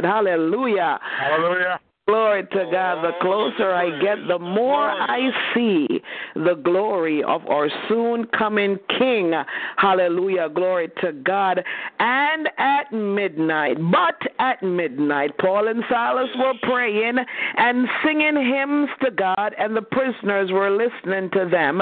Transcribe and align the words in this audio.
God. 0.00 0.08
Hallelujah. 0.08 0.98
Hallelujah. 1.18 1.80
Glory 2.06 2.42
to 2.42 2.68
God. 2.72 3.04
The 3.04 3.12
closer 3.20 3.72
I 3.72 4.00
get, 4.00 4.26
the 4.26 4.38
more 4.38 4.90
I 4.90 5.30
see 5.54 5.86
the 6.34 6.54
glory 6.54 7.22
of 7.22 7.46
our 7.46 7.68
soon 7.88 8.26
coming 8.36 8.78
King. 8.98 9.32
Hallelujah. 9.76 10.48
Glory 10.48 10.90
to 11.02 11.12
God. 11.12 11.62
And 12.00 12.48
at 12.58 12.90
midnight, 12.92 13.76
but 13.92 14.20
at 14.40 14.60
midnight, 14.60 15.38
Paul 15.38 15.68
and 15.68 15.84
Silas 15.88 16.28
were 16.36 16.54
praying 16.62 17.18
and 17.56 17.86
singing 18.04 18.34
hymns 18.34 18.88
to 19.04 19.12
God, 19.12 19.54
and 19.56 19.76
the 19.76 19.82
prisoners 19.82 20.50
were 20.50 20.70
listening 20.70 21.30
to 21.30 21.48
them. 21.48 21.80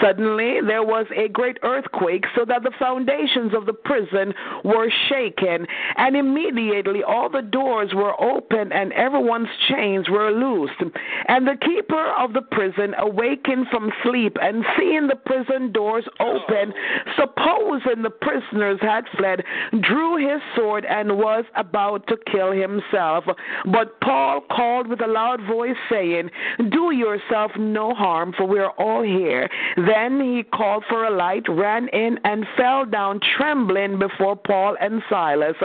Suddenly, 0.00 0.60
there 0.66 0.82
was 0.82 1.06
a 1.16 1.28
great 1.28 1.58
earthquake, 1.62 2.24
so 2.36 2.44
that 2.44 2.62
the 2.62 2.72
foundations 2.78 3.52
of 3.54 3.66
the 3.66 3.72
prison 3.72 4.34
were 4.64 4.90
shaken, 5.08 5.66
and 5.96 6.16
immediately 6.16 7.02
all 7.02 7.28
the 7.28 7.42
doors 7.42 7.90
were 7.94 8.18
open 8.20 8.72
and 8.72 8.92
everyone's 8.92 9.48
chains 9.68 10.08
were 10.08 10.30
loosed. 10.30 10.74
And 11.26 11.46
the 11.46 11.56
keeper 11.60 12.12
of 12.18 12.32
the 12.32 12.42
prison 12.42 12.94
awakened 12.98 13.66
from 13.70 13.92
sleep 14.02 14.36
and 14.40 14.64
seeing 14.78 15.06
the 15.06 15.16
prison 15.16 15.72
doors 15.72 16.04
open, 16.20 16.72
supposing 17.16 18.02
the 18.02 18.10
prisoners 18.10 18.78
had 18.80 19.04
fled, 19.16 19.42
drew 19.80 20.16
his 20.16 20.40
sword 20.56 20.84
and 20.84 21.16
was 21.18 21.44
about 21.56 22.06
to 22.08 22.16
kill 22.30 22.52
himself. 22.52 23.24
But 23.72 24.00
Paul 24.00 24.40
called 24.50 24.86
with 24.88 25.00
a 25.00 25.06
loud 25.06 25.40
voice, 25.46 25.76
saying, 25.90 26.30
Do 26.70 26.92
yourself 26.92 27.52
no 27.58 27.94
harm, 27.94 28.32
for 28.36 28.44
we 28.44 28.58
are 28.58 28.72
all 28.72 29.02
here. 29.02 29.48
Then 29.88 30.20
he 30.20 30.42
called 30.42 30.84
for 30.88 31.04
a 31.04 31.10
light, 31.10 31.44
ran 31.48 31.88
in, 31.88 32.18
and 32.24 32.46
fell 32.56 32.84
down 32.84 33.20
trembling 33.36 33.98
before 33.98 34.36
Paul 34.36 34.76
and 34.80 35.02
Silas. 35.08 35.56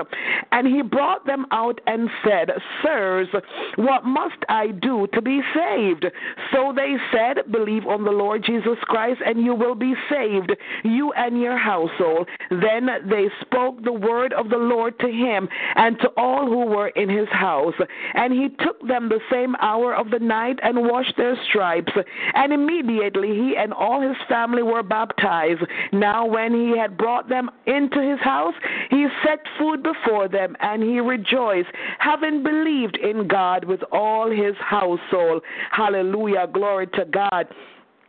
And 0.51 0.68
he 0.68 0.82
brought 0.82 1.25
them 1.25 1.46
out 1.51 1.82
and 1.88 2.10
said, 2.24 2.50
Sirs, 2.82 3.27
what 3.75 4.06
must 4.06 4.38
I 4.50 4.68
do 4.68 5.08
to 5.13 5.22
be 5.22 5.42
saved? 5.53 6.06
So 6.51 6.74
they 6.75 6.96
said, 7.12 7.51
Believe 7.51 7.86
on 7.86 8.03
the 8.03 8.12
Lord 8.12 8.44
Jesus 8.46 8.77
Christ, 8.84 9.22
and 9.25 9.44
you 9.44 9.53
will 9.53 9.75
be 9.75 9.94
saved, 10.10 10.53
you 10.84 11.12
and 11.13 11.42
your 11.42 11.58
household. 11.58 12.27
Then 12.50 12.88
they 13.10 13.27
spoke 13.42 13.84
the 13.84 13.94
word 13.94 14.34
of 14.34 14.50
the 14.50 14.58
Lord 14.58 14.98
to 15.00 15.08
him 15.08 15.50
and 15.75 16.00
to 16.00 16.10
all 16.18 16.46
who 16.46 16.65
were 16.65 16.89
in 16.89 17.10
his 17.10 17.27
house. 17.30 17.75
And 18.13 18.32
he 18.32 18.50
took 18.63 18.80
them 18.88 19.10
the 19.10 19.20
same 19.32 19.56
hour 19.60 19.94
of 19.94 20.12
the 20.12 20.20
night 20.20 20.60
and 20.62 20.88
washed 20.88 21.18
their 21.18 21.36
stripes. 21.50 21.92
And 22.34 22.53
immediately 22.53 23.30
he 23.30 23.56
and 23.58 23.74
all 23.74 24.01
his 24.01 24.12
family 24.27 24.63
were 24.63 24.84
baptized. 24.84 25.62
Now, 25.91 26.25
when 26.25 26.53
he 26.53 26.77
had 26.77 26.98
brought 26.98 27.29
them 27.29 27.50
into 27.65 28.01
his 28.01 28.20
house, 28.20 28.53
he 28.89 29.08
set 29.25 29.39
food 29.60 29.84
before 29.84 30.27
them, 30.27 30.55
and 30.60 30.84
he 30.84 31.00
rejoiced, 31.00 31.70
having 32.00 32.43
believed 32.43 32.98
in 32.98 33.27
God 33.27 33.65
with 33.65 33.82
all 33.91 34.29
his 34.29 34.55
household. 34.60 35.43
Hallelujah. 35.72 36.48
Glory 36.51 36.88
to 36.88 37.05
God. 37.05 37.48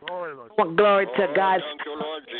Glory 0.07 0.33
oh, 0.59 1.17
to 1.17 1.33
God. 1.35 1.61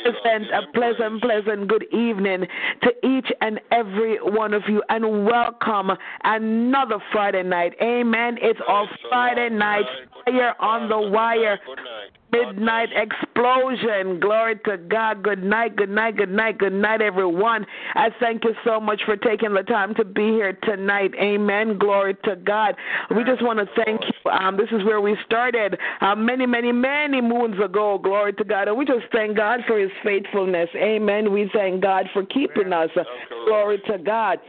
Pleasant, 0.03 0.45
a 0.53 0.71
pleasant, 0.71 1.21
pleasant 1.21 1.67
good 1.67 1.85
evening 1.91 2.45
to 2.83 2.89
each 3.07 3.27
and 3.41 3.59
every 3.71 4.17
one 4.21 4.53
of 4.53 4.61
you, 4.67 4.83
and 4.89 5.25
welcome 5.25 5.91
another 6.23 6.99
Friday 7.11 7.41
night. 7.41 7.73
Amen. 7.81 8.37
It's 8.39 8.59
our 8.67 8.87
Friday 9.09 9.49
night 9.49 9.85
fire 10.25 10.53
on 10.59 10.89
the 10.89 10.99
wire 10.99 11.59
midnight 12.31 12.89
explosion. 12.95 14.19
Glory 14.19 14.55
to 14.65 14.77
God. 14.77 15.23
Good 15.23 15.43
night, 15.43 15.75
good 15.75 15.89
night, 15.89 16.17
good 16.17 16.29
night, 16.29 16.57
good 16.57 16.73
night, 16.73 17.01
everyone. 17.01 17.65
I 17.93 18.09
thank 18.19 18.43
you 18.43 18.53
so 18.65 18.79
much 18.79 19.01
for 19.05 19.15
taking 19.15 19.53
the 19.53 19.63
time 19.63 19.93
to 19.95 20.03
be 20.03 20.29
here 20.29 20.57
tonight. 20.63 21.11
Amen. 21.19 21.77
Glory 21.77 22.15
to 22.25 22.35
God. 22.35 22.75
We 23.15 23.23
just 23.23 23.41
want 23.41 23.59
to 23.59 23.83
thank 23.83 24.01
you. 24.01 24.31
Um, 24.31 24.57
this 24.57 24.69
is 24.71 24.83
where 24.83 25.01
we 25.01 25.15
started 25.25 25.77
uh, 26.01 26.15
many, 26.15 26.45
many, 26.45 26.71
many 26.71 27.21
moons 27.21 27.55
ago. 27.63 27.99
Glory 28.01 28.33
to 28.33 28.43
God. 28.43 28.67
And 28.67 28.77
we 28.77 28.85
just 28.85 29.05
thank 29.11 29.37
God 29.37 29.61
for 29.67 29.79
his 29.79 29.91
faithfulness. 30.03 30.69
Amen. 30.75 31.31
We 31.31 31.49
thank 31.53 31.81
God 31.81 32.05
for 32.13 32.25
keeping 32.25 32.73
us. 32.73 32.89
Glory 33.45 33.81
to 33.87 33.97
God. 33.97 34.39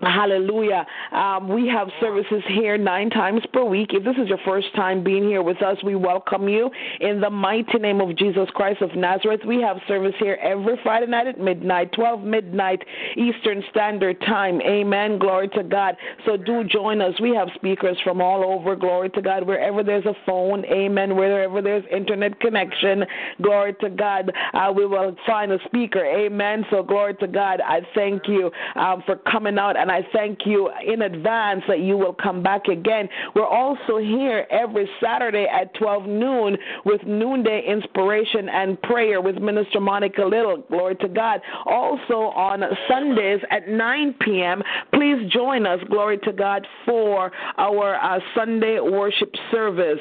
Hallelujah. 0.00 0.86
Um, 1.12 1.48
we 1.48 1.66
have 1.68 1.88
services 2.00 2.42
here 2.48 2.76
nine 2.76 3.08
times 3.08 3.40
per 3.52 3.64
week. 3.64 3.90
If 3.94 4.04
this 4.04 4.16
is 4.22 4.28
your 4.28 4.38
first 4.44 4.74
time 4.76 5.02
being 5.02 5.24
here 5.24 5.42
with 5.42 5.62
us, 5.62 5.78
we 5.82 5.94
welcome 5.94 6.48
you 6.48 6.70
in 7.00 7.20
the 7.20 7.30
mighty 7.30 7.78
name 7.78 8.02
of 8.02 8.14
Jesus 8.16 8.46
Christ 8.54 8.82
of 8.82 8.94
Nazareth. 8.94 9.40
We 9.46 9.62
have 9.62 9.78
service 9.88 10.14
here 10.18 10.38
every 10.42 10.78
Friday 10.82 11.06
night 11.06 11.26
at 11.26 11.40
midnight, 11.40 11.92
12 11.92 12.22
midnight 12.22 12.82
Eastern 13.16 13.62
Standard 13.70 14.20
Time. 14.20 14.60
Amen. 14.60 15.18
Glory 15.18 15.48
to 15.50 15.62
God. 15.62 15.96
So 16.26 16.36
do 16.36 16.62
join 16.64 17.00
us. 17.00 17.14
We 17.18 17.34
have 17.34 17.48
speakers 17.54 17.96
from 18.04 18.20
all 18.20 18.44
over. 18.44 18.76
Glory 18.76 19.08
to 19.10 19.22
God. 19.22 19.46
Wherever 19.46 19.82
there's 19.82 20.04
a 20.04 20.14
phone, 20.26 20.66
amen. 20.66 21.16
Wherever 21.16 21.62
there's 21.62 21.84
internet 21.90 22.38
connection, 22.40 23.04
glory 23.40 23.74
to 23.80 23.88
God. 23.88 24.30
Uh, 24.52 24.72
we 24.76 24.84
will 24.84 25.16
find 25.26 25.52
a 25.52 25.58
speaker. 25.64 26.04
Amen. 26.04 26.66
So 26.70 26.82
glory 26.82 27.14
to 27.14 27.26
God. 27.26 27.62
I 27.62 27.80
thank 27.94 28.28
you 28.28 28.50
um, 28.74 29.02
for 29.06 29.16
coming 29.16 29.58
out 29.58 29.76
and 29.86 29.92
I 29.92 30.04
thank 30.12 30.40
you 30.44 30.68
in 30.84 31.02
advance 31.02 31.62
that 31.68 31.78
you 31.78 31.96
will 31.96 32.12
come 32.12 32.42
back 32.42 32.66
again. 32.66 33.08
We're 33.36 33.46
also 33.46 33.98
here 33.98 34.44
every 34.50 34.88
Saturday 35.00 35.46
at 35.46 35.72
12 35.74 36.06
noon 36.06 36.56
with 36.84 37.04
noonday 37.06 37.64
inspiration 37.68 38.48
and 38.48 38.82
prayer 38.82 39.20
with 39.20 39.36
Minister 39.36 39.78
Monica 39.78 40.22
Little. 40.22 40.64
Glory 40.68 40.96
to 40.96 41.06
God. 41.06 41.40
Also 41.66 42.14
on 42.34 42.64
Sundays 42.88 43.38
at 43.52 43.68
9 43.68 44.16
p.m., 44.22 44.60
please 44.92 45.30
join 45.30 45.66
us, 45.66 45.78
glory 45.88 46.18
to 46.24 46.32
God, 46.32 46.66
for 46.84 47.30
our 47.56 47.94
uh, 47.94 48.18
Sunday 48.34 48.80
worship 48.80 49.32
service. 49.52 50.00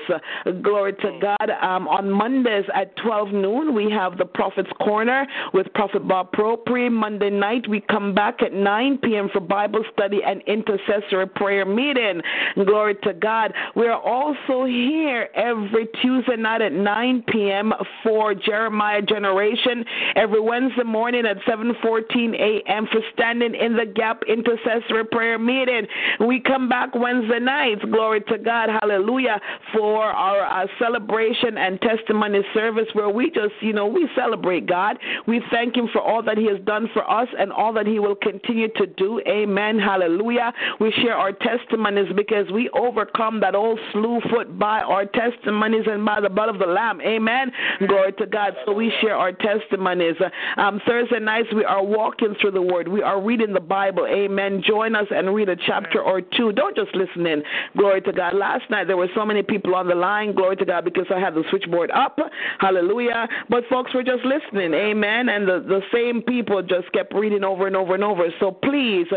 Glory 0.64 0.94
to 0.94 1.20
God. 1.22 1.52
Um, 1.62 1.88
on 1.88 2.10
Mondays 2.10 2.66
at 2.74 2.96
12 2.98 3.34
noon, 3.34 3.76
we 3.76 3.92
have 3.92 4.18
the 4.18 4.26
Prophet's 4.26 4.72
Corner 4.82 5.28
with 5.54 5.72
Prophet 5.76 6.08
Bob 6.08 6.32
Propri. 6.32 6.92
Monday 6.92 7.30
night, 7.30 7.70
we 7.70 7.82
come 7.82 8.16
back 8.16 8.42
at 8.42 8.52
9 8.52 8.98
p.m. 9.04 9.30
for 9.32 9.42
Bible 9.42 9.75
Bible 9.76 9.86
study 9.94 10.22
and 10.26 10.42
intercessory 10.44 11.28
prayer 11.28 11.66
meeting. 11.66 12.22
Glory 12.66 12.96
to 13.04 13.14
God. 13.14 13.54
We 13.76 13.88
are 13.88 14.00
also 14.00 14.66
here 14.66 15.30
every 15.36 15.88
Tuesday 16.02 16.38
night 16.38 16.62
at 16.62 16.72
9 16.72 17.24
p.m. 17.28 17.74
for 18.04 18.34
Jeremiah 18.34 19.02
Generation. 19.02 19.84
Every 20.16 20.40
Wednesday 20.40 20.84
morning 20.84 21.26
at 21.26 21.38
7:14 21.42 22.36
a.m. 22.36 22.88
for 22.92 23.02
standing 23.14 23.56
in 23.56 23.76
the 23.76 23.86
gap 23.86 24.24
intercessory 24.28 25.06
prayer 25.12 25.38
meeting. 25.38 25.88
We 26.20 26.40
come 26.40 26.70
back 26.70 26.96
Wednesday 26.96 27.40
nights. 27.40 27.82
Glory 27.92 28.22
to 28.30 28.38
God. 28.38 28.70
Hallelujah 28.82 29.42
for 29.74 30.04
our 30.04 30.64
uh, 30.64 30.68
celebration 30.80 31.58
and 31.58 31.82
testimony 31.82 32.42
service 32.54 32.88
where 32.94 33.10
we 33.10 33.30
just, 33.30 33.54
you 33.62 33.74
know, 33.74 33.88
we 33.88 34.08
celebrate 34.16 34.68
God. 34.68 34.98
We 35.28 35.42
thank 35.52 35.76
Him 35.76 35.90
for 35.92 36.02
all 36.02 36.24
that 36.24 36.38
He 36.38 36.48
has 36.48 36.60
done 36.66 36.88
for 36.94 37.10
us 37.10 37.28
and 37.38 37.52
all 37.52 37.74
that 37.74 37.88
He 37.88 38.00
will 38.00 38.16
continue 38.16 38.70
to 38.78 38.86
do. 38.86 39.22
Amen. 39.28 39.65
Amen. 39.66 39.80
Hallelujah. 39.80 40.54
We 40.80 40.92
share 41.02 41.16
our 41.16 41.32
testimonies 41.32 42.12
because 42.16 42.46
we 42.52 42.70
overcome 42.70 43.40
that 43.40 43.56
old 43.56 43.80
slew 43.92 44.20
foot 44.30 44.60
by 44.60 44.82
our 44.82 45.06
testimonies 45.06 45.86
and 45.88 46.06
by 46.06 46.22
the 46.22 46.30
blood 46.30 46.50
of 46.50 46.60
the 46.60 46.66
Lamb. 46.66 47.02
Amen. 47.02 47.52
Glory 47.88 48.14
to 48.14 48.26
God. 48.28 48.56
So 48.66 48.74
we 48.74 48.94
share 49.02 49.16
our 49.16 49.32
testimonies. 49.32 50.16
Um, 50.58 50.82
Thursday 50.86 51.20
nights, 51.20 51.48
we 51.56 51.64
are 51.64 51.84
walking 51.84 52.36
through 52.40 52.52
the 52.52 52.62
Word. 52.62 52.88
We 52.88 53.02
are 53.02 53.20
reading 53.22 53.54
the 53.54 53.60
Bible. 53.60 54.06
Amen. 54.06 54.62
Join 54.66 54.96
us 54.96 55.08
and 55.10 55.34
read 55.34 55.50
a 55.50 55.56
chapter 55.56 56.02
or 56.02 56.22
two. 56.22 56.52
Don't 56.52 56.76
just 56.76 56.94
listen 56.96 57.26
in. 57.26 57.42
Glory 57.78 58.02
to 58.02 58.14
God. 58.14 58.36
Last 58.36 58.70
night, 58.70 58.86
there 58.86 58.98
were 58.98 59.10
so 59.16 59.26
many 59.26 59.42
people 59.42 59.74
on 59.74 59.88
the 59.88 59.96
line. 59.96 60.36
Glory 60.36 60.58
to 60.58 60.66
God 60.66 60.86
because 60.86 61.06
I 61.10 61.20
had 61.20 61.34
the 61.34 61.44
switchboard 61.50 61.90
up. 61.92 62.20
Hallelujah. 62.60 63.28
But 63.50 63.64
folks 63.70 63.94
were 63.94 64.04
just 64.04 64.24
listening. 64.26 64.74
Amen. 64.74 65.30
And 65.30 65.48
the, 65.48 65.60
the 65.60 65.82
same 65.92 66.22
people 66.22 66.62
just 66.62 66.92
kept 66.92 67.14
reading 67.16 67.44
over 67.44 67.66
and 67.66 67.76
over 67.76 67.96
and 67.96 68.04
over. 68.04 68.28
So 68.40 68.52
please, 68.52 69.08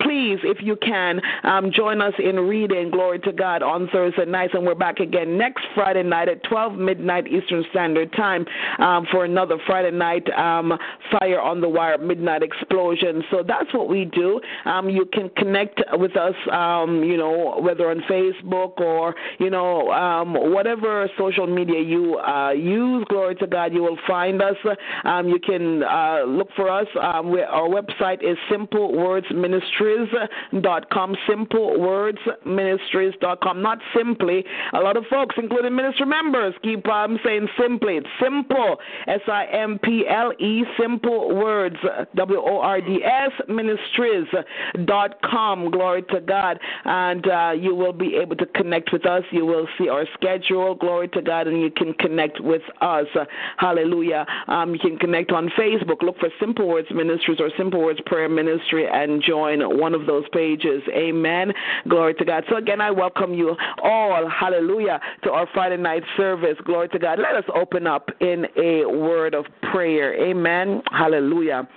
please, 0.00 0.38
if 0.42 0.58
you 0.60 0.76
can, 0.76 1.20
um, 1.44 1.70
join 1.72 2.00
us 2.00 2.14
in 2.18 2.36
reading 2.36 2.90
Glory 2.90 3.18
to 3.20 3.32
God 3.32 3.62
on 3.62 3.88
Thursday 3.92 4.24
nights. 4.24 4.54
And 4.54 4.64
we're 4.64 4.74
back 4.74 5.00
again 5.00 5.36
next 5.38 5.64
Friday 5.74 6.02
night 6.02 6.28
at 6.28 6.42
12 6.44 6.74
midnight 6.74 7.26
Eastern 7.26 7.64
Standard 7.70 8.12
Time 8.12 8.46
um, 8.78 9.06
for 9.10 9.24
another 9.24 9.56
Friday 9.66 9.90
night 9.90 10.28
um, 10.30 10.72
Fire 11.10 11.40
on 11.40 11.60
the 11.60 11.68
Wire 11.68 11.98
Midnight 11.98 12.42
Explosion. 12.42 13.22
So 13.30 13.42
that's 13.46 13.72
what 13.74 13.88
we 13.88 14.04
do. 14.04 14.40
Um, 14.64 14.88
you 14.88 15.06
can 15.06 15.30
connect 15.36 15.80
with 15.92 16.16
us, 16.16 16.34
um, 16.52 17.02
you 17.02 17.16
know, 17.16 17.58
whether 17.60 17.90
on 17.90 18.00
Facebook 18.10 18.78
or, 18.80 19.14
you 19.38 19.50
know, 19.50 19.90
um, 19.90 20.34
whatever 20.52 21.08
social 21.18 21.46
media 21.46 21.80
you 21.80 22.18
uh, 22.18 22.50
use. 22.50 23.04
Glory 23.08 23.34
to 23.36 23.46
God, 23.46 23.72
you 23.72 23.82
will 23.82 23.98
find 24.06 24.42
us. 24.42 24.56
You 24.64 25.38
can 25.44 25.82
uh, 25.82 26.24
look 26.26 26.48
for 26.54 26.70
us. 26.70 26.86
our 26.96 27.68
website 27.68 28.22
is 28.22 28.36
Simple 28.50 28.96
Words 28.96 29.26
Ministry 29.34 29.87
simplewordsministries.com. 29.88 31.16
Simplewordsministries.com. 31.28 33.62
Not 33.62 33.78
simply. 33.96 34.44
A 34.72 34.80
lot 34.80 34.96
of 34.96 35.04
folks, 35.10 35.36
including 35.38 35.74
ministry 35.74 36.06
members, 36.06 36.54
keep 36.62 36.86
um, 36.88 37.18
saying 37.24 37.48
simply. 37.60 37.96
It's 37.96 38.06
simple. 38.22 38.76
S 39.06 39.20
I 39.26 39.46
M 39.52 39.80
P 39.82 40.04
L 40.08 40.32
E. 40.38 40.62
Simple 40.80 41.34
words. 41.34 41.76
W 42.14 42.40
O 42.40 42.60
R 42.60 42.80
D 42.80 43.02
S 43.04 43.32
ministries.com. 43.48 45.70
Glory 45.70 46.02
to 46.10 46.20
God. 46.20 46.60
And 46.84 47.28
uh, 47.28 47.52
you 47.58 47.74
will 47.74 47.92
be 47.92 48.14
able 48.16 48.36
to 48.36 48.46
connect 48.46 48.92
with 48.92 49.04
us. 49.06 49.24
You 49.30 49.44
will 49.46 49.66
see 49.78 49.88
our 49.88 50.04
schedule. 50.14 50.74
Glory 50.74 51.08
to 51.08 51.22
God. 51.22 51.46
And 51.46 51.58
you 51.60 51.70
can 51.70 51.94
connect 51.94 52.40
with 52.40 52.62
us. 52.80 53.06
Hallelujah. 53.56 54.26
Um, 54.46 54.74
you 54.74 54.78
can 54.78 54.98
connect 54.98 55.32
on 55.32 55.48
Facebook. 55.58 56.02
Look 56.02 56.18
for 56.18 56.28
Simple 56.40 56.68
Words 56.68 56.88
Ministries 56.94 57.40
or 57.40 57.50
Simple 57.56 57.80
Words 57.80 58.00
Prayer 58.06 58.28
Ministry 58.28 58.86
and 58.86 59.22
join 59.22 59.77
one 59.78 59.94
of 59.94 60.06
those 60.06 60.24
pages. 60.32 60.82
Amen. 60.94 61.52
Glory 61.88 62.14
to 62.14 62.24
God. 62.24 62.44
So, 62.50 62.56
again, 62.56 62.80
I 62.80 62.90
welcome 62.90 63.34
you 63.34 63.56
all. 63.82 64.28
Hallelujah. 64.28 65.00
To 65.24 65.30
our 65.30 65.48
Friday 65.54 65.76
night 65.76 66.02
service. 66.16 66.56
Glory 66.64 66.88
to 66.88 66.98
God. 66.98 67.18
Let 67.18 67.34
us 67.34 67.44
open 67.54 67.86
up 67.86 68.10
in 68.20 68.46
a 68.56 68.84
word 68.86 69.34
of 69.34 69.46
prayer. 69.72 70.14
Amen. 70.14 70.82
Hallelujah. 70.90 71.68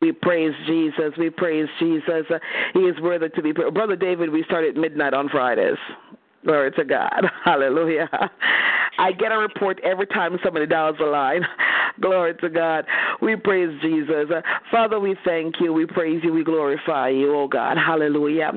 We 0.00 0.10
praise 0.10 0.52
Jesus. 0.66 1.12
We 1.16 1.30
praise 1.30 1.68
Jesus. 1.78 2.26
He 2.74 2.80
is 2.80 3.00
worthy 3.00 3.28
to 3.28 3.42
be 3.42 3.52
praised. 3.52 3.72
Brother 3.72 3.94
David, 3.94 4.30
we 4.30 4.42
start 4.44 4.64
at 4.64 4.76
midnight 4.76 5.14
on 5.14 5.28
Fridays. 5.28 5.78
Glory 6.44 6.72
to 6.72 6.84
God. 6.84 7.24
Hallelujah. 7.44 8.08
I 8.98 9.12
get 9.12 9.32
a 9.32 9.38
report 9.38 9.80
every 9.82 10.06
time 10.06 10.38
somebody 10.44 10.66
dials 10.66 10.96
the 10.98 11.06
line. 11.06 11.42
Glory 12.00 12.34
to 12.36 12.48
God. 12.48 12.86
We 13.20 13.36
praise 13.36 13.70
Jesus. 13.82 14.26
Father, 14.70 14.98
we 14.98 15.16
thank 15.24 15.56
you. 15.60 15.72
We 15.72 15.86
praise 15.86 16.20
you. 16.24 16.32
We 16.32 16.42
glorify 16.42 17.10
you, 17.10 17.34
oh 17.34 17.48
God. 17.48 17.76
Hallelujah. 17.76 18.52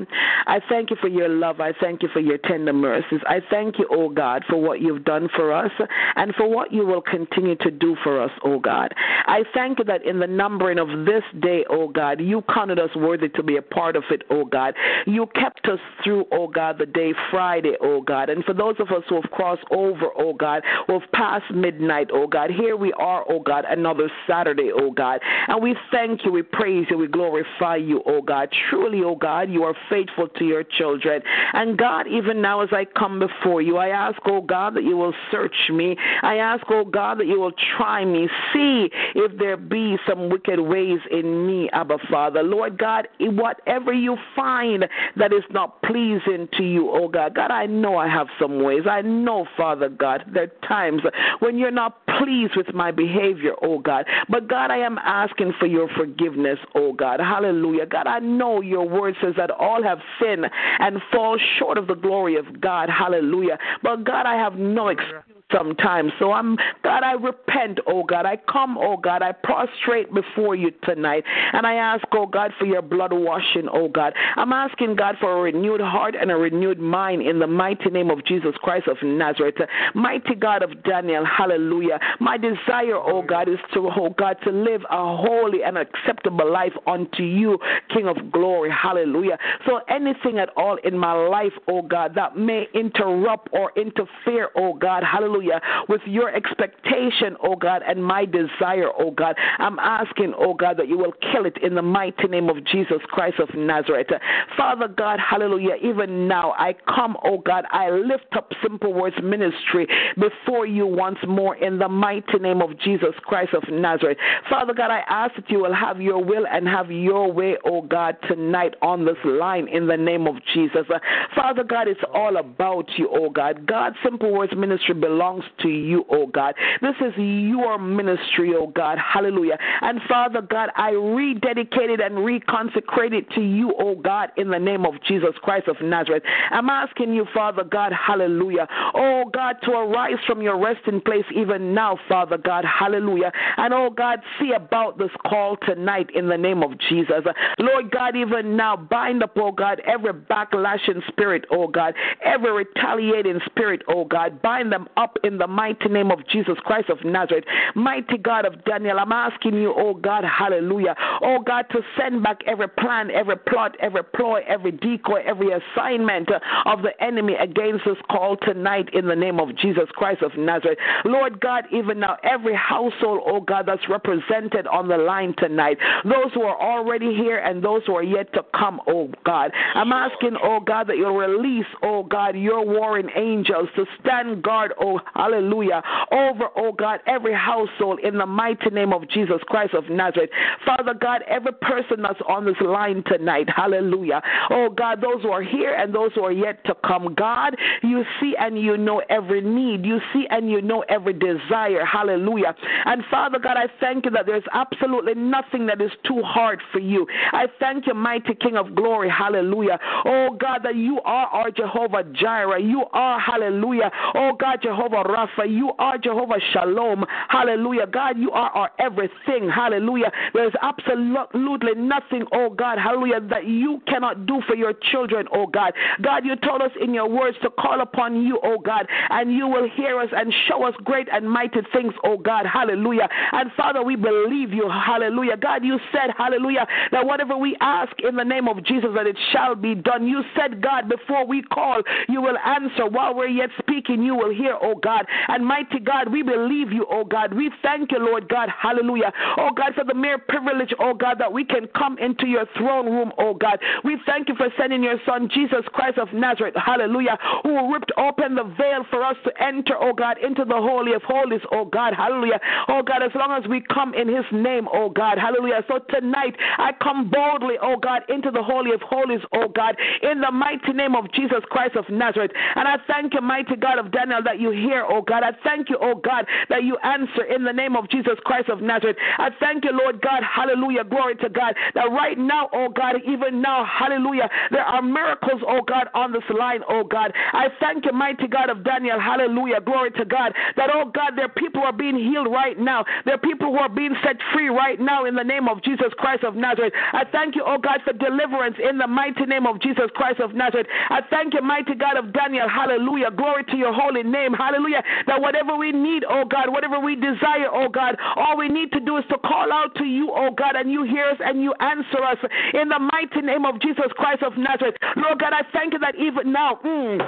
I 0.46 0.60
thank 0.68 0.90
you 0.90 0.96
for 1.00 1.08
your 1.08 1.28
love. 1.28 1.60
I 1.60 1.72
thank 1.80 2.02
you 2.02 2.08
for 2.12 2.20
your 2.20 2.38
tender 2.38 2.72
mercies. 2.72 3.20
I 3.26 3.40
thank 3.50 3.78
you, 3.78 3.86
oh 3.90 4.08
God, 4.08 4.44
for 4.48 4.60
what 4.60 4.80
you've 4.80 5.04
done 5.04 5.28
for 5.34 5.52
us 5.52 5.70
and 6.16 6.34
for 6.34 6.48
what 6.48 6.72
you 6.72 6.86
will 6.86 7.02
continue 7.02 7.56
to 7.56 7.70
do 7.70 7.96
for 8.02 8.22
us, 8.22 8.30
oh 8.44 8.58
God. 8.58 8.92
I 9.26 9.44
thank 9.54 9.78
you 9.78 9.84
that 9.84 10.04
in 10.04 10.18
the 10.18 10.26
numbering 10.26 10.78
of 10.78 10.88
this 11.04 11.22
day, 11.40 11.64
oh 11.70 11.88
God, 11.88 12.20
you 12.20 12.42
counted 12.52 12.78
us 12.78 12.90
worthy 12.96 13.28
to 13.30 13.42
be 13.42 13.56
a 13.56 13.62
part 13.62 13.96
of 13.96 14.04
it, 14.10 14.22
oh 14.30 14.44
God. 14.44 14.74
You 15.06 15.26
kept 15.34 15.66
us 15.66 15.80
through, 16.02 16.24
oh 16.32 16.48
God, 16.48 16.78
the 16.78 16.86
day 16.86 17.12
Friday, 17.30 17.74
oh 17.80 18.00
God. 18.00 18.30
And 18.30 18.44
for 18.44 18.54
those 18.54 18.76
of 18.78 18.88
us 18.88 19.02
who 19.08 19.16
have 19.16 19.30
crossed 19.30 19.64
over, 19.70 20.06
oh 20.16 20.25
Oh 20.26 20.32
God, 20.32 20.64
who 20.86 20.98
have 20.98 21.12
passed 21.12 21.52
midnight, 21.54 22.08
oh 22.12 22.26
God, 22.26 22.50
here 22.50 22.76
we 22.76 22.92
are, 22.94 23.24
oh 23.28 23.38
God, 23.38 23.64
another 23.68 24.10
Saturday, 24.28 24.70
oh 24.74 24.90
God. 24.90 25.20
And 25.46 25.62
we 25.62 25.76
thank 25.92 26.24
you, 26.24 26.32
we 26.32 26.42
praise 26.42 26.86
you, 26.90 26.98
we 26.98 27.06
glorify 27.06 27.76
you, 27.76 28.02
oh 28.06 28.20
God. 28.22 28.48
Truly, 28.68 29.02
oh 29.04 29.14
God, 29.14 29.48
you 29.48 29.62
are 29.62 29.74
faithful 29.88 30.26
to 30.26 30.44
your 30.44 30.64
children. 30.64 31.22
And 31.52 31.78
God, 31.78 32.08
even 32.08 32.42
now 32.42 32.62
as 32.62 32.70
I 32.72 32.86
come 32.86 33.20
before 33.20 33.62
you, 33.62 33.76
I 33.76 33.90
ask, 33.90 34.18
oh 34.26 34.40
God, 34.40 34.74
that 34.74 34.82
you 34.82 34.96
will 34.96 35.14
search 35.30 35.54
me. 35.70 35.96
I 36.22 36.38
ask, 36.38 36.64
oh 36.70 36.84
God, 36.84 37.20
that 37.20 37.26
you 37.26 37.38
will 37.38 37.54
try 37.76 38.04
me. 38.04 38.28
See 38.52 38.88
if 39.14 39.38
there 39.38 39.56
be 39.56 39.96
some 40.08 40.28
wicked 40.28 40.58
ways 40.58 40.98
in 41.12 41.46
me, 41.46 41.70
Abba 41.72 41.98
Father. 42.10 42.42
Lord 42.42 42.78
God, 42.78 43.06
whatever 43.20 43.92
you 43.92 44.16
find 44.34 44.86
that 45.16 45.32
is 45.32 45.44
not 45.50 45.80
pleasing 45.82 46.48
to 46.56 46.64
you, 46.64 46.90
oh 46.90 47.06
God. 47.06 47.36
God, 47.36 47.52
I 47.52 47.66
know 47.66 47.96
I 47.96 48.08
have 48.08 48.26
some 48.40 48.64
ways. 48.64 48.82
I 48.90 49.02
know, 49.02 49.46
Father 49.56 49.88
God, 50.18 50.34
there 50.34 50.44
are 50.44 50.68
times 50.68 51.02
when 51.40 51.58
you're 51.58 51.70
not 51.70 52.06
pleased 52.18 52.56
with 52.56 52.72
my 52.74 52.90
behavior, 52.90 53.52
oh 53.62 53.78
God. 53.78 54.06
But 54.28 54.48
God, 54.48 54.70
I 54.70 54.78
am 54.78 54.98
asking 54.98 55.52
for 55.58 55.66
your 55.66 55.88
forgiveness, 55.96 56.58
oh 56.74 56.92
God. 56.92 57.20
Hallelujah. 57.20 57.86
God, 57.86 58.06
I 58.06 58.18
know 58.18 58.60
your 58.60 58.88
word 58.88 59.14
says 59.22 59.34
that 59.36 59.50
all 59.50 59.82
have 59.82 59.98
sinned 60.20 60.46
and 60.78 61.00
fall 61.12 61.38
short 61.58 61.78
of 61.78 61.86
the 61.86 61.94
glory 61.94 62.36
of 62.36 62.60
God. 62.60 62.88
Hallelujah. 62.88 63.58
But 63.82 64.04
God, 64.04 64.26
I 64.26 64.34
have 64.34 64.54
no 64.54 64.88
excuse 64.88 65.35
sometimes. 65.52 66.12
So 66.18 66.32
I'm 66.32 66.56
God, 66.82 67.02
I 67.02 67.12
repent, 67.12 67.78
oh 67.86 68.02
God. 68.04 68.26
I 68.26 68.36
come, 68.50 68.76
oh 68.78 68.96
God. 68.96 69.22
I 69.22 69.32
prostrate 69.32 70.12
before 70.12 70.54
you 70.54 70.70
tonight. 70.84 71.24
And 71.52 71.66
I 71.66 71.74
ask, 71.74 72.04
oh 72.12 72.26
God, 72.26 72.52
for 72.58 72.66
your 72.66 72.82
blood 72.82 73.12
washing, 73.12 73.68
oh 73.72 73.88
God. 73.88 74.12
I'm 74.36 74.52
asking 74.52 74.96
God 74.96 75.16
for 75.20 75.38
a 75.38 75.40
renewed 75.40 75.80
heart 75.80 76.14
and 76.20 76.30
a 76.30 76.36
renewed 76.36 76.78
mind 76.78 77.22
in 77.22 77.38
the 77.38 77.46
mighty 77.46 77.90
name 77.90 78.10
of 78.10 78.24
Jesus 78.24 78.54
Christ 78.62 78.88
of 78.88 78.96
Nazareth. 79.02 79.56
Mighty 79.94 80.34
God 80.34 80.62
of 80.62 80.82
Daniel, 80.82 81.24
hallelujah. 81.24 81.98
My 82.20 82.36
desire, 82.36 82.96
oh 82.96 83.22
God, 83.22 83.48
is 83.48 83.58
to, 83.74 83.88
oh 83.96 84.14
God, 84.18 84.36
to 84.44 84.50
live 84.50 84.82
a 84.90 85.16
holy 85.16 85.62
and 85.64 85.78
acceptable 85.78 86.50
life 86.50 86.72
unto 86.86 87.22
you, 87.22 87.58
King 87.92 88.08
of 88.08 88.32
glory, 88.32 88.70
hallelujah. 88.70 89.38
So 89.66 89.80
anything 89.88 90.38
at 90.38 90.50
all 90.56 90.76
in 90.84 90.98
my 90.98 91.12
life, 91.12 91.52
oh 91.68 91.82
God, 91.82 92.14
that 92.14 92.36
may 92.36 92.66
interrupt 92.74 93.48
or 93.52 93.72
interfere, 93.76 94.50
oh 94.56 94.74
God, 94.74 95.02
hallelujah 95.02 95.35
hallelujah, 95.36 95.60
with 95.88 96.00
your 96.06 96.34
expectation, 96.34 97.36
oh 97.42 97.56
God, 97.56 97.82
and 97.86 98.04
my 98.04 98.24
desire, 98.24 98.88
oh 98.98 99.10
God. 99.10 99.36
I'm 99.58 99.78
asking, 99.78 100.34
oh 100.36 100.54
God, 100.54 100.76
that 100.78 100.88
you 100.88 100.98
will 100.98 101.12
kill 101.32 101.46
it 101.46 101.56
in 101.62 101.74
the 101.74 101.82
mighty 101.82 102.28
name 102.28 102.48
of 102.48 102.64
Jesus 102.64 102.98
Christ 103.08 103.38
of 103.38 103.48
Nazareth. 103.54 104.08
Father 104.56 104.88
God, 104.88 105.18
hallelujah, 105.18 105.76
even 105.82 106.28
now 106.28 106.52
I 106.52 106.74
come, 106.94 107.16
oh 107.24 107.38
God, 107.38 107.64
I 107.70 107.90
lift 107.90 108.26
up 108.36 108.52
Simple 108.62 108.92
Words 108.92 109.16
Ministry 109.22 109.86
before 110.18 110.66
you 110.66 110.86
once 110.86 111.18
more 111.26 111.56
in 111.56 111.78
the 111.78 111.88
mighty 111.88 112.38
name 112.40 112.62
of 112.62 112.78
Jesus 112.80 113.14
Christ 113.22 113.54
of 113.54 113.64
Nazareth. 113.70 114.18
Father 114.48 114.74
God, 114.74 114.90
I 114.90 115.02
ask 115.08 115.34
that 115.36 115.50
you 115.50 115.58
will 115.58 115.74
have 115.74 116.00
your 116.00 116.22
will 116.22 116.46
and 116.50 116.66
have 116.68 116.90
your 116.90 117.32
way, 117.32 117.56
oh 117.64 117.82
God, 117.82 118.16
tonight 118.28 118.74
on 118.82 119.04
this 119.04 119.16
line 119.24 119.68
in 119.68 119.86
the 119.86 119.96
name 119.96 120.26
of 120.26 120.36
Jesus. 120.54 120.86
Father 121.34 121.64
God, 121.64 121.88
it's 121.88 122.00
all 122.14 122.36
about 122.36 122.86
you, 122.96 123.08
oh 123.12 123.30
God. 123.30 123.66
God, 123.66 123.94
Simple 124.02 124.32
Words 124.32 124.52
Ministry 124.56 124.94
belongs 124.94 125.25
belongs 125.26 125.44
to 125.62 125.68
you, 125.68 126.04
oh 126.10 126.26
God. 126.26 126.54
This 126.80 126.94
is 127.00 127.12
your 127.16 127.78
ministry, 127.78 128.52
oh 128.56 128.68
God. 128.68 128.98
Hallelujah. 128.98 129.58
And 129.80 130.00
Father 130.08 130.40
God, 130.40 130.70
I 130.76 130.90
rededicate 130.90 131.90
it 131.90 132.00
and 132.00 132.16
reconsecrate 132.16 133.12
it 133.12 133.28
to 133.34 133.40
you, 133.40 133.74
oh 133.78 133.96
God, 133.96 134.30
in 134.36 134.50
the 134.50 134.58
name 134.58 134.86
of 134.86 134.94
Jesus 135.06 135.34
Christ 135.42 135.68
of 135.68 135.76
Nazareth. 135.82 136.22
I'm 136.50 136.68
asking 136.68 137.12
you, 137.12 137.26
Father 137.34 137.64
God, 137.64 137.92
hallelujah. 137.92 138.66
Oh 138.94 139.24
God, 139.32 139.56
to 139.64 139.72
arise 139.72 140.18
from 140.26 140.42
your 140.42 140.58
resting 140.62 141.00
place 141.00 141.24
even 141.34 141.74
now, 141.74 141.98
Father 142.08 142.38
God, 142.38 142.64
hallelujah. 142.64 143.32
And 143.56 143.74
oh 143.74 143.90
God, 143.90 144.20
see 144.40 144.52
about 144.52 144.98
this 144.98 145.10
call 145.26 145.56
tonight 145.66 146.10
in 146.14 146.28
the 146.28 146.38
name 146.38 146.62
of 146.62 146.78
Jesus. 146.88 147.24
Lord 147.58 147.90
God, 147.90 148.16
even 148.16 148.56
now, 148.56 148.76
bind 148.76 149.22
up, 149.22 149.32
oh 149.36 149.52
God, 149.52 149.80
every 149.86 150.12
backlashing 150.12 151.06
spirit, 151.08 151.44
oh 151.50 151.66
God, 151.66 151.94
every 152.24 152.52
retaliating 152.52 153.40
spirit, 153.46 153.82
oh 153.88 154.04
God, 154.04 154.40
bind 154.42 154.72
them 154.72 154.88
up 154.96 155.15
in 155.24 155.38
the 155.38 155.46
mighty 155.46 155.88
name 155.88 156.10
of 156.10 156.26
Jesus 156.28 156.56
Christ 156.64 156.90
of 156.90 157.04
Nazareth. 157.04 157.44
Mighty 157.74 158.18
God 158.18 158.44
of 158.44 158.64
Daniel, 158.64 158.98
I'm 158.98 159.12
asking 159.12 159.54
you, 159.54 159.74
oh 159.76 159.94
God, 159.94 160.24
hallelujah. 160.24 160.94
Oh 161.22 161.38
God, 161.44 161.66
to 161.72 161.80
send 161.98 162.22
back 162.22 162.38
every 162.46 162.68
plan, 162.68 163.10
every 163.10 163.36
plot, 163.36 163.76
every 163.80 164.02
ploy, 164.04 164.40
every 164.46 164.72
decoy, 164.72 165.22
every 165.24 165.48
assignment 165.50 166.28
of 166.64 166.82
the 166.82 166.90
enemy 167.02 167.34
against 167.34 167.84
this 167.84 167.96
call 168.10 168.36
tonight 168.36 168.88
in 168.92 169.06
the 169.06 169.16
name 169.16 169.40
of 169.40 169.56
Jesus 169.56 169.88
Christ 169.94 170.22
of 170.22 170.36
Nazareth. 170.36 170.78
Lord 171.04 171.40
God, 171.40 171.64
even 171.72 172.00
now, 172.00 172.16
every 172.22 172.54
household, 172.54 173.22
oh 173.26 173.40
God, 173.40 173.66
that's 173.66 173.88
represented 173.88 174.66
on 174.66 174.88
the 174.88 174.96
line 174.96 175.34
tonight, 175.38 175.78
those 176.04 176.32
who 176.34 176.42
are 176.42 176.60
already 176.60 177.14
here 177.14 177.38
and 177.38 177.62
those 177.62 177.82
who 177.86 177.94
are 177.94 178.02
yet 178.02 178.32
to 178.34 178.44
come, 178.54 178.80
oh 178.86 179.10
God. 179.24 179.52
I'm 179.74 179.92
asking, 179.92 180.36
oh 180.42 180.60
God, 180.60 180.88
that 180.88 180.96
you'll 180.96 181.16
release, 181.16 181.66
oh 181.82 182.02
God, 182.02 182.36
your 182.36 182.64
warring 182.64 183.10
angels 183.16 183.68
to 183.76 183.84
stand 184.00 184.42
guard, 184.42 184.72
oh 184.80 185.00
hallelujah, 185.14 185.82
over, 186.10 186.48
oh 186.56 186.72
God, 186.72 187.00
every 187.06 187.34
household 187.34 188.00
in 188.00 188.18
the 188.18 188.26
mighty 188.26 188.70
name 188.70 188.92
of 188.92 189.08
Jesus 189.08 189.38
Christ 189.46 189.74
of 189.74 189.88
Nazareth. 189.88 190.30
Father 190.64 190.94
God, 190.94 191.22
every 191.28 191.52
person 191.52 192.02
that's 192.02 192.20
on 192.28 192.44
this 192.44 192.56
line 192.60 193.02
tonight, 193.06 193.48
hallelujah. 193.54 194.22
Oh 194.50 194.68
God, 194.70 195.00
those 195.00 195.22
who 195.22 195.30
are 195.30 195.42
here 195.42 195.74
and 195.74 195.94
those 195.94 196.12
who 196.14 196.22
are 196.22 196.32
yet 196.32 196.64
to 196.64 196.74
come, 196.86 197.14
God, 197.14 197.56
you 197.82 198.04
see 198.20 198.34
and 198.38 198.60
you 198.60 198.76
know 198.76 199.02
every 199.08 199.40
need. 199.40 199.84
You 199.84 199.98
see 200.12 200.26
and 200.30 200.50
you 200.50 200.62
know 200.62 200.84
every 200.88 201.12
desire, 201.12 201.84
hallelujah. 201.84 202.54
And 202.84 203.02
Father 203.10 203.38
God, 203.38 203.56
I 203.56 203.66
thank 203.80 204.04
you 204.04 204.10
that 204.12 204.26
there's 204.26 204.44
absolutely 204.52 205.14
nothing 205.14 205.66
that 205.66 205.80
is 205.80 205.90
too 206.06 206.22
hard 206.22 206.60
for 206.72 206.78
you. 206.78 207.06
I 207.32 207.46
thank 207.58 207.86
you, 207.86 207.94
mighty 207.94 208.34
King 208.34 208.56
of 208.56 208.74
glory, 208.74 209.08
hallelujah. 209.10 209.78
Oh 210.04 210.36
God, 210.38 210.60
that 210.64 210.76
you 210.76 211.00
are 211.04 211.26
our 211.26 211.50
Jehovah 211.50 212.04
Jireh. 212.12 212.60
You 212.60 212.84
are, 212.92 213.18
hallelujah. 213.20 213.90
Oh 214.14 214.32
God, 214.38 214.60
Jehovah 214.62 214.95
Jehovah 214.96 215.08
Rapha. 215.08 215.50
You 215.50 215.72
are 215.78 215.98
Jehovah 215.98 216.40
Shalom. 216.52 217.04
Hallelujah. 217.28 217.86
God, 217.86 218.18
you 218.18 218.30
are 218.30 218.50
our 218.50 218.70
everything. 218.78 219.48
Hallelujah. 219.48 220.10
There's 220.34 220.52
absolutely 220.62 221.74
nothing, 221.76 222.24
oh 222.32 222.50
God, 222.50 222.78
hallelujah, 222.78 223.20
that 223.28 223.46
you 223.46 223.80
cannot 223.86 224.26
do 224.26 224.40
for 224.46 224.54
your 224.54 224.72
children, 224.90 225.26
oh 225.32 225.46
God. 225.46 225.72
God, 226.02 226.24
you 226.24 226.36
told 226.36 226.62
us 226.62 226.70
in 226.80 226.94
your 226.94 227.08
words 227.08 227.36
to 227.42 227.50
call 227.50 227.80
upon 227.80 228.22
you, 228.22 228.38
oh 228.42 228.58
God, 228.58 228.86
and 229.10 229.32
you 229.32 229.46
will 229.46 229.68
hear 229.68 230.00
us 230.00 230.08
and 230.12 230.32
show 230.48 230.64
us 230.64 230.74
great 230.84 231.08
and 231.12 231.30
mighty 231.30 231.60
things, 231.72 231.92
oh 232.04 232.18
God. 232.18 232.46
Hallelujah. 232.46 233.08
And 233.32 233.50
Father, 233.56 233.82
we 233.82 233.96
believe 233.96 234.52
you. 234.52 234.68
Hallelujah. 234.70 235.36
God, 235.36 235.64
you 235.64 235.78
said, 235.92 236.10
hallelujah, 236.16 236.66
that 236.92 237.04
whatever 237.04 237.36
we 237.36 237.56
ask 237.60 237.92
in 238.02 238.16
the 238.16 238.24
name 238.24 238.48
of 238.48 238.64
Jesus, 238.64 238.90
that 238.94 239.06
it 239.06 239.18
shall 239.32 239.54
be 239.54 239.74
done. 239.74 240.06
You 240.06 240.22
said, 240.36 240.62
God, 240.62 240.88
before 240.88 241.26
we 241.26 241.42
call, 241.42 241.82
you 242.08 242.20
will 242.20 242.38
answer. 242.38 242.86
While 242.86 243.14
we're 243.14 243.28
yet 243.28 243.50
speaking, 243.58 244.02
you 244.02 244.14
will 244.14 244.32
hear, 244.34 244.56
oh 244.60 244.74
God. 244.74 244.85
And 245.28 245.44
mighty 245.44 245.80
God, 245.80 246.12
we 246.12 246.22
believe 246.22 246.72
you, 246.72 246.86
oh 246.90 247.04
God. 247.04 247.34
We 247.34 247.50
thank 247.62 247.92
you, 247.92 247.98
Lord 247.98 248.28
God. 248.28 248.48
Hallelujah. 248.48 249.12
Oh 249.36 249.50
God, 249.54 249.74
for 249.74 249.84
the 249.84 249.94
mere 249.94 250.18
privilege, 250.18 250.72
oh 250.78 250.94
God, 250.94 251.18
that 251.18 251.32
we 251.32 251.44
can 251.44 251.66
come 251.76 251.98
into 251.98 252.26
your 252.26 252.46
throne 252.56 252.86
room, 252.86 253.12
oh 253.18 253.34
God. 253.34 253.58
We 253.84 253.98
thank 254.06 254.28
you 254.28 254.34
for 254.36 254.48
sending 254.58 254.82
your 254.82 254.98
Son, 255.06 255.28
Jesus 255.32 255.64
Christ 255.72 255.98
of 255.98 256.12
Nazareth, 256.12 256.54
hallelujah, 256.56 257.18
who 257.42 257.72
ripped 257.72 257.92
open 257.96 258.34
the 258.34 258.44
veil 258.44 258.84
for 258.90 259.02
us 259.04 259.16
to 259.24 259.42
enter, 259.42 259.74
oh 259.78 259.92
God, 259.92 260.18
into 260.18 260.44
the 260.44 260.56
Holy 260.56 260.92
of 260.92 261.02
Holies, 261.02 261.40
oh 261.52 261.64
God, 261.64 261.94
hallelujah. 261.94 262.40
Oh 262.68 262.82
God, 262.82 263.02
as 263.02 263.12
long 263.14 263.32
as 263.32 263.48
we 263.48 263.60
come 263.60 263.94
in 263.94 264.08
His 264.08 264.24
name, 264.32 264.68
oh 264.72 264.90
God, 264.90 265.18
hallelujah. 265.18 265.64
So 265.68 265.78
tonight, 265.90 266.36
I 266.58 266.72
come 266.82 267.10
boldly, 267.10 267.54
oh 267.62 267.76
God, 267.76 268.02
into 268.08 268.30
the 268.30 268.42
Holy 268.42 268.72
of 268.72 268.80
Holies, 268.82 269.20
oh 269.32 269.48
God, 269.48 269.76
in 270.02 270.20
the 270.20 270.30
mighty 270.30 270.72
name 270.72 270.94
of 270.94 271.10
Jesus 271.12 271.42
Christ 271.50 271.76
of 271.76 271.88
Nazareth. 271.90 272.32
And 272.54 272.66
I 272.68 272.76
thank 272.86 273.14
you, 273.14 273.20
mighty 273.20 273.56
God 273.56 273.78
of 273.78 273.92
Daniel, 273.92 274.22
that 274.24 274.40
you 274.40 274.50
hear, 274.50 274.75
oh 274.84 275.02
God. 275.02 275.22
I 275.22 275.32
thank 275.42 275.70
you, 275.70 275.78
oh 275.80 275.94
God, 275.94 276.26
that 276.48 276.64
you 276.64 276.76
answer 276.82 277.24
in 277.24 277.44
the 277.44 277.52
name 277.52 277.76
of 277.76 277.88
Jesus 277.88 278.18
Christ 278.24 278.48
of 278.48 278.60
Nazareth. 278.60 278.96
I 279.18 279.30
thank 279.40 279.64
you, 279.64 279.72
Lord 279.72 280.00
God, 280.00 280.22
hallelujah, 280.22 280.84
glory 280.84 281.16
to 281.16 281.28
God, 281.28 281.54
that 281.74 281.90
right 281.92 282.18
now, 282.18 282.48
oh 282.52 282.68
God, 282.68 282.96
even 283.06 283.40
now, 283.40 283.64
hallelujah, 283.64 284.28
there 284.50 284.64
are 284.64 284.82
miracles, 284.82 285.42
oh 285.46 285.62
God, 285.62 285.88
on 285.94 286.12
this 286.12 286.26
line, 286.36 286.60
oh 286.68 286.84
God. 286.84 287.12
I 287.32 287.48
thank 287.60 287.84
you, 287.84 287.92
mighty 287.92 288.26
God 288.26 288.50
of 288.50 288.64
Daniel, 288.64 289.00
hallelujah, 289.00 289.60
glory 289.60 289.90
to 289.92 290.04
God, 290.04 290.34
that, 290.56 290.70
oh 290.72 290.90
God, 290.92 291.12
there 291.16 291.26
are 291.26 291.36
people 291.36 291.62
who 291.62 291.66
are 291.66 291.72
being 291.72 291.96
healed 291.96 292.30
right 292.30 292.58
now. 292.58 292.84
There 293.04 293.14
are 293.14 293.18
people 293.18 293.50
who 293.52 293.58
are 293.58 293.68
being 293.68 293.94
set 294.02 294.16
free 294.32 294.48
right 294.48 294.80
now 294.80 295.04
in 295.04 295.14
the 295.14 295.24
name 295.24 295.48
of 295.48 295.62
Jesus 295.62 295.92
Christ 295.96 296.24
of 296.24 296.34
Nazareth. 296.34 296.72
I 296.92 297.04
thank 297.10 297.36
you, 297.36 297.44
oh 297.46 297.58
God, 297.58 297.80
for 297.84 297.92
deliverance 297.92 298.56
in 298.58 298.78
the 298.78 298.86
mighty 298.86 299.24
name 299.26 299.46
of 299.46 299.60
Jesus 299.60 299.86
Christ 299.94 300.20
of 300.20 300.34
Nazareth. 300.34 300.66
I 300.90 301.00
thank 301.08 301.34
you, 301.34 301.42
mighty 301.42 301.74
God 301.74 301.96
of 301.96 302.12
Daniel, 302.12 302.48
hallelujah, 302.48 303.10
glory 303.10 303.44
to 303.44 303.56
your 303.56 303.72
holy 303.72 304.02
name, 304.02 304.32
hallelujah, 304.32 304.65
that 305.06 305.20
whatever 305.20 305.56
we 305.56 305.72
need, 305.72 306.04
oh 306.08 306.24
God, 306.24 306.50
whatever 306.50 306.80
we 306.80 306.96
desire, 306.96 307.48
oh 307.52 307.68
God, 307.68 307.96
all 308.16 308.36
we 308.36 308.48
need 308.48 308.72
to 308.72 308.80
do 308.80 308.96
is 308.96 309.04
to 309.10 309.18
call 309.18 309.52
out 309.52 309.74
to 309.76 309.84
you, 309.84 310.10
oh 310.14 310.30
God, 310.30 310.56
and 310.56 310.70
you 310.70 310.84
hear 310.84 311.06
us 311.06 311.18
and 311.20 311.42
you 311.42 311.54
answer 311.60 312.02
us 312.02 312.18
in 312.54 312.68
the 312.68 312.78
mighty 312.78 313.20
name 313.20 313.44
of 313.44 313.60
Jesus 313.60 313.86
Christ 313.96 314.22
of 314.22 314.36
Nazareth. 314.36 314.76
Lord 314.96 315.20
God, 315.20 315.32
I 315.32 315.42
thank 315.52 315.72
you 315.72 315.78
that 315.80 315.94
even 315.96 316.32
now, 316.32 316.58
mm, 316.64 316.98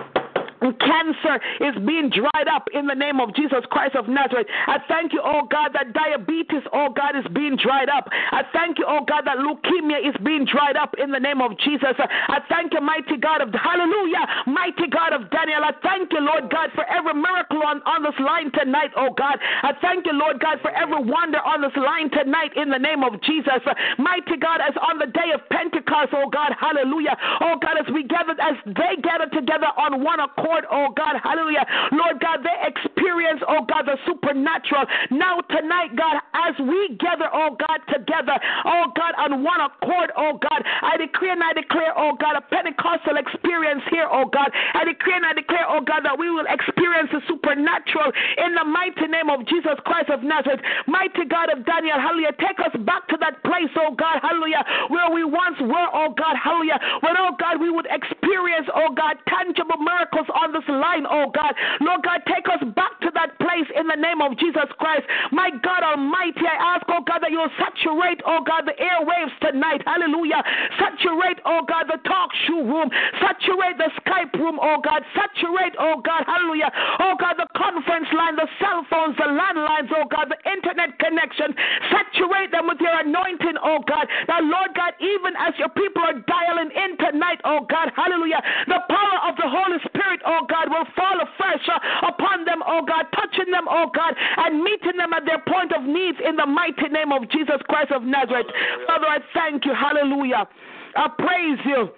Cancer 0.61 1.39
is 1.61 1.75
being 1.87 2.11
dried 2.11 2.49
up 2.51 2.67
in 2.75 2.87
the 2.87 2.95
name 2.95 3.21
of 3.21 3.35
Jesus 3.35 3.63
Christ 3.71 3.95
of 3.95 4.09
Nazareth. 4.09 4.47
I 4.67 4.79
thank 4.89 5.13
you, 5.13 5.23
oh 5.23 5.47
God, 5.47 5.71
that 5.75 5.93
diabetes, 5.93 6.67
oh 6.73 6.91
God, 6.91 7.15
is 7.15 7.27
being 7.33 7.57
dried 7.57 7.89
up. 7.89 8.09
I 8.11 8.43
thank 8.53 8.79
you, 8.79 8.87
oh 8.87 9.05
God, 9.07 9.23
that 9.27 9.39
leukemia 9.39 10.03
is 10.03 10.15
being 10.25 10.45
dried 10.45 10.77
up 10.77 10.95
in 10.99 11.11
the 11.11 11.23
name 11.23 11.41
of 11.41 11.55
Jesus. 11.59 11.95
I 11.99 12.43
thank 12.49 12.75
you, 12.75 12.81
mighty 12.81 13.17
God 13.17 13.41
of 13.41 13.55
hallelujah, 13.55 14.51
mighty 14.51 14.91
God 14.91 15.15
of 15.15 15.31
Daniel. 15.31 15.63
I 15.63 15.73
thank 15.83 16.11
you, 16.13 16.21
Lord 16.21 16.51
God, 16.51 16.71
for 16.75 16.85
every 16.91 17.15
miracle 17.15 17.63
on, 17.63 17.79
on 17.87 18.03
this 18.03 18.19
line 18.19 18.51
tonight, 18.51 18.91
oh 18.97 19.15
God. 19.15 19.39
I 19.63 19.73
thank 19.81 20.07
you, 20.07 20.13
Lord 20.13 20.41
God, 20.41 20.59
for 20.61 20.75
every 20.75 21.03
wonder 21.03 21.39
on 21.39 21.63
this 21.63 21.75
line 21.79 22.11
tonight 22.11 22.57
in 22.59 22.71
the 22.71 22.83
name 22.83 23.07
of 23.07 23.21
Jesus. 23.23 23.63
Mighty 23.99 24.37
God, 24.43 24.59
as 24.59 24.75
on 24.83 24.99
the 24.99 25.07
day 25.07 25.31
of 25.35 25.47
Pentecost, 25.51 26.11
oh 26.19 26.29
God, 26.29 26.51
hallelujah. 26.59 27.15
Oh 27.47 27.55
God, 27.63 27.79
as 27.79 27.87
we 27.95 28.03
gathered, 28.03 28.43
as 28.43 28.59
they 28.67 28.99
gathered 29.03 29.31
together 29.31 29.71
on 29.79 30.03
one 30.03 30.19
accord 30.19 30.48
Lord, 30.49 30.65
oh 30.73 30.89
God, 30.97 31.21
hallelujah. 31.21 31.61
Lord 31.93 32.25
God, 32.25 32.41
they 32.41 32.57
experience, 32.65 33.45
oh 33.45 33.69
God, 33.69 33.85
the 33.85 34.01
supernatural. 34.09 34.89
Now, 35.13 35.45
tonight, 35.53 35.93
God, 35.93 36.25
as 36.33 36.57
we 36.57 36.97
gather, 36.97 37.29
oh 37.29 37.53
God, 37.53 37.85
together, 37.93 38.33
oh 38.65 38.89
God, 38.97 39.13
on 39.21 39.45
one 39.45 39.61
accord, 39.61 40.09
oh 40.17 40.41
God, 40.41 40.65
I 40.65 40.97
decree 40.97 41.29
and 41.29 41.45
I 41.45 41.53
declare, 41.53 41.93
oh 42.01 42.17
God, 42.17 42.41
a 42.41 42.45
Pentecostal 42.49 43.21
experience 43.21 43.85
here, 43.93 44.09
oh 44.09 44.25
God. 44.25 44.49
I 44.73 44.89
decree 44.89 45.21
and 45.21 45.29
I 45.29 45.37
declare, 45.37 45.69
oh 45.69 45.85
God, 45.85 46.09
that 46.09 46.17
we 46.17 46.33
will 46.33 46.49
experience 46.49 47.13
the 47.13 47.21
supernatural 47.29 48.09
in 48.41 48.57
the 48.57 48.65
mighty 48.65 49.05
name 49.05 49.29
of 49.29 49.45
Jesus 49.45 49.77
Christ 49.85 50.09
of 50.09 50.25
Nazareth. 50.25 50.65
Mighty 50.89 51.29
God 51.29 51.53
of 51.53 51.69
Daniel, 51.69 52.01
hallelujah. 52.01 52.33
Take 52.41 52.57
us 52.65 52.73
back 52.89 53.05
to 53.13 53.21
that 53.21 53.45
place, 53.45 53.69
oh 53.77 53.93
God, 53.93 54.25
hallelujah, 54.25 54.65
where 54.89 55.13
we 55.13 55.29
once 55.29 55.61
were, 55.61 55.89
oh 55.93 56.17
God, 56.17 56.41
hallelujah. 56.41 56.81
When, 57.05 57.21
oh 57.21 57.37
God, 57.37 57.61
we 57.61 57.69
would 57.69 57.87
experience, 57.93 58.65
oh 58.73 58.97
God, 58.97 59.21
tangible 59.29 59.77
miracles 59.77 60.25
on 60.39 60.55
this 60.55 60.67
line, 60.71 61.05
oh 61.11 61.31
God. 61.35 61.53
Lord 61.83 62.03
God, 62.07 62.23
take 62.31 62.47
us 62.47 62.63
back 62.79 62.95
to 63.03 63.11
that 63.19 63.35
place 63.43 63.67
in 63.75 63.91
the 63.91 63.99
name 63.99 64.23
of 64.23 64.39
Jesus 64.39 64.71
Christ. 64.79 65.05
My 65.35 65.51
God 65.51 65.83
Almighty, 65.83 66.47
I 66.47 66.79
ask, 66.79 66.87
oh 66.89 67.03
God, 67.03 67.21
that 67.27 67.35
you'll 67.35 67.53
saturate, 67.59 68.23
oh 68.23 68.41
God, 68.47 68.65
the 68.71 68.79
airwaves 68.79 69.35
tonight. 69.43 69.83
Hallelujah. 69.85 70.41
Saturate, 70.79 71.43
oh 71.45 71.67
God, 71.67 71.91
the 71.91 71.99
talk 72.07 72.31
show 72.47 72.63
room. 72.63 72.89
Saturate 73.19 73.77
the 73.79 73.91
Skype 74.03 74.33
room, 74.39 74.63
oh 74.63 74.79
God. 74.79 75.03
Saturate, 75.13 75.75
oh 75.79 75.99
God, 76.01 76.23
hallelujah. 76.25 76.71
Oh 77.03 77.19
God, 77.19 77.35
the 77.37 77.51
conference 77.59 78.09
line, 78.15 78.39
the 78.39 78.49
cell 78.63 78.87
phones, 78.87 79.19
the 79.19 79.27
landlines, 79.27 79.91
oh 79.99 80.07
God, 80.07 80.31
the 80.31 80.39
internet 80.47 80.95
connection. 81.03 81.51
Saturate 81.91 82.55
them 82.55 82.71
with 82.71 82.79
your 82.79 82.95
anointing, 82.95 83.59
oh 83.63 83.83
God. 83.87 84.07
Now, 84.31 84.41
Lord 84.41 84.71
God, 84.79 84.95
even 85.03 85.35
as 85.43 85.55
your 85.59 85.71
people 85.75 86.03
are 86.03 86.15
dialing 86.15 86.71
in 86.71 86.97
tonight, 86.99 87.43
oh 87.45 87.67
God, 87.67 87.91
hallelujah, 87.99 88.41
the 88.67 88.81
power 88.87 89.19
of 89.27 89.35
the 89.37 89.49
Holy 89.49 89.79
Spirit, 89.83 89.98
oh 90.27 90.47
God, 90.49 90.69
will 90.71 90.87
fall 90.97 91.19
afresh 91.21 91.65
uh, 91.69 92.09
upon 92.09 92.45
them, 92.45 92.63
oh 92.67 92.83
God, 92.87 93.07
touching 93.15 93.51
them, 93.53 93.67
oh 93.69 93.91
God, 93.95 94.15
and 94.17 94.63
meeting 94.63 94.97
them 94.97 95.13
at 95.13 95.25
their 95.25 95.43
point 95.47 95.73
of 95.73 95.83
needs 95.85 96.19
in 96.25 96.37
the 96.37 96.47
mighty 96.47 96.89
name 96.89 97.13
of 97.13 97.29
Jesus 97.31 97.61
Christ 97.69 97.93
of 97.93 98.03
Nazareth. 98.03 98.47
Father, 98.87 99.07
I 99.07 99.19
thank 99.35 99.65
you. 99.65 99.75
Hallelujah. 99.75 100.49
I 100.97 101.09
praise 101.19 101.61
you. 101.65 101.89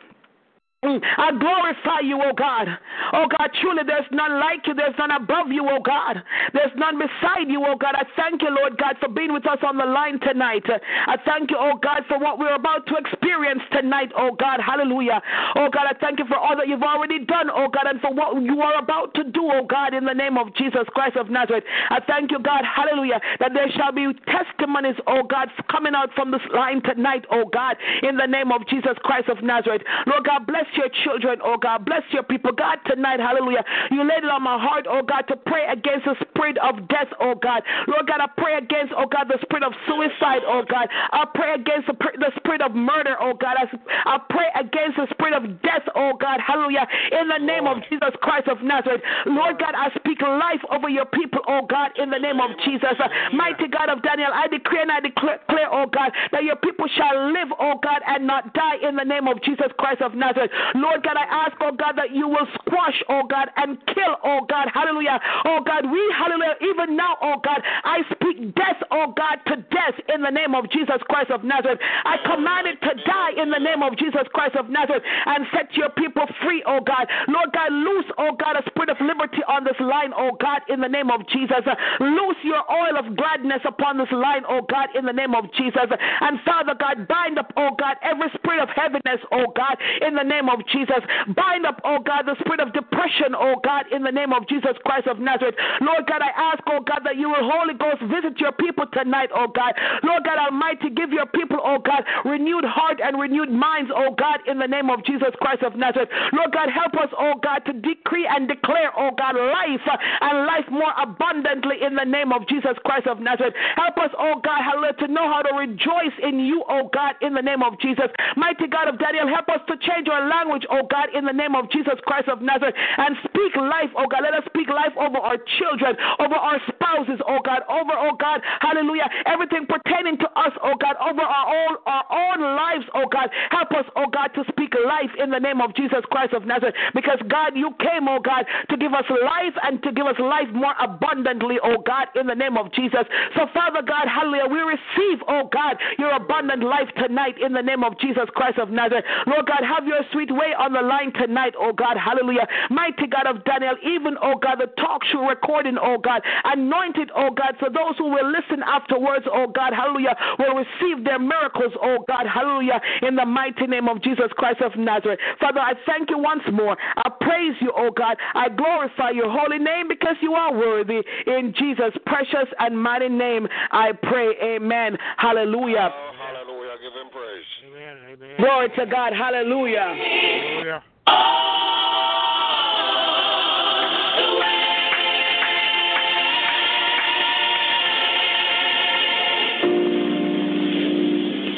I 0.83 1.29
glorify 1.37 2.01
you, 2.01 2.17
O 2.23 2.33
God. 2.33 2.67
Oh 3.13 3.27
God, 3.29 3.51
truly 3.61 3.83
there's 3.87 4.09
none 4.13 4.41
like 4.41 4.67
you. 4.67 4.73
There's 4.73 4.97
none 4.99 5.11
above 5.11 5.53
you, 5.53 5.69
O 5.69 5.79
God. 5.81 6.23
There's 6.55 6.73
none 6.75 6.97
beside 6.97 7.49
you, 7.49 7.61
O 7.67 7.77
God. 7.77 7.93
I 7.95 8.05
thank 8.17 8.41
you, 8.41 8.49
Lord 8.49 8.79
God, 8.79 8.97
for 8.99 9.09
being 9.09 9.33
with 9.33 9.47
us 9.47 9.59
on 9.61 9.77
the 9.77 9.85
line 9.85 10.19
tonight. 10.21 10.65
I 11.07 11.17
thank 11.25 11.51
you, 11.51 11.59
oh 11.59 11.77
God, 11.77 12.05
for 12.09 12.19
what 12.19 12.39
we're 12.39 12.55
about 12.55 12.87
to 12.87 12.95
experience 12.97 13.61
tonight, 13.73 14.11
oh 14.17 14.33
God. 14.33 14.61
Hallelujah. 14.61 15.21
Oh 15.57 15.69
God, 15.69 15.85
I 15.85 15.95
thank 16.01 16.19
you 16.19 16.27
for 16.27 16.37
all 16.37 16.57
that 16.57 16.69
you've 16.69 16.83
already 16.83 17.25
done, 17.25 17.51
oh 17.53 17.69
God, 17.69 17.87
and 17.87 18.01
for 18.01 18.13
what 18.13 18.41
you 18.41 18.61
are 18.61 18.79
about 18.79 19.13
to 19.15 19.25
do, 19.25 19.51
oh 19.53 19.67
God, 19.67 19.95
in 19.95 20.05
the 20.05 20.15
name 20.15 20.39
of 20.39 20.55
Jesus 20.55 20.89
Christ 20.95 21.17
of 21.17 21.29
Nazareth. 21.29 21.65
I 21.91 22.01
thank 22.01 22.31
you, 22.31 22.39
God, 22.39 22.63
hallelujah, 22.65 23.21
that 23.39 23.53
there 23.53 23.69
shall 23.77 23.93
be 23.93 24.09
testimonies, 24.25 24.97
oh 25.07 25.23
God, 25.23 25.49
coming 25.71 25.95
out 25.95 26.11
from 26.15 26.31
this 26.31 26.45
line 26.55 26.81
tonight, 26.83 27.25
oh 27.31 27.45
God, 27.45 27.77
in 28.03 28.17
the 28.17 28.27
name 28.27 28.53
of 28.53 28.67
Jesus 28.69 28.97
Christ 29.05 29.29
of 29.29 29.43
Nazareth. 29.43 29.83
Lord 30.07 30.25
God, 30.25 30.47
bless 30.47 30.70
your 30.77 30.89
children, 31.05 31.39
oh 31.43 31.57
God. 31.57 31.85
Bless 31.85 32.03
your 32.11 32.23
people. 32.23 32.53
God, 32.53 32.79
tonight, 32.87 33.21
hallelujah. 33.21 33.65
You 33.91 34.03
laid 34.05 34.25
it 34.25 34.31
on 34.31 34.43
my 34.43 34.59
heart, 34.59 34.87
oh 34.89 35.03
God, 35.03 35.23
to 35.29 35.37
pray 35.37 35.67
against 35.71 36.05
the 36.07 36.17
spirit 36.29 36.59
of 36.59 36.89
death, 36.89 37.09
oh 37.21 37.35
God. 37.35 37.63
Lord 37.89 38.07
God, 38.07 38.21
I 38.21 38.29
pray 38.37 38.59
against, 38.59 38.93
oh 38.97 39.07
God, 39.07 39.29
the 39.29 39.39
spirit 39.43 39.65
of 39.65 39.73
suicide, 39.87 40.43
oh 40.47 40.63
God. 40.69 40.89
I 41.13 41.25
pray 41.35 41.55
against 41.55 41.87
the, 41.87 41.97
the 42.19 42.33
spirit 42.37 42.63
of 42.63 42.75
murder, 42.75 43.17
oh 43.21 43.35
God. 43.35 43.57
I, 43.57 43.67
I 44.07 44.19
pray 44.31 44.49
against 44.59 44.97
the 44.97 45.07
spirit 45.11 45.35
of 45.35 45.45
death, 45.63 45.87
oh 45.95 46.15
God. 46.19 46.41
Hallelujah. 46.41 46.87
In 47.13 47.29
the 47.29 47.39
name 47.39 47.67
of 47.67 47.79
Jesus 47.89 48.13
Christ 48.23 48.49
of 48.49 48.63
Nazareth. 48.63 49.03
Lord 49.27 49.59
God, 49.59 49.75
I 49.75 49.91
speak 49.99 50.21
life 50.23 50.63
over 50.71 50.89
your 50.89 51.07
people, 51.07 51.41
oh 51.49 51.67
God, 51.67 51.91
in 51.97 52.11
the 52.11 52.19
name 52.19 52.41
of 52.41 52.51
Jesus. 52.65 52.95
Mighty 53.33 53.69
God 53.69 53.89
of 53.89 54.03
Daniel, 54.03 54.31
I 54.33 54.49
decree 54.49 54.83
and 54.83 54.91
I 54.91 55.01
declare, 55.01 55.41
oh 55.73 55.87
God, 55.87 56.13
that 56.33 56.45
your 56.45 56.57
people 56.57 56.87
shall 56.97 57.33
live, 57.33 57.49
oh 57.59 57.79
God, 57.83 58.03
and 58.07 58.27
not 58.27 58.53
die 58.55 58.77
in 58.83 58.97
the 58.97 59.05
name 59.05 59.29
of 59.29 59.43
Jesus 59.43 59.69
Christ 59.79 60.03
of 60.03 60.15
Nazareth. 60.15 60.51
Lord 60.75 61.03
God, 61.03 61.17
I 61.17 61.27
ask, 61.47 61.57
oh 61.61 61.73
God, 61.73 61.95
that 61.97 62.15
you 62.15 62.29
will 62.29 62.47
squash, 62.61 63.03
oh 63.09 63.23
God, 63.29 63.49
and 63.57 63.79
kill, 63.87 64.17
oh 64.25 64.47
God, 64.49 64.69
hallelujah. 64.73 65.19
Oh 65.45 65.61
God, 65.65 65.91
we, 65.91 66.01
hallelujah, 66.17 66.57
even 66.61 66.97
now, 66.97 67.17
oh 67.23 67.41
God, 67.43 67.63
I 67.85 68.03
speak 68.13 68.55
death, 68.55 68.81
oh 68.91 69.13
God, 69.17 69.41
to 69.47 69.57
death 69.71 69.97
in 70.13 70.23
the 70.23 70.31
name 70.31 70.55
of 70.55 70.71
Jesus 70.71 71.01
Christ 71.09 71.31
of 71.31 71.45
Nazareth. 71.45 71.81
I 72.05 72.17
command 72.25 72.67
it 72.69 72.79
to 72.83 72.93
die 73.07 73.33
in 73.41 73.51
the 73.51 73.59
name 73.59 73.83
of 73.83 73.97
Jesus 73.97 74.27
Christ 74.33 74.57
of 74.57 74.69
Nazareth 74.69 75.03
and 75.27 75.47
set 75.55 75.73
your 75.75 75.91
people 75.97 76.27
free, 76.43 76.63
oh 76.67 76.81
God. 76.81 77.09
Lord 77.29 77.53
God, 77.53 77.73
loose, 77.73 78.09
oh 78.19 78.37
God, 78.37 78.61
a 78.61 78.65
spirit 78.69 78.91
of 78.91 79.01
liberty 79.01 79.41
on 79.49 79.65
this 79.65 79.79
line, 79.81 80.13
oh 80.17 80.37
God, 80.37 80.61
in 80.69 80.81
the 80.81 80.89
name 80.91 81.11
of 81.11 81.27
Jesus. 81.29 81.65
Loose 82.01 82.41
your 82.45 82.63
oil 82.69 82.99
of 82.99 83.17
gladness 83.17 83.63
upon 83.65 83.97
this 83.99 84.11
line, 84.13 84.45
oh 84.49 84.63
God, 84.69 84.93
in 84.95 85.07
the 85.07 85.17
name 85.17 85.35
of 85.35 85.49
Jesus. 85.57 85.89
And 86.21 86.39
Father 86.45 86.75
God, 86.79 87.09
bind 87.09 87.39
up, 87.39 87.53
oh 87.57 87.73
God, 87.79 87.97
every 88.03 88.29
spirit 88.37 88.61
of 88.61 88.69
heaviness, 88.75 89.21
oh 89.33 89.53
God, 89.57 89.77
in 90.05 90.15
the 90.15 90.27
name 90.27 90.49
of 90.51 90.67
Jesus. 90.67 91.01
Bind 91.35 91.65
up, 91.65 91.81
oh 91.85 91.99
God, 92.03 92.27
the 92.27 92.37
spirit 92.43 92.61
of 92.61 92.75
depression, 92.75 93.33
oh 93.39 93.57
God, 93.63 93.87
in 93.95 94.03
the 94.03 94.13
name 94.13 94.33
of 94.33 94.47
Jesus 94.49 94.75
Christ 94.85 95.07
of 95.07 95.19
Nazareth. 95.19 95.55
Lord 95.81 96.07
God, 96.07 96.21
I 96.23 96.35
ask, 96.35 96.63
oh 96.67 96.81
God, 96.83 97.01
that 97.05 97.17
you 97.17 97.31
will, 97.31 97.47
Holy 97.47 97.75
Ghost, 97.75 98.03
visit 98.11 98.39
your 98.39 98.53
people 98.53 98.87
tonight, 98.93 99.31
oh 99.35 99.49
God. 99.49 99.73
Lord 100.03 100.25
God 100.25 100.39
Almighty, 100.39 100.91
give 100.91 101.13
your 101.13 101.27
people, 101.27 101.59
oh 101.63 101.79
God, 101.79 102.05
renewed 102.25 102.65
heart 102.65 103.01
and 103.03 103.19
renewed 103.19 103.51
minds, 103.51 103.91
oh 103.95 104.15
God, 104.19 104.41
in 104.47 104.59
the 104.59 104.67
name 104.67 104.91
of 104.91 105.05
Jesus 105.05 105.31
Christ 105.41 105.63
of 105.63 105.77
Nazareth. 105.77 106.11
Lord 106.33 106.53
God, 106.53 106.69
help 106.69 106.95
us, 106.95 107.09
oh 107.19 107.39
God, 107.43 107.65
to 107.67 107.73
decree 107.73 108.27
and 108.27 108.49
declare, 108.49 108.91
oh 108.97 109.11
God, 109.17 109.37
life 109.37 109.87
and 110.21 110.47
life 110.47 110.67
more 110.71 110.93
abundantly 111.01 111.77
in 111.83 111.95
the 111.95 112.05
name 112.05 112.33
of 112.33 112.47
Jesus 112.49 112.77
Christ 112.85 113.07
of 113.07 113.21
Nazareth. 113.21 113.55
Help 113.77 113.97
us, 113.99 114.11
oh 114.19 114.41
God, 114.43 114.61
hallelujah, 114.65 114.99
to 115.01 115.09
know 115.09 115.31
how 115.31 115.43
to 115.43 115.55
rejoice 115.55 116.17
in 116.23 116.41
you, 116.41 116.65
oh 116.69 116.91
God, 116.93 117.15
in 117.21 117.35
the 117.35 117.43
name 117.43 117.63
of 117.63 117.79
Jesus. 117.81 118.11
Mighty 118.37 118.67
God 118.67 118.89
of 118.89 118.99
Daniel, 118.99 119.29
help 119.29 119.49
us 119.49 119.61
to 119.69 119.77
change 119.79 120.09
our 120.09 120.29
language, 120.41 120.65
oh 120.73 120.89
God, 120.89 121.13
in 121.13 121.29
the 121.29 121.37
name 121.37 121.55
of 121.55 121.71
Jesus 121.71 122.01
Christ 122.09 122.29
of 122.29 122.41
Nazareth, 122.41 122.75
and 122.97 123.17
speak 123.29 123.53
life, 123.57 123.93
oh 123.97 124.09
God. 124.09 124.25
Let 124.25 124.33
us 124.33 124.45
speak 124.49 124.69
life 124.73 124.97
over 124.97 125.21
our 125.21 125.37
children, 125.61 125.97
over 126.17 126.35
our 126.35 126.57
spouses, 126.65 127.21
oh 127.29 127.45
God, 127.45 127.61
over, 127.69 127.93
oh 127.93 128.17
God, 128.17 128.41
hallelujah, 128.61 129.09
everything 129.29 129.69
pertaining 129.69 130.17
to 130.19 130.29
us, 130.33 130.53
oh 130.65 130.75
God, 130.81 130.97
over 130.97 131.21
our 131.21 131.47
own, 131.53 131.77
our 131.85 132.07
own 132.09 132.41
lives, 132.57 132.89
oh 132.97 133.05
God. 133.05 133.29
Help 133.51 133.71
us, 133.77 133.85
oh 133.97 134.09
God, 134.09 134.33
to 134.33 134.45
speak 134.49 134.73
life 134.81 135.13
in 135.21 135.29
the 135.29 135.41
name 135.41 135.61
of 135.61 135.77
Jesus 135.77 136.01
Christ 136.09 136.33
of 136.33 136.49
Nazareth, 136.49 136.75
because 136.95 137.21
God, 137.29 137.53
you 137.53 137.77
came, 137.81 138.09
oh 138.09 138.21
God, 138.21 138.49
to 138.71 138.77
give 138.77 138.95
us 138.97 139.05
life 139.11 139.57
and 139.65 139.83
to 139.85 139.93
give 139.93 140.07
us 140.07 140.17
life 140.19 140.49
more 140.57 140.75
abundantly, 140.81 141.61
oh 141.63 141.85
God, 141.85 142.09
in 142.17 142.27
the 142.27 142.35
name 142.35 142.57
of 142.57 142.73
Jesus. 142.73 143.05
So, 143.37 143.45
Father 143.53 143.83
God, 143.85 144.09
hallelujah, 144.09 144.49
we 144.49 144.61
receive, 144.65 145.21
oh 145.29 145.49
God, 145.53 145.77
your 145.99 146.13
abundant 146.17 146.63
life 146.63 146.89
tonight 146.97 147.37
in 147.37 147.53
the 147.53 147.63
name 147.63 147.85
of 147.85 147.99
Jesus 148.01 148.25
Christ 148.33 148.59
of 148.59 148.71
Nazareth. 148.71 149.05
Lord 149.27 149.47
God, 149.47 149.61
have 149.67 149.87
your 149.87 150.01
sweet 150.13 150.30
way 150.31 150.55
on 150.59 150.73
the 150.73 150.83
line 150.83 151.13
tonight, 151.13 151.55
oh 151.59 151.73
God, 151.73 151.97
hallelujah. 151.97 152.47
Mighty 152.71 153.07
God 153.07 153.27
of 153.27 153.45
Daniel, 153.45 153.77
even, 153.85 154.17
oh 154.23 154.37
God, 154.37 154.59
the 154.61 154.71
TalkShoe 154.81 155.29
recording, 155.29 155.77
oh 155.81 155.99
God, 155.99 156.23
anointed, 156.45 157.11
oh 157.15 157.31
God, 157.31 157.57
so 157.61 157.67
those 157.67 157.97
who 157.99 158.11
will 158.11 158.31
listen 158.31 158.63
afterwards, 158.65 159.27
oh 159.31 159.47
God, 159.47 159.73
hallelujah, 159.73 160.17
will 160.39 160.55
receive 160.55 161.05
their 161.05 161.19
miracles, 161.19 161.73
oh 161.83 162.05
God, 162.09 162.27
hallelujah, 162.27 162.81
in 163.03 163.17
the 163.17 163.27
mighty 163.27 163.67
name 163.67 163.89
of 163.89 164.03
Jesus 164.03 164.31
Christ 164.37 164.61
of 164.61 164.77
Nazareth. 164.77 165.19
Father, 165.41 165.61
I 165.61 165.75
thank 165.87 166.11
you 166.11 166.19
once 166.19 166.43
more. 166.53 166.77
I 166.97 167.09
praise 167.21 167.57
you, 167.61 167.73
oh 167.77 167.91
God. 167.91 168.17
I 168.35 168.49
glorify 168.49 169.11
your 169.11 169.31
holy 169.31 169.59
name 169.59 169.89
because 169.89 170.17
you 170.21 170.35
are 170.35 170.53
worthy. 170.53 171.03
In 171.27 171.55
Jesus' 171.57 171.95
precious 172.07 172.49
and 172.59 172.81
mighty 172.81 173.09
name, 173.09 173.47
I 173.71 173.93
pray. 173.93 174.35
Amen. 174.43 174.97
Hallelujah. 175.17 175.91
Oh, 175.93 176.13
hallelujah. 176.19 176.50
Give 176.81 176.93
him 176.95 177.11
praise. 177.13 177.45
Amen. 177.67 177.97
Amen. 178.13 178.37
Glory 178.39 178.69
to 178.71 178.87
God. 178.87 179.13
Hallelujah. 179.13 179.95
Hallelujah. 179.95 180.83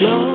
Trying 0.00 0.31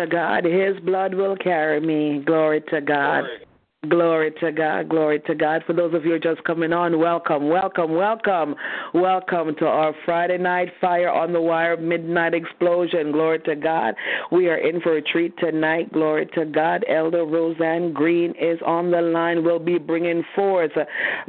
to 0.00 0.06
God. 0.06 0.44
His 0.44 0.78
blood 0.84 1.14
will 1.14 1.36
carry 1.36 1.80
me. 1.80 2.22
Glory 2.24 2.62
to 2.70 2.80
God. 2.80 3.22
Glory. 3.22 3.46
Glory 3.88 4.32
to 4.40 4.52
God. 4.52 4.90
Glory 4.90 5.20
to 5.20 5.34
God. 5.34 5.62
For 5.66 5.72
those 5.72 5.94
of 5.94 6.04
you 6.04 6.18
just 6.18 6.44
coming 6.44 6.72
on, 6.72 6.98
welcome, 6.98 7.48
welcome, 7.48 7.94
welcome, 7.94 8.54
welcome 8.92 9.54
to 9.56 9.66
our 9.66 9.94
Friday 10.04 10.36
night 10.36 10.68
fire 10.82 11.10
on 11.10 11.32
the 11.32 11.40
wire 11.40 11.78
midnight 11.78 12.34
explosion. 12.34 13.10
Glory 13.10 13.38
to 13.40 13.56
God. 13.56 13.94
We 14.30 14.48
are 14.48 14.58
in 14.58 14.82
for 14.82 14.98
a 14.98 15.02
treat 15.02 15.34
tonight. 15.38 15.90
Glory 15.94 16.26
to 16.34 16.44
God. 16.44 16.84
Elder 16.88 17.24
Roseann 17.24 17.94
Green 17.94 18.34
is 18.38 18.58
on 18.66 18.90
the 18.90 19.00
line. 19.00 19.44
We'll 19.44 19.58
be 19.58 19.78
bringing 19.78 20.24
forth. 20.34 20.72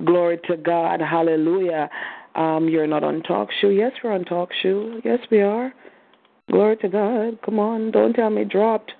Glory 0.04 0.38
to 0.48 0.58
God. 0.58 1.00
Hallelujah. 1.00 1.90
Um, 2.36 2.68
you're 2.68 2.88
not 2.88 3.04
on 3.04 3.24
talk 3.24 3.48
show. 3.62 3.70
Yes, 3.70 3.94
we're 4.04 4.12
on 4.12 4.26
talk 4.26 4.50
show. 4.62 5.00
Yes, 5.06 5.20
we 5.30 5.42
are. 5.42 5.74
Glory 6.50 6.78
to 6.78 6.90
God. 6.90 7.40
Come 7.44 7.60
on. 7.60 7.92
Don't 7.92 8.14
tell 8.14 8.30
me 8.30 8.44
dropped. 8.44 8.92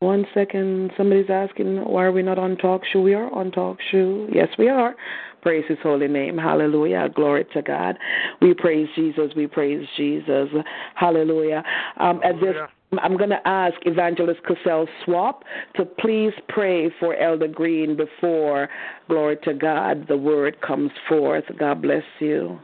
One 0.00 0.26
second. 0.34 0.92
Somebody's 0.96 1.30
asking 1.30 1.78
why 1.84 2.04
are 2.04 2.12
we 2.12 2.22
not 2.22 2.38
on 2.38 2.56
talk 2.56 2.82
show? 2.92 3.00
We 3.00 3.14
are 3.14 3.32
on 3.32 3.50
talk 3.50 3.78
show. 3.90 4.28
Yes, 4.32 4.48
we 4.58 4.68
are. 4.68 4.94
Praise 5.42 5.64
his 5.68 5.78
holy 5.82 6.08
name. 6.08 6.36
Hallelujah. 6.36 7.08
Glory 7.14 7.46
to 7.54 7.62
God. 7.62 7.96
We 8.42 8.52
praise 8.52 8.88
Jesus. 8.94 9.30
We 9.36 9.46
praise 9.46 9.86
Jesus. 9.96 10.48
Hallelujah. 10.94 11.62
Um, 11.98 12.20
at 12.24 12.34
this 12.40 12.56
I'm 13.02 13.16
going 13.16 13.30
to 13.30 13.48
ask 13.48 13.74
Evangelist 13.82 14.40
Cassell 14.44 14.86
Swap 15.04 15.44
to 15.74 15.84
please 15.84 16.32
pray 16.48 16.90
for 17.00 17.16
Elder 17.16 17.48
Green 17.48 17.96
before, 17.96 18.68
glory 19.08 19.36
to 19.42 19.54
God, 19.54 20.06
the 20.08 20.16
word 20.16 20.60
comes 20.60 20.92
forth. 21.08 21.44
God 21.58 21.82
bless 21.82 22.04
you. 22.20 22.58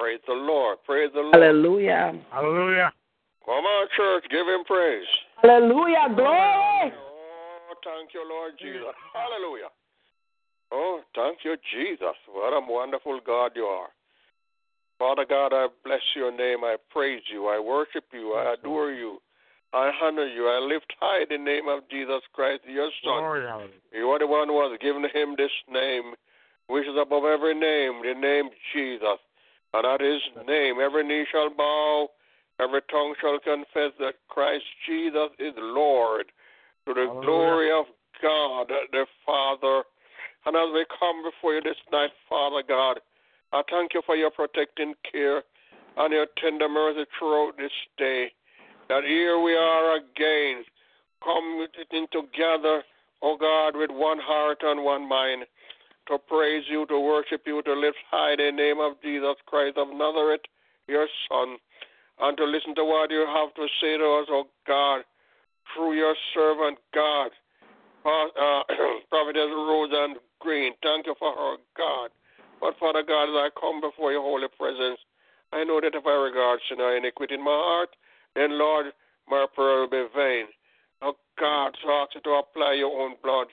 Praise 0.00 0.20
the 0.26 0.32
Lord. 0.32 0.78
Praise 0.86 1.10
the 1.12 1.20
Lord. 1.20 1.34
Hallelujah. 1.34 2.16
Hallelujah. 2.32 2.90
Come 3.44 3.64
on, 3.68 3.86
church. 3.94 4.24
Give 4.30 4.48
him 4.48 4.64
praise. 4.64 5.04
Hallelujah. 5.42 6.08
Glory. 6.16 6.88
Oh, 6.96 7.74
thank 7.84 8.14
you, 8.14 8.24
Lord 8.26 8.52
Jesus. 8.58 8.96
Hallelujah. 9.12 9.68
Oh, 10.72 11.00
thank 11.14 11.44
you, 11.44 11.54
Jesus. 11.76 12.16
What 12.32 12.56
a 12.56 12.64
wonderful 12.66 13.20
God 13.26 13.52
you 13.54 13.64
are. 13.64 13.88
Father 14.98 15.26
God, 15.28 15.52
I 15.52 15.68
bless 15.84 16.00
your 16.16 16.32
name. 16.34 16.64
I 16.64 16.76
praise 16.88 17.20
you. 17.30 17.48
I 17.48 17.60
worship 17.60 18.04
you. 18.14 18.32
I 18.32 18.54
adore 18.54 18.92
you. 18.92 19.18
I 19.74 19.90
honor 20.02 20.26
you. 20.26 20.48
I 20.48 20.66
lift 20.66 20.90
high 20.98 21.26
the 21.28 21.36
name 21.36 21.68
of 21.68 21.80
Jesus 21.90 22.22
Christ, 22.32 22.62
your 22.66 22.88
Son. 23.04 23.20
Glory, 23.20 23.46
hallelujah. 23.46 23.74
You 23.92 24.06
are 24.08 24.18
the 24.18 24.26
one 24.26 24.48
who 24.48 24.62
has 24.62 24.78
given 24.80 25.04
him 25.12 25.34
this 25.36 25.52
name, 25.70 26.14
which 26.68 26.86
is 26.86 26.96
above 26.98 27.24
every 27.24 27.52
name, 27.52 28.00
the 28.02 28.18
name 28.18 28.48
Jesus. 28.72 29.20
And 29.72 29.86
at 29.86 30.00
his 30.00 30.20
name, 30.46 30.76
every 30.82 31.06
knee 31.06 31.26
shall 31.30 31.50
bow, 31.50 32.08
every 32.58 32.80
tongue 32.90 33.14
shall 33.20 33.38
confess 33.38 33.92
that 33.98 34.14
Christ 34.28 34.64
Jesus 34.86 35.30
is 35.38 35.54
Lord, 35.56 36.26
to 36.86 36.94
the 36.94 37.06
Hallelujah. 37.06 37.20
glory 37.22 37.70
of 37.72 37.86
God 38.22 38.68
the 38.92 39.06
Father. 39.24 39.84
And 40.46 40.56
as 40.56 40.68
we 40.74 40.84
come 40.98 41.22
before 41.22 41.54
you 41.54 41.62
this 41.62 41.76
night, 41.92 42.10
Father 42.28 42.62
God, 42.66 43.00
I 43.52 43.62
thank 43.70 43.94
you 43.94 44.02
for 44.06 44.16
your 44.16 44.30
protecting 44.30 44.94
care 45.10 45.42
and 45.96 46.12
your 46.12 46.26
tender 46.42 46.68
mercy 46.68 47.04
throughout 47.18 47.52
this 47.58 47.72
day. 47.98 48.32
That 48.88 49.04
here 49.04 49.38
we 49.38 49.54
are 49.54 49.96
again, 49.96 50.64
coming 51.22 51.66
together, 52.10 52.82
O 53.22 53.36
God, 53.36 53.76
with 53.76 53.90
one 53.90 54.18
heart 54.18 54.58
and 54.62 54.82
one 54.82 55.08
mind, 55.08 55.44
to 56.10 56.18
praise 56.18 56.64
you, 56.68 56.84
to 56.86 56.98
worship 56.98 57.42
you, 57.46 57.62
to 57.62 57.72
lift 57.72 57.96
high 58.10 58.34
the 58.36 58.50
name 58.50 58.80
of 58.80 59.00
Jesus 59.00 59.38
Christ 59.46 59.78
of 59.78 59.88
Nazareth, 59.94 60.42
your 60.88 61.06
Son, 61.30 61.56
and 62.20 62.36
to 62.36 62.44
listen 62.44 62.74
to 62.74 62.84
what 62.84 63.10
you 63.10 63.24
have 63.26 63.54
to 63.54 63.66
say 63.80 63.96
to 63.96 64.04
us, 64.18 64.26
O 64.28 64.44
God, 64.66 65.02
through 65.72 65.94
your 65.94 66.14
servant 66.34 66.78
God, 66.92 67.30
uh, 68.04 68.62
Roseann 69.12 70.14
Green. 70.40 70.72
Thank 70.82 71.06
you 71.06 71.14
for 71.18 71.32
her, 71.32 71.56
God. 71.76 72.10
But 72.60 72.74
Father 72.78 73.02
God, 73.06 73.30
as 73.30 73.38
I 73.38 73.48
come 73.58 73.80
before 73.80 74.10
your 74.10 74.22
holy 74.22 74.48
presence, 74.58 74.98
I 75.52 75.64
know 75.64 75.80
that 75.80 75.94
if 75.94 76.04
I 76.04 76.14
regard 76.14 76.60
sin 76.68 76.80
or 76.80 76.96
iniquity 76.96 77.34
in 77.34 77.44
my 77.44 77.54
heart, 77.54 77.90
then 78.34 78.58
Lord, 78.58 78.86
my 79.28 79.46
prayer 79.54 79.80
will 79.80 79.90
be 79.90 80.04
vain. 80.14 80.46
Oh 81.02 81.14
God, 81.38 81.76
so 81.82 81.88
I 81.88 82.02
ask 82.02 82.14
you 82.14 82.20
to 82.22 82.42
apply 82.42 82.74
your 82.74 83.00
own 83.00 83.14
blood. 83.22 83.46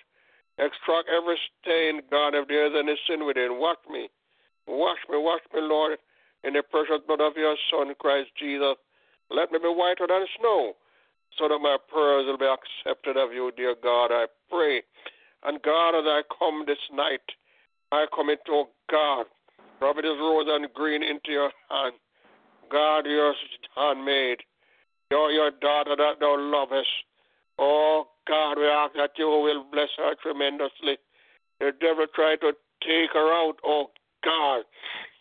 Extract 0.58 1.08
every 1.10 1.38
stain, 1.62 2.02
God, 2.10 2.34
if 2.34 2.48
there 2.48 2.66
is 2.66 2.74
any 2.78 2.98
sin 3.08 3.26
within. 3.26 3.60
Wash 3.60 3.78
me. 3.90 4.10
Wash 4.68 4.98
me, 5.10 5.18
wash 5.18 5.42
me, 5.54 5.62
Lord, 5.62 5.98
in 6.44 6.54
the 6.54 6.64
precious 6.64 7.06
blood 7.08 7.22
of 7.22 7.38
your 7.38 7.56
Son, 7.72 7.94
Christ 8.00 8.30
Jesus. 8.38 8.76
Let 9.30 9.52
me 9.52 9.60
be 9.60 9.70
whiter 9.70 10.08
than 10.08 10.26
snow, 10.40 10.74
so 11.38 11.48
that 11.48 11.60
my 11.60 11.78
prayers 11.88 12.26
will 12.26 12.38
be 12.38 12.50
accepted 12.50 13.18
of 13.18 13.32
you, 13.34 13.52
dear 13.56 13.76
God, 13.82 14.12
I 14.12 14.26
pray. 14.50 14.82
And 15.44 15.62
God, 15.62 15.96
as 15.96 16.06
I 16.06 16.22
come 16.38 16.64
this 16.66 16.82
night, 16.92 17.22
I 17.92 18.06
commit, 18.14 18.40
oh 18.50 18.70
God, 18.90 19.28
Prophetess 19.80 20.18
and 20.20 20.74
Green 20.74 21.04
into 21.04 21.32
your 21.32 21.52
hand. 21.70 21.94
God, 22.70 23.06
your 23.06 23.34
handmaid, 23.76 24.40
your, 25.12 25.32
your 25.32 25.52
daughter 25.52 25.96
that 25.96 26.20
thou 26.20 26.36
lovest. 26.38 26.90
Oh 27.60 28.08
God, 28.28 28.58
we 28.58 28.66
ask 28.66 28.94
that 28.96 29.12
you 29.18 29.28
will 29.28 29.66
bless 29.72 29.90
her 29.98 30.16
tremendously. 30.22 30.98
The 31.60 31.72
devil 31.80 32.06
tried 32.14 32.42
to 32.42 32.54
take 32.82 33.12
her 33.14 33.32
out, 33.34 33.56
oh 33.64 33.90
God, 34.24 34.64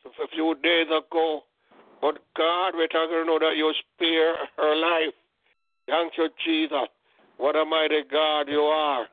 a 0.07 0.29
few 0.35 0.55
days 0.63 0.87
ago. 0.87 1.43
But 2.01 2.19
God, 2.37 2.75
we 2.77 2.89
thank 2.93 3.11
you 3.11 3.25
know 3.25 3.39
that 3.39 3.57
you 3.57 3.73
spare 3.95 4.35
her 4.59 4.77
life. 4.77 5.15
Thank 5.87 6.13
you, 6.19 6.29
Jesus. 6.45 6.89
What 7.39 7.57
a 7.57 7.65
mighty 7.65 8.03
God 8.11 8.49
you 8.49 8.61
are. 8.61 9.07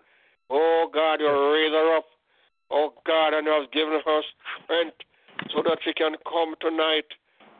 Oh 0.50 0.90
God, 0.94 1.20
you 1.20 1.30
raise 1.54 1.72
her 1.72 1.98
up. 1.98 2.06
Oh 2.72 2.94
God, 3.06 3.34
and 3.34 3.46
you 3.46 3.54
have 3.54 3.72
given 3.72 4.00
her 4.04 4.22
strength 4.66 4.98
so 5.54 5.62
that 5.64 5.78
she 5.84 5.94
can 5.94 6.16
come 6.28 6.56
tonight 6.60 7.06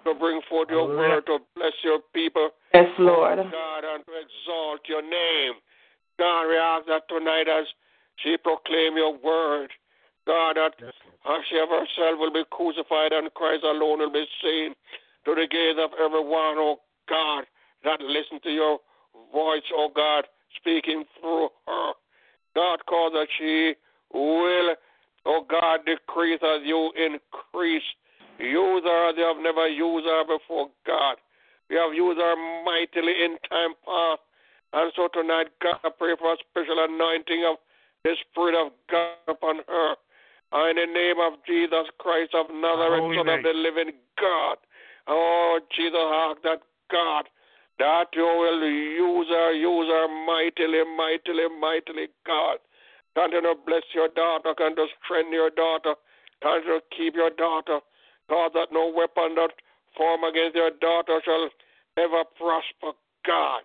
to 0.06 0.14
bring 0.14 0.42
forth 0.50 0.70
your 0.70 0.88
word, 0.88 1.26
to 1.28 1.40
bless 1.56 1.74
your 1.84 2.00
people. 2.14 2.50
Yes, 2.74 2.90
Lord. 3.00 3.40
Oh, 3.40 3.44
God, 3.44 3.84
and 3.86 4.04
to 4.06 4.12
exalt 4.12 4.82
your 4.88 5.02
name. 5.02 5.54
God, 6.20 6.48
we 6.48 6.58
ask 6.58 6.86
that 6.88 7.08
tonight 7.10 7.48
as 7.48 7.66
she 8.18 8.38
proclaim 8.38 8.98
your 8.98 9.18
word, 9.18 9.70
God, 10.28 10.56
that 10.56 10.74
Yes, 10.80 10.94
as 11.26 11.42
she 11.50 11.58
of 11.58 11.70
herself 11.70 12.20
will 12.20 12.32
be 12.34 12.44
crucified 12.52 13.12
and 13.12 13.34
Christ 13.34 13.64
alone 13.64 14.00
will 14.00 14.12
be 14.12 14.26
seen 14.42 14.76
to 15.26 15.36
the 15.36 15.48
gaze 15.50 15.76
of 15.80 15.92
everyone, 16.00 16.58
oh 16.60 16.78
God, 17.10 17.46
that 17.84 18.00
listen 18.02 18.40
to 18.44 18.50
your 18.50 18.80
voice, 19.34 19.64
oh 19.74 19.90
God, 19.94 20.26
speaking 20.58 21.04
through 21.20 21.50
her. 21.68 21.92
God, 22.56 22.80
cause 22.86 23.12
that 23.14 23.28
she 23.38 23.74
will, 24.14 24.76
oh 25.26 25.46
God, 25.50 25.80
decrease 25.86 26.40
as 26.44 26.62
you 26.64 26.92
increase. 26.96 27.84
Use 28.40 28.84
her 28.84 29.10
as 29.10 29.16
you 29.18 29.24
have 29.24 29.42
never 29.42 29.68
used 29.68 30.06
her 30.06 30.24
before, 30.26 30.70
God. 30.86 31.18
You 31.70 31.78
have 31.78 31.94
used 31.94 32.20
her 32.20 32.36
mightily 32.64 33.24
in 33.24 33.38
time 33.50 33.74
past. 33.86 34.22
And 34.74 34.92
so 34.96 35.08
tonight, 35.14 35.48
God, 35.62 35.78
I 35.84 35.90
pray 35.90 36.16
for 36.18 36.34
a 36.34 36.38
special 36.50 36.84
anointing 36.84 37.46
of 37.46 37.58
the 38.04 38.18
Spirit 38.26 38.58
of 38.58 38.74
God 38.90 39.22
upon 39.28 39.62
her. 39.68 39.96
And 40.52 40.78
in 40.78 40.90
the 40.90 40.94
name 40.94 41.20
of 41.22 41.38
Jesus 41.46 41.86
Christ 41.98 42.34
of 42.34 42.50
Nazareth, 42.50 43.02
Holy 43.02 43.18
Son 43.18 43.30
of 43.30 43.44
the 43.44 43.54
living 43.54 43.94
God. 44.20 44.58
Oh, 45.08 45.60
Jesus, 45.76 45.98
ask 45.98 46.42
that 46.42 46.62
God, 46.90 47.26
that 47.80 48.08
you 48.14 48.26
will 48.26 48.62
use 48.66 49.28
her, 49.30 49.54
use 49.54 49.90
her 49.90 50.08
mightily, 50.26 50.82
mightily, 50.98 51.48
mightily, 51.60 52.08
God. 52.26 52.58
Continue 53.14 53.54
to 53.54 53.56
bless 53.66 53.84
your 53.94 54.10
daughter, 54.10 54.54
continue 54.58 54.88
to 54.90 54.94
strengthen 55.06 55.34
your 55.34 55.50
daughter, 55.50 55.94
continue 56.42 56.80
to 56.80 56.86
keep 56.96 57.14
your 57.14 57.30
daughter. 57.30 57.80
God, 58.30 58.52
that 58.54 58.72
no 58.72 58.90
weapon 58.90 59.36
that 59.36 59.54
form 59.98 60.24
against 60.24 60.56
your 60.56 60.72
daughter 60.82 61.22
shall 61.26 61.50
ever 61.98 62.24
prosper, 62.38 62.98
God. 63.26 63.62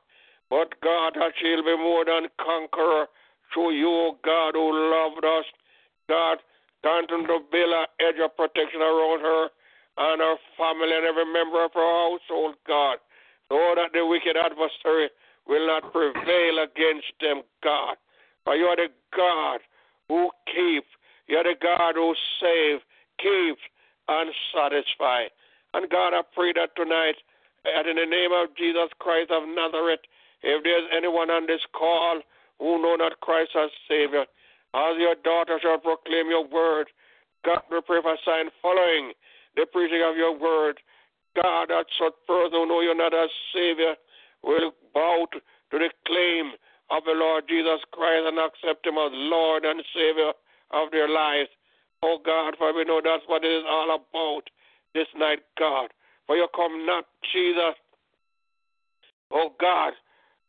But 0.51 0.81
God, 0.81 1.15
that 1.17 1.33
she'll 1.41 1.65
be 1.65 1.77
more 1.77 2.05
than 2.05 2.29
conqueror 2.41 3.07
through 3.53 3.73
you, 3.73 4.17
God, 4.25 4.55
who 4.55 4.73
loved 4.73 5.25
us. 5.25 5.45
God, 6.09 6.39
continue 6.83 7.27
to 7.27 7.41
build 7.51 7.73
an 7.75 7.87
edge 8.01 8.21
of 8.23 8.37
protection 8.37 8.81
around 8.81 9.21
her 9.21 9.49
and 9.99 10.21
her 10.21 10.37
family 10.57 10.95
and 10.95 11.05
every 11.05 11.27
member 11.27 11.65
of 11.65 11.73
her 11.75 11.81
household, 11.81 12.55
God, 12.67 12.99
so 13.49 13.57
that 13.77 13.93
the 13.93 14.07
wicked 14.07 14.37
adversary 14.37 15.11
will 15.47 15.67
not 15.67 15.93
prevail 15.93 16.63
against 16.63 17.13
them, 17.21 17.43
God. 17.63 17.97
For 18.45 18.55
you 18.55 18.67
are 18.67 18.77
the 18.77 18.89
God 19.15 19.61
who 20.09 20.31
keeps, 20.47 20.89
you 21.27 21.37
are 21.37 21.45
the 21.45 21.57
God 21.61 21.97
who 21.97 22.15
saves, 22.41 22.83
keeps, 23.19 23.61
and 24.09 24.31
satisfies. 24.55 25.29
And 25.75 25.91
God, 25.91 26.15
I 26.15 26.23
pray 26.33 26.53
that 26.55 26.77
tonight, 26.77 27.17
that 27.65 27.87
in 27.87 27.97
the 27.97 28.07
name 28.07 28.33
of 28.33 28.57
Jesus 28.57 28.89
Christ 28.99 29.31
of 29.31 29.45
Nazareth, 29.49 30.01
if 30.43 30.63
there's 30.63 30.89
anyone 30.97 31.31
on 31.31 31.47
this 31.47 31.63
call 31.73 32.21
who 32.59 32.83
know 32.83 32.97
not 32.97 33.21
Christ 33.21 33.51
as 33.57 33.71
Savior, 33.89 34.25
as 34.75 34.95
your 34.99 35.15
daughter 35.25 35.59
shall 35.63 35.79
proclaim 35.79 36.29
your 36.29 36.47
word, 36.47 36.89
God, 37.45 37.63
will 37.71 37.83
pray 37.83 38.03
for 38.03 38.17
sign 38.25 38.51
following 38.61 39.13
the 39.57 39.67
preaching 39.67 40.03
of 40.03 40.17
your 40.17 40.37
word. 40.39 40.79
God, 41.41 41.69
that 41.71 41.87
such 41.99 42.15
person 42.27 42.53
who 42.53 42.67
know 42.67 42.81
you 42.81 42.95
not 42.95 43.15
as 43.15 43.31
Savior 43.55 43.95
will 44.43 44.73
bow 44.95 45.27
to 45.33 45.79
the 45.79 45.91
claim 46.07 46.53
of 46.91 47.05
the 47.05 47.13
Lord 47.13 47.45
Jesus 47.49 47.81
Christ 47.93 48.27
and 48.27 48.39
accept 48.39 48.87
Him 48.87 48.99
as 48.99 49.13
Lord 49.13 49.65
and 49.65 49.83
Savior 49.95 50.33
of 50.73 50.91
their 50.91 51.09
lives. 51.09 51.51
Oh 52.03 52.19
God, 52.25 52.55
for 52.59 52.75
we 52.75 52.85
know 52.85 53.01
that's 53.03 53.25
what 53.27 53.45
it 53.45 53.51
is 53.51 53.65
all 53.69 53.95
about 53.95 54.43
this 54.95 55.09
night, 55.17 55.41
God. 55.59 55.91
For 56.27 56.37
you 56.37 56.47
come 56.55 56.87
not, 56.87 57.05
Jesus, 57.33 57.75
oh 59.33 59.53
God, 59.61 59.93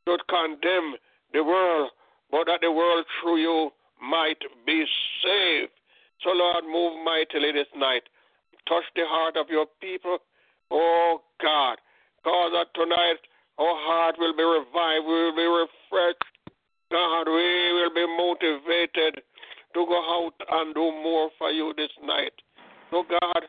to 0.05 0.17
condemn 0.29 0.95
the 1.33 1.43
world, 1.43 1.91
but 2.31 2.45
that 2.45 2.61
the 2.61 2.71
world 2.71 3.05
through 3.21 3.37
you 3.37 3.69
might 4.01 4.39
be 4.65 4.85
saved. 5.23 5.71
So, 6.23 6.31
Lord, 6.31 6.65
move 6.65 7.03
mightily 7.03 7.51
this 7.51 7.67
night. 7.75 8.03
Touch 8.67 8.83
the 8.95 9.03
heart 9.05 9.37
of 9.37 9.47
your 9.49 9.65
people, 9.81 10.17
oh 10.71 11.21
God. 11.41 11.77
Cause 12.23 12.51
that 12.53 12.67
tonight 12.75 13.19
our 13.57 13.75
heart 13.75 14.15
will 14.19 14.35
be 14.35 14.43
revived, 14.43 15.05
we 15.05 15.13
will 15.13 15.35
be 15.35 15.47
refreshed. 15.47 16.23
God, 16.91 17.27
we 17.27 17.73
will 17.73 17.93
be 17.93 18.05
motivated 18.07 19.21
to 19.73 19.85
go 19.85 19.99
out 19.99 20.33
and 20.51 20.73
do 20.73 20.81
more 20.81 21.29
for 21.37 21.51
you 21.51 21.73
this 21.77 21.91
night. 22.03 22.33
So, 22.91 23.03
God, 23.03 23.43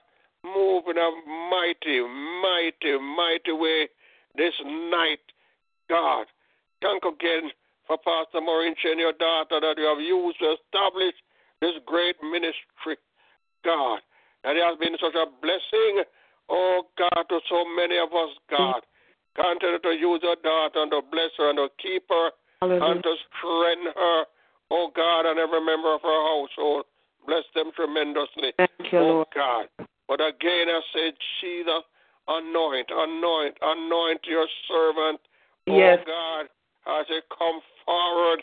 move 0.44 0.84
in 0.88 0.98
a 0.98 1.10
mighty, 1.50 2.00
mighty, 2.42 2.98
mighty 2.98 3.52
way 3.52 3.88
this 4.36 4.54
night. 4.64 5.20
God, 5.88 6.26
thank 6.82 7.04
again 7.04 7.50
for 7.86 7.98
Pastor 7.98 8.40
Mauricio 8.40 8.92
and 8.92 9.00
your 9.00 9.12
daughter 9.18 9.60
that 9.60 9.74
you 9.76 9.86
have 9.86 10.00
used 10.00 10.38
to 10.40 10.54
establish 10.54 11.14
this 11.60 11.74
great 11.86 12.16
ministry. 12.22 12.96
God, 13.64 14.00
that 14.44 14.56
it 14.56 14.64
has 14.64 14.78
been 14.78 14.96
such 14.96 15.14
a 15.14 15.26
blessing, 15.42 16.04
oh 16.48 16.86
God, 16.96 17.24
to 17.28 17.40
so 17.48 17.64
many 17.76 17.98
of 17.98 18.08
us, 18.14 18.32
God. 18.48 18.80
Continue 19.36 19.78
to 19.78 19.92
use 19.94 20.20
your 20.22 20.36
daughter 20.42 20.82
and 20.82 20.90
to 20.90 21.02
bless 21.10 21.30
her 21.38 21.50
and 21.50 21.58
to 21.58 21.68
keep 21.78 22.04
her 22.08 22.30
Hallelujah. 22.60 22.94
and 22.94 23.02
to 23.02 23.14
strengthen 23.28 23.92
her, 23.94 24.24
oh 24.70 24.90
God, 24.94 25.26
and 25.26 25.38
every 25.38 25.60
member 25.60 25.94
of 25.94 26.02
her 26.02 26.20
household. 26.30 26.84
Bless 27.26 27.44
them 27.54 27.70
tremendously. 27.76 28.52
Thank 28.56 28.92
you, 28.92 28.98
oh 28.98 29.22
Lord. 29.22 29.28
God. 29.34 29.66
But 30.08 30.20
again, 30.20 30.66
I 30.66 30.80
say, 30.94 31.12
Jesus, 31.40 31.84
anoint, 32.26 32.88
anoint, 32.90 33.54
anoint 33.62 34.20
your 34.24 34.46
servant. 34.66 35.20
Oh 35.68 35.78
yes. 35.78 35.98
Oh 36.02 36.06
God, 36.06 36.46
as 36.86 37.06
they 37.08 37.20
come 37.36 37.60
forward, 37.84 38.42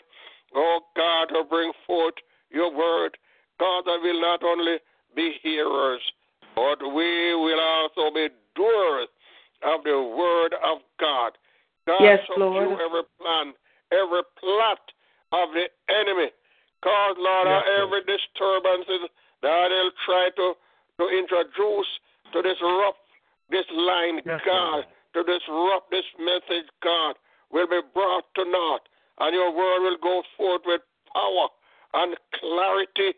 oh 0.54 0.80
God, 0.96 1.26
to 1.34 1.44
bring 1.48 1.72
forth 1.86 2.14
your 2.50 2.74
word. 2.74 3.16
God, 3.58 3.84
that 3.86 4.00
will 4.02 4.20
not 4.20 4.42
only 4.42 4.76
be 5.14 5.34
hearers, 5.42 6.00
but 6.54 6.78
we 6.82 7.34
will 7.34 7.60
also 7.60 8.14
be 8.14 8.28
doers 8.54 9.08
of 9.62 9.82
the 9.84 9.98
word 10.16 10.54
of 10.64 10.78
God. 11.00 11.32
God, 11.86 12.02
Yes, 12.02 12.20
Lord. 12.36 12.78
every 12.80 13.02
plan, 13.18 13.54
every 13.90 14.22
plot 14.38 14.80
of 15.32 15.48
the 15.54 15.66
enemy. 15.88 16.30
Cause, 16.82 17.16
Lord, 17.18 17.48
Yes, 17.48 17.64
every 17.82 18.02
disturbances 18.04 19.10
that 19.42 19.68
they'll 19.68 19.90
try 20.06 20.30
to, 20.36 20.54
to 21.00 21.04
introduce 21.08 21.88
to 22.32 22.42
disrupt 22.42 22.98
this 23.50 23.66
line, 23.72 24.20
Yes, 24.24 24.40
God, 24.44 24.84
Lord. 24.84 24.86
to 25.14 25.20
disrupt 25.24 25.90
this 25.90 26.04
message, 26.20 26.68
God, 26.82 27.16
will 27.52 27.66
be 27.66 27.80
brought 27.94 28.24
to 28.36 28.44
naught, 28.44 28.82
and 29.20 29.34
your 29.34 29.50
word 29.50 29.80
will 29.82 29.98
go 30.02 30.22
forth 30.36 30.62
with 30.66 30.80
power 31.12 31.48
and 31.94 32.16
clarity 32.38 33.16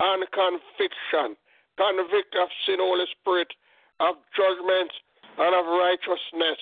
and 0.00 0.24
conviction. 0.32 1.36
Convict 1.76 2.34
of 2.34 2.48
sin, 2.66 2.78
Holy 2.80 3.06
Spirit, 3.20 3.48
of 4.00 4.16
judgment 4.34 4.90
and 5.38 5.54
of 5.54 5.66
righteousness, 5.66 6.58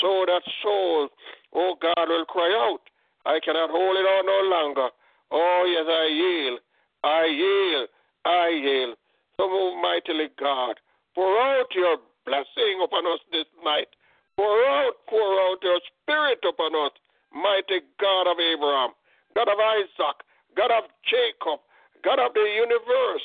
so 0.00 0.24
that 0.26 0.42
soul, 0.62 1.08
oh 1.54 1.74
God, 1.80 2.08
will 2.08 2.24
cry 2.26 2.50
out, 2.50 2.82
I 3.26 3.38
cannot 3.44 3.70
hold 3.70 3.96
it 3.96 4.06
on 4.06 4.26
no 4.26 4.40
longer. 4.56 4.88
Oh, 5.30 5.62
yes, 5.68 5.86
I 5.86 6.06
yield. 6.08 6.60
I 7.04 7.24
yield. 7.26 7.88
I 8.24 8.48
yield. 8.48 8.96
So 9.36 9.48
move 9.48 9.82
mightily, 9.82 10.28
God. 10.40 10.80
Pour 11.14 11.38
out 11.38 11.66
your 11.74 11.98
blessing 12.24 12.80
upon 12.82 13.06
us 13.06 13.20
this 13.30 13.46
night. 13.64 13.88
Pour 14.38 14.54
out, 14.70 14.94
pour 15.10 15.34
out 15.50 15.58
your 15.66 15.82
spirit 15.98 16.38
upon 16.46 16.70
us, 16.86 16.94
mighty 17.34 17.82
God 17.98 18.30
of 18.30 18.38
Abraham, 18.38 18.94
God 19.34 19.50
of 19.50 19.58
Isaac, 19.58 20.22
God 20.54 20.70
of 20.70 20.86
Jacob, 21.10 21.58
God 22.06 22.22
of 22.22 22.30
the 22.38 22.46
universe. 22.46 23.24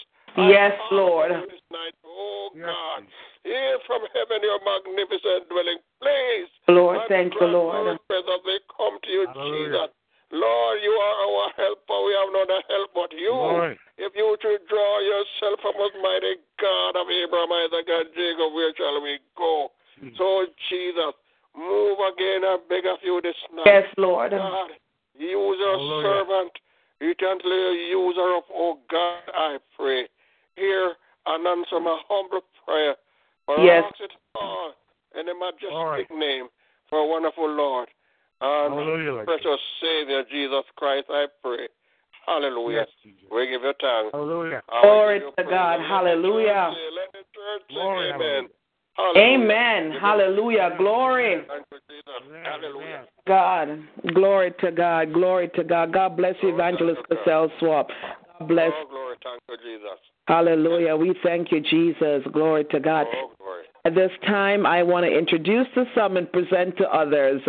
Yes, 0.50 0.74
call 0.90 0.98
Lord. 0.98 1.30
This 1.54 1.62
night, 1.70 1.94
oh 2.02 2.50
Yes, 2.58 2.66
God, 2.66 3.06
hear 3.46 3.78
from 3.86 4.02
heaven 4.10 4.42
your 4.42 4.58
magnificent 4.66 5.46
dwelling 5.54 5.78
place. 6.02 6.50
Lord, 6.66 6.98
And 6.98 7.06
thank 7.06 7.38
you, 7.38 7.46
grant 7.46 7.62
Lord. 7.62 7.94
us 7.94 8.02
As 8.10 8.42
we 8.42 8.58
come 8.74 8.98
to 8.98 9.10
you, 9.14 9.30
Hallelujah. 9.30 9.70
Jesus. 9.70 9.90
Lord, 10.34 10.82
you 10.82 10.98
are 10.98 11.16
our 11.30 11.46
helper. 11.62 11.98
We 12.10 12.12
have 12.18 12.34
no 12.34 12.42
help 12.50 12.90
but 12.98 13.14
you. 13.14 13.38
Lord. 13.38 13.78
If 14.02 14.18
you 14.18 14.34
should 14.42 14.66
draw 14.66 14.98
yourself 14.98 15.62
from 15.62 15.78
us, 15.78 15.94
mighty 16.02 16.42
God 16.58 16.98
of 16.98 17.06
Abraham, 17.06 17.54
Isaac, 17.54 17.86
and 17.86 18.10
Jacob, 18.18 18.50
where 18.58 18.74
shall 18.74 18.98
we 18.98 19.22
go? 19.38 19.70
Jesus. 20.00 20.18
So, 20.18 20.46
Jesus, 20.70 21.14
move 21.56 21.98
again, 22.14 22.44
I 22.44 22.58
beg 22.70 22.86
of 22.86 23.00
you 23.04 23.22
this 23.22 23.36
night. 23.54 23.66
Yes, 23.66 23.86
Lord. 23.98 24.32
God, 24.32 24.70
use 25.18 25.58
your 25.60 25.78
Hallelujah. 25.78 26.24
servant. 26.26 26.52
Eternally 27.02 27.90
use 27.90 28.16
her 28.16 28.38
up, 28.38 28.46
oh 28.54 28.80
God, 28.90 29.24
I 29.36 29.58
pray. 29.76 30.08
Hear 30.56 30.94
and 31.26 31.48
answer 31.48 31.80
my 31.80 32.00
humble 32.08 32.42
prayer. 32.66 32.96
For 33.46 33.58
Yes. 33.58 33.84
I 33.84 33.88
ask 33.88 33.96
it 34.00 34.12
all 34.36 34.72
in 35.20 35.26
the 35.26 35.34
majestic 35.34 35.74
All 35.74 35.88
right. 35.88 36.08
name 36.12 36.48
for 36.90 37.00
a 37.00 37.06
wonderful 37.08 37.50
Lord 37.50 37.90
and 38.40 38.74
Hallelujah. 38.74 39.12
Lord 39.12 39.26
precious 39.26 39.60
Savior 39.82 40.24
Jesus 40.32 40.64
Christ, 40.76 41.06
I 41.10 41.28
pray. 41.42 41.68
Hallelujah. 42.26 42.86
Yes, 42.88 43.14
We 43.32 43.48
give 43.48 43.64
you 43.64 43.74
thanks. 43.82 44.12
Hallelujah. 44.14 44.62
Glory 44.82 45.20
to. 45.20 45.44
God. 45.50 45.80
Hallelujah. 45.82 46.72
Let 46.96 47.12
the 47.12 47.24
church 47.36 47.64
say 47.68 47.74
Glory, 47.74 48.12
amen. 48.12 48.20
hallelujah. 48.20 48.50
Hallelujah. 48.96 49.44
Amen. 49.44 50.00
Hallelujah. 50.00 50.76
Glory. 50.78 51.42
Thank 51.48 51.66
you, 51.72 51.78
Jesus. 51.90 52.04
Amen. 52.28 52.44
Hallelujah. 52.46 53.04
God. 53.28 54.14
Glory 54.14 54.54
to 54.60 54.72
God. 54.72 55.14
Glory 55.14 55.50
to 55.56 55.64
God. 55.64 55.94
God 55.94 56.16
bless 56.16 56.36
you, 56.44 56.54
Evangelist 56.54 57.02
Cassell 57.10 57.52
Swap. 57.60 57.88
God 58.40 58.48
bless. 58.48 58.72
Oh, 58.74 58.86
glory. 58.90 59.16
Thank 59.24 59.42
you, 59.50 59.58
Jesus. 59.58 60.00
Hallelujah. 60.28 60.96
We 60.96 61.16
thank 61.24 61.52
you, 61.52 61.60
Jesus. 61.60 62.24
Glory 62.32 62.66
to 62.66 62.80
God. 62.80 63.08
Oh, 63.14 63.32
glory. 63.38 63.64
At 63.86 63.96
this 63.96 64.12
time, 64.26 64.66
I 64.66 64.82
want 64.84 65.06
to 65.06 65.12
introduce 65.12 65.68
to 65.74 65.84
some 65.94 66.16
and 66.16 66.32
present 66.32 66.78
to 66.78 66.88
others 66.88 67.42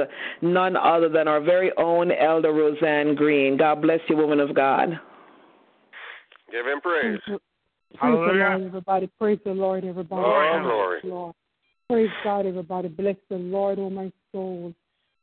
none 0.43 0.77
other 0.77 1.09
than 1.09 1.29
our 1.29 1.41
very 1.41 1.71
own 1.77 2.11
Elder 2.11 2.53
Roseann 2.53 3.15
Green. 3.15 3.57
God 3.57 3.83
bless 3.83 4.01
you, 4.09 4.17
woman 4.17 4.41
of 4.41 4.55
God. 4.55 4.99
Give 6.51 6.67
him 6.67 6.81
praise. 6.81 7.21
Praise 7.99 8.13
the 8.13 8.33
Lord, 8.33 8.63
everybody. 8.63 9.11
Praise 9.19 9.39
the 9.45 9.53
Lord, 9.53 9.85
everybody. 9.85 10.23
Glory, 10.23 10.51
Praise 10.51 10.63
glory. 10.63 11.01
Lord. 11.05 11.35
Praise 11.89 12.11
God, 12.25 12.47
everybody. 12.47 12.89
Bless 12.89 13.17
the 13.29 13.37
Lord, 13.37 13.79
oh 13.79 13.91
my 13.91 14.11
soul, 14.33 14.75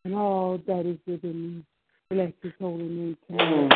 and 0.06 0.16
all 0.16 0.60
that 0.68 0.86
is 0.86 0.98
within 1.06 1.58
me. 1.58 1.66
Bless 2.10 2.32
his 2.42 2.54
holy 2.60 2.84
name 2.84 3.18
tonight. 3.28 3.72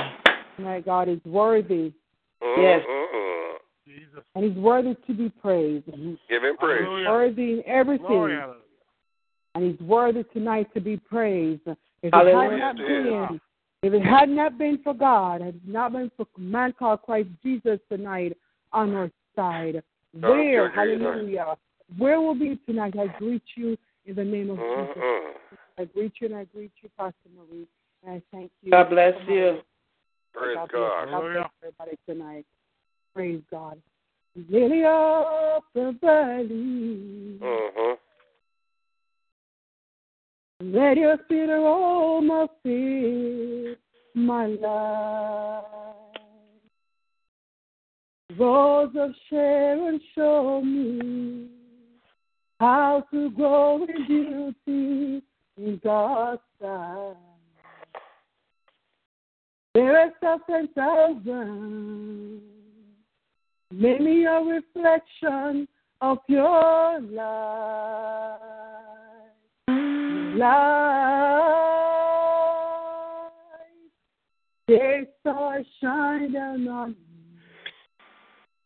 Mm. 0.57 0.63
My 0.63 0.81
God 0.81 1.09
is 1.09 1.19
worthy, 1.25 1.93
mm-hmm. 2.41 2.61
Yes. 2.61 2.81
Mm-mm-mm. 2.89 3.57
Jesus. 3.85 4.23
and 4.33 4.43
he's 4.43 4.55
worthy 4.57 4.95
to 5.07 5.13
be 5.13 5.29
praised. 5.29 5.87
And 5.87 6.09
he's 6.09 6.17
Give 6.29 6.43
him 6.43 6.57
praise. 6.57 6.81
Hallelujah. 6.83 7.09
worthy 7.09 7.53
in 7.53 7.63
everything, 7.65 8.07
Glory. 8.07 8.39
And 9.53 9.63
he's 9.63 9.79
worthy 9.79 10.23
tonight 10.33 10.73
to 10.73 10.81
be 10.81 10.97
praised. 10.97 11.61
If 11.67 11.77
it 12.01 12.13
had 12.13 12.33
not 12.33 12.77
Yes, 12.77 12.87
he 12.87 12.93
is. 12.93 13.03
been, 13.03 13.41
if 13.83 13.93
it 13.93 14.01
had 14.03 14.29
not 14.29 14.57
been 14.57 14.79
for 14.83 14.93
God, 14.93 15.41
had 15.41 15.55
it 15.55 15.67
not 15.67 15.93
been 15.93 16.11
for 16.17 16.25
man 16.37 16.73
called 16.77 17.01
Christ 17.03 17.29
Jesus 17.43 17.79
tonight 17.89 18.35
on 18.73 18.93
our 18.95 19.09
side, 19.35 19.81
where, 20.19 20.43
you, 20.43 20.69
hallelujah, 20.73 21.55
where 21.97 22.19
will 22.21 22.35
be 22.35 22.57
tonight? 22.65 22.95
I 22.97 23.07
greet 23.19 23.43
you 23.55 23.77
in 24.05 24.15
the 24.15 24.23
name 24.23 24.49
of 24.51 24.57
Jesus. 24.57 24.97
Mm-mm. 24.97 25.31
I 25.77 25.85
greet 25.85 26.13
you 26.21 26.27
and 26.27 26.35
I 26.37 26.45
greet 26.45 26.71
you, 26.81 26.89
Pastor 26.97 27.29
Marie. 27.35 27.67
And 28.05 28.13
I 28.15 28.21
thank 28.31 28.51
you. 28.61 28.71
God 28.71 28.89
bless 28.89 29.13
for 29.25 29.31
you. 29.31 29.59
Praise 30.33 30.55
God 30.55 30.69
God. 30.71 31.05
God 31.05 31.05
bless 31.05 31.11
Hallelujah. 31.11 31.49
everybody 31.63 31.97
tonight. 32.07 32.45
Praise 33.13 33.41
God. 33.51 33.81
Lily 34.49 34.83
of 34.85 35.63
the 35.73 35.95
valley, 36.01 37.39
Mm-hmm. 37.41 37.93
let 40.73 40.97
your 40.97 41.17
sweet 41.27 41.49
aroma 41.49 42.47
fill 42.63 43.75
my 44.15 44.45
life. 44.47 45.63
Rose 48.37 48.93
of 48.99 49.11
Sharon, 49.29 49.99
show 50.13 50.61
me 50.61 51.47
how 52.59 53.03
to 53.11 53.29
grow 53.31 53.85
in 53.85 54.05
beauty 54.07 55.23
in 55.57 55.79
God's 55.83 56.41
sight. 56.59 57.15
There 59.73 59.97
are 59.97 60.11
thousand, 60.75 62.41
make 63.71 64.01
me 64.01 64.25
a 64.25 64.41
reflection 64.41 65.67
of 66.01 66.17
your 66.27 66.99
light. 67.01 68.39
light. 70.37 71.15
Day 74.67 75.07
star 75.21 75.59
shine 75.81 76.33
down 76.33 76.67
on. 76.67 77.04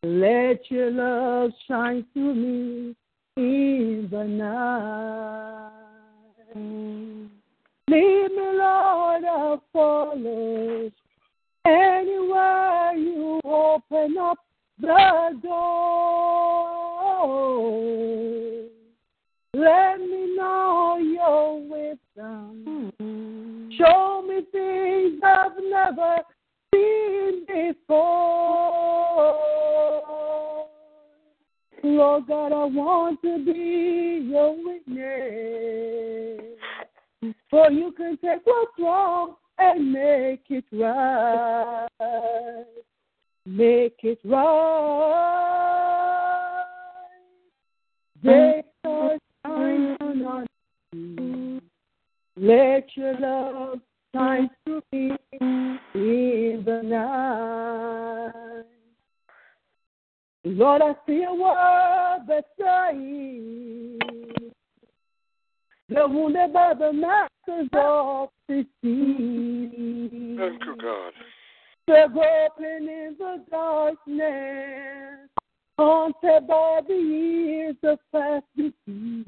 Let 0.02 0.70
your 0.70 0.90
love 0.92 1.50
shine 1.68 2.06
through 2.14 2.34
me 2.34 2.96
in 3.36 4.08
the 4.10 4.24
night. 4.24 5.72
Lead 6.56 8.30
me, 8.30 8.58
Lord, 8.58 9.24
I'll 9.24 9.62
follow. 9.74 10.90
Anywhere 11.66 12.94
you 12.94 13.40
open 13.44 14.16
up 14.18 14.38
the 14.80 15.38
door, 15.42 16.70
let 19.52 20.00
me 20.00 20.34
know 20.34 20.96
your 20.98 21.60
wisdom. 21.60 22.92
Hmm. 22.98 23.68
Show 23.76 24.22
me 24.26 24.46
things 24.50 25.20
I've 25.22 25.58
never 25.62 26.22
seen 26.74 27.46
before. 27.46 28.60
Lord 31.82 32.26
God, 32.26 32.52
I 32.52 32.64
want 32.64 33.22
to 33.22 33.44
be 33.44 34.28
your 34.30 34.56
witness. 34.64 36.40
For 37.50 37.70
you 37.70 37.92
can 37.92 38.16
take 38.18 38.40
what's 38.44 38.72
wrong 38.78 39.36
and 39.58 39.92
make 39.92 40.44
it 40.48 40.64
right. 40.72 41.88
Make 43.46 43.98
it 44.02 44.18
right. 44.24 45.00
On 49.44 50.46
me. 50.92 51.60
Let 52.36 52.88
your 52.96 53.18
love 53.18 53.80
shine 54.14 54.50
to 54.66 54.82
me 54.92 55.16
in 55.40 56.62
the 56.64 56.82
night. 56.82 58.64
Lord, 60.44 60.82
I 60.82 60.94
see 61.06 61.22
a 61.22 61.32
that 62.26 62.44
says, 62.58 62.96
the 65.88 66.08
wounded 66.08 66.52
by 66.52 66.74
the 66.74 66.92
masters 66.92 67.68
of 67.72 68.28
the 68.48 68.64
sea. 68.82 70.36
Thank 70.38 70.64
you, 70.64 70.76
God. 70.80 71.12
The 71.86 72.06
groping 72.12 72.88
in 72.88 73.16
the 73.18 73.44
darkness, 73.50 75.28
haunted 75.76 76.46
by 76.46 76.80
the 76.86 76.94
years 76.94 77.76
of 77.82 77.98
past 78.12 78.44
defeat. 78.56 79.26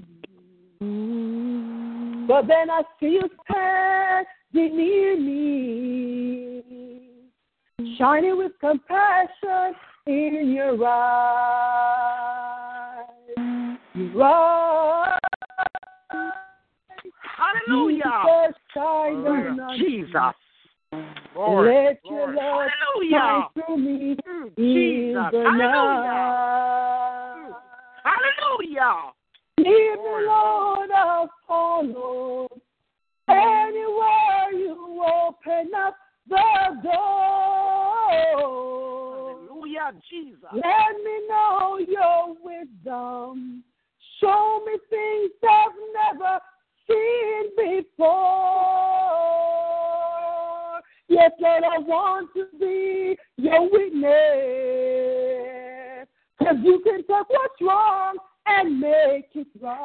But 2.29 2.47
then 2.47 2.71
I 2.71 2.83
see 2.99 3.19
you 3.21 3.29
standing 4.53 4.77
near 4.77 5.17
me, 5.19 6.63
shining 7.99 8.37
with 8.39 8.53
compassion 8.61 9.75
in 10.07 10.53
your 10.55 10.87
eyes. 10.87 11.47
Eyes. 14.23 15.19
Hallelujah. 17.37 18.23
Jesus, 18.25 18.55
us. 18.77 19.79
Jesus. 19.79 20.35
Let 21.35 21.99
your 22.05 22.35
love 22.35 22.69
Hallelujah. 22.71 23.11
shine 23.11 23.45
through 23.55 23.77
me 23.79 24.17
Mm, 24.29 24.49
Jesus. 24.57 25.33
Hallelujah. 25.33 26.21
Hallelujah. 28.05 28.97
Leave 29.59 29.67
me, 29.67 30.27
Lord, 30.27 30.91
I'll 30.91 31.31
follow. 31.47 32.49
Anywhere 33.29 34.32
you 34.53 35.05
open 35.27 35.71
up 35.75 35.97
the 36.29 36.81
door, 36.83 38.11
Hallelujah, 39.49 39.93
Jesus. 40.09 40.53
let 40.53 40.97
me 41.05 41.27
know 41.29 41.79
your 41.87 42.37
wisdom. 42.43 43.65
Show 44.21 44.61
me 44.65 44.79
things 44.89 45.33
I've 45.43 45.73
never 46.15 46.41
seen 46.87 47.45
before. 47.57 48.13
Yes, 51.09 51.33
Lord, 51.41 51.65
I 51.65 51.79
want 51.79 52.31
to 52.35 52.47
be 52.59 53.19
your 53.37 53.63
witness. 53.71 54.13
Because 56.39 56.57
you 56.63 56.81
can 56.85 56.99
take 56.99 57.29
what's 57.29 57.61
wrong 57.61 58.17
and 58.47 58.81
make 58.81 59.29
it 59.35 59.49
right. 59.61 59.83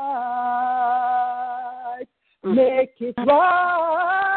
Make 2.44 2.96
it 3.00 3.16
right. 3.26 4.37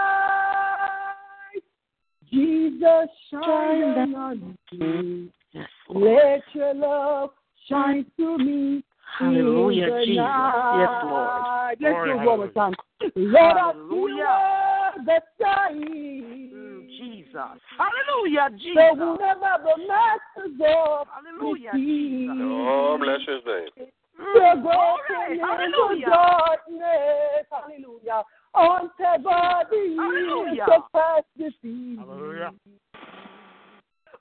Jesus, 2.32 3.08
shine 3.30 3.80
down 3.80 4.14
on 4.14 4.58
me. 4.72 5.32
Yes, 5.52 5.66
Let 5.88 6.42
your 6.52 6.74
love 6.74 7.30
shine 7.68 8.06
through 8.16 8.38
me. 8.38 8.84
Hallelujah, 9.18 9.84
in 9.84 9.90
the 9.90 10.04
Jesus. 10.06 10.22
Yes, 10.72 10.88
Lord. 11.02 11.42
night. 11.42 11.76
Let's 11.80 11.92
Lord, 11.92 12.06
do 12.06 12.12
it 12.12 12.16
one 12.16 12.38
more 12.38 12.48
time. 12.48 12.74
Lord, 13.16 13.56
I 13.56 13.72
see 13.72 13.76
Hallelujah. 13.76 14.94
the 15.04 15.20
sky. 15.34 15.72
Mm, 15.72 16.88
Jesus. 16.96 17.60
Hallelujah, 17.76 18.48
So 18.50 18.56
Jesus. 18.56 18.98
whenever 18.98 19.52
the 19.64 19.76
masters 19.88 20.60
of 20.60 21.06
Hallelujah, 21.10 21.72
Jesus. 21.74 22.36
Oh, 22.40 22.96
bless 23.00 23.20
his 23.20 23.44
name. 23.46 23.68
the 23.76 23.84
Mm, 24.20 24.62
broken 24.62 24.66
glory. 24.66 25.38
Hallelujah. 25.40 26.06
darkness, 26.06 27.46
hallelujah, 27.50 28.22
until 28.55 29.18
body 29.22 29.96
Hallelujah. 29.96 30.66
the 30.66 30.80
past 30.92 31.26
defeat. 31.38 31.98
Hallelujah. 31.98 32.53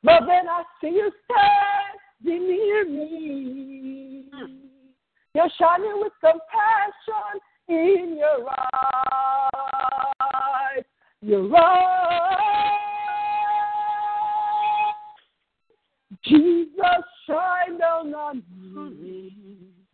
But 0.04 0.22
then 0.28 0.48
I 0.48 0.64
see 0.80 0.90
you 0.90 1.12
standing 1.26 2.48
near 2.48 2.86
me. 2.86 4.26
You're 5.36 5.50
shining 5.60 6.00
with 6.00 6.14
compassion 6.22 7.40
in 7.68 8.18
your 8.18 8.50
eyes. 10.74 10.84
Your 11.22 11.56
eyes. 11.56 12.80
Jesus, 16.24 17.04
shine 17.28 17.78
down 17.80 18.14
on 18.14 18.38
me. 18.38 18.70
Mm-hmm. 18.76 19.49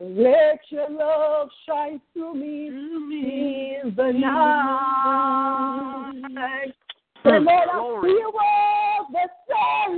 Let 0.07 0.59
your 0.69 0.87
love 0.91 1.49
shine 1.65 1.99
through 2.13 2.35
me 2.35 2.67
in 3.81 3.95
the 3.95 4.11
night. 4.11 4.35
The 7.23 7.31
Lord, 7.31 7.69
I 7.69 7.73
Glory. 7.73 8.11
see 8.11 8.23
all 8.23 9.07
the 9.11 9.27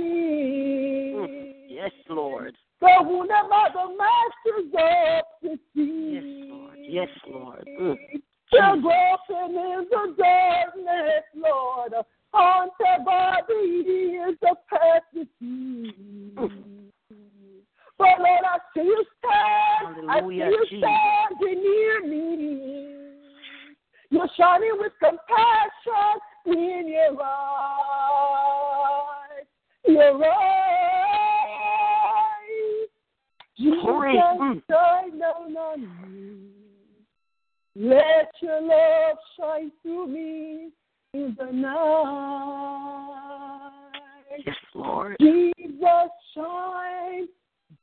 story. 0.00 1.54
Yes, 1.68 1.92
Lord. 2.08 2.56
The 2.80 3.02
wounded 3.02 3.50
by 3.50 3.68
the 3.74 3.84
masters 3.98 4.72
of 4.78 5.24
the 5.42 5.58
sea. 5.74 6.14
Yes, 6.14 6.24
Lord. 6.48 6.78
Yes, 6.78 7.10
Lord. 7.28 7.68
Mm. 7.78 7.96
The 8.50 8.80
broken 8.80 9.50
in 9.58 9.86
the 9.90 10.14
darkness, 10.16 11.24
Lord, 11.36 11.92
haunted 12.32 13.04
by 13.04 13.42
the 13.46 13.60
years 13.86 14.38
of 14.48 14.56
past. 14.70 15.04
But 17.98 18.18
Lord, 18.20 18.44
I 18.44 18.58
see 18.74 18.82
you 18.84 19.04
stand, 19.18 19.86
I 19.88 19.90
see 19.90 20.06
Hallelujah, 20.06 20.46
you 20.46 20.66
Jesus. 20.70 20.88
standing 20.88 21.62
near 21.62 22.00
me. 22.06 22.94
You're 24.10 24.28
shining 24.36 24.76
with 24.78 24.92
compassion 25.00 26.20
in 26.46 26.88
your 26.88 27.22
eyes. 27.22 27.86
Your 29.86 30.24
eyes. 30.24 30.38
Jesus, 33.56 33.82
Mm. 33.82 34.62
shine 34.70 35.18
down 35.18 35.56
on 35.56 35.80
me. 36.12 36.52
Let 37.74 38.30
your 38.40 38.60
love 38.60 39.18
shine 39.36 39.70
through 39.82 40.06
me 40.06 40.70
in 41.12 41.34
the 41.38 41.50
night. 41.52 41.72
Yes, 44.46 44.56
Lord. 44.74 45.16
Jesus, 45.20 46.10
shine. 46.34 47.28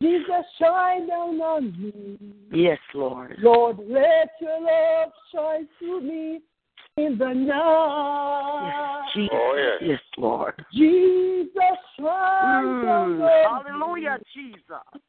Jesus, 0.02 0.46
shine 0.60 1.08
down 1.08 1.40
on 1.42 1.72
me. 1.82 2.18
Yes, 2.52 2.80
Lord. 2.94 3.38
Lord, 3.42 3.78
let 3.88 4.30
your 4.42 4.62
love 4.62 5.12
shine 5.34 5.68
through 5.80 6.02
me 6.02 6.42
in 6.98 7.18
the 7.18 7.34
night. 7.34 9.06
Yes, 9.06 9.14
Jesus. 9.16 9.30
Oh, 9.34 9.56
yes. 9.58 9.90
Yes, 9.90 10.02
Lord. 10.18 10.66
Jesus, 10.74 11.52
shine 11.98 12.82
down 12.84 13.20
Mm. 13.20 13.46
on 13.48 13.66
Hallelujah, 13.66 14.18
me. 14.20 14.26
Jesus. 14.34 15.02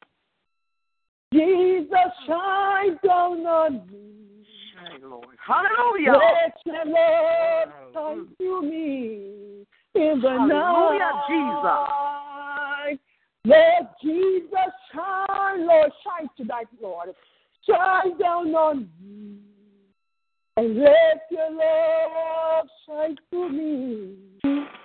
Jesus, 1.32 2.12
shine 2.26 2.98
down 3.04 3.46
on 3.46 3.86
me. 3.90 4.46
Shine, 4.72 5.10
Lord. 5.10 5.36
Hallelujah. 5.38 6.12
Let 6.12 6.56
your 6.64 6.84
love 6.84 7.68
shine 7.92 8.26
through 8.36 8.62
me 8.62 9.66
in 9.94 10.20
the 10.20 10.38
night. 10.38 10.52
Hallelujah, 10.52 11.12
night. 11.28 12.06
Let 13.46 13.94
Jesus 14.02 14.72
shine, 14.92 15.68
Lord, 15.68 15.92
shine 16.02 16.28
tonight, 16.36 16.66
Lord. 16.82 17.10
Shine 17.64 18.18
down 18.18 18.52
on 18.56 18.88
me. 19.00 19.36
And 20.56 20.76
let 20.76 21.28
your 21.30 21.50
love 21.52 22.66
shine 22.84 23.16
through 23.30 23.50
me 23.50 24.16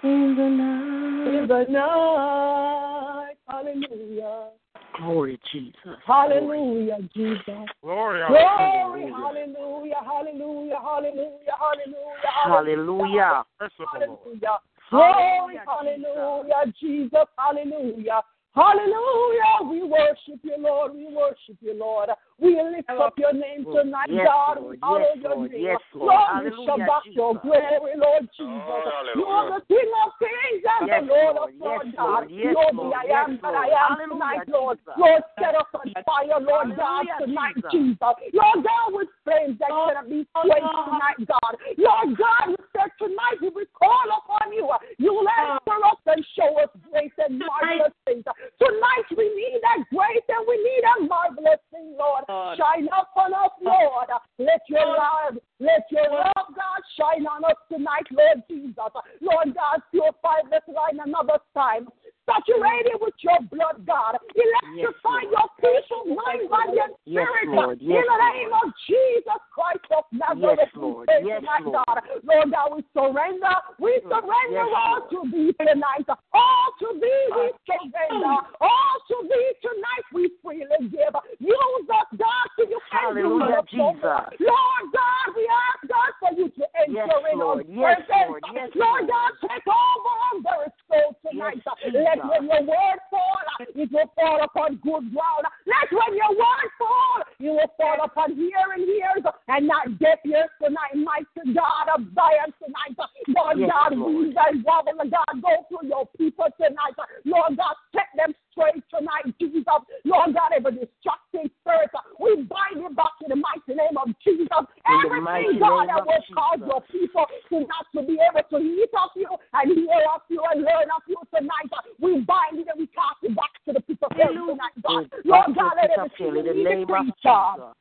In 0.03 0.36
the 0.38 0.49
night. 0.49 1.39
in 1.39 1.47
the 1.47 1.66
night. 1.72 3.34
Hallelujah. 3.49 4.49
Glory, 4.97 5.39
Jesus. 5.51 5.74
Hallelujah, 6.05 6.99
Jesus. 7.16 7.47
Glory. 7.82 8.22
Glory, 8.28 9.12
hallelujah, 9.12 9.95
hallelujah, 10.05 10.80
hallelujah, 10.84 11.55
hallelujah, 11.57 12.30
Hallelujah. 12.43 13.43
Merciful 13.59 13.86
hallelujah. 13.91 14.59
Glory, 14.91 15.57
Hallelujah, 15.57 15.64
hallelujah, 15.66 16.74
Jesus, 16.80 17.28
hallelujah. 17.38 18.22
Hallelujah. 18.54 19.70
We 19.70 19.84
worship 19.84 20.39
you, 20.43 20.56
Lord. 20.60 20.93
We 20.93 21.08
worship 21.08 21.58
you, 21.62 21.74
Lord. 21.74 22.10
We 22.41 22.57
lift 22.57 22.89
oh, 22.89 23.05
up 23.05 23.13
your 23.21 23.37
name 23.37 23.69
oh, 23.69 23.85
tonight, 23.85 24.09
Yes, 24.09 24.25
God. 24.25 24.57
Lord. 24.57 24.73
We 24.73 24.77
honor 24.81 25.13
Yes, 25.13 25.21
your 25.21 25.37
name. 25.45 25.61
Yes, 25.61 25.77
Lord. 25.93 26.09
Lord, 26.09 26.41
we 26.41 26.65
shall 26.65 26.81
back 26.81 27.05
your 27.13 27.33
glory, 27.37 27.93
Lord 28.01 28.25
oh, 28.25 28.33
Jesus. 28.33 28.81
Oh, 28.81 29.13
you 29.13 29.25
are 29.29 29.45
the 29.53 29.61
King 29.69 29.91
of 30.01 30.09
kings 30.17 30.65
and 30.65 30.89
Yes, 30.89 31.05
the 31.05 31.13
Lord, 31.13 31.37
of 31.37 31.49
lords, 31.61 31.93
God. 31.93 32.25
Lord. 32.25 32.33
Yes, 32.33 32.57
Lord, 32.73 32.97
I 32.97 33.05
am 33.13 33.37
that. 33.45 33.53
I 33.53 33.69
am 33.69 33.93
Hallelujah, 33.93 34.17
tonight, 34.17 34.45
Lord. 34.49 34.81
Jesus. 34.81 34.97
Lord, 34.97 35.21
set 35.37 35.53
us 35.53 35.69
on 35.69 35.85
fire, 36.01 36.41
Lord 36.41 36.69
God, 36.73 37.05
tonight, 37.21 37.61
Jesus. 37.69 37.93
Jesus. 37.93 38.13
Lord 38.33 38.59
God, 38.65 38.87
with 38.89 39.13
flames 39.21 39.61
that 39.61 39.69
cannot 39.69 40.09
be 40.09 40.25
quenched 40.33 40.65
tonight, 40.65 41.21
God. 41.29 41.53
Lord 41.77 42.09
God, 42.17 42.57
you 42.57 42.61
said 42.73 42.89
tonight 42.97 43.37
we 43.37 43.53
will 43.53 43.69
call 43.77 44.07
upon 44.17 44.49
you. 44.49 44.65
You 44.97 45.13
will 45.13 45.29
answer 45.29 45.77
us 45.77 46.01
and 46.09 46.25
show 46.33 46.57
us 46.57 46.73
grace 46.89 47.13
and 47.21 47.37
marvelous 47.37 47.93
things. 48.09 48.25
Tonight 48.57 49.07
we 49.13 49.29
need 49.29 49.61
that 49.61 49.85
grace 49.93 50.25
and 50.25 50.41
we 50.49 50.57
need 50.57 50.83
a 50.89 50.95
marvelous 51.05 51.61
thing, 51.69 51.93
Lord. 52.01 52.25
Shine 52.57 52.88
upon 52.88 53.34
us, 53.34 53.51
Lord. 53.61 54.07
Let 54.38 54.61
your 54.67 54.86
love, 54.86 55.38
let 55.59 55.86
your 55.91 56.09
love, 56.09 56.47
God, 56.55 56.82
shine 56.97 57.25
on 57.27 57.43
us 57.45 57.57
tonight, 57.71 58.07
Lord 58.11 58.43
Jesus. 58.49 58.75
Lord 59.21 59.55
God, 59.55 59.82
purify 59.91 60.41
this 60.49 60.63
line 60.67 60.99
another 61.05 61.39
time. 61.53 61.88
Saturate 62.32 62.88
it 62.88 62.99
with 63.01 63.13
your 63.19 63.39
blood, 63.51 63.84
God. 63.86 64.15
Electrify 64.32 65.27
your 65.27 65.47
people's 65.59 66.15
mind, 66.15 66.47
body, 66.47 66.79
and 66.79 66.95
Yes, 67.03 67.27
spirit. 67.27 67.51
Lord. 67.51 67.82
In 67.82 67.88
the 67.91 68.17
name 68.32 68.53
of 68.55 68.71
Jesus 68.88 69.41
Christ 69.51 69.84
of 69.91 70.05
Nazareth, 70.15 70.59
Yes, 70.63 70.75
Lord. 70.75 71.09
Yes, 71.11 71.41
tonight, 71.43 71.63
Lord. 71.67 71.84
God. 71.88 71.97
Lord 72.23 72.51
God, 72.51 72.67
we 72.75 72.82
surrender. 72.95 73.55
We 73.79 73.99
surrender 74.07 74.63
Yes, 74.63 74.71
all 74.71 74.99
Lord. 75.03 75.11
to 75.11 75.19
thee 75.32 75.51
tonight. 75.59 76.07
All 76.32 76.67
to 76.79 76.88
thee 76.95 77.25
we 77.36 77.51
surrender. 77.67 78.36
All 78.63 78.95
to 79.11 79.15
thee 79.27 79.51
tonight 79.59 80.05
we 80.13 80.32
freely 80.41 80.88
give. 80.88 81.13
Use 81.39 81.88
us, 81.91 82.07
God, 82.15 82.45
so 82.55 82.63
you 82.63 82.79
can 82.91 83.11
Hallelujah, 83.11 83.59
us. 83.59 83.67
Jesus. 83.67 84.39
Lord 84.39 84.86
God, 84.95 85.25
we 85.36 85.43
ask 85.51 85.79
God 85.89 86.11
for 86.21 86.32
you 86.39 86.47
to 86.47 86.63
enter 86.79 86.95
Yes, 86.95 87.09
in 87.34 87.39
Lord. 87.39 87.65
our 87.67 87.67
Yes, 87.67 88.07
presence. 88.07 88.29
Lord. 88.29 88.43
Yes, 88.55 88.69
Lord. 88.75 89.07
God, 89.09 89.32
take 89.41 89.67
over 89.67 90.11
our 90.32 90.38
very 90.47 90.69
soul 90.88 91.09
tonight. 91.27 91.59
Yes, 91.65 91.93
Let 91.93 92.20
When 92.28 92.45
your 92.45 92.63
word 92.63 92.99
fall, 93.09 93.45
it 93.59 93.91
will 93.91 94.11
fall 94.15 94.43
upon 94.43 94.76
good 94.78 95.13
ground. 95.13 95.43
Let 95.65 95.88
when 95.91 96.17
your 96.17 96.32
word 96.32 96.69
fall, 96.78 97.19
you 97.39 97.51
will 97.53 97.72
fall 97.78 97.97
upon 98.03 98.36
hearing 98.36 98.88
ears 98.88 99.24
and 99.47 99.67
not 99.67 99.97
deaf 99.99 100.19
ears 100.26 100.49
tonight. 100.61 100.95
Mighty 100.95 101.53
God 101.53 101.89
of 101.95 102.01
Zion 102.13 102.53
tonight. 102.61 102.97
Lord 103.28 103.59
Yes, 103.59 103.69
God, 103.72 103.97
Lord. 103.97 104.15
we 104.15 104.34
that 104.34 104.53
wobble, 104.65 104.97
God, 105.09 105.41
go 105.41 105.65
through 105.69 105.89
your 105.89 106.05
people 106.17 106.47
tonight. 106.57 106.95
Lord 107.26 107.57
God, 107.57 107.76
set 107.93 108.09
them 108.15 108.34
straight 108.52 108.84
tonight, 108.91 109.28
Jesus. 109.39 109.64
Lord 110.06 110.36
God, 110.36 110.52
every 110.56 110.72
destructive 110.72 111.52
spirit, 111.62 111.91
we 112.20 112.47
bind 112.47 112.84
it 112.84 112.95
back 112.95 113.16
in 113.24 113.30
the 113.30 113.39
mighty 113.39 113.74
name 113.74 113.97
of 113.97 114.12
Jesus. 114.24 114.47
Everything, 114.52 115.60
God, 115.60 115.88
that 115.89 116.06
will 116.06 116.24
cause 116.36 116.60
your 116.60 116.82
people 116.91 117.26
to 117.49 117.56
not 117.66 117.86
to 117.95 118.04
be 118.04 118.20
able 118.20 118.43
to 118.47 118.58
eat 118.60 118.91
of 118.95 119.12
you 119.16 119.30
and 119.54 119.72
hear 119.72 120.04
of 120.14 120.22
you 120.30 120.43
and 120.52 120.62
learn 120.62 120.88
of 120.95 121.04
you 121.08 121.18
tonight. 121.34 121.72
We 121.99 122.22
bind 122.22 122.60
it 122.60 122.68
and 122.68 122.80
we 122.80 122.88
cast 122.88 123.24
it 123.24 123.36
back 123.36 123.52
to 123.66 123.74
the 123.74 123.82
people 123.82 124.10
tonight, 124.10 124.76
God. 124.84 125.10
Lord 125.26 125.56
God, 125.56 125.74
let 125.82 125.91
everything 125.91 126.38
in 126.38 126.45
the 126.45 127.72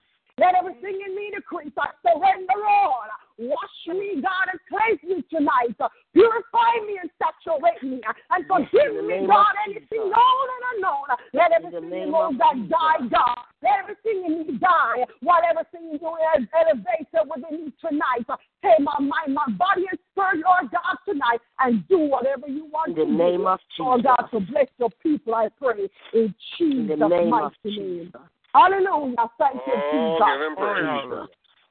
in 0.42 0.50
me 0.50 0.60
name 0.60 0.72
of 0.72 0.72
decrease, 0.72 0.80
God. 0.80 0.80
Jesus. 0.80 0.80
Let 0.80 0.80
everything 0.80 1.00
in 1.06 1.14
me 1.14 1.30
decrease. 1.34 1.72
I 1.78 1.90
surrender 2.02 2.60
all. 2.66 3.04
Wash 3.38 3.96
me, 3.96 4.20
God, 4.20 4.52
and 4.52 4.60
cleanse 4.68 5.02
me 5.02 5.24
tonight. 5.32 5.76
Purify 6.12 6.72
me 6.86 7.00
and 7.00 7.10
saturate 7.16 7.82
me. 7.82 8.00
And 8.30 8.44
forgive 8.46 9.04
me, 9.04 9.26
God, 9.26 9.54
anything 9.64 10.10
known 10.10 10.46
and 10.52 10.64
unknown. 10.76 11.08
Let 11.32 11.52
everything 11.52 11.84
in 11.84 11.90
me, 11.90 12.04
Lord 12.06 12.38
God, 12.38 12.68
die, 12.68 13.08
God. 13.08 13.38
Let 13.62 13.80
everything 13.80 14.24
in 14.26 14.38
me 14.46 14.58
die. 14.58 15.04
While 15.20 15.40
everything 15.48 15.92
you 15.92 15.98
do 15.98 16.12
is 16.36 16.46
elevated 16.52 17.24
within 17.28 17.64
me 17.66 17.72
tonight. 17.80 18.28
Take 18.62 18.80
my 18.80 18.98
mind, 18.98 19.34
my 19.34 19.48
body, 19.56 19.84
and 19.90 19.98
spirit, 20.12 20.44
Lord 20.44 20.70
God, 20.70 20.96
tonight. 21.08 21.40
And 21.60 21.86
do 21.88 21.98
whatever 21.98 22.46
you 22.46 22.66
want 22.66 22.90
In 22.90 22.94
the 22.96 23.04
to 23.04 23.12
name 23.12 23.40
do. 23.40 23.48
of 23.48 23.60
Jesus. 23.72 23.78
Lord 23.80 24.04
God, 24.04 24.28
to 24.32 24.40
bless 24.40 24.68
your 24.78 24.90
people, 25.02 25.34
I 25.34 25.48
pray. 25.60 25.88
In 26.12 26.20
In 26.20 26.34
Jesus' 26.58 26.98
the 26.98 27.08
name 27.08 27.32
of 27.32 27.52
mighty 27.64 27.76
name. 27.76 28.04
Jesus. 28.12 28.20
Hallelujah. 28.54 29.30
Thank 29.38 29.60
you, 29.66 29.74
Oh, 29.74 30.18
Jesus. 30.18 30.26
give 30.26 30.40
him 30.42 30.56
praise. 30.56 31.28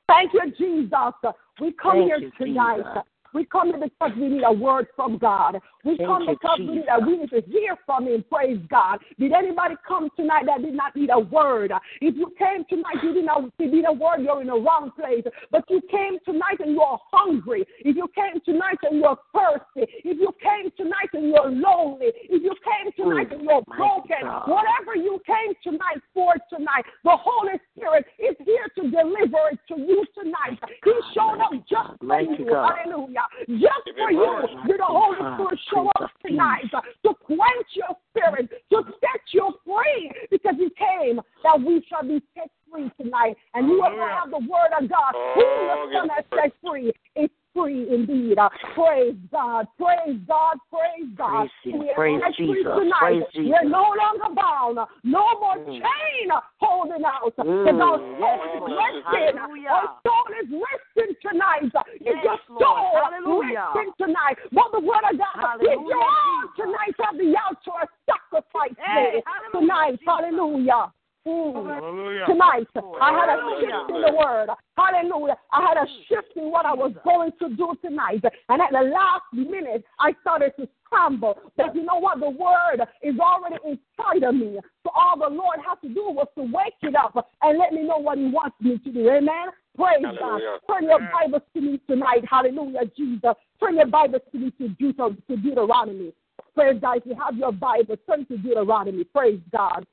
Thank 0.08 0.34
you, 0.34 0.52
Jesus. 0.58 1.34
We 1.60 1.74
come 1.74 1.98
Thank 1.98 2.06
here 2.06 2.18
you, 2.20 2.32
tonight. 2.38 2.78
Jesus. 2.78 3.04
We 3.34 3.46
come 3.46 3.68
here 3.68 3.80
because 3.80 4.12
we 4.18 4.30
need 4.30 4.44
a 4.44 4.52
word 4.52 4.88
from 4.96 5.18
God. 5.18 5.60
We 5.84 5.98
Thank 5.98 6.10
come 6.10 6.26
because 6.28 6.60
we 6.60 6.66
need, 6.66 6.86
Jesus. 6.90 7.06
we 7.06 7.18
need 7.18 7.30
to 7.30 7.42
hear 7.50 7.76
from 7.86 8.08
Him. 8.08 8.24
Praise 8.32 8.60
God. 8.70 9.00
Did 9.20 9.32
anybody 9.32 9.76
come 9.88 10.10
tonight 10.16 10.46
that 10.48 10.62
did 10.62 10.74
not 10.74 10.96
need 10.96 11.10
a 11.14 11.20
word? 11.20 11.72
If 12.02 12.16
you 12.16 12.34
came 12.38 12.66
tonight, 12.70 13.04
you 13.04 13.14
did 13.14 13.26
not 13.26 13.52
need 13.60 13.86
a 13.88 13.94
word. 13.94 14.22
You're 14.22 14.42
in 14.42 14.48
the 14.48 14.60
wrong 14.60 14.92
place. 14.98 15.24
But 15.52 15.64
you 15.70 15.82
came 15.90 16.18
tonight 16.26 16.60
and 16.60 16.72
you 16.72 16.82
are 16.82 17.00
hungry. 17.12 17.66
If 17.80 17.96
you 17.96 18.08
came 18.16 18.42
tonight 18.46 18.78
and 18.84 19.00
you're 19.00 19.18
thirsty. 19.34 19.92
If 20.04 20.18
you 20.18 20.34
came 20.42 20.72
tonight 20.76 21.10
and 21.14 21.30
you're 21.30 21.52
lonely. 21.52 22.12
If 22.30 22.44
you 22.44 22.54
came 22.66 22.92
tonight 22.94 23.28
oh 23.32 23.36
and 23.36 23.44
you're 23.44 23.64
broken. 23.64 24.22
God. 24.22 24.50
Whatever 24.50 24.96
you 24.96 25.22
came 25.26 25.54
tonight 25.64 26.02
for 26.14 26.34
tonight, 26.50 26.86
the 27.04 27.16
Holy 27.16 27.60
Spirit 27.76 28.06
is 28.18 28.36
here 28.46 28.68
to 28.78 28.90
deliver 28.90 29.52
it 29.52 29.60
to 29.70 29.80
you 29.80 30.04
tonight. 30.16 30.60
He 30.84 30.94
showed 31.14 31.40
up 31.42 31.52
just 31.70 32.00
for 32.00 32.22
you. 32.22 32.50
God. 32.50 32.74
Hallelujah. 32.84 33.19
Just 33.48 33.98
for 33.98 34.12
you. 34.12 34.48
Did 34.68 34.80
the 34.80 34.86
Holy 34.86 35.18
Spirit 35.18 35.60
show 35.72 35.90
up 36.02 36.12
tonight 36.26 36.66
to 36.72 37.14
quench 37.24 37.70
your 37.74 37.96
spirit, 38.10 38.50
to 38.72 38.84
set 39.00 39.22
you 39.32 39.54
free 39.66 40.12
because 40.32 40.56
He 40.58 40.70
came 40.78 41.20
that 41.44 41.60
we 41.60 41.86
shall 41.90 42.04
be 42.04 42.22
set 42.36 42.50
free 42.72 42.92
tonight. 43.02 43.36
And 43.54 43.68
you 43.68 43.76
will 43.76 43.84
Hallelujah. 43.84 44.16
have 44.20 44.30
the 44.32 44.40
word 44.40 44.72
of 44.80 44.90
God. 44.90 45.14
Who 45.36 45.42
the 45.42 45.98
Son 45.98 46.10
has 46.10 46.26
set 46.34 46.54
free 46.66 46.92
is 47.16 47.30
free 47.54 47.88
indeed. 47.94 48.38
Uh, 48.38 48.50
Praise 48.76 49.16
God. 49.32 49.68
Praise 49.78 50.20
God. 50.28 50.58
Praise 50.70 51.10
God. 51.18 51.48
Praise 51.64 51.80
We 51.80 51.90
are 51.90 51.96
Praise 51.96 52.22
Jesus. 52.38 52.64
Tonight. 52.64 53.00
Praise 53.00 53.24
Jesus. 53.34 53.52
We're 53.52 53.70
no 53.70 53.94
longer 53.98 54.36
bound. 54.36 54.80
No 55.04 55.26
more 55.40 55.58
Mm. 55.58 55.82
chain 55.82 56.32
holding 56.60 57.06
out. 57.06 57.36
Mm. 57.38 57.64
Because 57.64 57.82
our 57.82 58.00
Yes, 58.00 58.20
soul 58.20 58.44
is 58.46 58.78
resting. 58.78 59.38
Hallelujah. 59.38 59.70
Our 59.70 59.90
soul 60.04 60.28
is 60.42 60.50
resting 60.52 61.16
tonight. 61.22 61.64
Is 61.66 62.02
Yes, 62.02 62.24
your 62.24 62.40
Lord. 62.50 62.64
soul 62.64 63.04
Hallelujah. 63.04 63.72
resting 63.74 63.94
tonight? 63.98 64.38
But 64.52 64.72
the 64.72 64.80
word 64.80 65.04
of 65.12 65.18
God 65.18 65.36
is 65.36 65.68
Hallelujah, 65.68 65.88
your 65.90 66.04
all 66.04 66.42
Jesus. 66.42 66.56
tonight 66.56 66.96
at 67.00 67.18
the 67.18 67.38
altar 67.38 67.90
sacrifice 68.06 68.76
Hey, 68.78 69.12
day. 69.12 69.24
hallelujah. 69.26 70.92
Hallelujah. 71.30 71.80
Mm 71.80 71.82
Hallelujah. 71.82 72.26
tonight. 72.28 72.68
I 73.02 73.12
had 73.14 73.30
a 73.30 73.38
shift 73.60 73.90
in 73.90 74.02
the 74.02 74.14
word. 74.18 74.50
Hallelujah. 74.78 75.38
I 75.52 75.62
had 75.62 75.78
a 75.78 75.88
shift 76.08 76.36
in 76.36 76.52
what 76.52 76.66
I 76.66 76.74
was 76.74 76.94
going 77.04 77.32
to 77.40 77.56
do 77.56 77.74
tonight. 77.84 78.24
And 78.50 78.62
at 78.62 78.72
the 78.72 78.90
last 78.90 79.24
minute, 79.34 79.84
I 80.00 80.14
started 80.22 80.54
to 80.60 80.68
scramble. 80.86 81.38
But 81.58 81.76
you 81.76 81.84
know 81.84 81.98
what? 81.98 82.20
The 82.20 82.30
word 82.30 82.86
is 83.04 83.16
already 83.20 83.58
inside 83.66 84.24
of 84.24 84.36
me. 84.36 84.60
So 84.84 84.92
all 84.96 85.18
the 85.18 85.34
Lord 85.34 85.60
had 85.66 85.76
to 85.88 85.94
do 85.94 86.10
was 86.10 86.28
to 86.36 86.44
wake 86.44 86.80
it 86.82 86.96
up 86.96 87.30
and 87.42 87.60
let 87.60 87.74
me 87.74 87.84
know 87.84 87.98
what 87.98 88.18
He 88.18 88.26
wants 88.26 88.56
me 88.62 88.78
to 88.78 88.92
do. 88.92 89.10
Amen. 89.10 89.50
Praise 89.76 90.04
Hallelujah. 90.04 90.60
God. 90.68 90.74
Turn 90.74 90.84
your 90.86 91.00
Bibles 91.00 91.42
to 91.54 91.62
me 91.62 91.80
tonight. 91.88 92.24
Hallelujah, 92.30 92.86
Jesus. 92.98 93.36
Turn 93.60 93.76
your 93.76 93.88
Bibles 93.88 94.22
to 94.32 94.38
me 94.38 94.52
to, 94.52 94.70
Deut- 94.70 95.28
to 95.28 95.38
Deuteronomy. 95.38 96.14
Praise 96.56 96.80
God. 96.82 96.98
If 96.98 97.06
you 97.06 97.16
have 97.16 97.38
your 97.38 97.52
Bible, 97.52 97.96
turn 98.08 98.26
to 98.26 98.38
Deuteronomy. 98.38 99.04
Praise 99.04 99.40
God. 99.52 99.86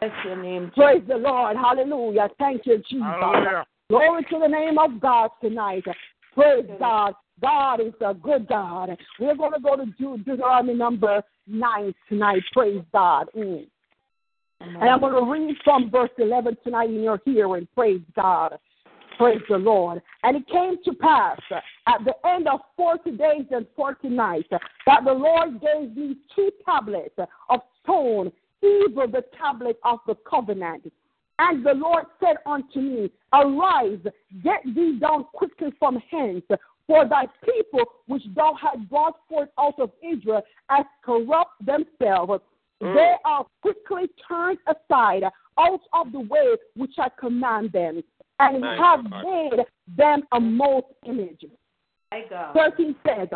Bless 0.00 0.12
your 0.24 0.42
name. 0.42 0.70
Praise 0.74 1.02
the 1.08 1.16
Lord. 1.16 1.56
Hallelujah. 1.56 2.28
Thank 2.38 2.66
you, 2.66 2.78
Jesus. 2.88 3.02
Hallelujah. 3.02 3.66
Glory 3.90 4.24
to 4.30 4.38
the 4.38 4.48
name 4.48 4.78
of 4.78 5.00
God 5.00 5.30
tonight. 5.40 5.84
Praise 6.34 6.66
God. 6.78 7.14
God 7.40 7.80
is 7.80 7.94
a 8.04 8.14
good 8.14 8.48
God. 8.48 8.96
We're 9.18 9.36
going 9.36 9.52
to 9.52 9.60
go 9.60 9.76
to 9.76 9.84
Deut- 10.00 10.24
Deuteronomy 10.24 10.74
number 10.74 11.22
9 11.46 11.94
tonight. 12.08 12.42
Praise 12.52 12.82
God. 12.92 13.28
Mm. 13.36 13.66
And 14.60 14.76
I'm 14.90 15.00
going 15.00 15.14
to 15.14 15.30
read 15.30 15.56
from 15.64 15.90
verse 15.90 16.10
11 16.18 16.58
tonight 16.64 16.90
in 16.90 17.02
your 17.02 17.20
hearing. 17.24 17.68
Praise 17.74 18.00
God. 18.16 18.58
Praise 19.16 19.40
the 19.48 19.58
Lord. 19.58 20.02
And 20.22 20.36
it 20.36 20.46
came 20.48 20.76
to 20.84 20.92
pass 20.94 21.38
at 21.86 22.04
the 22.04 22.14
end 22.28 22.46
of 22.48 22.60
40 22.76 23.12
days 23.12 23.46
and 23.50 23.66
40 23.74 24.08
nights 24.08 24.48
that 24.50 25.04
the 25.04 25.12
Lord 25.12 25.60
gave 25.60 25.96
me 25.96 26.16
two 26.34 26.50
tablets 26.64 27.14
of 27.48 27.60
stone, 27.82 28.30
even 28.62 29.10
the 29.10 29.24
tablet 29.38 29.78
of 29.84 30.00
the 30.06 30.16
covenant, 30.28 30.90
And 31.38 31.64
the 31.64 31.74
Lord 31.74 32.06
said 32.20 32.36
unto 32.46 32.80
me, 32.80 33.10
Arise, 33.32 34.00
get 34.42 34.62
thee 34.64 34.98
down 35.00 35.24
quickly 35.32 35.72
from 35.78 36.02
hence, 36.10 36.44
for 36.86 37.06
thy 37.06 37.26
people 37.44 37.84
which 38.06 38.22
thou 38.34 38.54
hast 38.60 38.88
brought 38.88 39.16
forth 39.28 39.50
out 39.58 39.78
of 39.78 39.90
Israel 40.02 40.42
as 40.70 40.84
corrupt 41.04 41.64
themselves. 41.64 42.42
They 42.80 43.14
are 43.24 43.44
quickly 43.60 44.08
turned 44.28 44.58
aside 44.66 45.24
out 45.58 45.80
of 45.92 46.12
the 46.12 46.20
way 46.20 46.56
which 46.76 46.94
I 46.98 47.08
command 47.18 47.72
them, 47.72 48.02
and 48.38 48.64
have 48.64 49.04
made 49.04 49.64
them 49.96 50.22
a 50.32 50.40
most 50.40 50.86
image. 51.04 51.44
My 52.10 52.22
God. 52.30 52.54
13 52.54 52.94
says, 53.06 53.28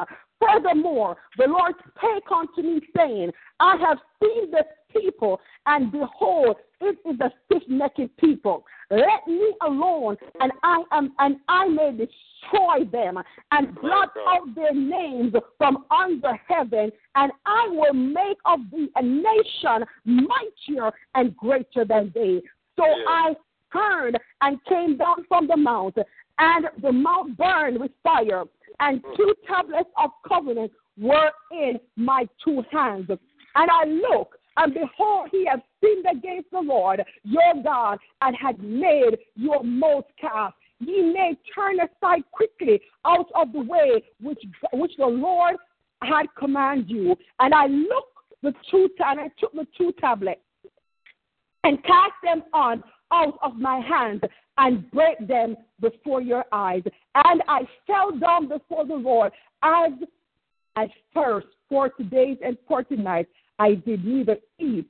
Furthermore, 0.47 1.17
the 1.39 1.47
Lord 1.47 1.75
spake 1.97 2.25
unto 2.35 2.63
me, 2.63 2.81
saying, 2.97 3.31
I 3.61 3.77
have 3.77 3.99
seen 4.23 4.51
this 4.51 4.65
people, 4.93 5.41
and 5.67 5.93
behold, 5.93 6.57
it 6.81 6.99
is 7.09 7.21
a 7.21 7.31
stiff-necked 7.47 8.17
people. 8.19 8.65
Let 8.91 9.27
me 9.27 9.55
alone, 9.63 10.17
and 10.41 10.53
I 10.63 10.83
am, 10.93 11.13
and 11.19 11.37
I 11.49 11.69
may 11.69 11.93
destroy 11.93 12.85
them, 12.91 13.19
and 13.53 13.75
blot 13.81 14.11
out 14.29 14.55
their 14.55 14.75
names 14.75 15.33
from 15.59 15.85
under 15.91 16.39
heaven, 16.49 16.91
and 17.15 17.33
I 17.47 17.69
will 17.71 17.95
make 17.95 18.39
of 18.45 18.61
thee 18.71 18.89
a 18.97 19.03
nation 19.03 19.87
mightier 20.05 20.93
and 21.15 21.37
greater 21.37 21.85
than 21.85 22.13
they. 22.15 22.43
So. 22.77 22.85
I 23.09 23.35
turned 23.73 24.19
and 24.41 24.63
came 24.67 24.97
down 24.97 25.25
from 25.29 25.47
the 25.47 25.57
mount, 25.57 25.97
and 26.43 26.67
the 26.83 26.91
mount 26.91 27.37
burned 27.37 27.79
with 27.79 27.93
fire, 28.03 28.43
and 28.81 29.01
two 29.17 29.33
tablets 29.47 29.89
of 29.97 30.11
covenant 30.29 30.73
were 30.99 31.31
in 31.53 31.79
my 31.97 32.27
two 32.45 32.65
hands. 32.73 33.07
And 33.09 33.71
I 33.71 33.85
looked, 33.85 34.39
and 34.57 34.75
behold, 34.75 35.29
he 35.31 35.47
had 35.47 35.63
sinned 35.81 36.05
against 36.11 36.51
the 36.51 36.61
Lord 36.61 37.01
your 37.23 37.63
God, 37.63 37.99
and 38.23 38.37
had 38.37 38.59
made 38.61 39.19
your 39.37 39.63
most 39.63 40.09
calf. 40.21 40.53
Ye 40.81 41.13
may 41.13 41.39
turn 41.55 41.77
aside 41.79 42.25
quickly 42.33 42.81
out 43.05 43.27
of 43.37 43.53
the 43.53 43.61
way 43.61 44.03
which 44.21 44.43
which 44.73 44.97
the 44.99 45.07
Lord 45.07 45.55
had 46.03 46.27
commanded 46.37 46.91
you. 46.91 47.17
And 47.39 47.55
I 47.55 47.67
looked 47.67 48.19
the 48.43 48.53
two 48.69 48.89
and 48.99 49.21
I 49.21 49.29
took 49.39 49.53
the 49.53 49.67
two 49.79 49.93
tablets 50.01 50.41
and 51.63 51.81
cast 51.85 52.15
them 52.25 52.43
on 52.53 52.83
out 53.13 53.39
of 53.43 53.55
my 53.55 53.79
hand 53.79 54.27
and 54.63 54.91
break 54.91 55.27
them 55.27 55.57
before 55.81 56.23
your 56.23 56.45
eyes. 56.53 56.83
And 57.15 57.43
I 57.49 57.63
fell 57.87 58.17
down 58.19 58.49
before 58.49 58.87
the 58.87 58.95
Lord 58.95 59.33
as 59.63 59.93
at 60.77 60.89
first 61.13 61.49
forty 61.69 62.05
days 62.05 62.39
and 62.45 62.57
forty 62.69 62.97
nights. 62.97 63.31
I 63.59 63.75
did 63.75 64.05
neither 64.05 64.37
eat 64.59 64.87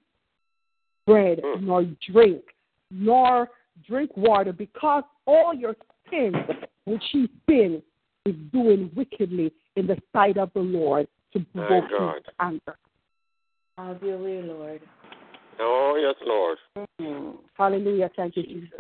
bread 1.07 1.41
nor 1.61 1.85
drink 2.11 2.43
nor 2.91 3.49
drink 3.89 4.11
water 4.17 4.53
because 4.53 5.05
all 5.27 5.55
your 5.55 5.75
sins 6.11 6.37
which 6.85 7.03
he 7.11 7.29
sin 7.49 7.83
is 8.27 8.35
doing 8.53 8.91
wickedly 8.95 9.53
in 9.77 9.87
the 9.87 9.97
sight 10.13 10.37
of 10.37 10.51
the 10.55 10.61
Lord 10.61 11.09
to 11.33 11.41
provoke 11.55 11.85
his 11.85 11.99
God. 11.99 12.25
to 12.25 12.33
anger. 12.41 12.77
Have 13.79 14.03
your 14.03 14.19
way, 14.19 14.43
Lord. 14.43 14.83
Oh, 15.59 15.99
yes, 16.01 16.15
Lord. 16.27 16.59
Mm. 17.01 17.37
Hallelujah. 17.55 18.11
Thank 18.15 18.37
you, 18.37 18.43
Jesus. 18.43 18.71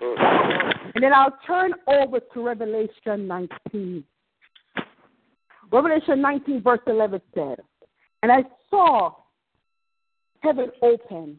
And 0.00 1.02
then 1.02 1.12
I'll 1.12 1.36
turn 1.46 1.72
over 1.86 2.20
to 2.20 2.42
Revelation 2.42 3.26
19. 3.26 4.04
Revelation 5.72 6.20
19, 6.20 6.62
verse 6.62 6.80
11 6.86 7.20
said, 7.34 7.56
And 8.22 8.30
I 8.30 8.44
saw 8.70 9.14
heaven 10.40 10.70
open, 10.82 11.38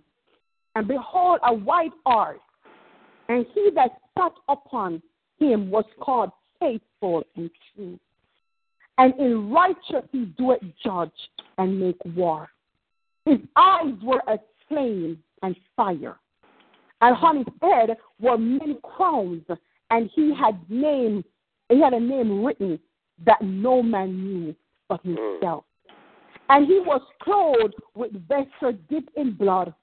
and 0.76 0.88
behold, 0.88 1.40
a 1.44 1.54
white 1.54 1.92
hart, 2.06 2.42
and 3.30 3.46
he 3.54 3.70
that 3.76 3.92
sat 4.18 4.34
upon 4.50 5.02
him 5.40 5.70
was 5.70 5.86
called 6.02 6.32
faithful 6.60 7.24
and 7.36 7.50
true. 7.74 8.00
And 8.98 9.14
in 9.20 9.52
righteousness 9.52 10.06
he 10.12 10.26
doeth 10.38 10.62
judge 10.84 11.12
and 11.58 11.80
make 11.80 11.98
war. 12.16 12.50
His 13.26 13.38
eyes 13.56 13.94
were 14.04 14.22
as 14.28 14.40
flame 14.68 15.22
and 15.44 15.56
fire 15.76 16.18
and 17.02 17.16
on 17.18 17.38
his 17.38 17.48
head 17.62 17.98
were 18.20 18.38
many 18.38 18.78
crowns, 18.84 19.44
and 19.90 20.10
he 20.14 20.34
had 20.34 20.60
name 20.70 21.24
he 21.70 21.82
had 21.82 21.94
a 21.94 22.00
name 22.00 22.44
written 22.44 22.80
that 23.26 23.42
no 23.42 23.84
man 23.84 24.24
knew 24.24 24.56
but 24.88 25.02
himself. 25.04 25.66
And 26.50 26.66
he 26.66 26.80
was 26.80 27.02
clothed 27.22 27.76
with 27.94 28.12
vesture 28.28 28.72
dipped 28.90 29.16
in 29.18 29.34
blood, 29.34 29.74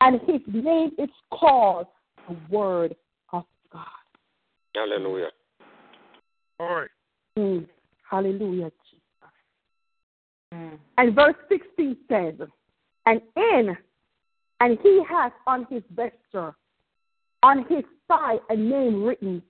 and 0.00 0.20
his 0.22 0.40
name 0.46 0.92
is 0.98 1.10
called 1.30 1.86
the 2.28 2.36
Word 2.48 2.96
of 3.32 3.44
God. 3.70 3.86
Hallelujah. 4.74 5.28
All 6.58 6.74
right. 6.76 6.88
Mm. 7.38 7.66
Hallelujah, 8.08 8.70
Jesus. 8.90 9.02
Mm. 10.54 10.78
And 10.98 11.14
verse 11.14 11.34
16 11.48 11.96
says, 12.08 12.34
And 13.06 13.20
in, 13.36 13.76
and 14.62 14.78
he 14.80 15.02
has 15.08 15.32
on 15.48 15.66
his 15.68 15.82
vesture, 15.92 16.54
on 17.42 17.66
his 17.68 17.82
thigh, 18.06 18.36
a 18.48 18.54
name 18.54 19.02
written, 19.02 19.42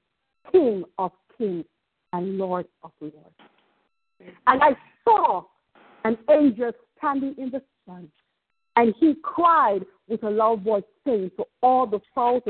King 0.51 0.85
of 0.99 1.13
kings 1.37 1.67
and 2.15 2.39
Lord 2.39 2.67
of 2.83 2.93
lords. 2.99 3.17
And 4.47 4.63
I 4.63 4.71
saw 5.05 5.43
an 6.05 6.17
angel 6.31 6.73
standing 6.97 7.35
in 7.37 7.51
the 7.51 7.61
sun, 7.85 8.09
and 8.77 8.95
he 8.99 9.15
cried 9.23 9.85
with 10.09 10.23
a 10.23 10.31
loud 10.31 10.63
voice, 10.63 10.83
saying 11.05 11.31
to 11.37 11.45
all 11.63 11.87
the 11.87 12.01
fowls 12.15 12.43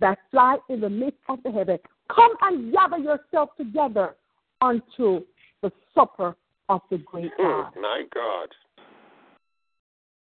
that 0.00 0.18
fly 0.30 0.58
in 0.68 0.80
the 0.82 0.90
midst 0.90 1.20
of 1.30 1.42
the 1.42 1.50
heaven, 1.50 1.78
Come 2.14 2.32
and 2.42 2.70
gather 2.70 2.98
yourself 2.98 3.50
together 3.56 4.14
unto 4.60 5.22
the 5.62 5.72
supper 5.94 6.36
of 6.68 6.82
the 6.90 6.98
great 6.98 7.30
God. 7.38 7.72
Mm. 7.74 7.80
My 7.80 8.02
God. 8.12 8.48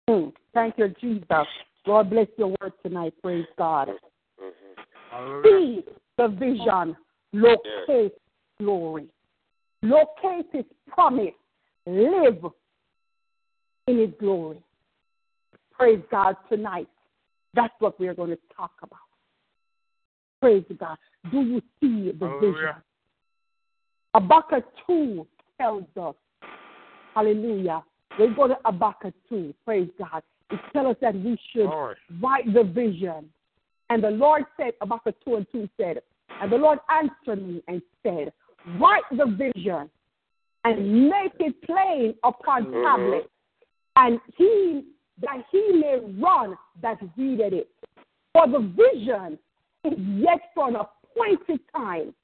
Mm. 0.09 0.32
Thank 0.55 0.78
you, 0.78 0.95
Jesus. 0.99 1.47
Lord, 1.87 2.11
bless 2.11 2.28
your 2.37 2.55
word 2.61 2.72
tonight. 2.82 3.14
Praise 3.22 3.47
God. 3.59 3.89
hmm 4.39 5.43
See 5.45 5.85
the 6.18 6.28
vision. 6.28 6.97
Locate 7.32 8.12
glory. 8.59 9.09
Locate 9.82 10.47
his 10.53 10.64
promise. 10.89 11.35
Live 11.87 12.45
in 13.87 13.99
his 13.99 14.11
glory. 14.18 14.62
Praise 15.72 16.01
God 16.11 16.37
tonight. 16.49 16.89
That's 17.53 17.74
what 17.80 17.99
we're 18.01 18.14
going 18.14 18.30
to 18.30 18.39
talk 18.57 18.72
about. 18.82 18.99
Praise 20.41 20.64
God. 20.78 20.97
Do 21.30 21.41
you 21.43 21.61
see 21.80 22.12
the 22.12 22.26
vision? 22.41 22.74
Habakkuk 24.14 24.64
2 24.87 25.26
tells 25.61 25.85
us, 26.01 26.14
hallelujah. 27.14 27.82
We 28.18 28.28
go 28.28 28.47
to 28.49 28.57
Habakkuk 28.64 29.14
2, 29.28 29.53
praise 29.64 29.89
God. 29.99 30.22
It 30.51 30.61
tells 30.72 30.95
us 30.95 30.97
that 31.01 31.14
we 31.14 31.38
should 31.53 31.66
right. 31.66 31.97
write 32.20 32.53
the 32.53 32.64
vision. 32.64 33.30
And 33.90 34.03
the 34.03 34.11
Lord 34.11 34.45
said, 34.57 34.72
Habakkuk 34.80 35.16
2 35.24 35.36
and 35.36 35.47
2 35.53 35.68
said, 35.76 36.01
and 36.40 36.51
the 36.51 36.57
Lord 36.57 36.78
answered 36.90 37.47
me 37.47 37.62
and 37.68 37.80
said, 38.03 38.32
Write 38.78 39.05
the 39.11 39.26
vision 39.26 39.90
and 40.64 41.09
make 41.11 41.32
it 41.38 41.61
plain 41.62 42.14
upon 42.24 42.66
Mhm. 42.66 42.82
tablets, 42.82 43.28
and 43.97 44.20
he 44.36 44.86
that 45.18 45.45
he 45.53 45.72
may 45.74 46.01
run 46.18 46.59
that 46.80 46.99
readeth 47.16 47.53
it. 47.53 47.70
For 48.32 48.49
the 48.49 48.59
vision 48.59 49.38
is 49.84 49.99
yet 49.99 50.51
for 50.55 50.68
an 50.68 50.76
appointed 50.76 51.61
time, 51.72 52.14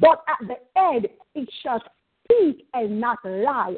but 0.00 0.24
at 0.26 0.48
the 0.48 0.58
end 0.76 1.08
it 1.34 1.48
shall 1.62 1.80
speak 2.24 2.66
and 2.74 3.00
not 3.00 3.24
lie. 3.24 3.76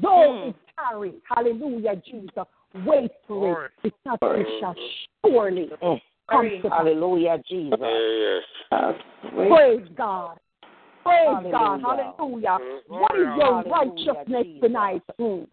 Though 0.00 0.48
it 0.48 0.56
tarry, 0.76 1.14
hallelujah, 1.28 1.96
Jesus, 1.96 2.46
wait 2.86 3.10
for 3.26 3.36
Lord. 3.36 3.70
it, 3.84 3.94
because 4.04 4.18
it 4.22 4.60
shall 4.60 4.74
surely 5.24 5.70
come 6.30 6.50
to 6.62 6.68
pass. 6.68 6.72
Hallelujah, 6.72 7.38
Jesus. 7.48 7.78
Yeah. 7.80 8.92
Praise 9.30 9.88
God. 9.96 10.38
Praise 11.02 11.50
God. 11.50 11.80
Hallelujah. 11.80 12.14
Hallelujah. 12.18 12.58
Mhm. 12.60 13.00
What 13.00 13.14
is 13.16 13.20
your 13.20 13.30
Hallelujah, 13.30 13.72
righteousness 13.72 14.46
Jesus. 14.46 14.60
tonight? 14.62 15.02
Mm. 15.18 15.48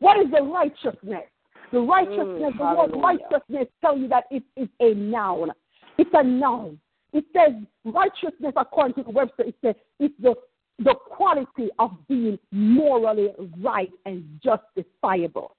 What 0.00 0.18
is 0.18 0.30
the 0.30 0.42
righteousness? 0.42 1.24
The 1.70 1.80
righteousness, 1.80 2.54
Mm, 2.54 2.58
the 2.58 2.76
word 2.76 3.02
righteousness 3.02 3.68
tell 3.80 3.96
you 3.96 4.08
that 4.08 4.26
it 4.30 4.42
is 4.56 4.68
a 4.80 4.94
noun. 4.94 5.52
It's 5.96 6.10
a 6.12 6.22
noun. 6.22 6.78
It 7.12 7.24
says 7.32 7.54
righteousness 7.84 8.52
according 8.56 8.94
to 8.94 9.02
the 9.04 9.10
Webster, 9.10 9.44
it 9.44 9.54
says 9.62 9.74
it's 9.98 10.14
the 10.20 10.34
the 10.78 10.94
quality 10.94 11.68
of 11.78 11.90
being 12.08 12.38
morally 12.50 13.28
right 13.60 13.92
and 14.06 14.40
justifiable. 14.42 15.54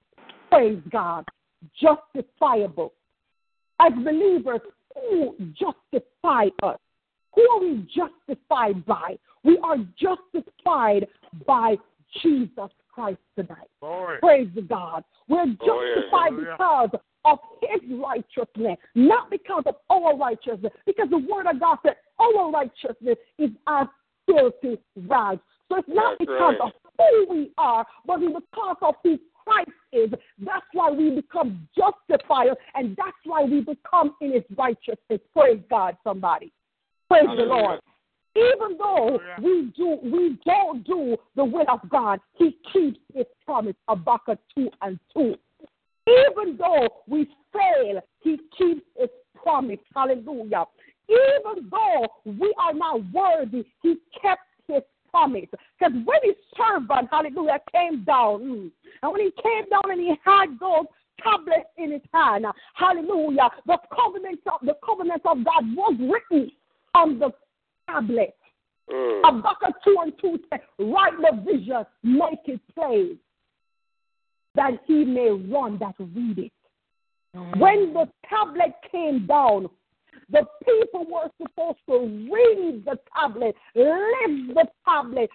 Praise 0.54 0.82
God. 0.90 1.24
Justifiable. 1.80 2.92
As 3.80 3.92
believers, 3.92 4.60
who 4.94 5.34
justify 5.58 6.46
us? 6.62 6.78
Who 7.34 7.48
are 7.50 7.60
we 7.60 7.88
justified 7.92 8.86
by? 8.86 9.18
We 9.42 9.58
are 9.64 9.78
justified 9.98 11.08
by 11.44 11.76
Jesus 12.22 12.70
Christ 12.92 13.18
tonight. 13.36 13.68
Right. 13.82 14.20
Praise 14.20 14.48
God. 14.68 15.02
We're 15.28 15.42
Oh, 15.42 15.96
justified 15.96 16.30
Hallelujah. 16.30 16.52
because 16.52 16.90
of 17.24 17.38
his 17.62 17.98
righteousness, 17.98 18.78
not 18.94 19.30
because 19.30 19.64
of 19.66 19.74
our 19.90 20.16
righteousness, 20.16 20.72
because 20.86 21.10
the 21.10 21.18
word 21.18 21.46
of 21.48 21.58
God 21.58 21.78
said 21.82 21.96
our 22.20 22.50
righteousness 22.52 23.16
is 23.38 23.50
as 23.66 23.88
filthy 24.26 24.78
rags. 25.08 25.40
So 25.68 25.78
it's 25.78 25.88
not 25.88 26.16
That's 26.18 26.30
because 26.30 26.54
right. 26.60 26.60
of 26.60 26.72
who 26.98 27.26
we 27.34 27.50
are, 27.58 27.84
but 28.06 28.22
it's 28.22 28.32
because 28.32 28.76
of 28.82 28.94
who 29.02 29.18
Christ 29.44 29.70
is. 29.92 30.10
That's 30.38 30.66
why 30.72 30.90
we 30.90 31.10
become 31.10 31.68
justified, 31.76 32.48
and 32.74 32.96
that's 32.96 33.16
why 33.24 33.44
we 33.44 33.60
become 33.60 34.14
in 34.20 34.32
his 34.32 34.44
righteousness. 34.56 35.20
Praise 35.32 35.60
God, 35.70 35.96
somebody. 36.04 36.52
Praise 37.08 37.26
the 37.36 37.44
Lord. 37.44 37.80
Even 38.36 38.76
though 38.78 39.20
we 39.40 39.72
do 39.76 39.98
we 40.02 40.36
don't 40.44 40.84
do 40.84 41.16
the 41.36 41.44
will 41.44 41.66
of 41.70 41.88
God, 41.88 42.18
He 42.34 42.56
keeps 42.72 42.98
His 43.14 43.26
promise. 43.44 43.76
Habakkuk 43.88 44.40
two 44.54 44.68
and 44.82 44.98
two. 45.12 45.36
Even 46.08 46.56
though 46.56 46.88
we 47.06 47.28
fail, 47.52 48.00
He 48.22 48.38
keeps 48.58 48.82
His 48.98 49.08
promise. 49.40 49.78
Hallelujah. 49.94 50.64
Even 51.08 51.70
though 51.70 52.08
we 52.24 52.52
are 52.58 52.74
not 52.74 53.02
worthy, 53.12 53.64
He 53.82 53.98
kept 54.20 54.42
His 54.66 54.82
promise. 55.14 55.46
Because 55.78 55.94
when 56.04 56.18
His 56.24 56.34
servant, 56.56 57.08
Hallelujah, 57.10 57.60
came 57.72 58.02
down, 58.04 58.40
mm, 58.42 58.70
and 59.02 59.12
when 59.12 59.20
He 59.20 59.30
came 59.42 59.68
down 59.70 59.90
and 59.90 60.00
He 60.00 60.14
had 60.24 60.58
those 60.58 60.86
tablets 61.22 61.70
in 61.78 61.92
His 61.92 62.02
hand, 62.12 62.46
Hallelujah, 62.74 63.48
the 63.66 63.78
covenant 63.94 64.40
of 64.46 64.60
the 64.66 64.76
covenant 64.84 65.22
of 65.24 65.44
God 65.44 65.64
was 65.76 65.94
written 66.00 66.50
on 66.94 67.18
the 67.20 67.30
tablet. 67.88 68.34
Mm. 68.90 69.20
Habakkuk 69.24 69.76
2 69.84 69.96
and 70.02 70.12
2 70.20 70.38
said, 70.50 70.60
Write 70.78 71.16
the 71.18 71.42
vision, 71.44 71.84
make 72.02 72.40
it 72.46 72.60
plain, 72.74 73.18
that 74.56 74.72
he 74.86 75.04
may 75.04 75.30
run 75.30 75.78
that 75.78 75.94
read 75.98 76.38
it. 76.38 76.52
When 77.56 77.92
the 77.94 78.08
tablet 78.28 78.74
came 78.92 79.26
down, 79.26 79.68
the 80.30 80.46
people 80.64 81.06
were 81.06 81.30
supposed 81.40 81.78
to 81.88 81.98
read 82.32 82.84
the 82.84 82.98
tablet, 83.14 83.54
live 83.74 84.54
the 84.54 84.66
tablet, 84.84 85.30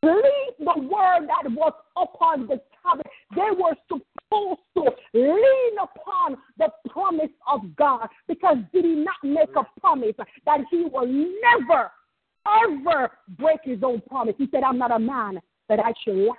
believe 0.00 0.54
the 0.58 0.80
word 0.80 1.28
that 1.28 1.50
was 1.50 1.72
upon 1.96 2.46
the 2.46 2.60
tablet. 2.82 3.06
They 3.34 3.50
were 3.58 3.74
supposed 3.88 4.60
to 4.76 4.90
lean 5.14 5.72
upon 5.80 6.36
the 6.58 6.68
promise 6.90 7.30
of 7.50 7.60
God 7.76 8.08
because 8.26 8.58
did 8.72 8.84
he 8.84 8.94
not 8.94 9.16
make 9.22 9.54
a 9.56 9.66
promise 9.80 10.14
that 10.46 10.60
he 10.70 10.84
will 10.84 11.06
never, 11.06 11.90
ever 12.46 13.10
break 13.38 13.60
his 13.64 13.82
own 13.82 14.00
promise? 14.08 14.34
He 14.38 14.48
said, 14.50 14.62
I'm 14.62 14.78
not 14.78 14.92
a 14.92 14.98
man 14.98 15.40
that 15.68 15.80
I 15.80 15.92
should 16.04 16.16
lie. 16.16 16.34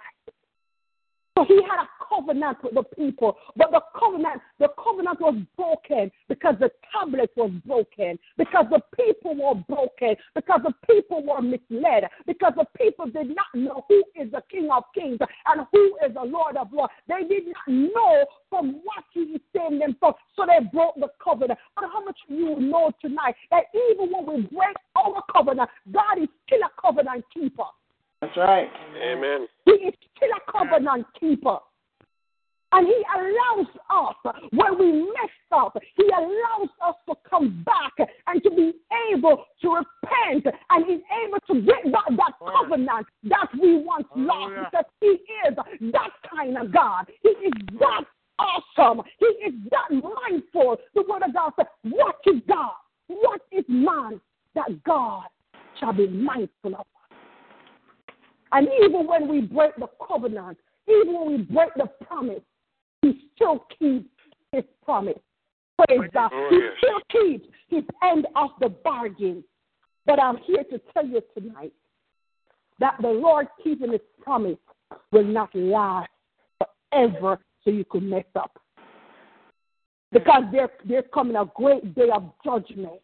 So 1.40 1.46
he 1.46 1.62
had 1.64 1.86
a 1.86 1.88
covenant 2.10 2.58
with 2.62 2.74
the 2.74 2.84
people, 2.98 3.38
but 3.56 3.72
the 3.72 3.80
covenant, 3.98 4.42
the 4.60 4.68
covenant 4.78 5.22
was 5.22 5.36
broken 5.56 6.12
because 6.28 6.56
the 6.60 6.70
tablet 6.92 7.32
was 7.38 7.52
broken, 7.66 8.20
because 8.38 8.66
the 8.70 8.82
people 8.98 9.36
were 9.36 9.56
broken, 9.70 10.18
because 10.36 10.60
the 10.66 10.74
people 10.86 11.24
were 11.24 11.42
misled, 11.42 12.10
because 12.28 12.52
the 12.58 12.66
people 12.78 13.06
did 13.06 13.30
not 13.30 13.48
know 13.54 13.86
who 13.88 14.04
is 14.22 14.30
the 14.34 14.44
King 14.52 14.68
of 14.70 14.84
Kings 14.94 15.18
and 15.22 15.66
who 15.72 15.98
is 16.06 16.14
the 16.14 16.26
Lord 16.26 16.58
of 16.58 16.74
Lords. 16.74 16.92
They 17.08 17.24
did 17.24 17.46
not 17.48 17.94
know 17.94 18.26
from 18.50 18.82
what 18.84 19.06
he 19.14 19.22
is 19.22 19.42
saving 19.56 19.80
them 19.80 19.96
from, 19.98 20.16
so 20.36 20.46
they 20.46 20.60
broke 20.74 20.96
the 20.96 21.08
covenant. 21.24 21.58
But 21.74 21.86
how 21.94 22.04
much 22.04 22.20
you 22.28 22.60
know 22.60 22.92
tonight 23.02 23.36
that 23.50 23.64
even 23.92 24.12
when 24.12 24.26
we 24.26 24.42
break 24.42 24.76
our 24.98 25.24
covenant, 25.32 25.70
God 25.90 26.20
is 26.22 26.28
still 26.46 26.64
a 26.64 26.82
covenant 26.82 27.24
keeper. 27.34 27.64
That's 28.22 28.36
right. 28.36 28.70
Amen. 29.02 29.48
He 29.66 29.72
is 29.72 29.94
still 30.16 30.30
a 30.30 30.52
covenant 30.52 31.06
keeper. 31.20 31.58
And 32.72 32.86
he 32.86 33.04
allows 33.16 33.68
us, 33.90 34.36
when 34.52 34.78
we 34.78 34.92
mess 34.92 35.32
up, 35.52 35.76
he 35.96 36.04
allows 36.16 36.70
us 36.86 36.96
to 37.08 37.16
come 37.28 37.64
back 37.66 38.08
and 38.28 38.44
to 38.44 38.50
be 38.52 38.74
able 39.12 39.44
to 39.62 39.70
repent 39.70 40.56
and 40.70 40.86
he's 40.86 41.02
able 41.26 41.40
to 41.48 41.62
get 41.66 41.92
back 41.92 42.06
that 42.10 42.34
covenant 42.40 43.08
that 43.24 43.48
we 43.60 43.78
once 43.78 44.06
lost 44.16 44.54
Hallelujah. 44.54 44.70
because 44.72 44.86
he 45.02 45.08
is 45.08 45.92
that 45.94 46.12
kind 46.30 46.58
of 46.58 46.72
God. 46.72 47.06
He 47.24 47.30
is 47.30 47.54
that 47.80 48.04
awesome. 48.38 49.04
He 49.18 49.26
is 49.26 49.54
that 49.72 49.92
mindful. 49.92 50.78
The 50.94 51.04
word 51.10 51.24
of 51.24 51.34
God 51.34 51.54
says, 51.58 51.66
What 51.84 52.18
is 52.28 52.42
God? 52.48 52.74
What 53.08 53.42
is 53.52 53.66
man 53.68 54.22
that 54.54 54.84
God 54.84 55.24
shall 55.80 55.94
be 55.94 56.08
mindful 56.08 56.76
of? 56.76 56.86
And 58.52 58.68
even 58.84 59.06
when 59.08 59.28
we 59.28 59.42
break 59.42 59.76
the 59.76 59.88
covenant, 60.06 60.58
even 60.88 61.14
when 61.14 61.28
we 61.28 61.38
break 61.44 61.70
the 61.76 61.88
promise, 62.06 62.42
he 63.02 63.30
still 63.36 63.66
keeps 63.78 64.10
his 64.52 64.64
promise. 64.84 65.20
Praise 65.78 66.10
God. 66.14 66.32
Oh, 66.34 66.50
He 66.50 66.60
still 66.78 67.22
keeps 67.22 67.48
his 67.70 67.84
end 68.04 68.28
of 68.36 68.50
the 68.60 68.70
bargain. 68.70 69.44
But 70.06 70.22
I'm 70.22 70.38
here 70.38 70.64
to 70.72 70.82
tell 70.94 71.06
you 71.06 71.22
tonight 71.38 71.74
that 72.80 72.96
the 73.02 73.10
Lord 73.10 73.48
keeping 73.64 73.92
his 73.92 74.02
promise 74.22 74.58
will 75.12 75.24
not 75.24 75.54
last 75.54 76.10
forever 76.92 77.40
so 77.64 77.70
you 77.70 77.86
could 77.86 78.04
mess 78.04 78.26
up. 78.36 78.60
Because 80.12 80.44
there, 80.52 80.70
there's 80.86 81.06
coming 81.14 81.36
a 81.36 81.46
great 81.56 81.94
day 81.94 82.10
of 82.12 82.32
judgment 82.44 83.00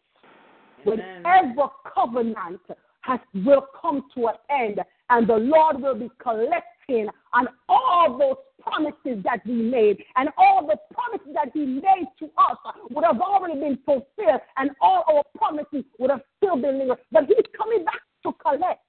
when 0.84 1.00
every 1.24 1.64
covenant 1.94 2.60
has 3.02 3.20
will 3.34 3.66
come 3.80 4.02
to 4.14 4.28
an 4.28 4.34
end, 4.50 4.80
and 5.10 5.28
the 5.28 5.36
Lord 5.36 5.80
will 5.80 5.94
be 5.94 6.10
collecting 6.18 7.08
on 7.32 7.48
all 7.68 8.18
those 8.18 8.36
promises 8.60 9.22
that 9.24 9.40
He 9.44 9.52
made, 9.52 10.02
and 10.16 10.28
all 10.36 10.66
the 10.66 10.76
promises 10.94 11.32
that 11.34 11.50
He 11.54 11.64
made 11.64 12.06
to 12.18 12.26
us 12.26 12.56
would 12.90 13.04
have 13.04 13.20
already 13.20 13.58
been 13.58 13.78
fulfilled, 13.84 14.40
and 14.56 14.70
all 14.80 15.04
our 15.08 15.22
promises 15.36 15.84
would 15.98 16.10
have 16.10 16.22
still 16.38 16.56
been 16.56 16.78
lingering. 16.78 16.98
But 17.12 17.26
He's 17.26 17.46
coming 17.56 17.84
back 17.84 18.00
to 18.24 18.32
collect. 18.32 18.80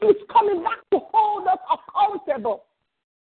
He's 0.00 0.16
coming 0.32 0.62
back 0.62 0.78
to 0.92 0.98
hold 1.12 1.46
us 1.46 1.58
accountable. 1.70 2.64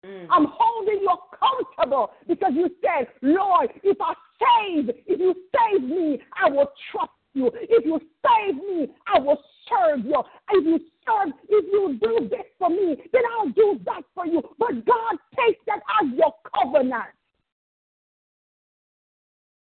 Mm. 0.05 0.27
I'm 0.31 0.47
holding 0.49 0.99
you 1.01 1.09
accountable 1.09 2.11
because 2.27 2.51
you 2.55 2.69
said, 2.81 3.07
Lord, 3.21 3.69
if 3.83 3.97
I 4.01 4.13
save, 4.39 4.89
if 5.05 5.19
you 5.19 5.35
save 5.55 5.87
me, 5.87 6.19
I 6.41 6.49
will 6.49 6.71
trust 6.91 7.11
you. 7.33 7.51
If 7.53 7.85
you 7.85 7.99
save 7.99 8.55
me, 8.55 8.87
I 9.07 9.19
will 9.19 9.41
serve 9.69 10.05
you. 10.05 10.21
If 10.51 10.65
you 10.65 10.79
serve, 11.05 11.33
if 11.49 11.65
you 11.71 11.97
do 12.01 12.29
this 12.29 12.45
for 12.57 12.69
me, 12.69 12.97
then 13.11 13.21
I'll 13.37 13.49
do 13.49 13.79
that 13.85 14.01
for 14.13 14.25
you. 14.25 14.41
But 14.59 14.85
God 14.85 15.17
takes 15.35 15.59
that 15.67 15.79
as 16.01 16.11
your 16.15 16.33
covenant. 16.53 17.13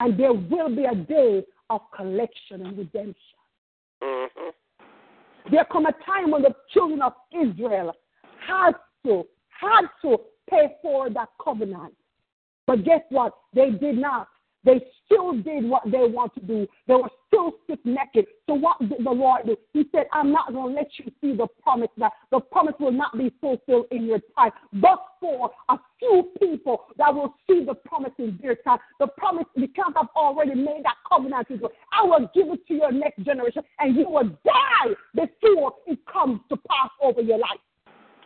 And 0.00 0.18
there 0.18 0.32
will 0.32 0.74
be 0.74 0.84
a 0.84 0.94
day 0.94 1.44
of 1.70 1.80
collection 1.96 2.66
and 2.66 2.78
redemption. 2.78 3.16
Mm-hmm. 4.02 4.50
There 5.50 5.64
come 5.70 5.86
a 5.86 5.92
time 6.04 6.32
when 6.32 6.42
the 6.42 6.54
children 6.72 7.00
of 7.02 7.12
Israel 7.32 7.92
had 8.46 8.72
to, 9.04 9.24
had 9.48 9.86
to 10.02 10.18
pay 10.50 10.74
for 10.82 11.08
that 11.10 11.28
covenant. 11.42 11.94
But 12.66 12.84
guess 12.84 13.00
what? 13.10 13.32
They 13.54 13.70
did 13.70 13.98
not. 13.98 14.28
They 14.66 14.84
still 15.06 15.32
did 15.32 15.64
what 15.64 15.84
they 15.84 16.02
want 16.10 16.34
to 16.34 16.40
do. 16.40 16.66
They 16.88 16.94
were 16.94 17.08
still 17.28 17.52
stiff 17.64 17.78
necked. 17.84 18.18
So 18.48 18.54
what 18.54 18.80
did 18.80 19.04
the 19.04 19.10
Lord 19.10 19.46
do? 19.46 19.56
He 19.72 19.84
said, 19.92 20.06
I'm 20.12 20.32
not 20.32 20.52
going 20.52 20.74
to 20.74 20.80
let 20.80 20.88
you 20.98 21.10
see 21.20 21.36
the 21.36 21.46
promise 21.62 21.88
that 21.98 22.12
the 22.32 22.40
promise 22.40 22.74
will 22.80 22.90
not 22.90 23.16
be 23.16 23.32
fulfilled 23.40 23.86
in 23.92 24.06
your 24.06 24.18
time. 24.36 24.50
But 24.72 24.98
for 25.20 25.52
a 25.68 25.78
few 26.00 26.30
people 26.40 26.86
that 26.98 27.14
will 27.14 27.36
see 27.48 27.64
the 27.64 27.74
promise 27.74 28.12
in 28.18 28.38
their 28.42 28.56
time, 28.56 28.78
the 28.98 29.06
promise, 29.06 29.46
because 29.54 29.92
I've 29.96 30.08
already 30.16 30.56
made 30.56 30.82
that 30.82 30.96
covenant 31.08 31.48
with 31.48 31.60
you, 31.60 31.68
I 31.92 32.04
will 32.04 32.28
give 32.34 32.48
it 32.48 32.66
to 32.66 32.74
your 32.74 32.90
next 32.90 33.22
generation 33.22 33.62
and 33.78 33.94
you 33.94 34.08
will 34.10 34.30
die 34.44 34.94
before 35.14 35.74
it 35.86 36.00
comes 36.12 36.40
to 36.48 36.56
pass 36.56 36.90
over 37.00 37.20
your 37.20 37.38
life. 37.38 37.60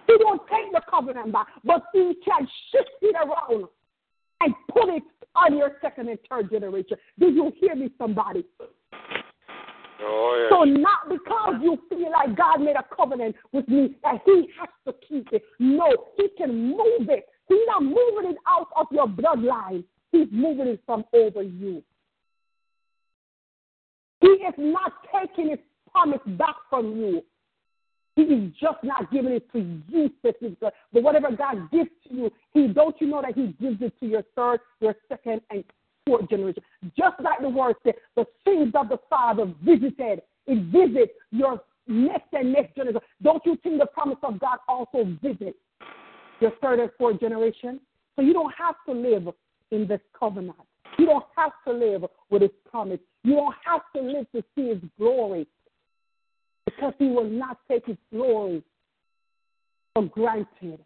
He 0.07 0.17
won't 0.21 0.41
take 0.49 0.73
the 0.73 0.81
covenant 0.91 1.33
back, 1.33 1.49
but 1.65 1.85
he 1.93 2.15
can 2.25 2.49
shift 2.73 2.91
it 3.03 3.15
around 3.15 3.69
and 4.41 4.55
put 4.73 4.89
it 4.89 5.03
on 5.35 5.57
your 5.57 5.73
second 5.81 6.09
and 6.09 6.19
third 6.29 6.51
generation. 6.51 6.97
Did 7.19 7.35
you 7.35 7.53
hear 7.59 7.75
me, 7.75 7.91
somebody? 7.99 8.45
Oh, 10.03 10.49
So 10.51 10.65
not 10.65 11.09
because 11.09 11.57
you 11.63 11.79
feel 11.89 12.11
like 12.11 12.37
God 12.37 12.61
made 12.61 12.77
a 12.77 12.85
covenant 12.95 13.37
with 13.53 13.69
me 13.69 13.97
that 14.03 14.21
He 14.25 14.49
has 14.59 14.69
to 14.87 14.95
keep 15.07 15.29
it. 15.33 15.43
No, 15.59 15.93
He 16.17 16.29
can 16.39 16.71
move 16.71 17.09
it. 17.09 17.27
He's 17.49 17.59
not 17.67 17.83
moving 17.83 18.31
it 18.31 18.37
out 18.49 18.69
of 18.77 18.87
your 18.91 19.07
bloodline. 19.07 19.85
He's 20.13 20.29
moving 20.31 20.69
it 20.69 20.83
from 20.87 21.05
over 21.13 21.43
you. 21.43 21.83
He 24.21 24.29
is 24.29 24.55
not 24.57 24.93
taking 25.13 25.51
His 25.51 25.59
promise 25.91 26.21
back 26.39 26.57
from 26.69 26.97
you. 26.97 27.23
He 28.29 28.35
is 28.35 28.53
just 28.61 28.83
not 28.83 29.11
giving 29.11 29.33
it 29.33 29.51
to 29.53 29.81
you, 29.89 30.11
specifically. 30.19 30.57
But 30.93 31.03
whatever 31.03 31.31
God 31.31 31.71
gives 31.71 31.91
to 32.09 32.15
you, 32.15 32.31
He 32.53 32.69
don't 32.69 32.95
you 33.01 33.07
know 33.07 33.23
that 33.23 33.35
He 33.35 33.55
gives 33.61 33.81
it 33.81 33.99
to 34.01 34.07
your 34.07 34.23
third, 34.37 34.61
your 34.81 34.95
second, 35.09 35.41
and 35.51 35.65
fourth 36.07 36.29
generation. 36.29 36.63
Just 36.99 37.21
like 37.21 37.41
the 37.41 37.49
word 37.49 37.77
said, 37.83 37.95
the 38.17 38.27
sins 38.45 38.73
of 38.75 38.89
the 38.89 38.99
Father 39.09 39.53
visited. 39.63 40.23
It 40.47 40.63
visits 40.73 41.13
your 41.31 41.63
next 41.87 42.33
and 42.33 42.53
next 42.53 42.77
generation. 42.77 43.01
Don't 43.23 43.45
you 43.47 43.57
think 43.63 43.79
the 43.79 43.87
promise 43.87 44.19
of 44.23 44.39
God 44.39 44.59
also 44.69 45.05
visits 45.23 45.59
your 46.41 46.53
third 46.63 46.81
and 46.81 46.91
fourth 46.99 47.21
generation? 47.21 47.81
So 48.17 48.23
you 48.23 48.33
don't 48.33 48.53
have 48.57 48.75
to 48.87 48.93
live 48.93 49.29
in 49.71 49.87
this 49.87 50.01
covenant. 50.19 50.57
You 50.99 51.07
don't 51.07 51.25
have 51.37 51.53
to 51.67 51.73
live 51.73 52.05
with 52.29 52.43
his 52.43 52.51
promise. 52.71 52.99
You 53.23 53.37
don't 53.37 53.55
have 53.65 53.83
to 53.97 54.03
live 54.03 54.27
to 54.35 54.43
see 54.55 54.69
his 54.69 54.79
glory 54.99 55.47
because 56.81 56.95
he 56.99 57.07
will 57.07 57.29
not 57.29 57.59
take 57.69 57.87
his 57.87 57.97
glory 58.13 58.63
for 59.95 60.07
granted. 60.07 60.79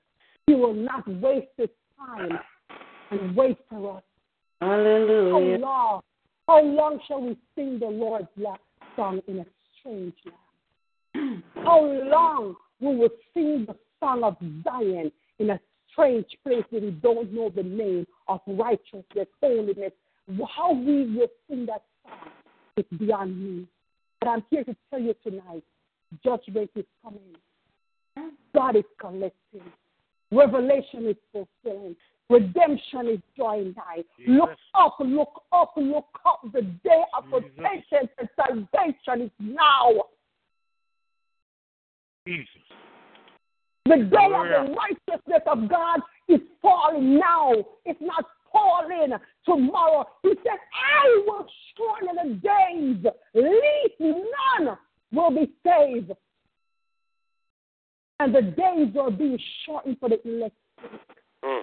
He 0.46 0.54
will 0.54 0.74
not 0.74 1.06
waste 1.20 1.48
his 1.56 1.68
time 1.96 2.38
and 3.10 3.36
wait 3.36 3.58
for 3.70 3.98
us. 3.98 4.02
Hallelujah. 4.60 5.58
How 5.58 5.62
long? 5.62 6.00
How 6.46 6.62
long 6.62 6.98
shall 7.06 7.22
we 7.22 7.38
sing 7.54 7.78
the 7.78 7.86
Lord's 7.86 8.28
song 8.96 9.20
in 9.28 9.38
a 9.38 9.46
strange 9.78 10.14
land? 10.26 11.42
How 11.54 11.80
long 11.80 12.56
we 12.80 12.96
will 12.96 13.08
sing 13.32 13.64
the 13.66 13.76
song 14.00 14.24
of 14.24 14.36
Zion 14.64 15.10
in 15.38 15.50
a 15.50 15.60
strange 15.90 16.26
place 16.42 16.64
where 16.70 16.82
we 16.82 16.90
don't 16.90 17.32
know 17.32 17.50
the 17.54 17.62
name 17.62 18.06
of 18.28 18.40
righteousness, 18.46 19.28
holiness? 19.40 19.92
How 20.54 20.72
we 20.72 21.16
will 21.16 21.28
sing 21.48 21.66
that 21.66 21.84
song 22.02 22.30
is 22.76 22.98
beyond 22.98 23.42
me. 23.42 23.66
But 24.20 24.28
I'm 24.28 24.44
here 24.50 24.64
to 24.64 24.76
tell 24.90 25.00
you 25.00 25.14
tonight, 25.22 25.62
judgment 26.22 26.70
is 26.76 26.84
coming. 27.02 27.20
God 28.54 28.76
is 28.76 28.84
collecting. 29.00 29.62
Revelation 30.30 31.08
is 31.08 31.16
fulfilling. 31.32 31.96
Redemption 32.30 33.08
is 33.08 33.18
drawing 33.36 33.74
nigh. 33.76 34.02
Look 34.26 34.50
up, 34.74 34.96
look 35.00 35.42
up, 35.52 35.72
look 35.76 36.06
up. 36.24 36.40
The 36.52 36.62
day 36.62 37.02
of 37.16 37.24
repentance 37.32 38.10
and 38.18 38.28
salvation 38.36 39.26
is 39.26 39.30
now. 39.38 39.90
Jesus. 42.26 42.48
The 43.86 43.96
day 43.96 44.32
of 44.34 44.46
the 44.48 44.74
righteousness 44.74 45.42
of 45.46 45.68
God 45.68 46.00
is 46.28 46.40
falling 46.62 47.18
now. 47.18 47.52
It's 47.84 48.00
not 48.00 48.24
falling 48.50 49.12
tomorrow. 49.44 50.06
He 50.22 50.30
said, 50.42 50.58
I 50.72 51.24
will 51.26 51.46
shorten 51.76 52.16
the 52.16 52.34
days, 52.36 53.12
leave 53.34 54.00
none 54.00 54.78
will 55.14 55.30
be 55.30 55.50
saved. 55.66 56.12
And 58.20 58.34
the 58.34 58.42
days 58.42 58.96
are 58.98 59.10
being 59.10 59.38
shortened 59.64 59.98
for 59.98 60.08
the 60.08 60.20
elect. 60.26 60.54
Mm. 61.44 61.62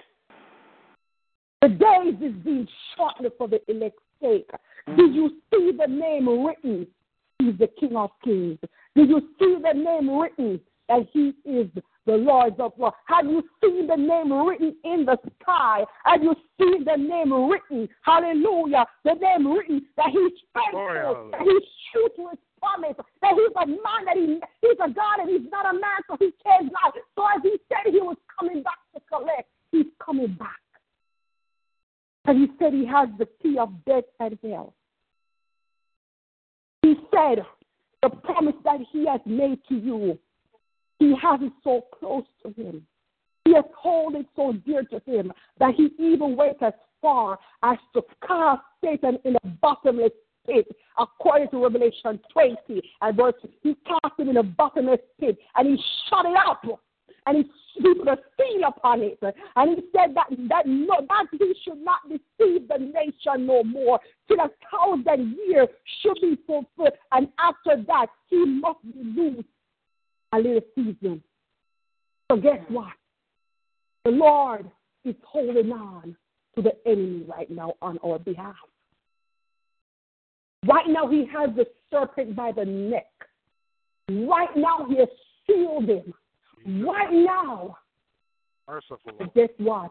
The 1.62 1.68
days 1.68 2.14
is 2.20 2.34
being 2.44 2.68
shortened 2.96 3.32
for 3.38 3.48
the 3.48 3.60
elect's 3.68 4.02
sake. 4.20 4.50
Did 4.96 5.14
you 5.14 5.30
see 5.50 5.72
the 5.78 5.86
name 5.86 6.28
written? 6.44 6.86
He's 7.38 7.58
the 7.58 7.68
King 7.78 7.96
of 7.96 8.10
Kings. 8.24 8.58
Did 8.94 9.08
you 9.08 9.20
see 9.38 9.56
the 9.62 9.72
name 9.72 10.10
written 10.10 10.60
that 10.88 11.06
He 11.12 11.32
is 11.44 11.68
the 12.06 12.12
Lord 12.12 12.60
of 12.60 12.72
Lords? 12.76 12.96
Have 13.06 13.26
you 13.26 13.42
seen 13.62 13.86
the 13.86 13.96
name 13.96 14.32
written 14.32 14.74
in 14.84 15.04
the 15.04 15.16
sky? 15.40 15.84
Have 16.04 16.22
you 16.22 16.34
seen 16.58 16.84
the 16.84 16.96
name 16.96 17.32
written? 17.32 17.88
Hallelujah. 18.02 18.84
The 19.04 19.14
name 19.14 19.50
written 19.50 19.86
that 19.96 20.10
He's 20.10 20.32
faithful, 20.54 21.30
that 21.32 21.40
He's 21.40 21.68
true 21.92 22.08
to 22.16 22.30
His 22.30 22.38
promise, 22.62 22.94
that 23.20 23.34
He's 23.34 23.56
a 23.58 23.66
man, 23.66 24.02
that 24.06 24.14
he, 24.14 24.38
He's 24.62 24.78
a 24.78 24.86
God, 24.86 25.26
and 25.26 25.28
He's 25.28 25.50
not 25.50 25.66
a 25.66 25.74
man, 25.74 25.98
so 26.06 26.14
He 26.22 26.30
cares 26.38 26.70
not. 26.70 26.94
So 27.18 27.26
as 27.26 27.42
He 27.42 27.58
said 27.66 27.90
He 27.90 27.98
was 27.98 28.16
coming 28.38 28.62
back 28.62 28.78
to 28.94 29.00
collect, 29.10 29.50
He's 29.72 29.90
coming 29.98 30.34
back. 30.38 30.62
And 32.24 32.38
he 32.38 32.46
said 32.58 32.72
he 32.72 32.86
has 32.86 33.08
the 33.18 33.26
key 33.42 33.58
of 33.58 33.72
death 33.84 34.04
and 34.20 34.38
hell. 34.42 34.74
He 36.82 36.94
said 37.10 37.44
the 38.02 38.10
promise 38.10 38.54
that 38.64 38.80
he 38.90 39.06
has 39.06 39.20
made 39.26 39.58
to 39.68 39.74
you, 39.74 40.18
he 40.98 41.14
has 41.20 41.40
it 41.42 41.52
so 41.64 41.82
close 41.98 42.24
to 42.42 42.52
him. 42.60 42.86
He 43.44 43.54
has 43.54 43.64
hold 43.76 44.14
it 44.14 44.26
so 44.36 44.52
dear 44.64 44.84
to 44.84 45.00
him 45.04 45.32
that 45.58 45.74
he 45.74 45.90
even 45.98 46.36
went 46.36 46.62
as 46.62 46.74
far 47.00 47.38
as 47.64 47.78
to 47.94 48.02
cast 48.26 48.62
Satan 48.84 49.18
in 49.24 49.36
a 49.36 49.48
bottomless 49.60 50.12
pit, 50.46 50.66
according 50.98 51.48
to 51.48 51.62
Revelation 51.62 52.20
20 52.32 52.82
and 53.00 53.16
verse. 53.16 53.34
He 53.62 53.76
cast 53.86 54.18
him 54.18 54.28
in 54.28 54.36
a 54.36 54.42
bottomless 54.42 55.00
pit 55.20 55.38
and 55.56 55.68
he 55.68 55.84
shut 56.08 56.26
it 56.26 56.36
up 56.36 56.62
and 57.26 57.36
he, 57.36 57.50
he 57.80 57.94
put 57.94 58.08
a 58.08 58.18
seal 58.36 58.62
upon 58.66 59.00
it. 59.02 59.18
And 59.56 59.76
he 59.76 59.84
said 59.94 60.14
that 60.14 60.26
that 60.48 60.66
no, 60.66 60.96
that 61.08 61.26
he 61.32 61.54
should 61.64 61.82
not 61.82 62.00
deceive 62.08 62.68
the 62.68 62.78
nation 62.78 63.46
no 63.46 63.62
more 63.64 64.00
till 64.28 64.38
a 64.40 64.50
thousand 64.70 65.36
years 65.46 65.68
should 66.00 66.18
be 66.20 66.36
fulfilled. 66.46 66.94
And 67.12 67.28
after 67.38 67.82
that, 67.86 68.06
he 68.28 68.44
must 68.44 68.82
be 68.82 69.02
loosed 69.02 69.48
a 70.32 70.38
little 70.38 70.60
season. 70.74 71.22
So 72.30 72.36
guess 72.38 72.60
what? 72.68 72.92
The 74.04 74.10
Lord 74.10 74.70
is 75.04 75.14
holding 75.22 75.70
on 75.70 76.16
to 76.54 76.62
the 76.62 76.72
enemy 76.86 77.24
right 77.28 77.50
now 77.50 77.74
on 77.80 77.98
our 78.04 78.18
behalf. 78.18 78.56
Right 80.66 80.88
now, 80.88 81.08
he 81.08 81.26
has 81.26 81.50
the 81.56 81.66
serpent 81.90 82.36
by 82.36 82.52
the 82.52 82.64
neck. 82.64 83.06
Right 84.08 84.54
now, 84.56 84.86
he 84.88 84.98
has 84.98 85.08
sealed 85.46 85.88
him. 85.88 86.14
Right 86.84 87.12
now, 87.12 87.76
Merciful. 88.68 89.12
but 89.18 89.34
guess 89.34 89.48
what? 89.58 89.90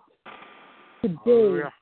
Today 1.02 1.18
Hallelujah. 1.26 1.74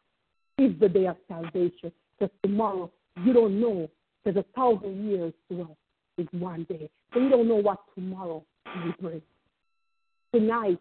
is 0.58 0.72
the 0.80 0.90
day 0.90 1.06
of 1.06 1.18
salvation. 1.28 1.92
Because 2.18 2.34
tomorrow, 2.44 2.92
you 3.24 3.34
don't 3.34 3.60
know. 3.62 3.90
Because 4.24 4.44
a 4.44 4.46
thousand 4.56 5.08
years 5.08 5.34
to 5.50 5.62
us 5.64 5.68
is 6.18 6.28
one 6.32 6.66
day. 6.68 6.90
So 7.14 7.20
you 7.20 7.30
don't 7.30 7.48
know 7.48 7.56
what 7.56 7.80
tomorrow 7.96 8.44
will 8.66 8.94
bring. 9.00 9.22
Tonight, 10.34 10.80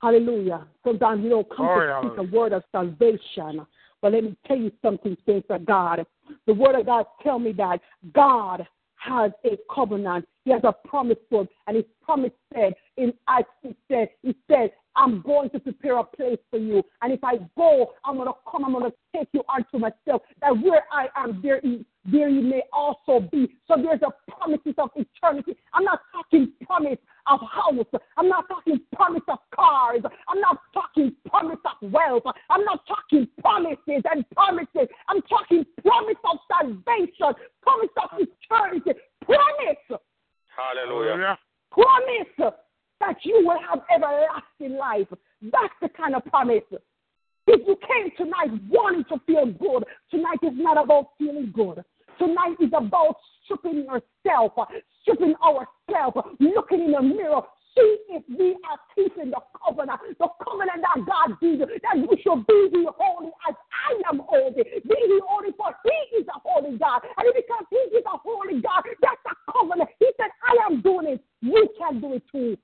hallelujah. 0.00 0.66
Sometimes 0.84 1.22
you 1.24 1.30
don't 1.30 1.48
come 1.48 1.66
Glory, 1.66 1.88
to 1.88 2.08
speak 2.08 2.18
a 2.18 2.36
word 2.36 2.52
of 2.52 2.62
salvation. 2.72 3.66
But 4.02 4.12
let 4.12 4.24
me 4.24 4.36
tell 4.46 4.56
you 4.56 4.70
something, 4.82 5.16
saints 5.26 5.46
of 5.50 5.64
God. 5.64 6.04
The 6.46 6.54
word 6.54 6.78
of 6.78 6.86
God 6.86 7.06
tell 7.22 7.38
me 7.38 7.52
that 7.52 7.80
God 8.12 8.66
has 8.96 9.32
a 9.44 9.58
covenant. 9.72 10.26
He 10.44 10.50
has 10.50 10.62
a 10.64 10.74
promise 10.86 11.18
to 11.30 11.38
us. 11.38 11.48
And 11.66 11.76
his 11.76 11.86
promise 12.02 12.32
said 12.54 12.74
in 12.96 13.12
Acts, 13.28 13.50
he 13.62 13.76
said, 13.88 14.08
he 14.22 14.36
said, 14.50 14.70
I'm 14.96 15.20
going 15.22 15.50
to 15.50 15.60
prepare 15.60 15.98
a 15.98 16.04
place 16.04 16.38
for 16.50 16.58
you. 16.58 16.82
And 17.02 17.12
if 17.12 17.22
I 17.22 17.36
go, 17.56 17.92
I'm 18.04 18.16
gonna 18.16 18.32
come, 18.50 18.64
I'm 18.64 18.72
gonna 18.72 18.92
take 19.14 19.28
you 19.32 19.42
unto 19.54 19.78
myself. 19.78 20.22
That 20.40 20.58
where 20.58 20.84
I 20.90 21.08
am, 21.16 21.40
there 21.42 21.60
you, 21.64 21.84
there 22.10 22.28
you 22.28 22.40
may 22.40 22.62
also 22.72 23.20
be. 23.20 23.56
So 23.68 23.76
there's 23.76 24.00
a 24.02 24.30
promises 24.32 24.74
of 24.78 24.90
eternity. 24.96 25.56
I'm 25.74 25.84
not 25.84 26.00
talking 26.12 26.52
promise 26.64 26.98
of 27.26 27.40
house. 27.40 28.00
I'm 28.16 28.28
not 28.28 28.48
talking 28.48 28.80
promise 28.94 29.22
of 29.28 29.38
cars. 29.54 30.02
I'm 30.28 30.40
not 30.40 30.58
talking 30.72 31.14
promise 31.28 31.58
of 31.64 31.90
wealth. 31.92 32.22
I'm 32.48 32.64
not 32.64 32.80
talking 32.86 33.28
promises 33.40 34.02
and 34.10 34.28
promises. 34.30 34.88
I'm 35.08 35.20
talking 35.22 35.64
promise 35.84 36.16
of 36.24 36.38
salvation, 36.50 37.34
promise 37.62 37.90
of 38.02 38.10
eternity, 38.18 38.92
promise, 39.24 40.00
Hallelujah. 40.56 41.38
promise 41.70 42.54
that 43.00 43.16
you 43.22 43.44
will 43.44 43.58
have 43.68 43.80
everlasting 43.94 44.78
life. 44.78 45.08
That's 45.42 45.74
the 45.80 45.88
kind 45.88 46.14
of 46.14 46.24
promise. 46.26 46.62
If 47.46 47.66
you 47.66 47.76
came 47.76 48.10
tonight 48.16 48.60
wanting 48.68 49.04
to 49.04 49.20
feel 49.26 49.46
good, 49.46 49.84
tonight 50.10 50.38
is 50.42 50.54
not 50.54 50.82
about 50.82 51.10
feeling 51.18 51.52
good. 51.54 51.84
Tonight 52.18 52.56
is 52.60 52.70
about 52.74 53.16
stripping 53.44 53.84
yourself, 53.84 54.52
stripping 55.02 55.34
ourselves, 55.44 56.16
looking 56.40 56.86
in 56.86 56.92
the 56.92 57.02
mirror, 57.02 57.42
see 57.76 57.98
if 58.08 58.22
we 58.28 58.56
are 58.66 58.80
keeping 58.94 59.30
the 59.30 59.40
covenant, 59.54 60.00
the 60.18 60.28
covenant 60.42 60.82
that 60.82 61.06
God 61.06 61.38
did, 61.40 61.60
that 61.60 61.96
we 61.96 62.16
should 62.22 62.46
be 62.46 62.70
ye 62.72 62.88
holy 62.98 63.30
as 63.48 63.54
I 63.54 64.10
am 64.10 64.22
holy. 64.26 64.64
Be 64.64 64.96
ye 64.96 65.20
holy, 65.28 65.52
for 65.56 65.70
He 65.84 66.18
is 66.18 66.26
a 66.26 66.40
holy 66.42 66.78
God. 66.78 67.02
And 67.04 67.28
because 67.36 67.64
He 67.70 67.96
is 67.96 68.04
a 68.06 68.16
holy 68.18 68.60
God, 68.60 68.82
that's 69.02 69.22
a 69.28 69.52
covenant. 69.52 69.90
He 70.00 70.10
said, 70.16 70.30
I 70.42 70.66
am 70.66 70.80
doing 70.80 71.06
it. 71.06 71.24
You 71.42 71.68
can 71.78 72.00
do 72.00 72.14
it 72.14 72.22
too. 72.32 72.56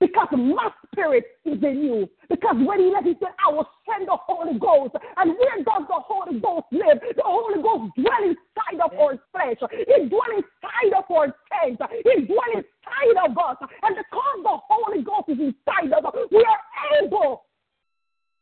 Because 0.00 0.28
my 0.32 0.70
spirit 0.90 1.24
is 1.44 1.62
in 1.62 1.84
you. 1.84 2.08
Because 2.28 2.56
when 2.56 2.80
he 2.80 2.90
left, 2.90 3.06
he 3.06 3.14
said, 3.20 3.36
I 3.46 3.52
will 3.52 3.68
send 3.84 4.08
the 4.08 4.16
Holy 4.16 4.58
Ghost. 4.58 4.96
And 5.18 5.36
where 5.36 5.56
does 5.58 5.84
the 5.88 6.00
Holy 6.00 6.40
Ghost 6.40 6.66
live? 6.72 6.98
The 7.14 7.22
Holy 7.22 7.62
Ghost 7.62 7.92
dwell 7.96 8.24
inside 8.24 8.80
of 8.80 8.92
our 8.98 9.18
flesh. 9.30 9.60
He 9.70 10.08
dwell 10.08 10.32
inside 10.32 10.92
of 10.96 11.04
our 11.10 11.26
tent. 11.52 11.80
He 12.02 12.24
dwell 12.24 12.52
inside 12.56 13.16
of 13.28 13.36
us. 13.36 13.56
And 13.82 13.94
because 13.94 14.38
the 14.42 14.56
Holy 14.68 15.02
Ghost 15.02 15.28
is 15.28 15.38
inside 15.38 15.92
of 15.92 16.06
us, 16.06 16.14
we 16.32 16.44
are 16.48 17.04
able 17.04 17.44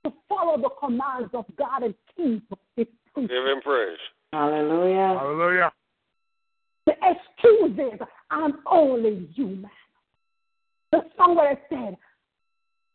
to 0.05 0.13
follow 0.29 0.57
the 0.57 0.71
commands 0.79 1.35
of 1.35 1.45
God 1.59 1.83
and 1.83 1.95
keep 2.17 2.49
his 2.77 2.87
Give 3.17 3.31
him 3.31 3.61
praise. 3.63 3.99
Hallelujah. 4.33 5.19
Hallelujah. 5.19 5.73
The 6.87 6.93
excuses, 7.03 7.99
I'm 8.31 8.61
only 8.71 9.29
human. 9.35 9.71
The 10.93 11.03
song 11.17 11.37
where 11.37 11.53
it 11.53 11.59
said, 11.69 11.97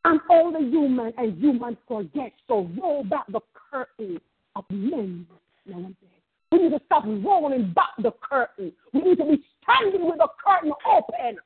I'm 0.06 0.20
only 0.30 0.70
human 0.70 1.14
and 1.18 1.38
human 1.38 1.78
forget. 1.88 2.34
So 2.48 2.70
roll 2.82 3.04
back 3.04 3.26
the 3.30 3.40
curtain 3.72 4.20
of 4.56 4.66
men. 4.70 5.26
We 5.66 6.60
need 6.60 6.70
to 6.70 6.82
stop 6.86 7.04
rolling 7.06 7.72
back 7.74 7.90
the 8.00 8.12
curtain. 8.22 8.74
We 8.94 9.02
need 9.02 9.18
to 9.18 9.26
be 9.26 9.44
standing 9.64 10.06
with 10.06 10.18
the 10.18 10.28
curtain 10.46 10.74
open. 10.86 11.38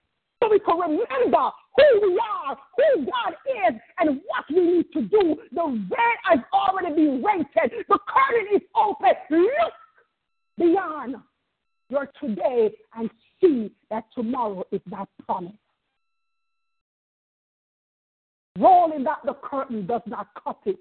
so 0.42 0.50
we 0.50 0.60
can 0.60 0.78
remember 0.80 1.52
who 1.78 2.02
we 2.02 2.20
are, 2.20 2.58
who 2.78 3.06
God 3.06 3.36
is, 3.70 3.80
and 4.00 4.22
what 4.26 4.46
we 4.50 4.60
need 4.60 4.92
to 4.94 5.02
do. 5.02 5.38
The 5.52 5.86
veil 5.90 6.18
has 6.24 6.40
already 6.54 6.96
been 6.96 7.24
rented. 7.24 7.86
The 7.88 8.00
curtain 8.08 8.56
is 8.56 8.62
open. 8.76 9.14
Look 9.30 9.74
beyond 10.58 11.16
your 11.90 12.10
today 12.22 12.72
and 12.96 13.10
see 13.40 13.72
that 13.90 14.06
tomorrow 14.16 14.64
is 14.72 14.82
not 14.90 15.10
promised. 15.26 15.58
Rolling 18.58 19.04
back 19.04 19.24
the 19.26 19.34
curtain 19.36 19.86
does 19.86 20.02
not 20.06 20.28
cut 20.44 20.58
it. 20.66 20.78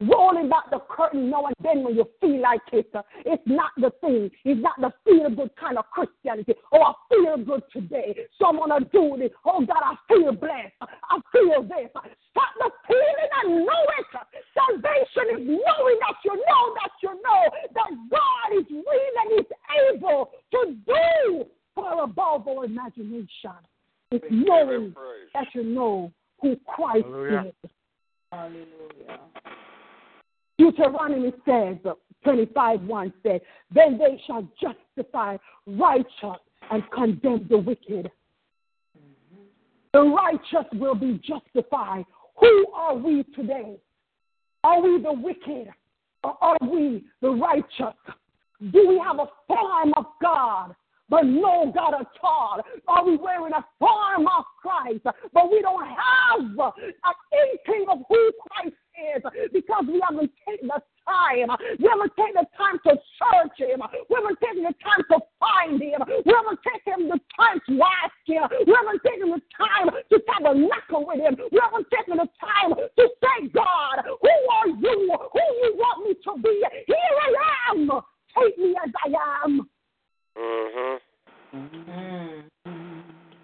Rolling 0.00 0.48
back 0.48 0.70
the 0.70 0.78
curtain 0.88 1.28
now 1.28 1.46
and 1.46 1.56
then 1.62 1.82
when 1.82 1.96
you 1.96 2.04
feel 2.20 2.40
like 2.40 2.60
it. 2.72 2.88
uh, 2.94 3.02
It's 3.26 3.42
not 3.46 3.72
the 3.76 3.90
thing. 4.00 4.30
It's 4.44 4.60
not 4.62 4.80
the 4.80 4.92
feel 5.04 5.28
good 5.28 5.50
kind 5.56 5.76
of 5.76 5.86
Christianity. 5.90 6.54
Oh, 6.72 6.82
I 6.82 6.92
feel 7.08 7.36
good 7.44 7.62
today. 7.72 8.14
So 8.38 8.46
I'm 8.46 8.56
going 8.56 8.70
to 8.70 8.88
do 8.90 9.16
this. 9.18 9.32
Oh, 9.44 9.58
God, 9.66 9.82
I 9.82 9.94
feel 10.06 10.30
blessed. 10.32 10.72
I 10.80 11.18
feel 11.32 11.62
this. 11.64 11.90
Stop 12.30 12.50
the 12.60 12.70
feeling 12.86 13.30
and 13.42 13.66
know 13.66 13.84
it. 13.98 14.06
Salvation 14.54 15.40
is 15.42 15.46
knowing 15.48 15.98
that 15.98 16.16
you 16.24 16.36
know 16.36 16.74
that 16.78 16.92
you 17.02 17.10
know 17.10 17.42
that 17.74 17.90
God 18.08 18.58
is 18.58 18.66
real 18.70 19.14
and 19.22 19.30
He's 19.34 19.52
able 19.96 20.30
to 20.52 20.76
do 20.86 21.44
far 21.74 22.04
above 22.04 22.46
our 22.46 22.64
imagination. 22.66 23.58
It's 24.12 24.24
knowing 24.30 24.94
that 25.34 25.46
you 25.54 25.64
know 25.64 26.12
who 26.40 26.56
Christ 26.66 27.04
Hallelujah. 27.04 27.52
is. 27.64 27.70
Hallelujah. 28.32 29.20
Deuteronomy 30.58 31.32
says, 31.46 31.76
uh, 31.84 31.94
25 32.24 32.82
1 32.82 33.12
says, 33.22 33.40
Then 33.74 33.98
they 33.98 34.20
shall 34.26 34.46
justify 34.60 35.36
righteous 35.66 36.40
and 36.70 36.82
condemn 36.90 37.46
the 37.48 37.58
wicked. 37.58 38.10
Mm-hmm. 38.98 39.42
The 39.92 40.00
righteous 40.00 40.68
will 40.74 40.94
be 40.94 41.20
justified. 41.24 42.04
Who 42.40 42.66
are 42.74 42.94
we 42.96 43.24
today? 43.34 43.76
Are 44.64 44.82
we 44.82 45.00
the 45.00 45.12
wicked 45.12 45.68
or 46.24 46.36
are 46.42 46.58
we 46.62 47.04
the 47.22 47.30
righteous? 47.30 47.96
Do 48.72 48.88
we 48.88 48.98
have 48.98 49.20
a 49.20 49.28
form 49.46 49.92
of 49.96 50.06
God? 50.20 50.74
But 51.08 51.24
no 51.24 51.72
God 51.74 51.94
at 52.00 52.06
all. 52.22 52.60
Are 52.86 53.04
we 53.04 53.16
wearing 53.16 53.52
a 53.54 53.64
form 53.78 54.26
of 54.26 54.44
Christ? 54.60 55.04
But 55.32 55.50
we 55.50 55.62
don't 55.62 55.86
have 55.86 56.40
an 56.40 56.72
inkling 57.32 57.86
of 57.90 57.98
who 58.08 58.32
Christ 58.46 58.76
is 59.16 59.22
because 59.52 59.84
we 59.88 60.02
haven't 60.04 60.30
taken 60.46 60.68
the 60.68 60.82
time. 61.08 61.48
We 61.78 61.88
haven't 61.88 62.12
taken 62.12 62.34
the 62.34 62.46
time 62.58 62.78
to 62.84 62.92
search 63.16 63.56
Him. 63.56 63.80
We 64.10 64.16
haven't 64.20 64.38
taken 64.40 64.62
the 64.64 64.74
time 64.84 65.02
to 65.08 65.18
find 65.40 65.80
Him. 65.80 66.04
We 66.26 66.32
haven't 66.34 66.60
taken 66.60 67.08
the 67.08 67.20
time 67.32 67.60
to 67.68 67.72
ask 68.04 68.20
Him. 68.26 68.44
We 68.66 68.74
haven't 68.76 69.00
taken 69.00 69.30
the 69.32 69.40
time 69.56 69.88
to 69.88 70.16
tabernacle 70.28 71.06
with 71.08 71.20
Him. 71.24 71.40
We 71.50 71.58
haven't 71.62 71.88
taken 71.88 72.20
the 72.20 72.28
time 72.36 72.76
to 72.76 73.04
say, 73.16 73.48
God, 73.54 74.04
who 74.04 74.28
are 74.28 74.68
you? 74.68 75.16
Who 75.32 75.44
you 75.64 75.72
want 75.80 76.04
me 76.04 76.12
to 76.12 76.32
be? 76.42 76.64
Here 76.84 77.16
I 77.24 77.72
am. 77.72 77.88
Take 78.36 78.58
me 78.58 78.76
as 78.84 78.92
I 79.06 79.44
am. 79.44 79.70
Mhm. 80.38 81.00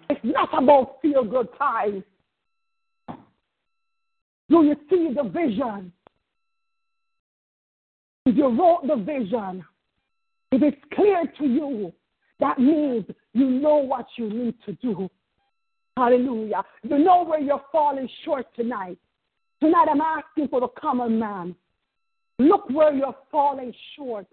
It's 0.09 0.23
not 0.23 0.49
about 0.53 1.01
feel 1.01 1.23
good 1.23 1.49
times. 1.57 2.03
Do 4.49 4.63
you 4.63 4.75
see 4.89 5.13
the 5.13 5.23
vision? 5.23 5.91
If 8.25 8.37
you 8.37 8.47
wrote 8.47 8.87
the 8.87 8.95
vision, 8.95 9.65
if 10.51 10.61
it's 10.61 10.81
clear 10.93 11.25
to 11.37 11.45
you, 11.45 11.93
that 12.39 12.59
means 12.59 13.05
you 13.33 13.49
know 13.49 13.77
what 13.77 14.07
you 14.17 14.29
need 14.29 14.55
to 14.65 14.73
do. 14.73 15.09
Hallelujah. 15.97 16.63
You 16.83 16.99
know 16.99 17.23
where 17.23 17.39
you're 17.39 17.63
falling 17.71 18.09
short 18.23 18.47
tonight. 18.55 18.97
Tonight 19.61 19.87
I'm 19.89 20.01
asking 20.01 20.47
for 20.49 20.59
the 20.61 20.67
common 20.69 21.19
man. 21.19 21.55
Look 22.39 22.69
where 22.69 22.93
you're 22.93 23.15
falling 23.31 23.73
short. 23.95 24.27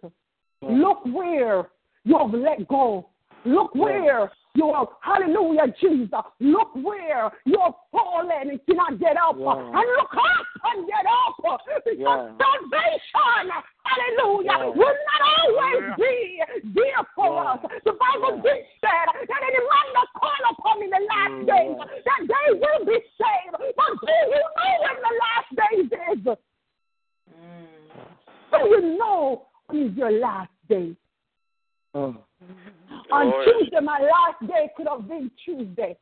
Look 0.60 1.04
where 1.06 1.70
you 2.04 2.18
have 2.18 2.32
let 2.34 2.66
go. 2.68 3.08
Look 3.44 3.74
where 3.74 4.28
you 4.54 4.72
have, 4.72 4.88
hallelujah, 5.00 5.66
Jesus. 5.80 6.10
Look 6.38 6.74
where 6.76 7.30
you're 7.44 7.74
fallen 7.90 8.50
and 8.50 8.60
cannot 8.66 9.00
get 9.00 9.16
up. 9.16 9.36
Yeah. 9.36 9.50
And 9.50 9.86
look 9.98 10.14
up 10.14 10.46
and 10.64 10.86
get 10.86 11.06
up. 11.06 11.60
Because 11.84 11.98
Yeah. 11.98 12.30
salvation, 12.38 13.50
hallelujah, 13.82 14.52
Yeah. 14.52 14.66
will 14.66 14.98
not 15.10 15.22
always 15.38 15.94
be 15.96 16.42
there 16.62 17.04
for 17.16 17.36
us. 17.48 17.60
The 17.84 17.92
Bible 17.94 18.36
did 18.42 18.66
say 18.80 19.00
that 19.06 19.42
any 19.42 19.58
man 19.58 19.86
that 19.94 20.08
call 20.14 20.42
upon 20.50 20.78
me 20.78 20.84
in 20.84 20.90
the 20.90 21.00
last 21.00 21.32
Mm, 21.32 21.46
days, 21.46 21.76
that 22.04 22.20
they 22.28 22.52
will 22.52 22.84
be 22.84 22.98
saved. 23.18 23.74
But 23.76 24.00
do 24.06 24.12
you 24.12 24.38
know 24.38 24.72
when 24.82 24.96
the 25.02 25.14
last 25.18 25.50
days 25.56 25.90
is? 26.14 26.22
Do 28.52 28.58
you 28.68 28.80
know 28.98 29.46
when 29.66 29.82
is 29.82 29.96
your 29.96 30.10
last 30.12 30.52
day? 30.68 30.94
Mm. 31.94 32.16
On 33.10 33.32
Oh. 33.32 33.44
Tuesday, 33.44 33.80
my 33.80 34.00
last 34.00 34.46
day 34.46 34.70
could 34.76 34.88
have 34.88 35.06
been 35.08 35.30
Tuesday. 35.44 35.96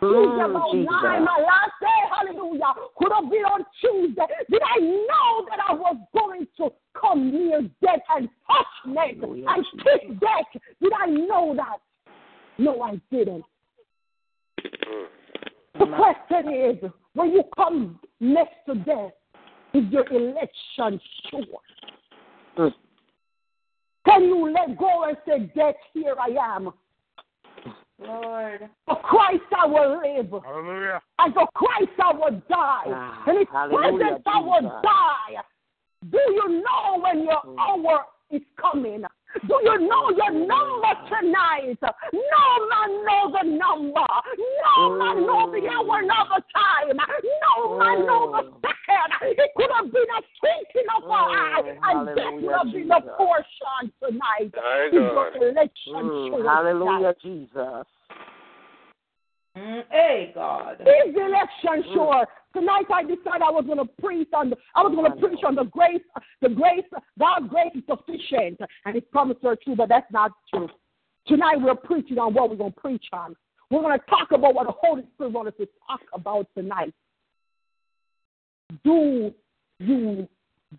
Tuesday 0.00 0.42
Mm, 0.42 0.50
about 0.50 0.72
Jesus. 0.72 0.90
nine, 0.90 1.24
my 1.24 1.38
last 1.38 1.72
day, 1.80 2.00
hallelujah, 2.10 2.74
could 2.96 3.12
have 3.12 3.30
been 3.30 3.44
on 3.44 3.64
Tuesday. 3.80 4.26
Did 4.50 4.62
I 4.62 4.78
know 4.80 5.46
that 5.50 5.60
I 5.68 5.74
was 5.74 5.96
going 6.12 6.46
to 6.56 6.72
come 6.94 7.30
near 7.30 7.62
death 7.82 8.00
and 8.16 8.28
touch 8.46 8.66
neck 8.86 9.16
Hallelujah, 9.20 9.46
and 9.48 9.64
Jesus. 9.64 9.82
kiss 9.84 10.18
death? 10.20 10.62
Did 10.80 10.92
I 10.92 11.06
know 11.06 11.54
that? 11.54 11.78
No, 12.58 12.82
I 12.82 13.00
didn't. 13.10 13.44
Mm. 14.64 15.06
The 15.78 15.86
question 15.96 16.52
is, 16.52 16.90
when 17.14 17.32
you 17.32 17.42
come 17.56 17.98
next 18.20 18.56
to 18.66 18.74
death, 18.76 19.12
is 19.74 19.84
your 19.90 20.06
election 20.12 21.00
sure? 21.30 22.72
Can 24.14 24.24
you 24.24 24.52
let 24.52 24.78
go 24.78 25.04
and 25.08 25.16
say, 25.26 25.50
Death, 25.56 25.74
here 25.92 26.14
I 26.20 26.54
am? 26.54 26.70
Lord. 27.98 28.68
For 28.86 28.96
Christ 28.96 29.42
I 29.56 29.66
will 29.66 30.00
live. 30.02 30.42
Hallelujah. 30.44 31.00
And 31.18 31.34
for 31.34 31.48
Christ 31.54 31.92
I 32.02 32.12
will 32.12 32.42
die. 32.48 32.84
Ah, 32.86 33.24
and 33.26 33.38
in 33.38 33.46
hallelujah, 33.50 33.98
presence 33.98 34.22
I 34.26 34.40
will 34.40 34.80
die. 34.82 35.42
Do 36.10 36.18
you 36.18 36.62
know 36.62 37.00
when 37.00 37.24
your 37.24 37.40
Mm. 37.44 37.58
hour 37.58 38.04
is 38.30 38.42
coming? 38.56 39.04
Do 39.42 39.58
you 39.62 39.78
know 39.88 40.10
your 40.14 40.30
number 40.30 40.94
tonight? 41.10 41.78
No 41.82 42.44
man 42.70 42.90
knows 43.04 43.32
the 43.34 43.44
number. 43.50 44.06
No 44.62 44.96
man 44.96 45.26
knows 45.26 45.50
the 45.52 45.68
hour 45.68 46.02
nor 46.02 46.24
the 46.30 46.42
time. 46.54 46.96
No 46.96 47.78
man 47.78 48.06
knows 48.06 48.30
the 48.30 48.42
Mm. 48.44 48.60
second. 48.62 49.38
It 49.38 49.50
could 49.56 49.70
have 49.74 49.90
been 49.90 50.02
a 50.02 50.22
twinkling 50.38 50.88
of 50.96 51.02
an 51.04 51.10
eye, 51.10 51.62
Mm, 51.62 51.68
and 51.68 52.08
that 52.08 52.16
would 52.16 52.44
hallelujah, 52.44 52.58
have 52.58 52.72
been 52.72 52.88
the 52.88 53.00
Jesus. 53.00 53.16
portion 53.16 53.92
tonight. 54.00 54.52
My 54.54 54.84
Is 54.86 54.92
your 54.92 55.14
God. 55.14 55.42
election 55.42 55.94
Mm, 55.94 56.30
sure 56.30 56.44
hallelujah, 56.48 57.14
Jesus. 57.20 57.86
Mm, 59.56 59.82
hey, 59.90 60.32
God. 60.34 60.80
Is 60.80 61.14
election 61.14 61.92
sure? 61.92 62.26
Tonight 62.52 62.86
I 62.92 63.02
decided 63.02 63.42
I 63.42 63.50
was 63.50 63.64
going 63.66 63.78
to 63.78 64.02
preach 64.02 64.28
on. 64.32 64.50
The, 64.50 64.56
I 64.74 64.82
was 64.82 64.94
going 64.94 65.10
to 65.10 65.16
preach 65.16 65.44
on 65.44 65.54
the 65.54 65.64
grace. 65.64 66.02
The 66.40 66.48
grace, 66.48 66.84
God's 67.18 67.48
grace 67.48 67.72
is 67.74 67.82
sufficient, 67.88 68.60
and 68.84 68.94
His 68.94 69.04
promises 69.12 69.44
are 69.44 69.56
true. 69.56 69.76
But 69.76 69.88
that's 69.88 70.10
not 70.12 70.32
true. 70.52 70.68
Tonight 71.26 71.56
we're 71.60 71.74
preaching 71.76 72.18
on 72.18 72.34
what 72.34 72.50
we're 72.50 72.56
going 72.56 72.72
to 72.72 72.80
preach 72.80 73.06
on. 73.12 73.36
We're 73.70 73.80
going 73.80 73.98
to 73.98 74.06
talk 74.06 74.32
about 74.32 74.54
what 74.54 74.66
the 74.66 74.74
Holy 74.76 75.04
Spirit 75.14 75.32
wants 75.32 75.48
us 75.52 75.54
to 75.58 75.68
talk 75.86 76.00
about 76.12 76.48
tonight. 76.56 76.92
Do 78.84 79.32
you 79.78 80.28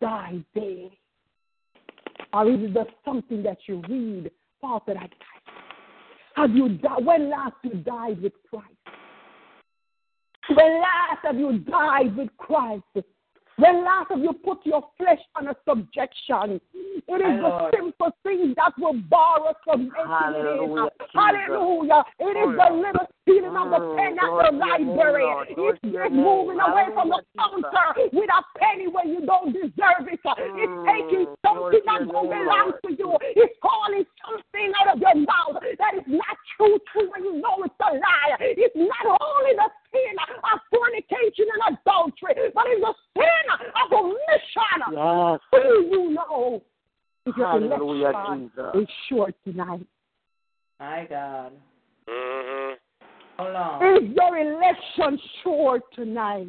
die 0.02 0.44
daily, 0.54 1.00
or 2.34 2.50
is 2.50 2.60
it 2.60 2.74
just 2.74 2.90
something 3.06 3.42
that 3.44 3.58
you 3.68 3.82
read? 3.88 4.32
Paul 4.62 4.84
said, 4.86 4.98
"I 4.98 5.02
died." 5.02 5.45
Have 6.36 6.52
you 6.52 6.70
died? 6.70 7.06
When 7.06 7.30
last 7.30 7.56
you 7.64 7.76
died 7.76 8.22
with 8.22 8.34
Christ? 8.50 8.68
When 10.50 10.82
last 10.82 11.20
have 11.24 11.38
you 11.38 11.60
died 11.60 12.16
with 12.16 12.30
Christ? 12.38 12.84
When 13.58 13.86
last 13.86 14.12
of 14.12 14.20
you 14.20 14.34
put 14.34 14.66
your 14.66 14.84
flesh 14.98 15.20
under 15.36 15.56
subjection? 15.68 16.60
It 17.08 17.22
is 17.24 17.40
the 17.40 17.72
simple 17.72 18.12
things 18.24 18.56
that 18.58 18.74
will 18.78 19.00
bar 19.08 19.48
us 19.48 19.56
from 19.64 19.88
making 19.88 20.12
Hallelujah. 20.12 20.90
Hallelujah. 21.14 22.04
It 22.20 22.36
is 22.36 22.52
the 22.52 22.70
little 22.76 23.08
stealing 23.24 23.56
of 23.56 23.70
the 23.72 23.80
Mm, 23.80 23.96
pen 23.96 24.20
at 24.20 24.32
the 24.44 24.52
library. 24.60 25.24
It's 25.56 25.80
just 25.88 26.12
moving 26.12 26.60
away 26.60 26.92
from 26.94 27.10
the 27.10 27.24
counter 27.40 27.88
with 28.12 28.30
a 28.30 28.42
penny 28.60 28.88
when 28.88 29.08
you 29.10 29.26
don't 29.26 29.54
deserve 29.54 30.04
it. 30.12 30.20
It's 30.20 30.76
Mm, 30.76 30.86
taking 30.92 31.26
something 31.40 31.84
that 31.88 32.12
don't 32.12 32.28
belong 32.28 32.74
to 32.84 32.92
you. 32.92 33.18
It's 33.40 33.56
calling 33.64 34.06
something 34.20 34.72
out 34.84 34.96
of 34.96 35.00
your 35.00 35.16
mouth 35.16 35.64
that 35.80 35.96
is 35.96 36.08
not 36.08 36.36
true, 36.58 36.76
true 36.92 37.08
when 37.12 37.24
you 37.24 37.40
know 37.40 37.64
it's 37.64 37.76
a 37.80 37.94
lie. 37.96 38.36
It's 38.40 38.76
not 38.76 39.16
only 39.16 39.56
the 39.56 39.70
sin 39.96 40.16
of 40.54 40.60
fornication 40.70 41.46
and 41.54 41.78
adultery, 41.78 42.52
but 42.54 42.64
it's 42.68 42.84
a 42.84 42.94
sin 43.16 43.46
of 43.84 43.92
omission. 43.94 44.80
Yes. 44.92 45.40
Do 45.52 45.88
you 45.90 46.14
know 46.14 46.62
if 47.26 47.38
your 47.38 47.48
Hallelujah, 47.48 48.10
election 48.10 48.52
Jesus. 48.56 48.82
is 48.84 48.90
short 49.10 49.36
tonight? 49.44 49.88
My 50.80 51.06
God. 51.10 51.54
Mhm. 52.08 52.78
Hold 53.40 53.56
on. 53.56 53.98
Is 53.98 54.16
your 54.16 54.38
election 54.38 55.20
sure 55.42 55.80
tonight? 55.94 56.48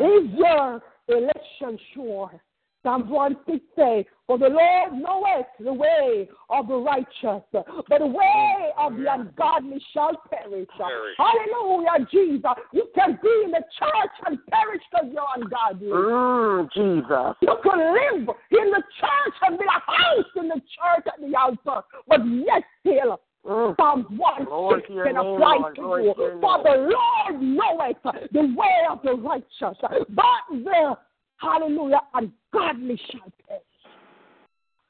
Is 0.00 0.30
your 0.34 0.82
election 1.08 1.78
sure? 1.94 2.40
Psalm 2.82 3.10
1 3.10 3.36
6 3.46 3.58
say, 3.76 4.06
For 4.26 4.38
the 4.38 4.48
Lord 4.48 4.92
knoweth 4.94 5.46
the 5.58 5.72
way 5.72 6.28
of 6.48 6.68
the 6.68 6.76
righteous, 6.76 7.44
but 7.52 7.98
the 7.98 8.06
way 8.06 8.72
of 8.78 8.96
the 8.96 9.12
ungodly 9.12 9.82
shall 9.92 10.12
perish. 10.30 10.68
Perish. 10.78 11.16
Hallelujah, 11.18 12.06
Jesus. 12.10 12.42
You 12.72 12.88
can 12.94 13.18
be 13.22 13.42
in 13.44 13.50
the 13.50 13.62
church 13.78 14.10
and 14.26 14.38
perish 14.46 14.82
because 14.90 15.08
you're 15.12 15.26
ungodly. 15.36 15.88
Mm, 15.88 16.72
Jesus. 16.72 17.36
You 17.42 17.56
can 17.62 17.78
live 17.78 18.36
in 18.50 18.70
the 18.70 18.82
church 18.98 19.34
and 19.42 19.58
be 19.58 19.64
a 19.64 19.92
house 19.92 20.24
in 20.36 20.48
the 20.48 20.54
church 20.60 21.06
at 21.06 21.20
the 21.20 21.36
altar, 21.36 21.86
but 22.08 22.20
yet 22.26 22.62
still 22.80 23.20
Mm. 23.46 23.74
Psalm 23.76 24.04
1 24.18 24.44
Glory 24.44 24.82
6 24.82 24.92
can 25.02 25.16
apply 25.16 25.56
Lord. 25.56 25.74
to 25.74 25.80
Glory 25.80 26.04
you. 26.04 26.14
For 26.42 26.62
the 26.62 26.92
Lord 26.92 27.42
knoweth 27.42 28.28
the 28.32 28.54
way 28.54 28.84
of 28.90 29.00
the 29.02 29.14
righteous, 29.14 29.78
but 29.80 30.28
the 30.50 30.96
hallelujah 31.40 32.00
ungodly 32.14 33.00
shall 33.10 33.32
perish. 33.46 33.62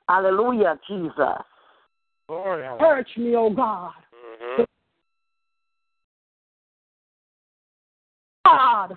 Hallelujah, 0.09 0.79
Jesus. 0.89 1.45
Glory, 2.29 2.65
hallelujah. 2.65 2.79
Purge 2.79 3.17
me, 3.17 3.37
O 3.37 3.51
God. 3.51 3.93
Mm-hmm. 4.15 4.63
God 8.45 8.93
is 8.93 8.97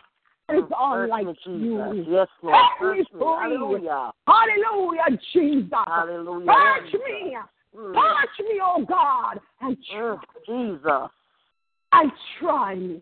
Search 0.49 0.69
unlike 0.79 1.25
me, 1.25 1.35
you. 1.45 2.05
Yes, 2.07 2.27
Lord. 2.41 2.57
Search 2.79 3.07
me. 3.13 3.21
Hallelujah. 3.21 4.11
Hallelujah, 4.27 5.19
Jesus. 5.33 5.69
Hallelujah. 5.87 6.47
Purge 6.47 6.93
me. 6.93 7.37
Mm. 7.77 7.93
Purge 7.93 8.47
me, 8.47 8.61
O 8.63 8.85
God, 8.85 9.39
and 9.61 9.77
Mm, 9.77 10.19
try, 10.19 10.45
Jesus. 10.45 11.11
and 11.91 12.11
try 12.39 12.75
me. 12.75 13.01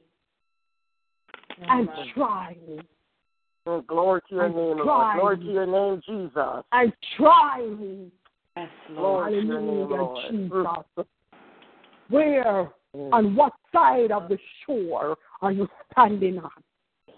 And 1.67 1.89
try 2.13 2.57
me. 2.67 2.81
Mm, 3.67 3.85
Glory 3.87 4.21
to 4.29 4.35
your 4.35 4.45
And 4.45 4.55
name, 4.55 4.77
Lord. 4.77 5.15
Glory 5.17 5.37
me. 5.37 5.45
to 5.45 5.51
your 5.51 5.65
name, 5.67 6.01
Jesus. 6.05 6.63
I 6.71 6.91
try 7.17 7.61
me. 7.61 8.11
Yes, 8.57 8.69
Lord. 8.89 9.31
Glory 9.31 9.41
to 9.41 9.47
your 9.47 9.61
name, 9.61 9.89
Hallelujah, 9.89 10.01
Lord. 10.01 10.25
Jesus. 10.31 11.05
Where, 12.09 12.71
Mm. 12.95 13.13
on 13.13 13.35
what 13.37 13.53
side 13.71 14.11
of 14.11 14.27
the 14.27 14.37
shore 14.65 15.17
are 15.41 15.51
you 15.51 15.69
standing 15.91 16.39
on? 16.39 16.49
Glory 16.49 16.59
I'll 17.07 17.07
do 17.07 17.13
it. 17.13 17.15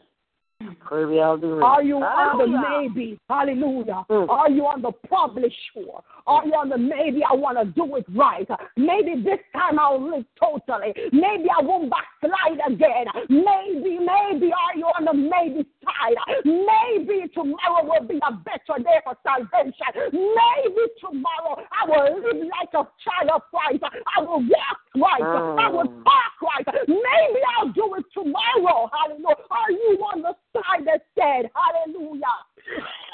Are 1.63 1.83
you 1.83 1.97
on 1.97 2.37
the 2.37 2.47
maybe? 2.47 3.19
Hallelujah. 3.29 4.05
Mm. 4.09 4.29
Are 4.29 4.49
you 4.49 4.63
on 4.65 4.81
the 4.81 4.91
probably 5.07 5.53
shore? 5.73 6.03
Are 6.27 6.45
you 6.45 6.53
on 6.53 6.69
the 6.69 6.77
maybe 6.77 7.21
I 7.29 7.33
want 7.33 7.57
to 7.57 7.65
do 7.65 7.95
it 7.95 8.05
right? 8.15 8.47
Maybe 8.77 9.21
this 9.21 9.39
time 9.53 9.79
I'll 9.79 9.99
live 10.01 10.25
totally. 10.39 10.93
Maybe 11.11 11.47
I 11.49 11.61
won't 11.61 11.91
backslide 11.91 12.59
again. 12.67 13.05
Maybe, 13.29 13.99
maybe 13.99 14.51
are 14.53 14.75
you 14.75 14.85
on 14.95 15.05
the 15.05 15.13
maybe 15.13 15.67
side? 15.83 16.17
Maybe 16.45 17.27
tomorrow 17.33 17.83
will 17.83 18.07
be 18.07 18.19
a 18.23 18.31
better 18.31 18.81
day 18.81 18.99
for 19.03 19.15
salvation. 19.23 20.13
Maybe 20.13 20.83
tomorrow 20.99 21.59
I 21.71 21.85
will 21.87 22.21
live 22.21 22.47
like 22.47 22.71
a 22.73 22.87
child 23.03 23.29
of 23.35 23.41
Christ. 23.51 23.83
I 24.17 24.21
will 24.21 24.39
walk 24.41 24.79
right. 24.95 25.21
I 25.59 25.69
will 25.69 25.83
Mm. 25.83 26.03
talk 26.03 26.33
right. 26.41 26.67
Maybe 26.87 27.39
I'll 27.57 27.69
do 27.69 27.95
it 27.95 28.05
tomorrow. 28.13 28.89
Hallelujah. 28.93 29.35
Are 29.51 29.71
you 29.71 29.99
on 30.13 30.21
the 30.21 30.35
side 30.53 30.85
that 30.85 31.05
said, 31.17 31.49
Hallelujah, 31.53 32.21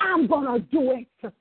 I'm 0.02 0.28
going 0.28 0.46
to 0.46 0.60
do 0.72 0.92
it? 0.92 1.34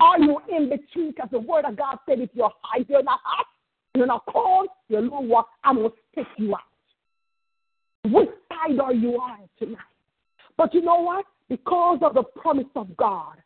Are 0.00 0.20
you 0.20 0.40
in 0.48 0.68
between? 0.68 1.10
Because 1.10 1.28
the 1.32 1.40
word 1.40 1.64
of 1.64 1.76
God 1.76 1.98
said, 2.08 2.20
if 2.20 2.30
you're 2.32 2.52
hot, 2.62 2.88
you're 2.88 3.02
not 3.02 3.20
hot, 3.24 3.46
you're 3.94 4.06
not 4.06 4.22
cold, 4.28 4.68
you're 4.88 5.00
lukewarm, 5.00 5.44
I'm 5.64 5.76
going 5.76 5.90
to 5.90 5.96
spit 6.12 6.26
you 6.36 6.54
out. 6.54 6.60
Which 8.04 8.28
side 8.48 8.78
are 8.78 8.94
you 8.94 9.14
on 9.14 9.48
tonight? 9.58 9.78
But 10.56 10.74
you 10.74 10.82
know 10.82 11.00
what? 11.00 11.24
Because 11.48 11.98
of 12.02 12.14
the 12.14 12.22
promise 12.22 12.66
of 12.76 12.96
God 12.96 13.36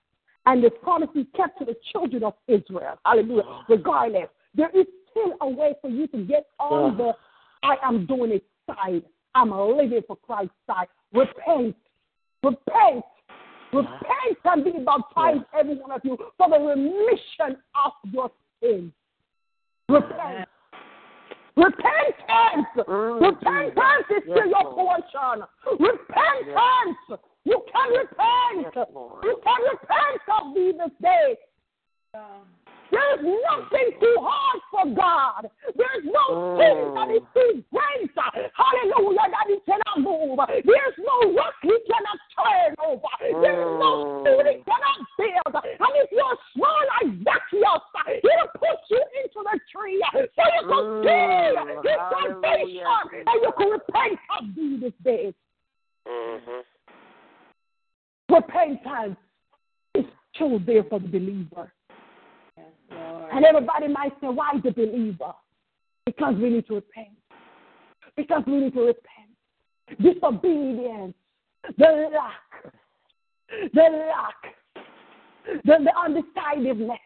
and 0.47 0.63
the 0.63 0.71
promise 0.71 1.09
He 1.15 1.25
kept 1.37 1.59
to 1.61 1.65
the 1.65 1.77
children 1.93 2.25
of 2.25 2.35
Israel, 2.49 2.99
hallelujah, 3.05 3.65
regardless, 3.69 4.29
there 4.55 4.71
is 4.71 4.87
still 5.11 5.35
a 5.41 5.49
way 5.49 5.75
for 5.81 5.89
you 5.89 6.07
to 6.09 6.19
get 6.25 6.47
on 6.59 6.97
the 6.97 7.13
I 7.63 7.77
am 7.83 8.07
doing 8.07 8.33
it 8.33 8.45
side. 8.67 9.03
I'm 9.35 9.51
living 9.51 10.03
for 10.07 10.17
Christ's 10.17 10.55
side. 10.67 10.89
Repent. 11.13 11.77
Repent. 12.43 13.05
Repent 13.73 14.39
and 14.45 14.65
be 14.65 14.73
baptized, 14.85 15.45
every 15.59 15.77
one 15.77 15.93
of 15.93 16.01
you, 16.05 16.17
for 16.37 16.49
the 16.51 16.59
remission 16.59 17.57
of 17.85 17.93
your 18.13 18.31
sins. 18.63 18.93
Repent. 19.89 20.49
Repentance. 21.57 22.67
Mm, 22.77 23.21
Repentance 23.21 24.07
is 24.11 24.23
Jesus. 24.25 24.33
still 24.33 24.47
Yes, 24.47 24.47
your 24.49 24.73
portion. 24.73 25.45
Repentance. 25.79 27.21
You 27.45 27.63
can 27.73 27.91
repent. 27.93 28.75
Yes, 28.77 28.87
You 29.23 29.41
can 29.43 29.61
repent 29.71 30.23
of 30.41 30.55
me 30.55 30.73
this 30.73 30.93
day. 31.01 31.37
There's 32.93 33.25
nothing 33.25 33.89
too 33.99 34.17
hard 34.21 34.61
for 34.71 34.85
God. 34.95 35.51
There's 35.75 36.05
no 36.05 36.25
Mm. 36.29 36.61
sin 36.61 36.95
that 36.95 37.09
is 37.11 37.25
too 37.33 37.65
great. 37.73 38.11
Hallelujah, 38.53 39.27
that 39.33 39.47
he 39.49 39.57
cannot 39.65 39.97
move. 39.99 40.39
There's 40.47 40.99
no 41.01 41.17
rock 41.33 41.55
he 41.63 41.73
cannot 41.89 42.19
turn 42.37 42.75
over. 42.85 43.09
There's 43.19 43.73
no 43.81 43.91
Mm. 43.97 44.21
stone 44.21 44.47
he 44.47 44.57
cannot 44.69 44.99
build. 45.17 45.55
And 45.65 45.93
if 46.05 46.13
you're 46.13 46.39
small 46.53 46.81
like 47.01 47.11
Zacchaeus, 47.25 47.83
he'll 48.21 48.49
put 48.61 48.79
you 48.91 49.03
into 49.25 49.41
the 49.43 49.57
tree 49.73 50.05
so 50.13 50.21
you 50.21 50.63
can 50.69 50.85
Mm. 50.85 51.03
see 51.03 51.89
his 51.89 52.01
salvation 52.13 53.25
and 53.27 53.37
you 53.43 53.53
can 53.57 53.71
repent 53.71 54.21
of 54.37 54.55
thee 54.55 54.77
this 54.77 54.97
day. 55.03 55.35
Mm-hmm. 56.07 56.61
Repentance 58.35 59.19
is 59.95 60.05
still 60.35 60.59
there 60.59 60.85
for 60.85 60.99
the 60.99 61.09
believer. 61.09 61.73
And 63.33 63.45
everybody 63.47 63.89
might 63.89 64.13
say, 64.21 64.29
why 64.29 64.53
the 64.63 64.71
believer? 64.71 65.33
Because 66.05 66.35
we 66.37 66.51
need 66.51 66.67
to 66.67 66.75
repent. 66.75 67.17
Because 68.17 68.43
we 68.47 68.61
need 68.61 68.75
to 68.75 68.81
repent. 68.81 69.31
Disobedience, 70.01 71.15
the 71.79 72.11
lack, 72.13 72.73
the 73.73 73.83
lack, 73.83 74.55
the, 75.65 75.79
the 75.85 75.93
undecisiveness, 75.99 76.99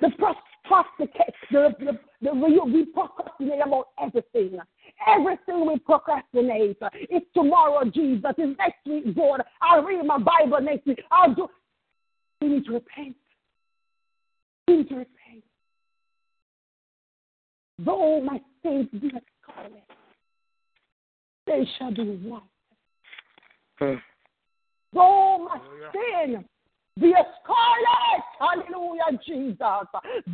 the 0.00 0.10
procrastinate, 0.18 1.34
the, 1.50 1.74
the, 1.78 1.98
the, 2.22 2.32
we 2.64 2.86
procrastinate 2.86 3.60
about 3.64 3.88
everything. 4.02 4.58
Everything 5.06 5.66
we 5.66 5.78
procrastinate. 5.78 6.78
It's 6.94 7.26
tomorrow, 7.34 7.84
Jesus. 7.84 8.32
It's 8.38 8.58
next 8.58 8.86
week, 8.86 9.14
God. 9.14 9.42
I'll 9.60 9.82
read 9.82 10.04
my 10.04 10.18
Bible 10.18 10.60
next 10.62 10.86
week. 10.86 11.00
I'll 11.10 11.34
do. 11.34 11.48
We 12.40 12.48
need 12.48 12.64
to 12.66 12.72
repent. 12.72 13.16
We 14.68 14.78
need 14.78 14.88
to 14.88 14.96
repent. 14.96 15.44
Though 17.78 18.20
my 18.20 18.40
sins 18.62 18.88
be 18.92 19.10
as 19.14 19.22
scarlet, 19.42 19.84
they 21.46 21.66
shall 21.78 21.92
be 21.92 22.16
white. 22.24 22.42
Mm. 23.80 24.00
Though 24.94 25.48
my 25.48 25.60
sin 25.92 26.44
be 26.98 27.12
as 27.18 27.26
scarlet, 27.42 28.24
hallelujah, 28.38 29.18
Jesus, 29.26 29.56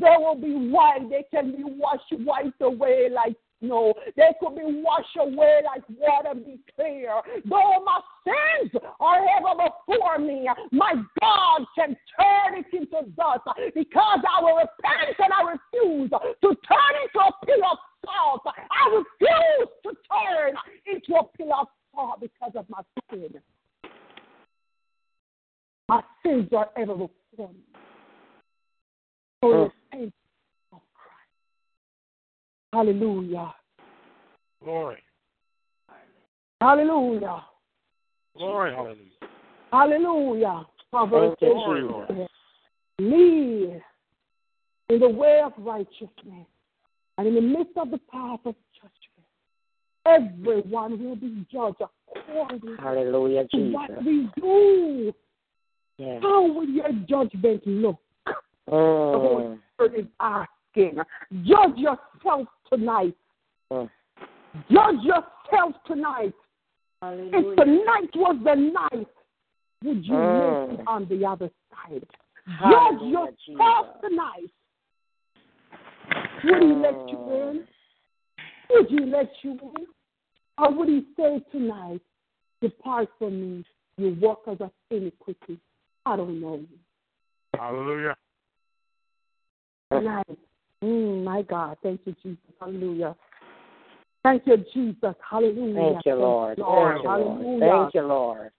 they 0.00 0.16
will 0.18 0.36
be 0.36 0.70
white. 0.70 1.08
They 1.10 1.24
can 1.30 1.50
be 1.56 1.64
washed 1.64 2.12
white 2.24 2.54
away 2.60 3.08
like 3.12 3.34
snow. 3.62 3.94
They 4.16 4.30
could 4.40 4.56
be 4.56 4.82
washed 4.82 5.16
away 5.18 5.62
like 5.64 5.82
water 5.88 6.34
be 6.34 6.58
clear. 6.74 7.12
Though 7.48 7.84
my 7.84 8.00
sins 8.24 8.72
are 9.00 9.20
ever 9.38 9.70
before 9.86 10.18
me, 10.18 10.48
my 10.70 10.94
God 11.20 11.66
can 11.74 11.96
turn 12.18 12.58
it 12.58 12.66
into 12.72 13.08
dust 13.16 13.42
because 13.74 14.20
I 14.28 14.42
will 14.42 14.56
repent 14.56 15.16
and 15.18 15.32
I 15.32 15.52
refuse 15.52 16.10
to 16.10 16.48
turn 16.48 16.94
into 17.02 17.18
a 17.18 17.46
pillar 17.46 17.70
of 17.72 17.78
salt. 18.04 18.42
I 18.46 18.88
refuse 18.90 19.68
to 19.84 19.90
turn 20.10 20.54
into 20.86 21.14
a 21.14 21.24
pillar 21.36 21.60
of 21.60 21.68
salt 21.94 22.20
because 22.20 22.52
of 22.56 22.66
my 22.68 22.80
sin. 23.10 23.40
My 25.88 26.02
sins 26.22 26.48
are 26.56 26.70
ever 26.76 26.94
before 26.94 27.48
me. 27.52 27.60
So 29.42 29.48
Mm. 29.48 29.72
repent 29.92 30.14
of 30.72 30.80
Christ. 30.94 31.28
Hallelujah. 32.72 33.54
Glory. 34.62 34.98
Hallelujah. 36.60 37.44
Glory, 38.36 38.72
hallelujah. 38.72 39.10
Hallelujah. 39.72 40.66
Proverbs 40.90 41.36
Thank 41.40 41.52
you, 41.52 41.60
8 41.60 41.64
Glory, 41.64 41.82
Lord. 41.82 42.08
says, 42.08 42.28
Lead 42.98 43.82
in 44.88 45.00
the 45.00 45.08
way 45.08 45.40
of 45.44 45.52
righteousness, 45.58 46.46
and 47.18 47.26
in 47.26 47.34
the 47.34 47.40
midst 47.40 47.76
of 47.76 47.90
the 47.90 47.98
path 48.10 48.40
of 48.44 48.54
judgment, 48.74 49.26
everyone 50.06 51.02
will 51.02 51.16
be 51.16 51.46
judged 51.52 51.80
according 51.80 52.76
Hallelujah, 52.78 53.48
to 53.48 53.72
what 53.72 53.88
Jesus. 53.90 54.04
we 54.06 54.28
do. 54.40 55.14
Yes. 55.98 56.22
How 56.22 56.42
will 56.42 56.68
your 56.68 56.92
judgment 57.08 57.66
look? 57.66 57.96
The 58.66 58.72
Holy 58.72 59.44
Mm. 59.44 59.60
Spirit 60.72 60.94
is 60.94 60.98
asking. 60.98 61.44
Judge 61.44 61.78
yourself 61.78 62.48
tonight. 62.70 63.16
Mm. 63.72 63.90
Judge 64.70 65.02
yourself 65.02 65.74
tonight. 65.86 66.34
Hallelujah. 67.00 67.30
If 67.32 67.56
tonight 67.56 68.10
was 68.14 68.36
the 68.44 68.54
night, 68.54 69.08
would 69.82 70.04
you 70.06 70.14
Mm. 70.14 70.68
make 70.68 70.80
it 70.80 70.86
on 70.86 71.06
the 71.08 71.26
other 71.26 71.50
side? 71.70 72.06
Judge 72.60 73.02
yourself 73.02 73.36
Jesus. 73.46 74.00
tonight. 74.02 74.50
Would 76.44 76.62
he 76.62 76.72
let 76.74 77.08
you 77.08 77.18
in? 77.32 77.68
Would 78.70 78.88
he 78.88 79.00
let 79.00 79.44
you 79.44 79.52
in? 79.52 79.86
Or 80.58 80.70
would 80.72 80.88
he 80.88 81.06
say 81.16 81.40
tonight, 81.50 82.00
Depart 82.60 83.08
from 83.18 83.40
me, 83.40 83.64
you 83.96 84.16
workers 84.20 84.60
of 84.60 84.70
iniquity? 84.90 85.58
I 86.06 86.16
don't 86.16 86.40
know 86.40 86.56
you. 86.56 86.78
Hallelujah. 87.54 88.16
Tonight. 89.90 90.38
Mm, 90.82 91.24
my 91.24 91.42
God. 91.42 91.76
Thank 91.82 92.00
you, 92.04 92.14
Jesus. 92.22 92.38
Hallelujah. 92.60 93.14
Thank 94.22 94.46
you, 94.46 94.56
Jesus. 94.72 95.14
Hallelujah. 95.28 95.94
Thank 95.94 96.06
you, 96.06 96.14
Lord. 96.14 96.58
Lord. 96.58 96.94
Thank 96.94 97.04
you, 97.04 97.10
Lord. 97.10 97.60
Thank 97.60 97.94
you, 97.94 98.02
Lord. 98.02 98.50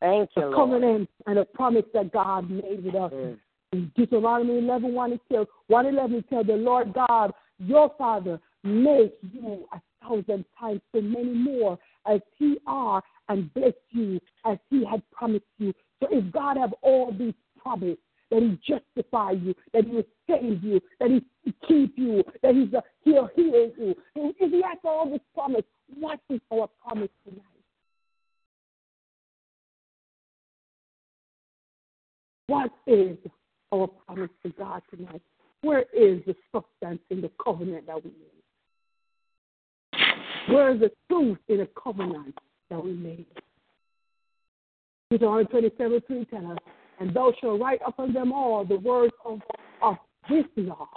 Thank 0.00 0.30
you, 0.36 0.42
the 0.42 0.48
Lord. 0.48 0.54
covenant 0.54 1.10
and 1.26 1.38
the 1.38 1.44
promise 1.44 1.84
that 1.94 2.12
God 2.12 2.50
made 2.50 2.84
with 2.84 2.94
us. 2.94 3.12
Mm. 3.12 3.38
In 3.72 3.92
Deuteronomy 3.96 4.58
11, 4.58 4.94
1, 4.94 5.12
it 5.12 5.20
111 5.66 6.18
it 6.18 6.28
tells 6.28 6.46
the 6.46 6.52
Lord 6.52 6.92
God, 6.92 7.32
your 7.58 7.92
Father, 7.98 8.38
make 8.62 9.14
you 9.32 9.66
a 9.72 9.80
thousand 10.02 10.44
times 10.58 10.80
so 10.94 11.00
many 11.00 11.32
more 11.32 11.78
as 12.06 12.20
He 12.38 12.58
are 12.66 13.02
and 13.28 13.52
bless 13.54 13.72
you 13.90 14.20
as 14.44 14.58
He 14.70 14.84
had 14.84 15.02
promised 15.10 15.44
you. 15.58 15.72
So 16.00 16.08
if 16.10 16.30
God 16.32 16.56
have 16.56 16.74
all 16.82 17.12
these 17.12 17.34
promises, 17.60 17.98
that 18.30 18.42
He 18.42 18.58
justify 18.66 19.32
you, 19.32 19.54
that 19.72 19.84
He 19.84 19.90
will 19.90 20.04
save 20.28 20.62
you, 20.62 20.80
that 21.00 21.10
He 21.10 21.52
keep 21.66 21.94
you, 21.96 22.24
that 22.42 22.54
He's 22.54 22.72
uh, 22.74 22.80
He'll 23.02 23.28
heal 23.34 23.70
you. 23.78 23.94
If 24.14 24.50
He 24.50 24.62
has 24.62 24.78
all 24.84 25.08
this 25.10 25.20
promise, 25.34 25.64
what 25.98 26.20
is 26.30 26.40
our 26.52 26.68
promise 26.84 27.10
tonight? 27.24 27.42
What 32.48 32.70
is 32.86 33.16
our 33.72 33.88
promise 34.06 34.30
to 34.44 34.50
God 34.50 34.82
tonight? 34.94 35.22
Where 35.62 35.84
is 35.92 36.22
the 36.26 36.36
substance 36.52 37.00
in 37.10 37.20
the 37.20 37.30
covenant 37.42 37.86
that 37.86 38.04
we 38.04 38.10
made? 38.10 38.36
Where 40.48 40.72
is 40.74 40.80
the 40.80 40.92
truth 41.08 41.38
in 41.48 41.58
the 41.58 41.68
covenant 41.82 42.38
that 42.70 42.84
we 42.84 42.92
made? 42.92 43.26
Deuteronomy 45.10 45.46
27 45.46 46.02
3 46.06 46.24
tells 46.26 46.44
us, 46.52 46.58
And 46.98 47.12
thou 47.14 47.32
shalt 47.40 47.60
write 47.60 47.80
upon 47.86 48.12
them 48.12 48.32
all 48.32 48.64
the 48.64 48.78
words 48.78 49.12
of, 49.24 49.40
of 49.82 49.96
this 50.28 50.44
law, 50.56 50.88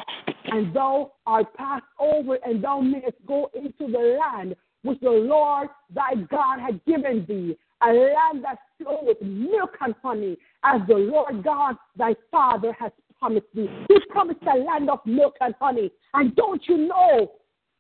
and 0.46 0.74
thou 0.74 1.12
art 1.26 1.54
passed 1.56 1.86
over, 2.00 2.36
and 2.46 2.64
thou 2.64 2.80
mayest 2.80 3.18
go 3.28 3.50
into 3.54 3.92
the 3.92 4.18
land 4.20 4.56
which 4.84 5.00
the 5.02 5.10
Lord 5.10 5.68
thy 5.94 6.16
God 6.16 6.60
had 6.60 6.84
given 6.86 7.26
thee, 7.28 7.58
a 7.82 7.92
land 7.92 8.44
that 8.44 8.60
flows 8.78 9.04
with 9.04 9.22
milk 9.22 9.76
and 9.82 9.94
honey, 10.02 10.38
as 10.64 10.82
the 10.88 10.96
Lord 10.96 11.44
God 11.44 11.76
thy 11.98 12.16
Father 12.32 12.74
has 12.80 12.92
promised 13.20 13.48
thee. 13.54 13.70
He 13.90 14.00
promised 14.10 14.42
a 14.44 14.58
land 14.58 14.90
of 14.90 15.00
milk 15.06 15.36
and 15.42 15.54
honey. 15.60 15.92
And 16.14 16.36
don't 16.36 16.62
you 16.68 16.78
know, 16.88 17.32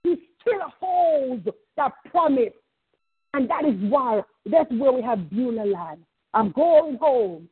he 0.03 0.17
still 0.41 0.61
holds 0.79 1.47
that 1.77 1.93
promise. 2.11 2.53
And 3.33 3.49
that 3.49 3.65
is 3.65 3.75
why, 3.89 4.21
that's 4.45 4.71
where 4.71 4.91
we 4.91 5.01
have 5.01 5.29
Beulah 5.29 5.65
land. 5.65 6.03
I'm 6.33 6.51
going 6.51 6.97
home. 6.97 7.47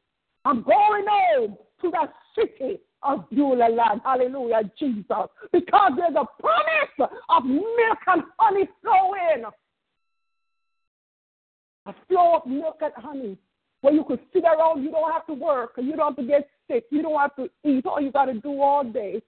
I'm 0.47 0.63
going 0.63 1.05
home 1.09 1.57
to 1.81 1.91
that 1.91 2.13
city 2.33 2.79
of 3.03 3.29
Beulah 3.29 3.67
land. 3.67 3.99
Hallelujah, 4.05 4.61
Jesus. 4.79 5.27
Because 5.51 5.91
there's 5.97 6.15
a 6.15 6.25
promise 6.41 7.11
of 7.27 7.43
milk 7.43 7.97
and 8.07 8.23
honey 8.39 8.69
flowing. 8.81 9.43
A 11.85 11.93
flow 12.07 12.37
of 12.37 12.47
milk 12.47 12.77
and 12.81 12.93
honey 12.95 13.37
where 13.81 13.93
you 13.93 14.05
could 14.05 14.21
sit 14.31 14.45
around, 14.45 14.83
you 14.83 14.89
don't 14.89 15.11
have 15.11 15.27
to 15.27 15.33
work, 15.33 15.73
you 15.77 15.97
don't 15.97 16.15
have 16.15 16.25
to 16.25 16.25
get 16.25 16.47
sick, 16.71 16.85
you 16.91 17.01
don't 17.01 17.19
have 17.19 17.35
to 17.35 17.49
eat. 17.65 17.85
All 17.85 17.99
you 17.99 18.13
got 18.13 18.25
to 18.25 18.35
do 18.35 18.61
all 18.61 18.85
day 18.85 19.21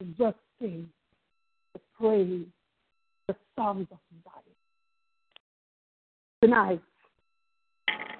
is 0.00 0.06
just 0.16 0.36
sing, 0.58 0.88
the 1.74 1.80
praise, 2.00 2.46
the 3.28 3.36
songs 3.54 3.86
of 3.90 3.98
God. 4.24 4.42
Tonight, 6.42 6.80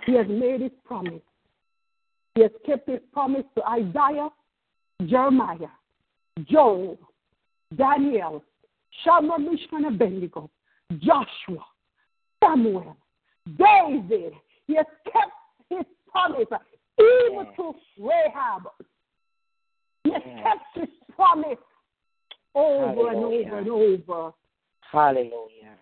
He 0.04 0.14
has 0.14 0.26
made 0.28 0.60
His 0.60 0.72
promise. 0.84 1.22
He 2.38 2.42
has 2.42 2.52
kept 2.64 2.88
His 2.88 3.00
promise 3.12 3.42
to 3.56 3.66
Isaiah, 3.66 4.28
Jeremiah, 5.06 5.74
Joel, 6.48 6.96
Daniel, 7.76 8.44
Shadrach, 9.02 9.40
Meshach, 9.40 9.72
and 9.72 9.86
Abednego, 9.86 10.48
Joshua, 10.98 11.64
Samuel, 12.40 12.96
David. 13.58 14.34
He 14.68 14.76
has 14.76 14.86
kept 15.12 15.32
his 15.68 15.84
promise, 16.12 16.46
even 17.00 17.46
to 17.56 17.74
Rahab. 17.98 18.68
He 20.04 20.12
has 20.12 20.22
kept 20.22 20.76
his 20.76 20.88
promise 21.16 21.58
over 22.54 23.08
and 23.08 23.24
over 23.24 23.58
and 23.58 23.68
over. 23.68 24.32
Hallelujah. 24.92 25.74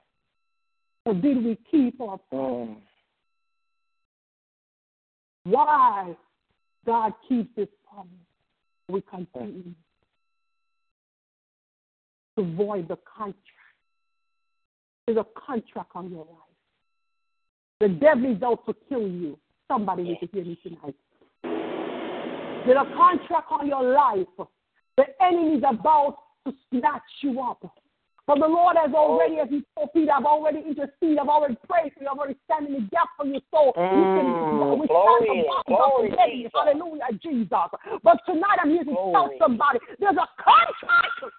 So 1.07 1.13
did 1.13 1.45
we 1.45 1.59
keep 1.71 2.01
our 2.01 2.17
promise? 2.31 2.69
Mm. 2.71 2.77
Why 5.45 6.17
God 6.87 7.13
keeps 7.29 7.51
his 7.57 7.69
promise? 7.89 8.13
We 8.89 9.03
continue 9.03 9.75
to 12.39 12.55
void 12.55 12.89
the 12.89 12.99
contract. 13.17 13.39
There's 15.07 15.19
a 15.19 15.27
contract 15.35 15.91
on 15.95 16.11
your 16.11 16.21
life. 16.21 16.37
The 17.81 17.89
devil 17.89 18.35
is 18.35 18.43
out 18.43 18.65
to 18.67 18.75
kill 18.89 19.07
you. 19.07 19.39
Somebody 19.69 20.05
needs 20.05 20.21
to 20.21 20.27
hear 20.29 20.45
me 20.45 20.59
tonight. 20.63 20.95
There's 22.65 22.79
a 22.79 22.95
contract 22.97 23.49
on 23.51 23.67
your 23.67 23.93
life. 23.93 24.49
The 24.97 25.05
enemy 25.21 25.59
is 25.59 25.65
about 25.69 26.17
to 26.47 26.53
snatch 26.71 27.03
you 27.23 27.41
up. 27.41 27.63
But 28.27 28.41
the 28.41 28.49
Lord 28.49 28.77
has 28.77 28.93
already, 28.93 29.39
as 29.39 29.49
He 29.49 29.63
told 29.77 29.93
Peter, 29.93 30.11
I've 30.11 30.25
already 30.25 30.59
interceded, 30.59 31.19
I've 31.19 31.29
already 31.29 31.57
prayed 31.69 31.93
for 31.95 32.03
you, 32.03 32.09
I've 32.11 32.19
already 32.19 32.37
stand 32.45 32.67
in 32.67 32.75
the 32.75 32.81
gap 32.91 33.09
for 33.17 33.25
you. 33.25 33.41
So 33.55 33.73
you 33.95 34.07
can 34.15 34.35
Mm, 34.35 34.81
we 34.81 34.87
glory, 34.89 35.27
stand 35.27 35.47
for 35.47 35.63
glory, 35.77 36.11
Jesus. 36.27 36.51
Hallelujah, 36.55 37.07
Jesus. 37.23 37.71
But 38.03 38.19
tonight 38.27 38.59
I'm 38.61 38.71
here 38.71 38.85
to 38.85 38.95
tell 39.13 39.31
somebody 39.39 39.79
there's 40.01 40.17
a 40.17 40.29
contract 40.43 41.35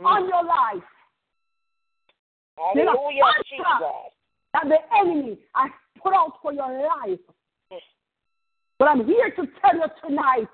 Mm. 0.00 0.06
on 0.06 0.28
your 0.28 0.44
life 0.44 0.88
Hallelujah, 2.56 3.22
contract. 3.24 3.48
Jesus. 3.50 4.14
that 4.54 4.68
the 4.68 4.78
enemy 4.96 5.38
has 5.54 5.70
put 6.02 6.14
out 6.14 6.40
for 6.40 6.52
your 6.52 6.70
life. 6.86 7.18
But 8.78 8.88
I'm 8.88 9.04
here 9.04 9.30
to 9.30 9.46
tell 9.60 9.74
you 9.74 9.88
tonight 10.06 10.48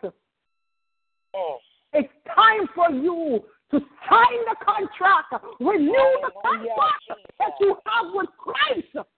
Mm. 1.35 1.61
it's 1.93 2.13
time 2.35 2.67
for 2.75 2.91
you 2.91 3.45
to 3.71 3.81
sign 4.09 4.39
the 4.49 4.57
contract, 4.65 5.45
renew 5.61 5.93
the 5.93 6.31
contract 6.43 7.27
that 7.39 7.53
you 7.61 7.77
have 7.87 8.13
with 8.15 8.29
Christ. 8.39 9.09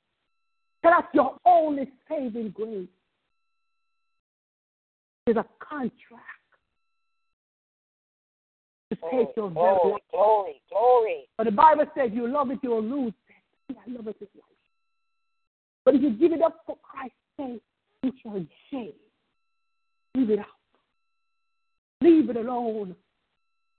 That's 0.83 1.07
your 1.13 1.37
only 1.45 1.91
saving 2.09 2.51
grace. 2.51 2.89
Is 5.27 5.37
a 5.37 5.45
contract 5.61 6.25
to 8.91 8.97
oh, 9.03 9.11
take 9.11 9.37
your 9.37 9.51
Glory, 9.51 10.01
glory, 10.11 10.63
glory. 10.71 11.29
But 11.37 11.45
the 11.45 11.51
Bible 11.51 11.85
says 11.95 12.11
you 12.15 12.27
love 12.27 12.51
it, 12.51 12.61
you'll 12.63 12.83
lose 12.83 13.13
it. 13.29 13.77
I 13.77 13.91
love 13.91 14.07
it 14.07 14.17
is 14.21 14.29
life. 14.35 14.45
But 15.85 15.97
if 15.97 16.03
you 16.03 16.11
give 16.11 16.33
it 16.33 16.41
up 16.41 16.61
for 16.67 16.79
Christ's 16.83 17.17
sake, 17.37 17.63
you 18.03 18.13
shall 18.23 18.47
gain. 18.71 18.93
Leave 20.15 20.31
it 20.31 20.39
out. 20.39 20.47
Leave 22.01 22.31
it 22.31 22.37
alone. 22.37 22.97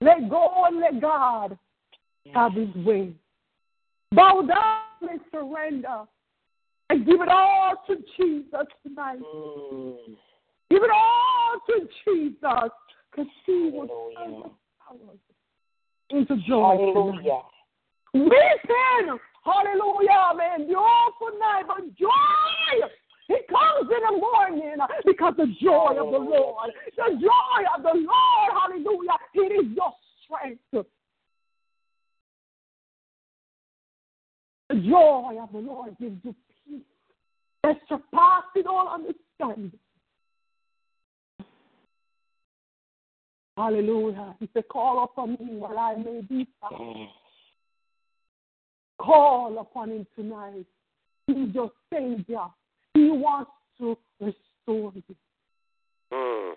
Let 0.00 0.30
go 0.30 0.64
and 0.66 0.80
let 0.80 1.00
God 1.00 1.58
have 2.34 2.52
his 2.54 2.74
way. 2.76 3.12
Bow 4.12 4.42
down 4.42 5.10
and 5.10 5.20
surrender. 5.30 6.04
And 6.88 7.06
give 7.06 7.20
it 7.20 7.28
all 7.28 7.74
to 7.86 7.96
Jesus 8.16 8.66
tonight. 8.82 9.20
Mm. 9.20 9.96
Give 10.70 10.82
it 10.82 10.90
all 10.90 11.60
to 11.68 11.88
Jesus. 12.04 12.70
Because 13.10 13.30
he 13.46 13.70
will 13.72 13.88
turn 13.88 14.16
Hallelujah. 14.16 14.42
the 14.42 14.50
powers 14.80 15.18
into 16.10 16.36
joy. 16.48 16.76
Hallelujah. 16.76 17.42
Weeping, 18.12 19.18
hallelujah, 19.44 20.36
man, 20.36 20.62
endure 20.62 21.10
for 21.18 21.30
night, 21.38 21.62
but 21.68 21.96
joy, 21.96 22.88
it 23.30 23.46
comes 23.48 23.90
in 23.90 24.14
the 24.14 24.20
morning 24.20 24.76
because 25.06 25.34
the 25.36 25.46
joy 25.62 25.90
of 25.90 26.10
the 26.10 26.18
oh. 26.18 26.56
Lord, 26.58 26.70
the 26.96 27.16
joy 27.20 27.62
of 27.76 27.82
the 27.82 27.94
Lord, 27.94 28.50
hallelujah, 28.60 29.18
it 29.34 29.64
is 29.64 29.76
your 29.76 29.92
strength. 30.24 30.60
The 34.70 34.76
joy 34.76 35.36
of 35.42 35.52
the 35.52 35.58
Lord 35.58 35.96
gives 36.00 36.16
you 36.24 36.34
peace 36.66 36.82
that 37.62 37.76
surpasses 37.88 38.66
all 38.68 38.88
understanding. 38.88 39.78
Hallelujah. 43.56 44.34
He 44.40 44.48
said, 44.54 44.68
Call 44.68 45.04
upon 45.04 45.32
me 45.32 45.56
while 45.56 45.78
I 45.78 45.94
may 45.96 46.22
be 46.22 46.48
found. 46.60 47.08
Call 48.98 49.58
upon 49.58 49.90
him 49.90 50.06
tonight. 50.16 50.66
He's 51.26 51.54
your 51.54 51.70
Savior. 51.92 52.46
He 53.10 53.16
wants 53.16 53.50
to 53.78 53.98
restore 54.20 54.92
you. 54.94 55.16
Mm. 56.12 56.52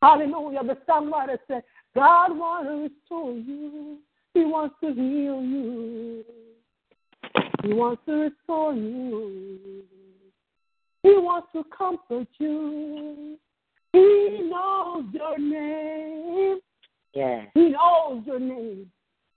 Hallelujah. 0.00 0.60
The 0.64 0.78
songwriter 0.88 1.36
said, 1.46 1.62
God 1.94 2.38
wants 2.38 2.70
to 2.70 2.88
restore 2.88 3.32
you. 3.32 3.98
He 4.32 4.46
wants 4.46 4.76
to 4.80 4.94
heal 4.94 5.42
you. 5.42 6.24
He 7.64 7.74
wants 7.74 8.00
to 8.06 8.12
restore 8.12 8.72
you. 8.72 9.82
He 11.02 11.10
wants 11.18 11.48
to 11.52 11.64
comfort 11.76 12.28
you. 12.38 13.36
He 13.92 14.50
knows 14.50 15.04
your 15.12 15.38
name. 15.38 16.60
Yes. 17.12 17.48
He 17.52 17.68
knows 17.68 18.22
your 18.24 18.40
name. 18.40 18.90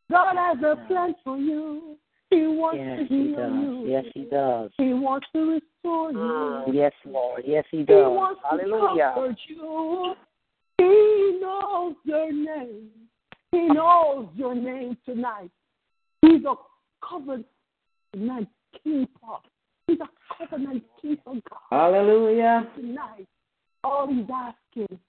God 0.09 0.37
has 0.37 0.57
a 0.59 0.77
plan 0.87 1.13
for 1.25 1.37
you. 1.37 1.97
He 2.29 2.45
wants 2.47 2.77
Yes, 2.79 2.99
to 2.99 3.05
he 3.05 3.23
heal 3.27 3.35
does. 3.37 3.53
you. 3.53 3.85
Yes, 3.87 4.05
he 4.13 4.23
does. 4.25 4.71
He 4.77 4.93
wants 4.93 5.27
to 5.33 5.39
restore 5.51 6.11
you. 6.11 6.19
Ah. 6.19 6.65
Yes, 6.71 6.91
Lord. 7.05 7.43
Yes, 7.45 7.63
he 7.71 7.77
He 7.77 7.83
does. 7.85 8.11
wants 8.11 8.41
to 8.41 8.47
Hallelujah. 8.49 9.11
comfort 9.15 9.37
you. 9.47 10.15
He 10.77 11.39
knows 11.41 11.95
your 12.03 12.31
name. 12.33 12.89
He 13.51 13.67
knows 13.67 14.27
your 14.35 14.53
name 14.55 14.97
tonight. 15.05 15.49
He's 16.21 16.43
a 16.45 16.55
covenant 17.07 17.47
keeper. 18.83 19.37
He's 19.87 19.99
a 20.01 20.09
covenant 20.37 20.83
keeper, 21.01 21.31
God. 21.49 21.59
Hallelujah. 21.69 22.67
Tonight, 22.75 23.27
all 23.85 24.07
he's 24.07 24.25
asking 24.31 24.99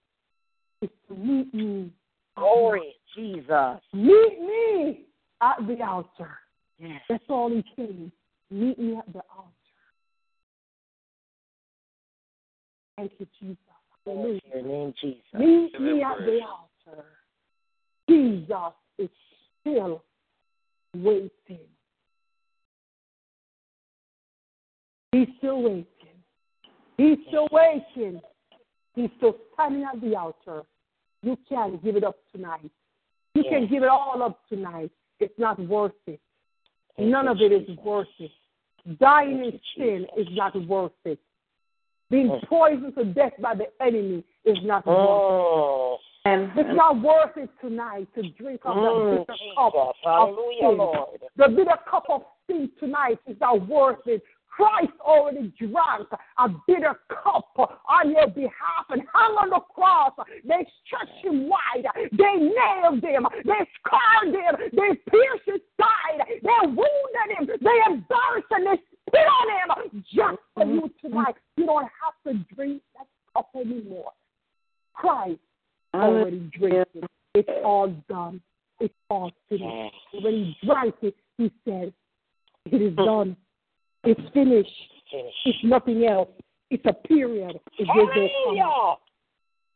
is 0.82 0.90
to 1.09 1.15
meet 1.16 1.53
me. 1.53 1.90
Glory, 2.36 2.95
Jesus. 3.16 3.81
Meet 3.93 4.39
me 4.40 5.07
at 5.43 5.57
the 5.66 5.82
altar. 5.85 6.31
Yes. 6.78 7.00
That's 7.09 7.24
all 7.28 7.50
he's 7.50 7.64
saying. 7.76 8.12
Meet 8.50 8.78
me 8.78 8.96
at 8.96 9.12
the 9.12 9.20
altar. 9.36 9.52
Thank 12.96 13.12
you, 13.18 13.26
Jesus. 13.40 13.56
Hallelujah. 14.06 14.40
your 14.52 14.62
name, 14.62 14.94
Jesus. 15.00 15.22
Meet 15.34 15.72
Give 15.72 15.80
me 15.80 16.02
at 16.02 16.18
the 16.18 16.40
altar. 16.42 17.05
Jesus 18.09 18.72
is 18.98 19.10
still 19.60 20.02
waiting. 20.96 21.30
He's 25.12 25.28
still 25.38 25.62
waiting. 25.62 25.86
He's 26.96 27.18
still 27.28 27.48
waiting. 27.52 28.20
He's 28.94 29.10
still 29.18 29.36
standing 29.55 29.84
at 29.84 30.00
the 30.00 30.16
altar. 30.16 30.62
You 31.22 31.36
can't 31.48 31.82
give 31.82 31.96
it 31.96 32.05
up 32.05 32.16
tonight. 32.32 32.70
You 33.34 33.42
can 33.44 33.62
Yes. 33.62 33.70
give 33.70 33.82
it 33.82 33.88
all 33.88 34.22
up 34.22 34.46
tonight. 34.48 34.90
It's 35.20 35.38
not 35.38 35.59
worth 35.60 35.92
it. 36.06 36.20
Thank 36.98 37.10
None 37.10 37.28
of 37.28 37.40
it 37.40 37.52
is 37.52 37.76
worth 37.78 38.08
it. 38.18 38.30
Dying 39.00 39.44
in 39.44 39.60
sin 39.76 40.06
is 40.16 40.26
not 40.32 40.54
worth 40.66 40.92
it. 41.04 41.18
Being 42.10 42.28
Mm. 42.30 42.42
poisoned 42.48 42.94
to 42.96 43.04
death 43.04 43.34
by 43.40 43.54
the 43.54 43.68
enemy 43.82 44.24
is 44.44 44.58
not 44.62 44.84
worth 44.86 44.96
it. 44.96 45.00
Oh, 45.00 45.98
And, 46.24 46.50
It's 46.58 46.76
not 46.76 47.00
worth 47.00 47.36
it 47.36 47.48
tonight 47.60 48.08
to 48.14 48.22
drink 48.30 48.62
of 48.64 48.74
that 48.74 48.92
mm, 48.92 49.10
bitter 49.20 49.32
Jesus. 49.32 49.54
cup 49.56 49.74
of 49.74 49.94
Hallelujah, 50.02 50.60
sin. 50.60 50.76
Lord. 50.78 51.22
The 51.36 51.48
bitter 51.48 51.76
cup 51.88 52.10
of 52.10 52.24
sin 52.46 52.70
tonight 52.80 53.18
is 53.26 53.38
not 53.40 53.66
worth 53.68 54.06
it. 54.06 54.22
Christ 54.59 54.93
already 55.01 55.52
drank 55.56 56.09
a 56.39 56.48
bitter 56.66 56.98
cup 57.09 57.47
on 57.56 58.10
your 58.10 58.26
behalf 58.26 58.90
and 58.90 59.02
hung 59.14 59.36
on 59.36 59.51
the 59.51 59.60
cross. 59.72 60.10
They 60.43 60.66
stretched 60.85 61.24
him 61.24 61.48
wide. 61.48 61.86
They 62.10 62.35
nailed 62.35 63.05
him. 63.05 63.28
They 63.44 63.62
scarred 63.78 64.35
him. 64.35 64.70
They 64.72 64.98
pierced 65.09 65.47
his 65.47 65.60
side. 65.78 66.26
They 66.43 66.66
wounded 66.66 67.39
him. 67.39 67.47
They 67.47 67.78
embarrassed 67.86 68.51
and 68.51 68.66
they 68.66 68.82
spit 69.06 69.28
on 69.30 69.86
him. 69.86 70.02
Just 70.12 70.39
for 70.55 70.64
you 70.66 70.90
tonight. 71.01 71.36
You 71.56 71.66
don't 71.66 71.89
have 72.02 72.16
to 72.26 72.55
drink 72.56 72.82
that 72.97 73.06
cup 73.32 73.51
anymore. 73.55 74.10
Christ 74.93 75.39
already 75.94 76.51
drank 76.59 76.89
it. 76.94 77.05
It's 77.36 77.48
all 77.64 77.94
done. 78.09 78.40
It's 78.80 78.94
all 79.09 79.30
finished. 79.48 79.94
When 80.20 80.32
he 80.32 80.56
drank 80.66 80.97
it, 81.02 81.14
he 81.36 81.52
said, 81.64 81.93
It 82.66 82.82
is 82.82 82.97
done. 82.97 83.36
It's 84.04 84.20
finished. 84.32 84.70
Finish. 85.10 85.34
It's 85.44 85.58
nothing 85.64 86.04
else. 86.06 86.28
It's 86.70 86.84
a 86.86 86.92
period. 86.92 87.58
It 87.78 87.86
no 87.86 88.96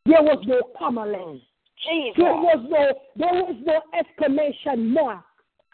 There 0.05 0.23
was 0.23 0.45
no 0.47 0.61
comma 0.79 1.07
left. 1.07 1.43
Jesus. 1.85 2.15
There 2.17 2.35
was 2.35 2.67
no 2.69 2.93
there 3.17 3.43
was 3.43 3.57
no 3.65 3.81
exclamation 3.99 4.93
mark. 4.93 5.25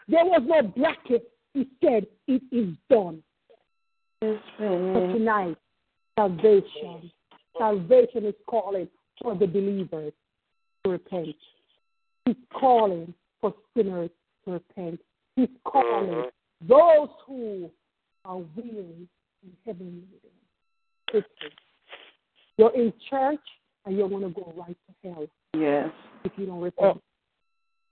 There 0.07 0.25
was 0.25 0.41
no 0.45 0.63
bracket. 0.63 1.29
He 1.53 1.67
said, 1.83 2.07
It 2.27 2.41
is 2.51 2.75
done. 2.89 3.21
But 4.21 4.39
tonight, 4.57 5.57
salvation. 6.17 7.11
Salvation 7.57 8.25
is 8.25 8.35
calling 8.47 8.87
for 9.21 9.35
the 9.35 9.45
believers 9.45 10.13
to 10.83 10.91
repent. 10.91 11.35
He's 12.25 12.35
calling 12.53 13.13
for 13.41 13.53
sinners 13.75 14.09
to 14.45 14.51
repent. 14.51 14.99
He's 15.35 15.49
calling 15.65 16.09
mm-hmm. 16.09 16.67
those 16.67 17.09
who 17.25 17.69
are 18.25 18.37
weary 18.55 19.07
and 19.43 19.53
heavy 19.65 19.83
laden. 19.85 20.03
Listen, 21.13 21.51
you're 22.57 22.75
in 22.75 22.93
church 23.09 23.39
and 23.85 23.97
you're 23.97 24.09
going 24.09 24.23
to 24.23 24.29
go 24.29 24.53
right 24.57 24.77
to 24.87 25.09
hell 25.09 25.25
Yes. 25.53 25.89
if 26.23 26.31
you 26.37 26.45
don't 26.45 26.61
repent. 26.61 27.01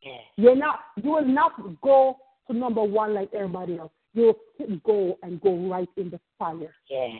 Yes. 0.03 0.19
You're 0.35 0.55
not. 0.55 0.79
You 1.01 1.09
will 1.11 1.25
not 1.25 1.53
go 1.81 2.17
to 2.47 2.53
number 2.55 2.83
one 2.83 3.13
like 3.13 3.33
everybody 3.33 3.79
else. 3.79 3.91
You 4.13 4.23
will 4.27 4.37
skip 4.53 4.83
go 4.83 5.17
and 5.23 5.41
go 5.41 5.55
right 5.69 5.89
in 5.97 6.09
the 6.11 6.19
fire. 6.37 6.73
Yes. 6.89 7.11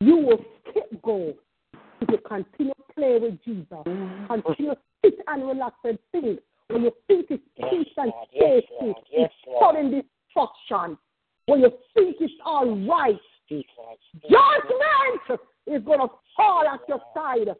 You 0.00 0.16
will 0.18 0.44
skip 0.70 1.02
go 1.02 1.32
if 2.02 2.08
you 2.10 2.18
continue 2.26 2.72
to 2.74 2.94
play 2.94 3.18
with 3.18 3.38
Jesus. 3.44 3.66
Mm. 3.86 4.26
Continue 4.28 4.72
to 4.72 4.78
sit 5.04 5.14
and 5.26 5.46
relax 5.48 5.74
and 5.84 5.98
think. 6.12 6.40
When 6.68 6.82
you 6.82 6.92
think 7.06 7.26
it's 7.30 7.42
Yes, 7.56 7.68
peace 7.70 7.92
and 7.96 8.10
Lord. 8.10 8.28
Yes, 8.32 8.42
safety, 8.42 8.74
Lord. 8.82 8.96
Yes, 9.10 9.30
it's 9.30 9.34
Lord. 9.46 9.76
sudden 9.76 9.90
destruction. 9.90 10.98
When 11.46 11.60
you 11.60 11.70
think 11.94 12.16
it's 12.20 12.32
all 12.44 12.66
right, 12.86 13.20
judgment 13.48 15.40
is 15.66 15.82
going 15.84 16.00
to 16.00 16.08
fall 16.36 16.64
at 16.66 16.80
your 16.88 17.00
side. 17.14 17.54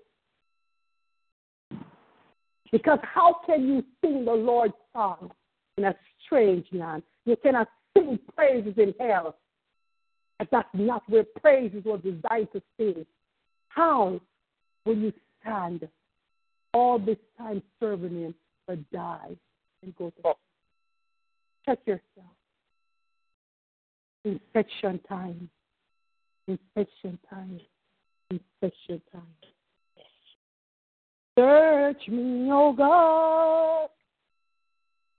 Because 2.72 2.98
how 3.02 3.36
can 3.46 3.66
you 3.66 3.84
sing 4.00 4.24
the 4.24 4.32
Lord's 4.32 4.74
song 4.92 5.30
in 5.76 5.84
a 5.84 5.94
strange 6.24 6.66
land? 6.72 7.04
You 7.24 7.36
cannot 7.36 7.68
sing 7.96 8.18
praises 8.34 8.74
in 8.76 8.92
hell. 8.98 9.36
But 10.38 10.48
that's 10.50 10.68
not 10.74 11.02
where 11.08 11.24
praises 11.40 11.84
were 11.84 11.98
designed 11.98 12.48
to 12.52 12.62
sing. 12.76 13.06
How 13.68 14.20
will 14.84 14.96
you 14.96 15.12
stand 15.40 15.88
all 16.74 16.98
this 16.98 17.18
time 17.38 17.62
serving 17.80 18.20
Him 18.20 18.34
but 18.66 18.90
die 18.90 19.36
and 19.82 19.96
go 19.96 20.10
to 20.10 20.22
hell? 20.24 20.38
Check 21.64 21.78
yourself. 21.86 22.34
Inspection 24.26 24.98
time. 25.08 25.48
Inspection 26.48 27.16
time. 27.30 27.60
Inspection 28.28 29.00
time. 29.12 29.22
Search 31.38 32.08
me, 32.08 32.48
oh 32.50 32.72
God. 32.72 33.88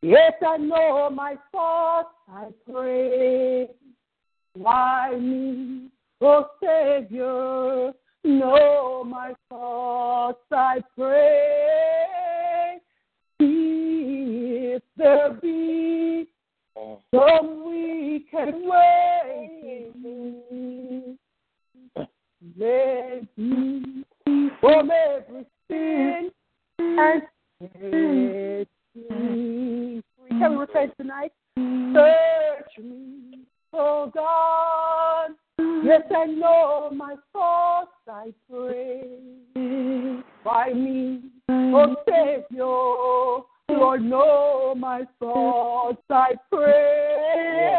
Yes, 0.01 0.33
I 0.45 0.57
know 0.57 1.09
my 1.09 1.37
thoughts, 1.53 2.09
I 2.29 2.47
pray. 2.69 3.69
Why 4.55 5.17
me, 5.17 5.87
oh 6.19 6.49
Savior? 6.61 7.93
Know 8.25 9.05
my 9.07 9.35
thoughts, 9.47 10.43
I 10.51 10.81
pray. 10.97 12.81
If 13.39 14.83
there 14.97 15.31
be. 15.41 16.27
Some 17.13 17.65
we 17.65 18.25
can 18.31 18.63
wait. 18.63 19.17
me 23.37 24.03
from 24.59 24.91
every 24.91 25.45
sin 25.69 26.31
and. 26.79 27.21
Can 30.29 30.51
we 30.51 30.57
repent 30.57 30.93
tonight? 30.99 31.31
Search 31.55 32.77
me, 32.83 33.45
oh 33.73 34.11
God. 34.13 35.31
Yes, 35.83 36.01
I 36.15 36.25
know 36.25 36.89
my 36.93 37.15
thoughts, 37.33 37.91
I 38.07 38.33
pray. 38.49 39.03
By 40.43 40.73
me, 40.73 41.23
oh 41.49 41.95
Savior. 42.07 43.56
Lord, 43.69 44.01
know 44.01 44.73
my 44.77 45.03
thoughts, 45.19 46.01
I 46.09 46.35
pray, 46.49 47.75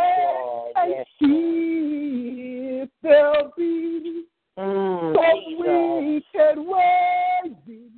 and 0.77 0.94
see 1.19 2.82
if 2.82 2.90
there'll 3.02 3.51
be 3.56 4.24
mm, 4.59 5.15
so 5.15 5.23
weak 5.59 6.24
and 6.35 6.66
worthy. 6.66 7.89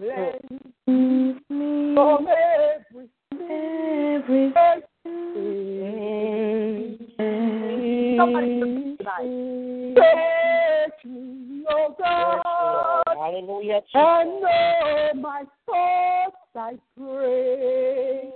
Let 0.00 0.50
me 0.50 1.36
from 1.94 2.26
everything. 2.26 3.70
everything. 4.24 4.96
Somebody 8.18 8.60
oh 11.70 11.94
God. 11.98 13.02
Hallelujah, 13.06 13.80
And 13.94 14.40
know 14.40 15.10
my 15.20 15.44
thoughts 15.66 16.36
I 16.54 16.74
pray. 16.98 18.30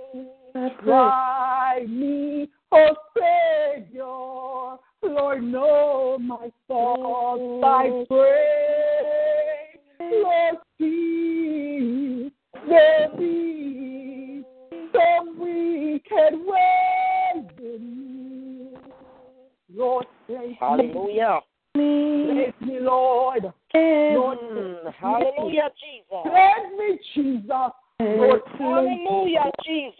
Try 0.83 1.85
me, 1.87 2.49
oh 2.71 2.95
Savior. 3.15 4.77
Lord, 5.13 5.43
know 5.43 6.17
my 6.19 6.49
thoughts 6.67 7.63
I 7.63 8.05
pray. 8.07 9.79
Lord, 9.99 10.55
see 10.79 12.31
there 12.67 13.09
be 13.17 14.43
some 14.93 15.39
wicked 15.39 16.33
ways 16.33 17.49
in 17.59 18.71
me. 18.71 18.77
Lord, 19.73 20.05
place 20.27 20.55
me, 21.75 22.25
place 22.33 22.67
me, 22.67 22.79
Lord. 22.79 23.53
Lord, 23.73 24.37
Hallelujah, 24.97 25.69
Jesus. 25.79 26.23
Cleanse 26.23 26.77
me, 26.77 26.99
Jesus. 27.13 27.71
Lord, 27.97 28.41
Hallelujah, 28.59 29.51
Jesus. 29.63 29.95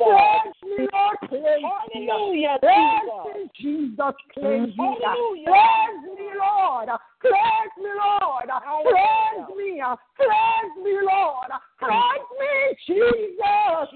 Me, 0.63 0.87
Lord. 0.91 1.17
Hallelujah, 1.31 2.59
Jesus. 2.61 3.51
Jesus, 3.55 4.15
cleanse 4.33 4.75
me. 4.75 4.97
Hallelujah. 4.99 5.47
Cleanse 5.47 6.19
me, 6.19 6.27
Lord. 6.35 6.89
Cleanse 7.21 7.77
me, 7.79 7.89
Lord. 7.95 8.51
Cleanse 8.83 9.47
me. 9.55 9.81
Cleanse 10.19 10.75
me, 10.83 10.93
Lord. 11.07 11.51
Cleanse 11.79 12.31
me, 12.35 12.75
Jesus. 12.85 13.87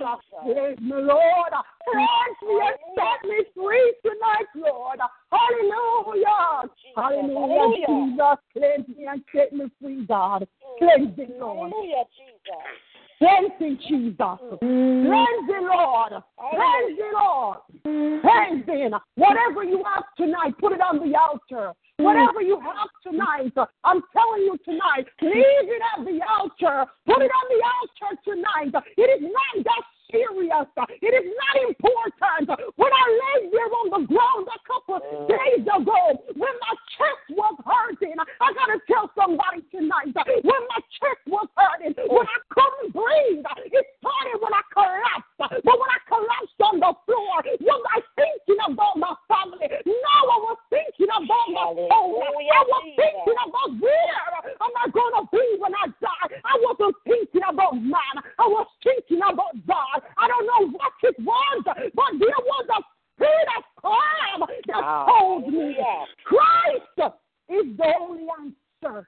Cleanse 0.44 0.80
me, 0.80 0.96
Lord. 0.96 1.54
Cleanse 1.84 2.40
me 2.48 2.56
and 2.56 2.78
set 2.96 3.30
me 3.30 3.44
free 3.54 3.96
tonight, 4.02 4.48
Lord. 4.56 5.00
Hallelujah. 5.30 6.72
Hallelujah, 6.96 7.86
Jesus. 7.86 8.38
Cleanse 8.54 8.88
me 8.98 9.08
and 9.08 9.24
set 9.36 9.52
me 9.52 9.66
free, 9.82 10.06
God. 10.06 10.48
Mm. 10.64 10.78
Cleanse 10.78 11.18
me, 11.18 11.36
Lord. 11.38 11.72
Hallelujah, 11.74 12.06
Jesus. 12.16 12.89
Cleansing 13.20 13.80
Jesus. 13.88 14.40
Mm. 14.64 15.06
Cleansing 15.06 15.68
Lord. 15.68 16.14
Cleansing 16.40 17.12
Lord. 17.14 17.58
Mm. 17.86 18.22
Praise 18.22 18.64
Cleansing. 18.66 18.91
Whatever 19.16 19.64
you 19.64 19.84
have 19.84 20.06
tonight, 20.16 20.54
put 20.58 20.72
it 20.72 20.80
on 20.80 21.00
the 21.00 21.18
altar. 21.20 21.74
Mm. 22.00 22.06
Whatever 22.06 22.41
you 22.41 22.60
have 22.62 22.88
tonight, 23.04 23.52
I'm 23.84 24.02
telling 24.16 24.41
you 24.44 24.58
tonight, 24.64 25.06
leave 25.22 25.68
it 25.68 25.82
at 25.98 26.06
the 26.06 26.20
altar. 26.32 26.90
Put 27.06 27.22
it 27.22 27.32
on 27.32 27.46
the 27.52 27.62
altar 27.76 28.22
tonight. 28.24 28.84
It 28.96 29.02
is 29.02 29.22
not 29.22 29.66
that 29.66 29.84
serious. 30.11 30.68
It 31.02 31.14
is 31.14 31.27
not 31.30 31.56
important. 31.65 32.49
When 32.76 32.91
I 32.91 33.06
lay 33.10 33.49
there 33.49 33.69
on 33.69 33.88
the 33.94 34.02
ground 34.10 34.45
a 34.49 34.60
couple 34.65 34.99
mm. 34.99 35.30
days 35.30 35.65
ago, 35.65 36.02
when 36.34 36.56
my 36.60 36.73
chest 36.98 37.26
was 37.31 37.56
hurting, 37.64 38.18
I 38.18 38.48
gotta 38.53 38.80
tell 38.90 39.10
somebody 39.15 39.64
tonight, 39.72 40.14
when 40.44 40.61
my 40.69 40.81
chest 40.99 41.22
was 41.27 41.48
hurting, 41.56 41.95
when 42.10 42.26
I 42.26 42.40
couldn't 42.49 42.91
breathe, 42.94 43.45
it 43.69 43.86
started 44.02 44.38
when 44.41 44.53
I 44.53 44.64
collapsed. 44.73 45.38
But 45.40 45.76
when 45.77 45.90
I 45.90 45.99
collapsed 46.10 46.60
on 46.60 46.76
the 46.84 46.91
floor, 47.06 47.36
was 47.64 47.81
I 47.95 47.99
thinking 48.18 48.60
about 48.65 48.98
my 48.98 49.14
family? 49.30 49.72
No, 49.86 50.15
I 50.19 50.38
was 50.52 50.60
thinking 50.69 51.07
about 51.07 51.48
my 51.53 51.65
soul. 51.88 52.19
I 52.19 52.61
was 52.65 52.84
thinking 52.98 53.40
about 53.40 53.69
where 53.80 54.19
am 54.60 54.73
I 54.76 54.86
gonna 54.91 55.23
be 55.31 55.45
when 55.61 55.73
I 55.76 55.88
die? 56.02 56.27
I 56.44 56.53
wasn't 56.65 56.95
thinking 57.06 57.45
about 57.48 57.77
man. 57.80 58.15
I 58.38 58.45
was 58.48 58.68
thinking 58.84 59.22
about 59.23 59.56
God. 59.64 59.99
I 60.18 60.28
don't 60.28 60.46
know 60.46 60.78
what 60.78 60.94
it 61.04 61.16
was, 61.20 61.64
but 61.66 62.12
there 62.20 62.42
was 62.46 62.66
a 62.70 62.82
spirit 63.16 63.48
of 63.58 63.64
calm 63.82 64.50
that 64.68 64.84
ah, 64.84 65.06
told 65.06 65.52
me. 65.52 65.78
Christ 66.26 67.14
is 67.50 67.78
the 67.78 67.94
only 68.00 68.28
answer. 68.40 69.08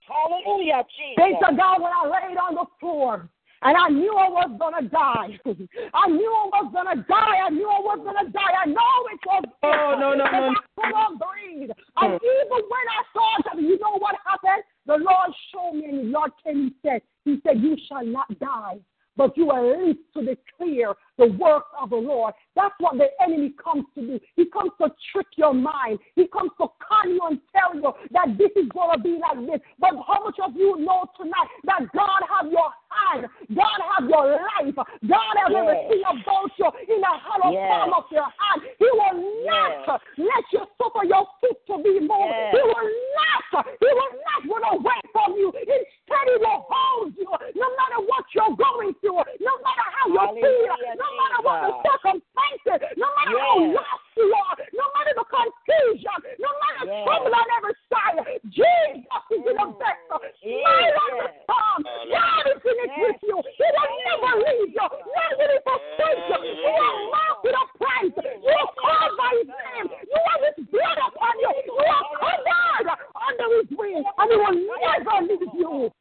Hallelujah, 0.00 0.84
Jesus. 0.96 1.38
to 1.46 1.56
God 1.56 1.82
when 1.82 1.92
I 1.92 2.08
laid 2.08 2.36
on 2.38 2.54
the 2.54 2.64
floor. 2.80 3.28
And 3.60 3.76
I 3.76 3.88
knew 3.88 4.14
I 4.14 4.28
was 4.30 4.54
gonna 4.58 4.88
die. 4.88 5.34
I 5.94 6.06
knew 6.06 6.30
I 6.30 6.46
was 6.62 6.70
gonna 6.72 7.04
die. 7.08 7.36
I 7.42 7.50
knew 7.50 7.66
I 7.66 7.80
was 7.82 7.98
gonna 8.06 8.30
die. 8.30 8.54
I 8.54 8.66
know 8.66 8.94
it 9.10 9.20
was. 9.26 9.44
Oh, 9.64 9.96
no, 9.98 10.14
no, 10.14 10.24
no. 10.30 10.54
I 10.54 10.62
couldn't 10.78 11.18
breathe. 11.18 11.70
And 11.96 12.14
even 12.14 12.60
when 12.70 12.86
I 12.86 13.02
thought 13.12 13.42
that, 13.50 13.60
you 13.60 13.78
know 13.80 13.98
what 13.98 14.14
happened? 14.24 14.62
The 14.86 15.02
Lord 15.02 15.30
showed 15.50 15.74
me, 15.74 15.86
and 15.86 15.98
the 15.98 16.12
Lord 16.12 16.30
came 16.44 16.70
and 16.70 16.74
said, 16.82 17.02
He 17.24 17.40
said, 17.44 17.60
"You 17.60 17.76
shall 17.88 18.06
not 18.06 18.30
die." 18.38 18.78
But 19.18 19.36
you 19.36 19.46
will 19.46 19.86
live 19.86 19.96
to 20.14 20.20
declare 20.22 20.94
the 21.18 21.26
work 21.38 21.64
of 21.80 21.90
the 21.90 21.96
Lord. 21.96 22.32
That's 22.54 22.74
what 22.78 22.96
the 22.96 23.08
enemy 23.22 23.52
comes 23.62 23.84
to 23.96 24.00
do. 24.00 24.20
He 24.36 24.46
comes 24.46 24.70
to 24.80 24.88
trick 25.12 25.26
your 25.36 25.52
mind. 25.52 25.98
He 26.14 26.26
comes 26.28 26.50
to 26.60 26.66
con 26.78 27.10
you 27.10 27.20
and 27.28 27.40
tell 27.52 27.74
you 27.74 27.92
that 28.12 28.38
this 28.38 28.50
is 28.56 28.68
going 28.70 28.96
to 28.96 29.02
be 29.02 29.18
like 29.18 29.38
this. 29.46 29.60
But 29.78 29.90
how 30.06 30.24
much 30.24 30.38
of 30.42 30.54
you 30.56 30.78
know 30.78 31.04
tonight 31.18 31.50
that 31.64 31.90
God 31.92 32.22
have 32.30 32.50
your 32.50 32.70
hand, 32.88 33.26
God 33.54 33.78
have 33.98 34.08
your 34.08 34.38
life, 34.38 34.74
God 34.76 35.34
have 35.42 35.50
Yes. 35.50 35.58
everything 35.58 36.02
about 36.06 36.50
you 36.58 36.68
in 36.94 37.00
the 37.00 37.12
hollow 37.18 37.52
Yes. 37.52 37.68
palm 37.68 37.92
of 37.94 38.04
your 38.10 38.22
hand. 38.26 38.60
He 38.78 38.88
will 38.90 39.18
not 39.44 40.00
let 40.16 40.44
you 40.52 40.62
suffer 40.78 41.04
your 41.04 41.26
foot 41.40 41.58
to 41.66 41.82
be 41.82 41.98
moved. 42.00 42.30
Yes. 42.30 42.54
He 42.54 42.62
will 42.62 42.90
not. 43.18 43.66
He 43.80 43.90
will 43.90 44.14
not 44.22 44.40
run 44.46 44.64
away 44.78 45.00
from 45.12 45.34
you. 45.34 45.50
Instead, 45.56 46.26
he 46.30 46.36
will 46.38 46.66
hold 46.70 47.14
you. 47.16 47.26
No 47.54 47.68
matter 47.76 47.98
what 48.06 48.24
you're 48.34 48.54
going 48.56 48.94
through, 49.00 49.18
no 49.40 49.54
matter 49.64 49.86
how 49.98 50.06
you 50.08 50.40
feel, 50.40 50.68
Hallelujah, 50.68 50.94
no 51.08 51.16
matter 51.16 51.40
what 51.40 51.58
the 51.64 51.72
circumstances, 51.88 52.80
no 53.00 53.08
matter 53.16 53.38
how 53.40 53.56
Yes. 53.58 53.74
lost 53.80 54.04
you 54.16 54.28
are, 54.28 54.56
no 54.76 54.84
matter 54.94 55.14
the 55.16 55.24
confusion, 55.24 56.18
no 56.38 56.50
matter 56.60 56.84
Yes. 56.84 57.04
trouble 57.08 57.34
on 57.34 57.46
every 57.56 57.76
side, 57.88 58.18
Jesus 58.52 59.24
is 59.32 59.42
in 59.48 59.56
the 59.56 59.68
vessel. 59.80 60.18
Smile 60.44 60.96
on 61.00 61.10
the 61.16 61.28
Yes. 61.28 61.42
storm. 61.48 61.80
God 62.12 62.44
is 62.52 62.62
in 62.68 62.76
it 62.84 62.92
with 62.98 63.22
you. 63.22 63.38
He 63.58 63.66
will 63.72 63.92
never 64.04 64.32
leave 64.44 64.72
you. 64.76 64.86
Nor 64.88 65.28
will 65.38 65.52
he 65.52 65.58
forsake 65.64 66.22
you. 66.28 66.38
You 66.44 66.72
are 66.76 66.98
marked 67.08 67.42
with 67.44 67.56
a 67.56 67.64
price. 67.78 68.16
You 68.42 68.52
are 68.52 68.72
called 68.76 69.16
by 69.16 69.30
his 69.38 69.48
name. 69.48 69.86
You 69.88 70.18
have 70.28 70.42
his 70.44 70.66
blood 70.68 70.98
upon 71.08 71.34
you. 71.40 71.50
You 71.66 71.74
are 71.78 72.04
covered 72.18 72.88
under 73.14 73.46
his 73.56 73.70
wings, 73.78 74.06
and 74.18 74.26
he 74.30 74.36
will 74.36 74.56
never 74.82 75.16
leave 75.24 75.54
you. 75.54 75.92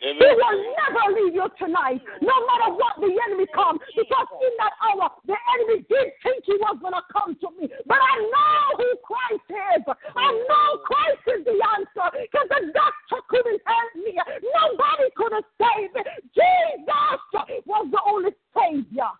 He 0.00 0.12
will 0.12 0.58
never 0.76 1.04
leave 1.14 1.34
you 1.34 1.48
tonight, 1.58 2.00
no 2.20 2.36
matter 2.46 2.74
what 2.74 2.96
the 3.00 3.10
enemy 3.28 3.46
comes. 3.54 3.80
Because 3.96 4.28
in 4.42 4.52
that 4.58 4.74
hour, 4.82 5.10
the 5.26 5.36
enemy 5.56 5.84
did 5.88 6.12
think 6.22 6.44
he 6.44 6.56
was 6.60 6.78
going 6.80 6.94
to 6.94 7.04
come 7.12 7.36
to 7.40 7.48
me. 7.58 7.68
But 7.86 7.98
I 7.98 8.14
know 8.20 8.76
who 8.76 8.90
Christ 9.02 9.48
is. 9.50 9.82
I 10.14 10.28
know 10.32 10.68
Christ 10.84 11.24
is 11.38 11.44
the 11.44 11.56
answer. 11.56 12.08
Because 12.12 12.48
the 12.50 12.72
doctor 12.74 13.20
couldn't 13.28 13.62
help 13.66 13.92
me. 13.96 14.14
Nobody 14.16 15.06
could 15.16 15.32
have 15.32 15.48
saved 15.58 15.94
me. 15.94 16.02
Jesus 16.34 17.64
was 17.66 17.86
the 17.90 18.00
only 18.06 18.30
Savior. 18.54 19.10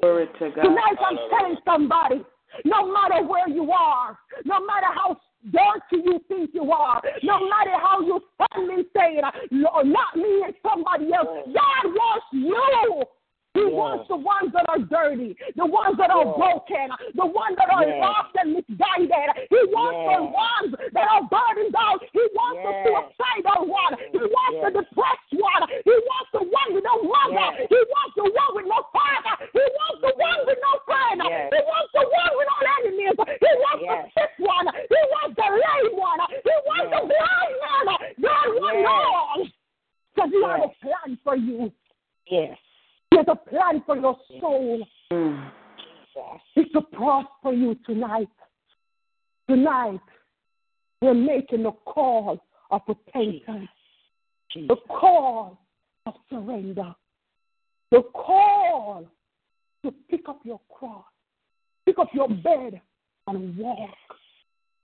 Glory 0.00 0.26
to 0.38 0.50
God. 0.50 0.62
Tonight 0.62 0.98
I'm 1.04 1.18
telling 1.28 1.56
somebody, 1.64 2.24
no 2.64 2.92
matter 2.92 3.24
where 3.26 3.48
you 3.48 3.70
are, 3.72 4.18
no 4.44 4.64
matter 4.64 4.88
how 4.94 5.20
dirty 5.50 6.02
you 6.04 6.20
think 6.28 6.50
you 6.54 6.70
are, 6.70 7.02
no 7.22 7.40
matter 7.48 7.76
how 7.80 8.00
you 8.00 8.22
and 8.70 8.84
say, 8.94 9.20
"Lord, 9.50 9.86
not 9.86 10.16
me 10.16 10.42
and 10.44 10.54
somebody 10.62 11.12
else, 11.12 11.28
God 11.46 11.84
wants 11.84 12.26
you. 12.32 13.04
He 13.54 13.60
Yes. 13.60 13.72
wants 13.72 14.08
the 14.08 14.16
ones 14.16 14.48
that 14.56 14.64
are 14.72 14.78
dirty, 14.78 15.36
the 15.56 15.66
ones 15.66 15.96
that 15.98 16.08
are 16.10 16.24
Yes. 16.24 16.36
broken, 16.40 16.88
the 17.14 17.26
ones 17.26 17.56
that 17.56 17.68
are 17.68 17.84
Yes. 17.84 18.00
lost 18.00 18.34
and 18.40 18.54
misguided. 18.54 19.28
He 19.52 19.60
wants 19.68 20.00
the 20.08 20.22
ones 20.24 20.70
that 20.92 21.06
are 21.12 21.22
burdened 21.28 21.76
out. 21.76 22.00
He 22.12 22.24
wants 22.32 22.60
the 22.64 22.72
suicidal 22.88 23.66
one. 23.68 23.92
He 24.10 24.18
wants 24.24 24.56
the 24.64 24.70
depressed 24.80 25.32
one. 25.36 25.62
He 25.84 25.92
wants 26.08 26.30
the 26.32 26.42
one 26.48 26.68
with 26.72 26.84
no 26.84 26.96
mother. 27.02 27.66
He 27.68 27.76
wants 27.92 28.14
the 28.16 28.24
one 28.24 28.54
with 28.56 28.66
no 28.66 28.80
father. 28.88 29.36
He 29.52 29.64
wants 29.76 30.00
the 30.00 30.12
one 30.16 30.46
with 30.46 30.58
no 30.62 30.72
friend. 30.88 31.20
He 31.52 31.60
wants 31.60 31.92
the 31.92 32.04
one 32.08 32.32
with 32.38 32.48
no 32.48 32.58
enemies. 32.80 33.16
He 33.36 33.52
wants 33.60 33.84
the 33.84 34.20
sick 34.20 34.32
one. 34.38 34.66
He 34.88 35.00
wants 35.12 35.36
the 35.36 35.48
lame 35.52 35.96
one. 36.00 36.20
He 36.40 36.54
wants 36.64 36.88
the 36.88 37.00
blind 37.04 37.54
man. 37.60 37.86
God 38.16 38.48
wants 38.56 38.88
all. 38.88 39.46
Because 40.14 40.30
He 40.30 40.40
has 40.42 40.60
a 40.64 40.68
plan 40.80 41.18
for 41.22 41.36
you. 41.36 41.72
Yes. 42.26 42.58
He 43.12 43.18
has 43.18 43.26
a 43.28 43.36
plan 43.36 43.82
for 43.84 43.94
your 43.94 44.16
soul. 44.40 44.88
Mm. 45.12 45.50
It's 46.56 46.72
to 46.72 46.80
prosper 46.80 47.52
you 47.52 47.76
tonight. 47.84 48.30
Tonight, 49.50 50.00
we're 51.02 51.12
making 51.12 51.64
the 51.64 51.72
call 51.84 52.42
of 52.70 52.80
repentance, 52.88 53.68
the 54.54 54.76
call 54.88 55.58
of 56.06 56.14
surrender, 56.30 56.94
the 57.90 58.00
call 58.14 59.06
to 59.84 59.92
pick 60.08 60.26
up 60.26 60.40
your 60.42 60.60
cross, 60.70 61.04
pick 61.84 61.98
up 61.98 62.08
your 62.14 62.28
bed, 62.28 62.80
and 63.26 63.58
walk 63.58 63.90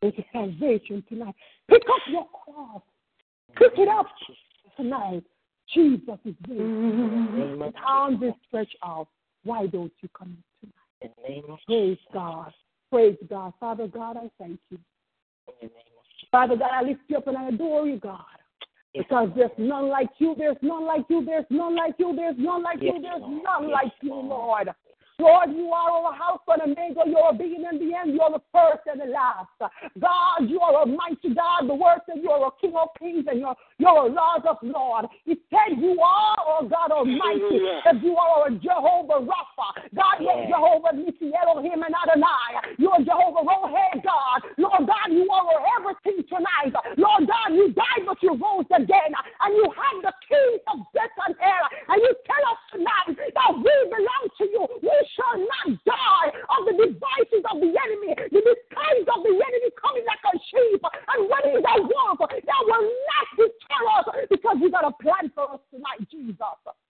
into 0.02 0.22
salvation 0.34 1.02
tonight. 1.08 1.34
Pick 1.70 1.82
up 1.82 2.02
your 2.10 2.26
cross, 2.44 2.82
pick 3.56 3.72
it 3.78 3.88
up 3.88 4.06
tonight. 4.76 5.24
Jesus 5.74 6.18
is 6.24 6.34
there. 6.46 6.56
name 6.56 6.92
mm-hmm. 6.92 7.62
of 7.62 7.66
His 7.66 7.74
arms 7.86 8.22
is 8.22 8.32
stretched 8.46 8.76
out. 8.84 9.08
Why 9.44 9.66
don't 9.66 9.92
you 10.00 10.08
come 10.16 10.36
in 10.62 10.70
tonight? 10.70 10.74
In 11.02 11.10
the 11.22 11.28
name 11.28 11.44
of 11.50 11.58
Praise 11.66 11.98
God. 12.12 12.52
Praise 12.90 13.16
God. 13.28 13.52
Father 13.60 13.86
God, 13.86 14.16
I 14.16 14.30
thank 14.38 14.58
you. 14.70 14.78
in 15.48 15.52
the 15.60 15.66
name 15.66 15.70
of 15.70 16.04
Jesus. 16.16 16.28
Father 16.30 16.56
God, 16.56 16.70
I 16.72 16.82
lift 16.82 17.00
you 17.08 17.18
up 17.18 17.26
and 17.26 17.36
I 17.36 17.48
adore 17.48 17.86
you, 17.86 17.98
God. 17.98 18.20
Because 18.94 19.28
there's 19.36 19.50
none 19.58 19.88
like 19.88 20.08
you, 20.18 20.34
there's 20.36 20.56
none 20.62 20.86
like 20.86 21.04
you, 21.08 21.24
there's 21.24 21.44
none 21.50 21.76
like 21.76 21.94
you, 21.98 22.16
there's 22.16 22.34
none 22.38 22.62
like 22.62 22.80
you, 22.80 22.98
there's 23.00 23.22
none 23.22 23.70
like 23.70 23.92
you, 24.02 24.14
Lord. 24.14 24.70
Lord, 25.18 25.50
you 25.50 25.66
are 25.72 25.90
our 25.90 26.12
house 26.14 26.40
and 26.46 26.62
Omega. 26.62 27.02
You're 27.06 27.30
a 27.30 27.32
beginning 27.32 27.66
and 27.66 27.80
the 27.82 27.90
end. 27.90 28.14
You're 28.14 28.30
the 28.30 28.42
first 28.54 28.86
and 28.86 29.00
the 29.02 29.10
last. 29.10 29.50
God, 29.98 30.46
you 30.46 30.60
are 30.60 30.82
a 30.82 30.86
mighty 30.86 31.34
God. 31.34 31.66
The 31.66 31.74
word 31.74 31.98
says 32.06 32.22
you 32.22 32.30
are 32.30 32.46
a 32.46 32.54
King 32.60 32.78
of 32.78 32.94
kings 32.98 33.26
and 33.26 33.40
you're, 33.40 33.56
you're 33.78 34.06
a 34.06 34.14
Lord 34.14 34.46
of 34.46 34.62
lords. 34.62 35.08
It 35.26 35.42
said 35.50 35.74
you 35.74 35.98
are, 35.98 36.36
oh 36.38 36.70
God 36.70 36.94
Almighty, 36.94 37.58
that 37.82 37.98
you 37.98 38.14
are 38.14 38.46
our 38.46 38.50
Jehovah 38.50 39.26
Rapha. 39.26 39.90
God, 39.90 40.22
you're 40.22 40.46
Jehovah 40.54 40.94
Nissi, 40.94 41.34
Elohim, 41.34 41.82
and 41.82 41.94
Adonai. 41.98 42.78
You're 42.78 43.02
Jehovah 43.02 43.42
Rohi, 43.42 43.98
God. 44.06 44.38
Lord 44.54 44.86
God, 44.86 45.10
you 45.10 45.26
are 45.34 45.46
our 45.50 45.66
everything 45.82 46.22
tonight. 46.30 46.78
Lord 46.94 47.26
God, 47.26 47.58
you 47.58 47.74
died, 47.74 48.06
but 48.06 48.22
you 48.22 48.38
rose 48.38 48.70
again. 48.70 49.10
And 49.42 49.50
you 49.50 49.66
have 49.66 49.98
the 49.98 50.14
keys 50.30 50.62
of 50.70 50.78
death 50.94 51.10
and 51.26 51.34
hell. 51.42 51.66
And 51.90 51.98
you 52.06 52.14
tell 52.22 52.44
us 52.54 52.60
tonight 52.70 53.18
that 53.34 53.50
we 53.58 53.74
belong 53.90 54.24
to 54.38 54.44
you. 54.46 54.62
We 54.78 55.07
shall 55.14 55.36
not 55.38 55.68
die 55.84 56.28
of 56.34 56.60
the 56.66 56.74
devices 56.74 57.42
of 57.48 57.56
the 57.60 57.70
enemy, 57.70 58.12
the 58.32 58.42
disguise 58.42 59.06
of 59.08 59.20
the 59.24 59.34
enemy 59.34 59.70
coming 59.78 60.04
like 60.04 60.24
a 60.28 60.34
sheep 60.50 60.82
and 60.82 61.20
running 61.28 61.60
the 61.60 61.74
wolf 61.84 62.18
that 62.18 62.60
will 62.66 62.86
not 62.88 63.26
deter 63.36 63.82
us 64.00 64.06
because 64.30 64.56
you 64.60 64.70
got 64.70 64.84
a 64.84 64.94
plan 65.02 65.30
for 65.34 65.56
us 65.56 65.62
tonight, 65.70 66.02
Jesus. 66.10 66.36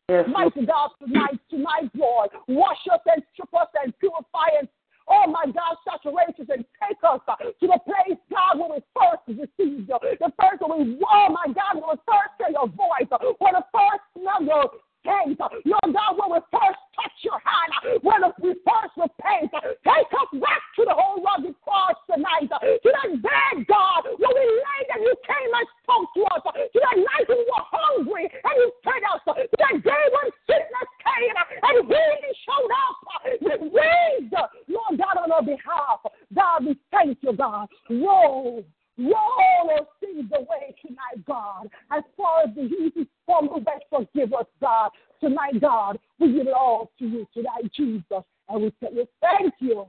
Yes, 0.09 0.25
Mighty 0.33 0.65
God, 0.65 0.91
tonight, 0.99 1.37
tonight, 1.51 1.93
Lord, 1.95 2.31
wash 2.49 2.81
us 2.91 3.01
and 3.07 3.23
strip 3.33 3.53
us 3.53 3.69
and 3.85 3.93
purify 3.99 4.57
us. 4.63 4.69
Oh 5.09 5.25
my 5.29 5.45
God, 5.49 5.77
saturate 5.89 6.37
us 6.37 6.49
and 6.53 6.65
take 6.85 7.01
us 7.05 7.21
to 7.25 7.67
the 7.67 7.81
place, 7.85 8.21
God, 8.29 8.61
where 8.61 8.77
we 8.77 8.81
first 8.93 9.25
received 9.29 9.89
you. 9.89 9.99
The 10.21 10.33
first 10.37 10.61
when 10.61 10.97
we, 10.97 11.01
oh 11.01 11.29
my 11.33 11.49
God, 11.53 11.81
when 11.81 11.97
we 11.97 11.99
first 12.05 12.37
hear 12.37 12.53
your 12.53 12.69
voice, 12.69 13.09
when 13.41 13.55
the 13.57 13.65
first 13.73 14.05
smell 14.13 14.45
your 14.45 14.69
scent, 15.09 15.41
Lord 15.41 15.91
God, 15.97 16.13
when 16.21 16.37
we 16.37 16.41
first 16.53 16.81
touch 16.93 17.17
your 17.25 17.41
hand, 17.41 17.73
when 18.05 18.21
we 18.45 18.53
first 18.61 18.93
repent, 18.97 19.49
take 19.81 20.11
us 20.13 20.31
back 20.37 20.63
to 20.77 20.85
the 20.85 20.93
whole 20.93 21.25
rugged 21.25 21.57
cross 21.65 21.97
tonight, 22.05 22.53
to 22.53 22.91
that 22.93 23.11
bed, 23.25 23.65
God, 23.65 24.05
where 24.21 24.35
we 24.37 24.45
laid 24.45 24.89
and 24.93 25.03
you 25.09 25.15
came 25.25 25.51
and 25.57 25.67
spoke 25.83 26.09
to 26.13 26.23
us, 26.37 26.43
to 26.45 26.79
that 26.85 26.99
night 27.01 27.25
when 27.29 27.39
we 27.41 27.49
were 27.49 27.67
hungry 27.73 28.27
and 28.29 28.55
you 28.61 28.69
fed 28.85 29.03
us, 29.09 29.25
to 29.25 29.33
that 29.33 29.77
day 29.81 30.05
when 30.13 30.29
sickness 30.45 30.91
came 31.01 31.33
and 31.33 31.89
healing 31.89 32.35
showed 32.45 32.73
up, 32.77 32.97
you 33.41 33.55
raised, 33.73 34.35
Lord 34.69 34.95
God, 35.01 35.17
on 35.25 35.33
our 35.33 35.43
behalf. 35.43 36.05
God, 36.35 36.67
we 36.67 36.77
thank 36.91 37.19
you, 37.23 37.33
God. 37.33 37.69
Roll, 37.89 38.65
roll 38.99 39.69
those 39.69 39.87
things 40.01 40.31
away 40.35 40.75
tonight, 40.83 41.25
God. 41.27 41.69
As 41.91 42.03
far 42.17 42.43
as 42.45 42.55
the 42.55 42.63
east 42.63 42.97
is 42.97 43.07
from 43.25 43.47
the 43.47 43.59
west, 43.59 43.85
forgive 43.91 44.35
us, 44.35 44.47
God. 44.61 44.91
Tonight, 45.21 45.61
God, 45.61 45.99
we 46.19 46.33
give 46.33 46.47
it 46.47 46.55
all 46.55 46.91
to 46.99 47.07
you 47.07 47.27
tonight, 47.33 47.71
Jesus. 47.75 48.25
And 48.49 48.63
we 48.63 48.73
say, 48.83 48.89
you, 48.93 49.07
thank 49.21 49.55
you 49.61 49.87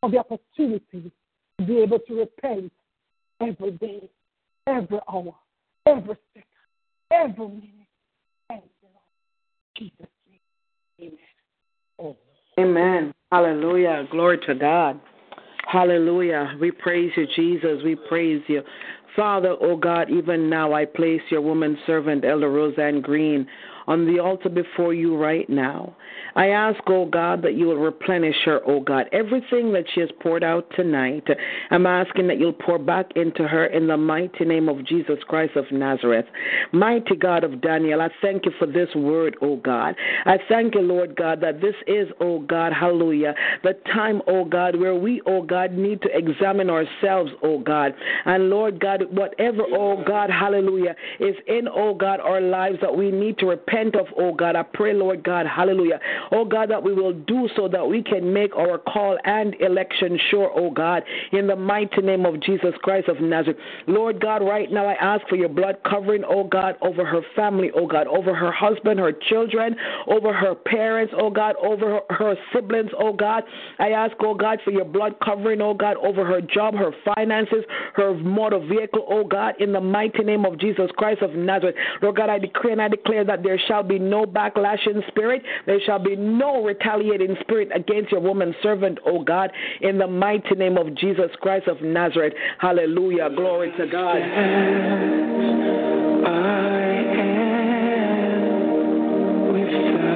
for 0.00 0.10
the 0.10 0.18
opportunity 0.18 1.12
to 1.58 1.66
be 1.66 1.78
able 1.78 1.98
to 2.00 2.14
repent 2.20 2.72
every 3.40 3.72
day, 3.72 4.08
every 4.66 5.00
hour, 5.12 5.34
every 5.86 6.16
second, 6.32 6.48
every 7.10 7.48
minute. 7.48 7.70
Thank 8.48 8.64
you, 8.82 8.88
Lord. 8.92 9.04
Jesus' 9.76 10.06
name. 10.98 11.12
Amen. 11.98 12.16
Amen. 12.58 13.14
Hallelujah. 13.32 14.06
Glory 14.10 14.38
to 14.46 14.54
God. 14.54 15.00
Hallelujah. 15.66 16.56
We 16.60 16.70
praise 16.70 17.10
you, 17.16 17.26
Jesus. 17.34 17.82
We 17.84 17.96
praise 17.96 18.42
you. 18.48 18.62
Father, 19.16 19.56
oh 19.60 19.76
God, 19.76 20.10
even 20.10 20.50
now 20.50 20.72
I 20.72 20.84
place 20.84 21.20
your 21.30 21.40
woman 21.40 21.78
servant, 21.86 22.24
Elder 22.24 22.50
Roseann 22.50 23.00
Green, 23.00 23.46
on 23.86 24.06
the 24.06 24.20
altar 24.20 24.48
before 24.48 24.94
you 24.94 25.16
right 25.16 25.48
now. 25.48 25.94
I 26.36 26.48
ask, 26.48 26.80
oh 26.88 27.06
God, 27.06 27.42
that 27.42 27.54
you 27.54 27.66
will 27.66 27.76
replenish 27.76 28.36
her, 28.44 28.60
oh 28.66 28.80
God. 28.80 29.06
Everything 29.12 29.72
that 29.72 29.84
she 29.94 30.00
has 30.00 30.10
poured 30.20 30.42
out 30.42 30.66
tonight, 30.74 31.24
I'm 31.70 31.86
asking 31.86 32.26
that 32.28 32.38
you'll 32.38 32.52
pour 32.52 32.78
back 32.78 33.06
into 33.14 33.46
her 33.46 33.66
in 33.66 33.86
the 33.86 33.96
mighty 33.96 34.44
name 34.44 34.68
of 34.68 34.84
Jesus 34.84 35.18
Christ 35.28 35.56
of 35.56 35.70
Nazareth. 35.70 36.26
Mighty 36.72 37.16
God 37.16 37.44
of 37.44 37.60
Daniel, 37.60 38.00
I 38.00 38.08
thank 38.20 38.46
you 38.46 38.52
for 38.58 38.66
this 38.66 38.88
word, 38.94 39.36
oh 39.42 39.56
God. 39.56 39.94
I 40.26 40.38
thank 40.48 40.74
you, 40.74 40.80
Lord 40.80 41.16
God, 41.16 41.40
that 41.42 41.60
this 41.60 41.74
is, 41.86 42.08
oh 42.20 42.40
God, 42.40 42.72
hallelujah, 42.72 43.34
the 43.62 43.74
time, 43.92 44.20
oh 44.26 44.44
God, 44.44 44.76
where 44.76 44.94
we, 44.94 45.20
oh 45.26 45.42
God, 45.42 45.72
need 45.72 46.02
to 46.02 46.08
examine 46.16 46.70
ourselves, 46.70 47.30
oh 47.42 47.58
God. 47.58 47.94
And 48.24 48.50
Lord 48.50 48.80
God, 48.80 49.02
whatever, 49.10 49.62
oh 49.72 50.02
God, 50.04 50.30
hallelujah, 50.30 50.96
is 51.20 51.36
in, 51.46 51.68
oh 51.72 51.94
God, 51.94 52.20
our 52.20 52.40
lives 52.40 52.78
that 52.80 52.96
we 52.96 53.10
need 53.10 53.38
to 53.38 53.46
repent 53.46 53.73
of, 53.74 54.06
oh 54.16 54.32
God, 54.32 54.56
I 54.56 54.62
pray, 54.62 54.94
Lord 54.94 55.24
God, 55.24 55.46
hallelujah, 55.46 56.00
oh 56.32 56.44
God, 56.44 56.70
that 56.70 56.82
we 56.82 56.92
will 56.92 57.12
do 57.12 57.48
so 57.56 57.68
that 57.68 57.86
we 57.86 58.02
can 58.02 58.32
make 58.32 58.54
our 58.56 58.78
call 58.78 59.18
and 59.24 59.54
election 59.60 60.18
sure, 60.30 60.50
oh 60.54 60.70
God, 60.70 61.02
in 61.32 61.46
the 61.46 61.56
mighty 61.56 62.00
name 62.00 62.24
of 62.24 62.40
Jesus 62.40 62.74
Christ 62.82 63.08
of 63.08 63.20
Nazareth. 63.20 63.58
Lord 63.86 64.20
God, 64.20 64.42
right 64.42 64.70
now 64.70 64.86
I 64.86 64.94
ask 64.94 65.26
for 65.28 65.36
your 65.36 65.48
blood 65.48 65.76
covering, 65.88 66.22
oh 66.26 66.44
God, 66.44 66.76
over 66.82 67.04
her 67.04 67.22
family, 67.34 67.70
oh 67.74 67.86
God, 67.86 68.06
over 68.06 68.34
her 68.34 68.52
husband, 68.52 69.00
her 69.00 69.12
children, 69.12 69.74
over 70.06 70.32
her 70.32 70.54
parents, 70.54 71.12
oh 71.18 71.30
God, 71.30 71.56
over 71.62 72.00
her, 72.08 72.14
her 72.14 72.34
siblings, 72.52 72.90
oh 72.98 73.12
God. 73.12 73.42
I 73.78 73.90
ask, 73.90 74.14
oh 74.20 74.34
God, 74.34 74.60
for 74.64 74.70
your 74.70 74.84
blood 74.84 75.14
covering, 75.24 75.60
oh 75.60 75.74
God, 75.74 75.96
over 75.96 76.24
her 76.24 76.40
job, 76.40 76.74
her 76.74 76.92
finances, 77.14 77.64
her 77.94 78.14
motor 78.14 78.60
vehicle, 78.60 79.04
oh 79.08 79.24
God, 79.24 79.54
in 79.60 79.72
the 79.72 79.80
mighty 79.80 80.22
name 80.22 80.44
of 80.44 80.58
Jesus 80.58 80.90
Christ 80.96 81.22
of 81.22 81.32
Nazareth. 81.34 81.74
Lord 82.02 82.16
God, 82.16 82.30
I 82.30 82.38
decree 82.38 82.72
and 82.72 82.80
I 82.80 82.88
declare 82.88 83.24
that 83.24 83.42
there 83.42 83.60
shall 83.66 83.82
be 83.82 83.98
no 83.98 84.24
backlashing 84.24 85.06
spirit. 85.08 85.42
There 85.66 85.80
shall 85.84 85.98
be 85.98 86.16
no 86.16 86.64
retaliating 86.64 87.36
spirit 87.40 87.70
against 87.74 88.12
your 88.12 88.20
woman 88.20 88.54
servant, 88.62 88.98
O 89.06 89.22
God, 89.22 89.50
in 89.80 89.98
the 89.98 90.06
mighty 90.06 90.54
name 90.54 90.76
of 90.76 90.94
Jesus 90.94 91.30
Christ 91.40 91.68
of 91.68 91.80
Nazareth. 91.82 92.34
Hallelujah. 92.58 93.30
Glory 93.34 93.72
to 93.76 93.86
God. 93.86 94.16
O 94.16 94.20
Lamb 99.90 100.13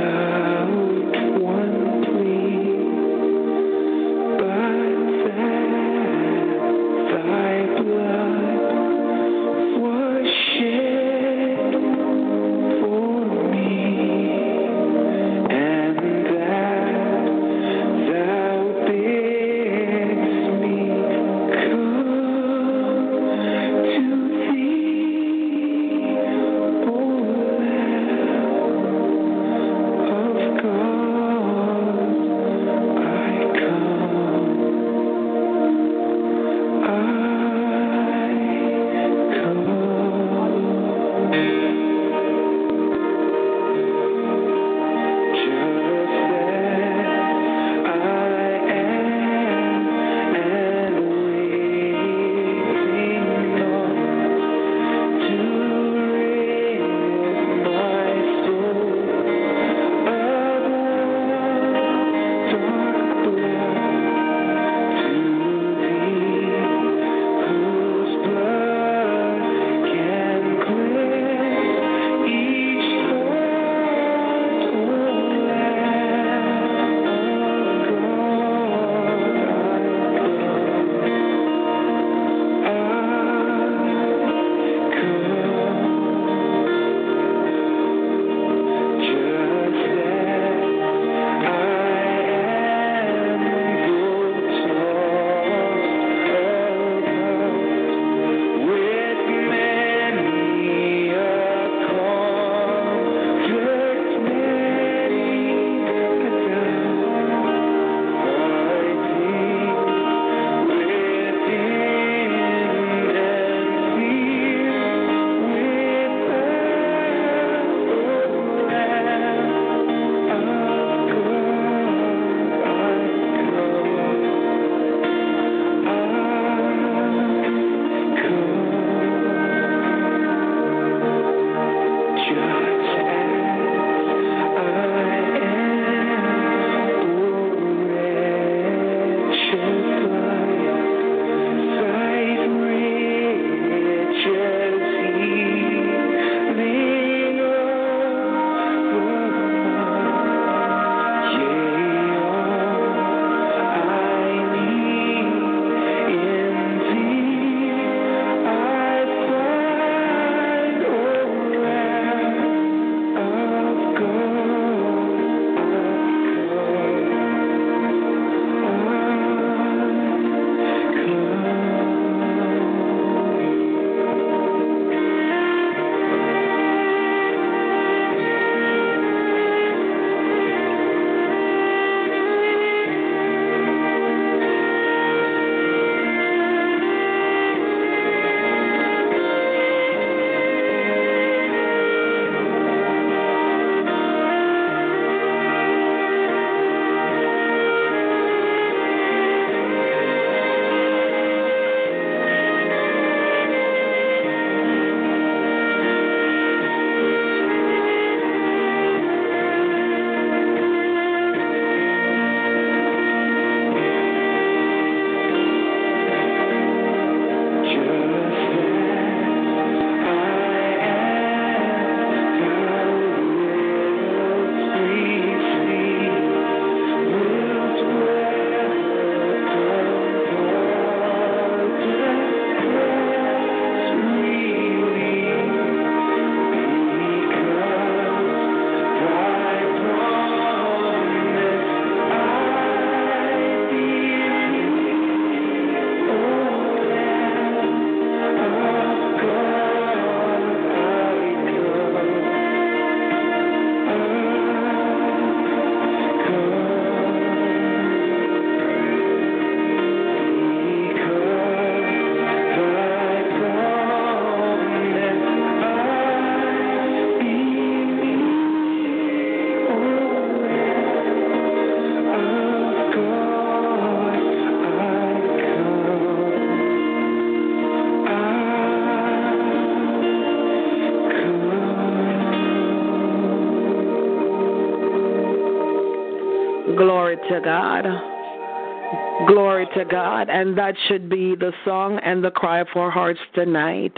God. 289.90 290.28
And 290.28 290.56
that 290.59 290.74
should 290.86 291.09
be 291.09 291.35
the 291.35 291.52
song 291.65 291.98
and 292.05 292.23
the 292.23 292.31
cry 292.31 292.60
of 292.60 292.69
our 292.74 292.90
hearts 292.90 293.20
tonight. 293.35 293.97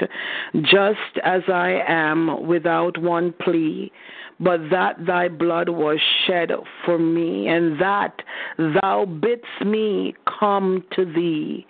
Just 0.63 1.19
as 1.25 1.43
I 1.49 1.83
am 1.87 2.47
without 2.47 2.99
one 2.99 3.33
plea, 3.41 3.93
but 4.41 4.71
that 4.71 5.05
thy 5.07 5.29
blood 5.29 5.69
was 5.69 5.99
shed 6.27 6.51
for 6.85 6.99
me, 6.99 7.49
and 7.49 7.79
that 7.81 8.23
thou 8.59 9.05
bidst 9.05 9.67
me 9.67 10.15
come 10.39 10.83
to 10.97 11.05
thee. 11.05 11.67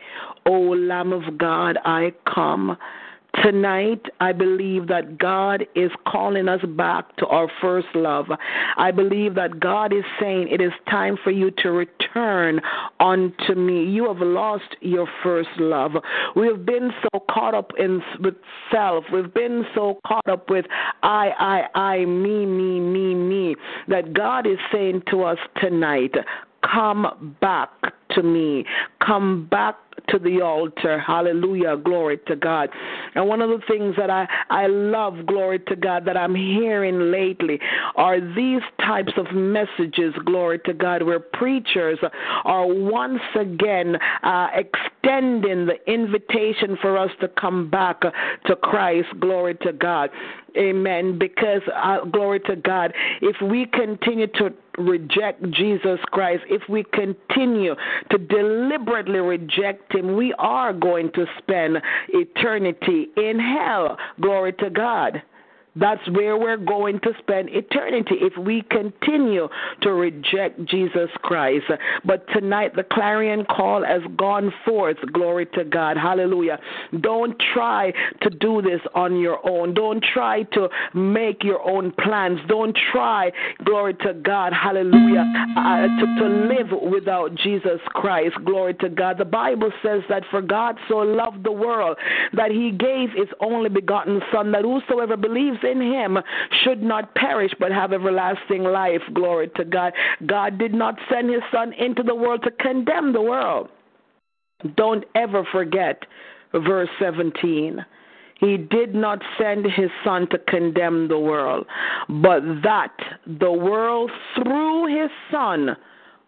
O 0.47 0.53
Lamb 0.53 1.13
of 1.13 1.37
God, 1.37 1.79
I 1.85 2.13
come. 2.33 2.77
Tonight, 3.43 4.03
I 4.21 4.33
believe 4.33 4.89
that 4.89 5.17
God 5.17 5.65
is 5.75 5.91
calling 6.07 6.47
us 6.49 6.61
back 6.77 7.17
to 7.17 7.27
our 7.27 7.49
first 7.61 7.87
love. 7.95 8.27
I 8.77 8.91
believe 8.91 9.35
that 9.37 9.61
God 9.61 9.95
is 9.95 10.05
saying 10.21 10.49
it 10.49 10.61
is 10.61 10.73
time 10.91 11.17
for 11.25 11.31
you 11.31 11.51
to 11.63 11.71
return 11.71 12.61
unto 12.99 13.55
me. 13.55 13.85
You 13.85 14.09
have 14.09 14.21
lost 14.21 14.77
your 14.81 15.09
first 15.23 15.49
love. 15.59 15.93
We've 16.37 16.67
been 16.67 16.91
so 17.03 17.21
caught 17.31 17.55
up 17.55 17.71
in 17.79 18.03
with 18.21 18.35
self. 18.71 19.05
We've 19.13 19.33
been 19.33 19.65
so 19.75 20.01
caught 20.07 20.29
up 20.29 20.51
with 20.51 20.67
I, 21.03 21.31
I, 21.75 21.79
I, 21.79 22.05
me, 22.05 22.45
me, 22.45 22.79
me, 22.81 23.15
me 23.15 23.57
that 23.89 24.13
God 24.13 24.47
is 24.47 24.59
saying 24.71 25.05
to 25.11 25.23
us 25.23 25.39
tonight, 25.61 26.15
come 26.63 27.37
back 27.41 27.71
to 28.11 28.23
me. 28.23 28.65
Come 29.05 29.47
back 29.51 29.77
to 30.11 30.19
the 30.19 30.41
altar. 30.41 30.99
Hallelujah. 30.99 31.77
Glory 31.77 32.19
to 32.27 32.37
God. 32.37 32.69
And 33.15 33.27
one 33.29 33.41
of 33.41 33.51
the 33.51 33.61
things 33.67 33.95
that 33.97 34.11
I, 34.11 34.29
I 34.51 34.67
love, 34.67 35.27
glory 35.27 35.59
to 35.61 35.77
God, 35.77 36.05
that 36.07 36.17
I'm 36.17 36.35
hearing 36.35 37.11
lately 37.11 37.59
are 37.97 38.21
these 38.21 38.63
types 38.81 39.13
of 39.17 39.35
messages, 39.35 40.15
glory 40.25 40.59
to 40.67 40.73
God, 40.73 41.03
where 41.03 41.21
preachers 41.21 41.99
are 42.45 42.67
once 42.67 43.21
again 43.39 43.97
uh, 44.23 44.49
extending 44.55 45.67
the 45.67 45.77
invitation 45.87 46.77
for 46.81 46.99
us 46.99 47.11
to 47.21 47.29
come 47.29 47.71
back 47.71 48.01
to 48.01 48.57
Christ. 48.57 49.09
Glory 49.21 49.55
to 49.63 49.73
God. 49.73 50.11
Amen. 50.57 51.19
Because, 51.19 51.63
uh, 51.75 52.05
glory 52.07 52.41
to 52.41 52.57
God, 52.57 52.93
if 53.21 53.37
we 53.41 53.67
continue 53.67 54.27
to 54.27 54.53
reject 54.81 55.43
Jesus 55.53 55.99
Christ, 56.07 56.43
if 56.49 56.63
we 56.69 56.85
continue 56.93 57.75
to 58.11 58.19
deliberately 58.19 59.21
reject 59.21 59.95
Him, 59.95 60.17
we 60.17 60.35
are 60.39 60.73
going 60.73 61.11
to 61.13 61.27
spend 61.39 61.79
eternity 62.09 63.09
in 63.17 63.39
hell. 63.39 63.97
Glory 64.21 64.53
to 64.55 64.71
God. 64.71 65.23
That's 65.77 66.07
where 66.11 66.37
we're 66.37 66.57
going 66.57 67.01
to 67.01 67.13
spend 67.19 67.49
eternity 67.51 68.17
if 68.21 68.37
we 68.37 68.63
continue 68.71 69.49
to 69.83 69.93
reject 69.93 70.65
Jesus 70.67 71.11
Christ. 71.23 71.67
But 72.05 72.27
tonight, 72.33 72.75
the 72.75 72.83
clarion 72.83 73.45
call 73.45 73.85
has 73.85 74.03
gone 74.17 74.53
forth. 74.65 74.97
Glory 75.13 75.47
to 75.55 75.65
God. 75.65 75.97
Hallelujah. 75.97 76.59
Don't 77.01 77.41
try 77.55 77.93
to 78.23 78.31
do 78.31 78.63
this 78.63 78.81
on 78.95 79.21
your 79.21 79.39
own. 79.49 79.75
Don't 79.75 80.05
try 80.13 80.43
to 80.55 80.69
make 80.95 81.45
your 81.45 81.61
own 81.69 81.93
plans. 81.93 82.41
Don't 82.49 82.77
try, 82.93 83.31
glory 83.65 83.95
to 83.95 84.15
God. 84.15 84.53
Hallelujah. 84.53 85.25
Uh, 85.57 85.87
to, 86.01 86.07
to 86.19 86.27
live 86.29 86.91
without 86.91 87.35
Jesus 87.37 87.81
Christ. 87.89 88.37
Glory 88.45 88.75
to 88.75 88.89
God. 88.89 89.19
The 89.19 89.25
Bible 89.25 89.71
says 89.83 90.03
that 90.09 90.25
for 90.31 90.43
God 90.43 90.77
so 90.89 90.97
loved 90.97 91.45
the 91.45 91.53
world 91.53 91.97
that 92.33 92.51
he 92.51 92.71
gave 92.71 93.11
his 93.11 93.29
only 93.41 93.69
begotten 93.69 94.21
Son, 94.33 94.53
that 94.53 94.63
whosoever 94.63 95.17
believes 95.17 95.60
in 95.63 95.81
him 95.81 96.19
should 96.63 96.83
not 96.83 97.15
perish 97.15 97.53
but 97.59 97.73
have 97.73 97.93
everlasting 97.93 98.65
life. 98.65 99.03
Glory 99.15 99.49
to 99.57 99.65
God. 99.65 99.93
God 100.27 100.59
did 100.59 100.75
not 100.75 100.99
send 101.11 101.31
his 101.31 101.43
son 101.53 101.73
into 101.75 102.03
the 102.03 102.15
world 102.15 102.43
to 102.45 102.51
condemn 102.51 103.13
the 103.13 103.23
world. 103.23 103.69
Don't 104.77 105.05
ever 105.15 105.47
forget 105.51 106.03
verse 106.53 106.89
17. 107.01 107.85
He 108.41 108.57
did 108.57 108.95
not 108.95 109.21
send 109.39 109.67
his 109.67 109.91
son 110.03 110.27
to 110.31 110.39
condemn 110.39 111.09
the 111.09 111.19
world, 111.19 111.67
but 112.09 112.41
that 112.63 112.97
the 113.27 113.53
world 113.53 114.11
through 114.35 114.87
his 114.87 115.11
son 115.31 115.77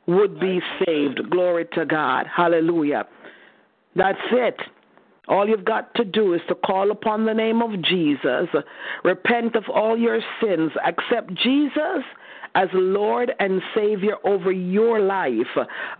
would 0.06 0.38
be 0.38 0.60
saved. 0.84 1.30
Glory 1.30 1.66
to 1.72 1.86
God. 1.86 2.26
Hallelujah. 2.34 3.06
That's 3.96 4.18
it. 4.30 4.56
All 5.28 5.48
you've 5.48 5.64
got 5.64 5.94
to 5.94 6.04
do 6.04 6.34
is 6.34 6.40
to 6.48 6.54
call 6.54 6.90
upon 6.90 7.24
the 7.24 7.34
name 7.34 7.62
of 7.62 7.80
Jesus, 7.82 8.48
repent 9.04 9.54
of 9.54 9.64
all 9.72 9.96
your 9.96 10.20
sins, 10.40 10.72
accept 10.84 11.34
Jesus 11.34 12.02
as 12.54 12.68
Lord 12.72 13.32
and 13.38 13.62
Savior 13.74 14.16
over 14.24 14.52
your 14.52 15.00
life. 15.00 15.32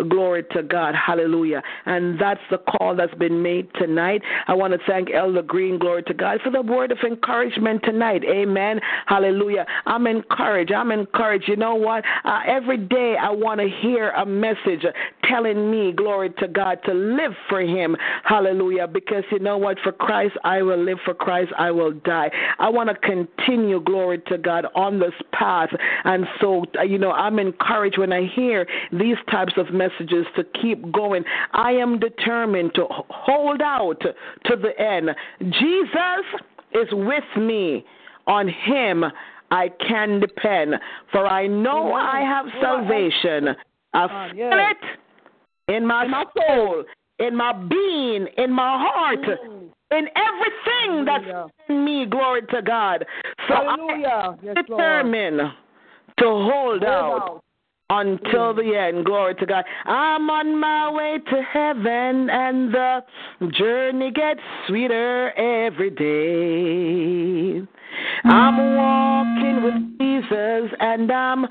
Glory 0.08 0.44
to 0.52 0.62
God. 0.62 0.94
Hallelujah. 0.94 1.62
And 1.86 2.18
that's 2.20 2.40
the 2.50 2.58
call 2.58 2.94
that's 2.96 3.14
been 3.14 3.42
made 3.42 3.72
tonight. 3.74 4.22
I 4.46 4.54
want 4.54 4.72
to 4.72 4.78
thank 4.86 5.10
Elder 5.10 5.42
Green, 5.42 5.78
glory 5.78 6.02
to 6.04 6.14
God, 6.14 6.40
for 6.42 6.50
the 6.50 6.62
word 6.62 6.92
of 6.92 6.98
encouragement 6.98 7.82
tonight. 7.84 8.22
Amen. 8.24 8.80
Hallelujah. 9.06 9.66
I'm 9.86 10.06
encouraged. 10.06 10.72
I'm 10.72 10.90
encouraged. 10.90 11.48
You 11.48 11.56
know 11.56 11.74
what? 11.74 12.04
Uh, 12.24 12.40
every 12.46 12.78
day 12.78 13.16
I 13.20 13.30
want 13.30 13.60
to 13.60 13.68
hear 13.68 14.10
a 14.10 14.26
message 14.26 14.84
telling 15.24 15.70
me, 15.70 15.92
glory 15.92 16.30
to 16.38 16.48
God, 16.48 16.78
to 16.86 16.92
live 16.92 17.32
for 17.48 17.60
Him. 17.60 17.96
Hallelujah. 18.24 18.86
Because 18.86 19.24
you 19.30 19.38
know 19.38 19.58
what? 19.58 19.78
For 19.82 19.92
Christ, 19.92 20.34
I 20.44 20.62
will 20.62 20.82
live. 20.82 20.98
For 21.04 21.14
Christ, 21.14 21.52
I 21.58 21.70
will 21.70 21.92
die. 21.92 22.30
I 22.58 22.68
want 22.68 22.88
to 22.90 22.94
continue, 22.94 23.80
glory 23.80 24.18
to 24.28 24.38
God, 24.38 24.66
on 24.74 24.98
this 24.98 25.14
path. 25.32 25.70
And 26.04 26.26
so, 26.42 26.64
uh, 26.78 26.82
you 26.82 26.98
know, 26.98 27.12
I'm 27.12 27.38
encouraged 27.38 27.96
when 27.96 28.12
I 28.12 28.26
hear 28.34 28.66
these 28.90 29.16
types 29.30 29.52
of 29.56 29.72
messages 29.72 30.26
to 30.36 30.44
keep 30.60 30.92
going. 30.92 31.24
I 31.52 31.70
am 31.70 31.98
determined 31.98 32.74
to 32.74 32.86
hold 32.90 33.62
out 33.62 34.00
to 34.00 34.56
the 34.56 34.78
end. 34.78 35.10
Jesus 35.40 36.42
is 36.74 36.88
with 36.92 37.24
me. 37.38 37.86
On 38.28 38.46
him 38.46 39.02
I 39.50 39.68
can 39.88 40.20
depend, 40.20 40.74
for 41.10 41.26
I 41.26 41.48
know 41.48 41.92
I 41.92 42.20
have 42.20 42.46
salvation. 42.60 43.56
I 43.92 44.30
feel 44.32 44.50
it 44.52 45.76
in 45.76 45.84
my 45.84 46.24
soul, 46.36 46.84
in 47.18 47.36
my 47.36 47.52
being, 47.52 48.28
in 48.38 48.52
my 48.52 48.78
heart, 48.80 49.18
in 49.90 50.06
everything 50.16 51.04
that's 51.04 51.50
in 51.68 51.84
me. 51.84 52.06
Glory 52.06 52.42
to 52.52 52.62
God. 52.62 53.04
So 53.48 53.54
Hallelujah. 53.54 54.38
I 54.50 54.62
determine 54.62 55.52
to 56.22 56.28
hold 56.28 56.84
out 56.84 57.42
until 57.90 58.54
mm. 58.54 58.56
the 58.56 58.78
end. 58.78 59.04
Glory 59.04 59.34
to 59.34 59.46
God. 59.46 59.64
I'm 59.84 60.30
on 60.30 60.58
my 60.58 60.90
way 60.90 61.18
to 61.18 61.42
heaven, 61.42 62.30
and 62.30 62.72
the 62.72 63.02
journey 63.52 64.10
gets 64.12 64.40
sweeter 64.68 65.32
every 65.32 65.90
day. 65.90 67.66
I'm 68.24 68.54
mm. 68.54 68.76
walking 68.76 69.62
with 69.64 69.98
Jesus, 69.98 70.76
and 70.80 71.10
I'm 71.10 71.46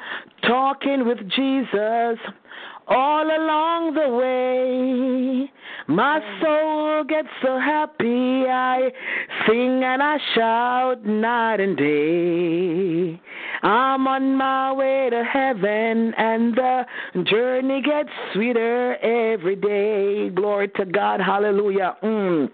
talking 0.48 1.06
with 1.06 1.19
Jesus 1.30 2.18
all 2.92 3.26
along 3.26 3.94
the 3.94 4.10
way. 4.18 5.52
My 5.88 6.20
soul 6.42 7.04
gets 7.06 7.28
so 7.42 7.58
happy, 7.58 8.46
I 8.48 8.92
sing 9.48 9.84
and 9.84 10.04
I 10.04 10.18
shout 10.36 11.06
night 11.06 11.60
and 11.60 11.78
day. 11.78 13.20
I'm 13.64 14.08
on 14.08 14.36
my 14.36 14.74
way 14.74 15.10
to 15.10 15.24
heaven, 15.24 16.14
and 16.18 16.56
the 16.56 16.86
journey 17.30 17.82
gets 17.82 18.10
sweeter 18.34 18.98
every 18.98 19.56
day. 19.56 20.30
Glory 20.30 20.68
to 20.76 20.86
God, 20.86 21.20
hallelujah. 21.20 21.96
Mm. 22.04 22.50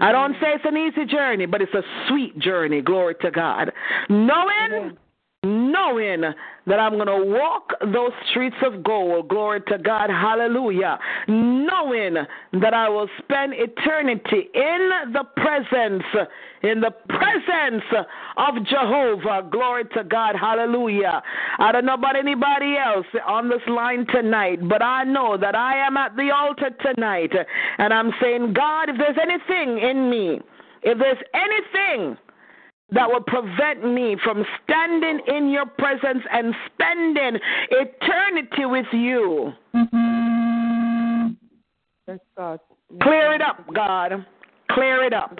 I 0.00 0.12
don't 0.12 0.34
say 0.34 0.48
it's 0.54 0.64
an 0.64 0.76
easy 0.76 1.06
journey, 1.06 1.46
but 1.46 1.62
it's 1.62 1.74
a 1.74 1.82
sweet 2.08 2.38
journey. 2.38 2.80
Glory 2.80 3.14
to 3.22 3.30
God. 3.30 3.72
Knowing 4.08 4.96
knowing 5.44 6.22
that 6.66 6.78
I'm 6.80 6.94
going 6.94 7.06
to 7.06 7.38
walk 7.38 7.72
those 7.92 8.12
streets 8.30 8.56
of 8.64 8.82
gold. 8.82 9.28
Glory 9.28 9.60
to 9.68 9.78
God. 9.78 10.10
Hallelujah. 10.10 10.98
Knowing 11.28 12.14
that 12.60 12.74
I 12.74 12.88
will 12.88 13.08
spend 13.18 13.52
eternity 13.54 14.48
in 14.54 14.90
the 15.12 15.24
presence, 15.36 16.02
in 16.62 16.80
the 16.80 16.90
presence 17.08 17.84
of 18.36 18.54
Jehovah. 18.66 19.46
Glory 19.50 19.84
to 19.94 20.04
God. 20.04 20.36
Hallelujah. 20.36 21.22
I 21.58 21.72
don't 21.72 21.84
know 21.84 21.94
about 21.94 22.16
anybody 22.16 22.76
else 22.76 23.06
on 23.26 23.48
this 23.48 23.62
line 23.68 24.06
tonight, 24.12 24.66
but 24.68 24.82
I 24.82 25.04
know 25.04 25.36
that 25.36 25.54
I 25.54 25.86
am 25.86 25.96
at 25.96 26.16
the 26.16 26.30
altar 26.30 26.70
tonight 26.82 27.32
and 27.78 27.92
I'm 27.92 28.10
saying, 28.20 28.54
God, 28.54 28.88
if 28.88 28.96
there's 28.96 29.18
anything 29.20 29.78
in 29.78 30.10
me, 30.10 30.40
if 30.82 30.98
there's 30.98 31.18
anything 31.34 32.16
that 32.94 33.08
will 33.08 33.20
prevent 33.20 33.84
me 33.84 34.16
from 34.22 34.44
standing 34.62 35.20
in 35.28 35.50
your 35.50 35.66
presence 35.66 36.22
and 36.32 36.54
spending 36.72 37.40
eternity 37.70 38.64
with 38.64 38.86
you. 38.92 39.52
Yes, 42.06 42.18
God. 42.36 42.60
Clear 43.02 43.34
it 43.34 43.42
up, 43.42 43.64
God. 43.74 44.24
Clear 44.70 45.04
it 45.04 45.12
up. 45.12 45.38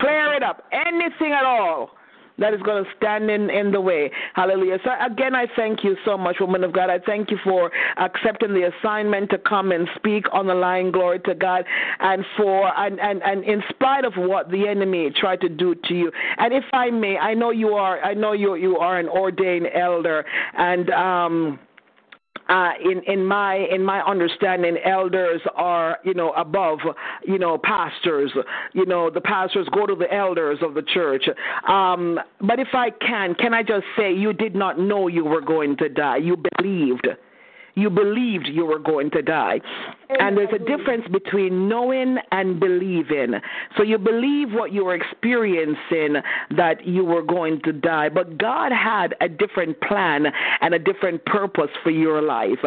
Clear 0.00 0.32
it 0.34 0.42
up. 0.42 0.64
Anything 0.72 1.32
at 1.32 1.44
all 1.44 1.90
that 2.38 2.54
is 2.54 2.62
going 2.62 2.84
to 2.84 2.90
stand 2.96 3.30
in, 3.30 3.50
in 3.50 3.70
the 3.70 3.80
way. 3.80 4.10
Hallelujah. 4.34 4.78
So 4.84 4.90
again, 5.04 5.34
I 5.34 5.46
thank 5.56 5.84
you 5.84 5.96
so 6.04 6.16
much, 6.16 6.36
woman 6.40 6.64
of 6.64 6.72
God. 6.72 6.90
I 6.90 6.98
thank 6.98 7.30
you 7.30 7.38
for 7.44 7.70
accepting 7.96 8.54
the 8.54 8.70
assignment 8.78 9.30
to 9.30 9.38
come 9.38 9.72
and 9.72 9.88
speak 9.96 10.26
on 10.32 10.46
the 10.46 10.54
line. 10.54 10.90
Glory 10.90 11.20
to 11.20 11.34
God. 11.34 11.64
And 12.00 12.24
for, 12.36 12.72
and, 12.78 13.00
and, 13.00 13.22
and 13.22 13.44
in 13.44 13.62
spite 13.70 14.04
of 14.04 14.14
what 14.16 14.50
the 14.50 14.68
enemy 14.68 15.10
tried 15.10 15.40
to 15.42 15.48
do 15.48 15.74
to 15.74 15.94
you. 15.94 16.12
And 16.38 16.52
if 16.52 16.64
I 16.72 16.90
may, 16.90 17.18
I 17.18 17.34
know 17.34 17.50
you 17.50 17.70
are, 17.74 18.00
I 18.02 18.14
know 18.14 18.32
you, 18.32 18.54
you 18.54 18.78
are 18.78 18.98
an 18.98 19.08
ordained 19.08 19.68
elder 19.74 20.24
and, 20.56 20.90
um, 20.90 21.58
uh, 22.48 22.70
in 22.82 23.02
in 23.02 23.24
my 23.24 23.56
in 23.56 23.84
my 23.84 24.00
understanding, 24.00 24.78
elders 24.84 25.40
are 25.54 25.98
you 26.04 26.14
know 26.14 26.32
above 26.32 26.78
you 27.26 27.38
know 27.38 27.58
pastors. 27.58 28.32
You 28.72 28.86
know 28.86 29.10
the 29.10 29.20
pastors 29.20 29.68
go 29.74 29.86
to 29.86 29.94
the 29.94 30.12
elders 30.12 30.58
of 30.62 30.74
the 30.74 30.82
church. 30.82 31.24
Um, 31.68 32.18
but 32.40 32.58
if 32.58 32.68
I 32.72 32.90
can, 32.90 33.34
can 33.34 33.52
I 33.52 33.62
just 33.62 33.84
say 33.96 34.14
you 34.14 34.32
did 34.32 34.54
not 34.54 34.78
know 34.78 35.08
you 35.08 35.24
were 35.24 35.42
going 35.42 35.76
to 35.78 35.88
die. 35.88 36.18
You 36.18 36.36
believed. 36.56 37.06
You 37.74 37.90
believed 37.90 38.48
you 38.48 38.64
were 38.64 38.80
going 38.80 39.10
to 39.12 39.22
die. 39.22 39.60
And 40.10 40.36
there's 40.36 40.48
a 40.54 40.58
difference 40.58 41.06
between 41.12 41.68
knowing 41.68 42.16
and 42.32 42.58
believing. 42.58 43.34
So 43.76 43.82
you 43.82 43.98
believe 43.98 44.52
what 44.52 44.72
you 44.72 44.84
were 44.84 44.94
experiencing 44.94 46.16
that 46.56 46.86
you 46.86 47.04
were 47.04 47.22
going 47.22 47.60
to 47.62 47.72
die, 47.72 48.08
but 48.08 48.38
God 48.38 48.72
had 48.72 49.14
a 49.20 49.28
different 49.28 49.78
plan 49.82 50.26
and 50.60 50.74
a 50.74 50.78
different 50.78 51.24
purpose 51.26 51.70
for 51.82 51.90
your 51.90 52.22
life. 52.22 52.58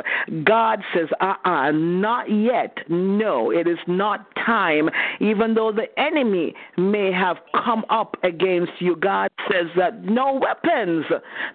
God 0.43 0.83
says, 0.93 1.07
uh 1.19 1.33
uh-uh, 1.45 1.49
uh 1.49 1.71
not 1.71 2.29
yet. 2.31 2.77
No, 2.89 3.51
it 3.51 3.67
is 3.67 3.77
not 3.87 4.27
time. 4.35 4.89
Even 5.19 5.55
though 5.55 5.71
the 5.71 5.87
enemy 5.99 6.53
may 6.77 7.11
have 7.11 7.37
come 7.65 7.85
up 7.89 8.17
against 8.23 8.73
you, 8.79 8.95
God 8.95 9.29
says 9.49 9.67
that 9.77 10.03
no 10.03 10.39
weapons 10.41 11.05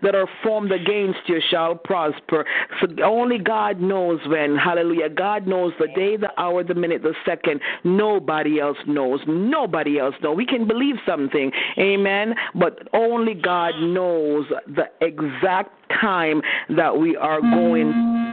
that 0.03 0.15
are 0.15 0.29
formed 0.43 0.73
against 0.73 1.21
you 1.27 1.41
shall 1.51 1.75
prosper. 1.75 2.45
So 2.81 2.89
only 3.05 3.39
God 3.39 3.81
knows 3.81 4.21
when. 4.27 4.57
Hallelujah. 4.57 5.11
God 5.11 5.47
knows 5.47 5.73
the 5.79 5.89
day, 5.89 6.17
the 6.17 6.31
hour, 6.39 6.63
the 6.63 6.75
minute, 6.75 7.03
the 7.03 7.15
second. 7.25 7.61
Nobody 7.85 8.61
else 8.61 8.79
knows. 8.87 9.21
Nobody 9.27 9.99
else 9.99 10.15
knows. 10.23 10.37
We 10.37 10.47
can 10.47 10.67
believe 10.67 10.97
something. 11.07 11.51
Amen. 11.79 12.35
But 12.55 12.89
only 12.93 13.35
God 13.35 13.73
knows 13.81 14.47
the 14.67 14.87
exact 15.01 15.71
time 16.01 16.43
that 16.77 16.97
we 16.97 17.17
are 17.17 17.41
going. 17.41 18.27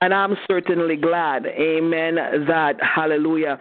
And 0.00 0.14
I'm 0.14 0.36
certainly 0.48 0.96
glad, 0.96 1.46
amen, 1.46 2.16
that, 2.48 2.76
hallelujah, 2.82 3.58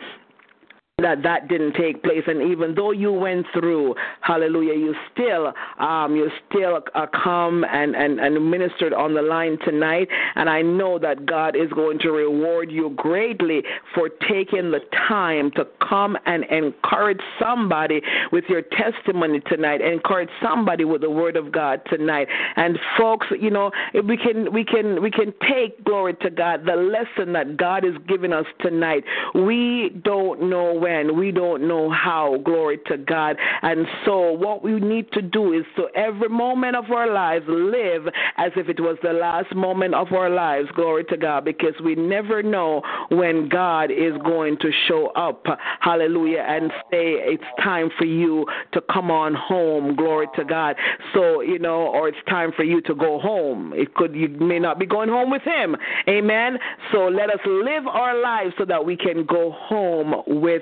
that 1.03 1.23
that 1.23 1.47
didn't 1.47 1.73
take 1.73 2.03
place. 2.03 2.23
And 2.27 2.41
even 2.51 2.75
though 2.75 2.91
you 2.91 3.11
went 3.11 3.45
through 3.53 3.95
hallelujah 4.21 4.73
you 4.73 4.95
still 5.11 5.53
um 5.79 6.15
you 6.15 6.29
still 6.49 6.81
uh, 6.95 7.07
come 7.23 7.63
and 7.65 7.95
and 7.95 8.19
and 8.19 8.49
ministered 8.49 8.93
on 8.93 9.13
the 9.13 9.21
line 9.21 9.57
tonight. 9.65 10.07
And 10.35 10.49
i 10.49 10.61
know 10.61 10.99
that 10.99 11.25
god 11.25 11.55
is 11.55 11.71
going 11.73 11.99
to 11.99 12.11
reward 12.11 12.71
you 12.71 12.91
greatly 12.91 13.63
for 13.95 14.09
taking 14.29 14.71
the 14.71 14.79
time 15.07 15.51
to 15.51 15.65
come 15.87 16.17
and 16.25 16.43
encourage 16.45 17.21
somebody 17.39 18.01
with 18.31 18.45
your 18.47 18.61
testimony 18.61 19.41
tonight. 19.47 19.81
Encourage 19.81 20.29
somebody 20.41 20.85
with 20.85 21.01
the 21.01 21.09
word 21.09 21.35
of 21.35 21.51
god 21.51 21.81
tonight. 21.89 22.27
And 22.55 22.77
folks 22.97 23.27
you 23.39 23.49
know 23.49 23.71
we 24.05 24.17
can 24.17 24.51
we 24.53 24.63
can 24.63 25.01
we 25.01 25.11
can 25.11 25.33
take 25.49 25.83
glory 25.83 26.13
to 26.21 26.29
god 26.29 26.65
the 26.65 26.75
lesson 26.75 27.33
that 27.33 27.57
god 27.57 27.83
is 27.85 27.93
giving 28.07 28.33
us 28.33 28.45
tonight. 28.61 29.03
We 29.33 30.01
don't 30.03 30.49
know 30.49 30.73
when 30.73 30.90
when. 30.91 31.17
We 31.17 31.31
don't 31.31 31.67
know 31.67 31.89
how. 31.89 32.37
Glory 32.43 32.79
to 32.87 32.97
God. 32.97 33.37
And 33.61 33.85
so, 34.05 34.31
what 34.31 34.63
we 34.63 34.79
need 34.79 35.11
to 35.13 35.21
do 35.21 35.53
is 35.53 35.65
to 35.75 35.87
every 35.95 36.29
moment 36.29 36.75
of 36.75 36.89
our 36.91 37.11
lives 37.11 37.45
live 37.47 38.07
as 38.37 38.51
if 38.55 38.69
it 38.69 38.79
was 38.79 38.97
the 39.03 39.13
last 39.13 39.53
moment 39.55 39.95
of 39.95 40.11
our 40.11 40.29
lives. 40.29 40.69
Glory 40.75 41.03
to 41.05 41.17
God. 41.17 41.45
Because 41.45 41.73
we 41.83 41.95
never 41.95 42.43
know 42.43 42.81
when 43.09 43.49
God 43.49 43.91
is 43.91 44.13
going 44.23 44.57
to 44.59 44.71
show 44.87 45.07
up. 45.15 45.45
Hallelujah. 45.79 46.43
And 46.47 46.71
say, 46.91 47.15
it's 47.33 47.43
time 47.63 47.89
for 47.97 48.05
you 48.05 48.45
to 48.73 48.81
come 48.91 49.11
on 49.11 49.33
home. 49.33 49.95
Glory 49.95 50.27
to 50.35 50.43
God. 50.43 50.75
So, 51.13 51.41
you 51.41 51.59
know, 51.59 51.87
or 51.87 52.07
it's 52.07 52.17
time 52.29 52.51
for 52.55 52.63
you 52.63 52.81
to 52.81 52.95
go 52.95 53.19
home. 53.19 53.73
It 53.75 53.93
could, 53.95 54.15
you 54.15 54.29
may 54.29 54.59
not 54.59 54.79
be 54.79 54.85
going 54.85 55.09
home 55.09 55.31
with 55.31 55.43
Him. 55.43 55.75
Amen. 56.07 56.57
So, 56.91 57.07
let 57.07 57.29
us 57.29 57.39
live 57.45 57.87
our 57.87 58.19
lives 58.21 58.53
so 58.57 58.65
that 58.65 58.85
we 58.85 58.95
can 58.95 59.25
go 59.25 59.51
home 59.51 60.23
with 60.27 60.61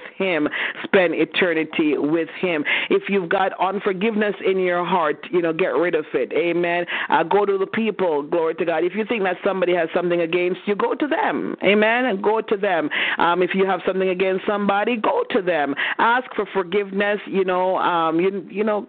spend 0.83 1.15
eternity 1.15 1.97
with 1.97 2.29
Him. 2.39 2.63
If 2.89 3.03
you've 3.09 3.29
got 3.29 3.51
unforgiveness 3.59 4.35
in 4.45 4.59
your 4.59 4.85
heart, 4.85 5.25
you 5.31 5.41
know, 5.41 5.53
get 5.53 5.69
rid 5.69 5.95
of 5.95 6.05
it. 6.13 6.31
Amen. 6.33 6.85
Uh, 7.09 7.23
go 7.23 7.45
to 7.45 7.57
the 7.57 7.67
people. 7.67 8.23
Glory 8.23 8.55
to 8.55 8.65
God. 8.65 8.83
If 8.83 8.95
you 8.95 9.05
think 9.05 9.23
that 9.23 9.37
somebody 9.43 9.73
has 9.75 9.89
something 9.93 10.21
against 10.21 10.61
you, 10.65 10.75
go 10.75 10.95
to 10.95 11.07
them. 11.07 11.55
Amen. 11.63 12.05
And 12.05 12.21
go 12.21 12.41
to 12.41 12.57
them. 12.57 12.89
Um, 13.17 13.41
if 13.41 13.51
you 13.53 13.65
have 13.65 13.81
something 13.85 14.09
against 14.09 14.45
somebody, 14.45 14.97
go 14.97 15.23
to 15.31 15.41
them. 15.41 15.75
Ask 15.97 16.25
for 16.35 16.45
forgiveness. 16.53 17.19
You 17.25 17.45
know, 17.45 17.77
um, 17.77 18.19
you 18.19 18.45
you 18.49 18.63
know, 18.63 18.85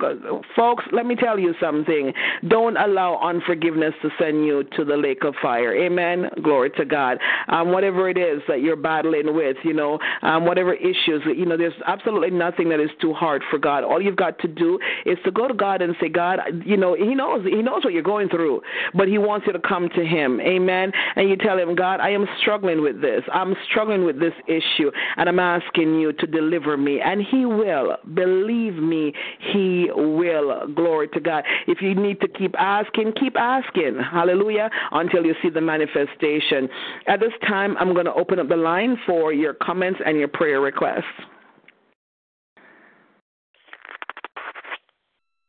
folks. 0.57 0.85
Let 0.93 1.07
me 1.07 1.15
tell 1.15 1.39
you 1.39 1.55
something. 1.61 2.13
Don't 2.49 2.77
allow 2.77 3.21
unforgiveness 3.23 3.95
to 4.03 4.11
send 4.19 4.45
you 4.45 4.65
to 4.77 4.85
the 4.85 4.97
lake 4.97 5.25
of 5.25 5.35
fire. 5.41 5.75
Amen. 5.75 6.29
Glory 6.43 6.71
to 6.71 6.85
God. 6.85 7.19
Um, 7.49 7.73
whatever 7.73 8.09
it 8.09 8.19
is 8.19 8.43
that 8.49 8.61
you're 8.61 8.77
battling 8.77 9.35
with, 9.35 9.57
you 9.65 9.73
know, 9.73 9.99
um, 10.23 10.45
whatever 10.47 10.75
issues 10.75 11.20
you 11.27 11.47
know, 11.47 11.57
there's 11.57 11.75
absolutely 11.87 12.31
nothing 12.31 12.69
that 12.71 12.81
is 12.81 12.91
too 13.01 13.13
hard 13.13 13.43
for 13.51 13.59
God. 13.59 13.85
All 13.85 14.01
you've 14.01 14.17
got 14.17 14.39
to 14.41 14.49
do 14.49 14.79
is 15.07 15.19
to 15.25 15.31
go 15.31 15.49
to 15.49 15.55
God 15.55 15.83
and 15.83 15.95
say, 16.01 16.09
God, 16.09 16.41
you 16.65 16.77
know, 16.77 16.95
He 16.95 17.15
knows 17.15 17.45
He 17.45 17.63
knows 17.63 17.85
what 17.85 17.93
you're 17.93 18.03
going 18.03 18.29
through, 18.29 18.63
but 18.95 19.09
He 19.09 19.19
wants 19.19 19.47
you 19.47 19.53
to 19.53 19.59
come 19.59 19.89
to 19.95 20.05
Him. 20.05 20.41
Amen. 20.41 20.93
And 21.17 21.29
you 21.29 21.37
tell 21.37 21.59
Him, 21.59 21.75
God, 21.75 22.01
I 22.01 22.11
am 22.11 22.27
struggling 22.41 22.83
with 22.83 23.01
this. 23.01 23.23
I'm 23.33 23.55
struggling 23.69 24.05
with 24.05 24.21
this 24.21 24.35
issue, 24.47 24.91
and 25.17 25.29
I'm 25.29 25.39
asking 25.39 26.01
you 26.01 26.13
to 26.15 26.27
deliver 26.27 26.77
me. 26.77 27.01
And 27.01 27.23
He 27.23 27.45
will. 27.45 27.97
Believe 28.15 28.75
me, 28.75 29.13
He 29.53 29.89
will. 29.95 30.67
Glory 30.75 31.09
to 31.09 31.21
God. 31.21 31.45
If 31.67 31.83
you 31.83 31.95
need 31.95 32.21
to 32.21 32.29
keep 32.29 32.55
asking, 32.59 33.13
keep 33.19 33.37
asking. 33.37 33.99
Hallelujah. 34.11 34.71
Until 34.93 35.25
you 35.25 35.35
see 35.43 35.51
the 35.51 35.61
manifestation. 35.61 36.69
At 37.07 37.21
this 37.21 37.33
time, 37.47 37.77
I'm 37.79 37.93
going 37.93 38.07
to 38.07 38.15
open 38.15 38.39
up 38.39 38.49
the 38.49 38.57
line 38.57 38.97
for 39.07 39.33
your 39.33 39.55
comments 39.55 40.01
and 40.05 40.19
your 40.19 40.29
prayer 40.29 40.61
requests. 40.61 41.05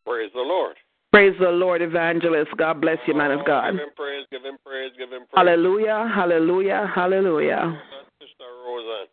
Praise 0.05 0.31
the 0.33 0.41
Lord. 0.41 0.75
Praise 1.11 1.35
the 1.39 1.49
Lord, 1.49 1.81
evangelist. 1.81 2.51
God 2.57 2.79
bless 2.79 2.97
you, 3.05 3.13
man 3.13 3.31
of 3.31 3.45
God. 3.45 3.71
Give 3.71 3.81
him 3.81 3.89
praise, 3.95 4.25
give 4.31 4.43
him 4.43 4.57
praise, 4.65 4.91
give 4.97 5.09
him 5.09 5.27
praise. 5.27 5.35
Hallelujah, 5.35 6.09
hallelujah, 6.13 6.89
hallelujah. 6.95 7.81
Sister 8.21 8.47
Roseann, 8.65 9.07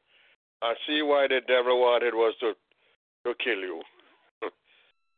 I 0.62 0.74
see 0.86 1.02
why 1.02 1.27
the 1.28 1.40
devil 1.47 1.81
wanted 1.81 2.15
was 2.15 2.35
to 2.40 2.55
to 3.24 3.35
kill 3.43 3.59
you. 3.59 3.82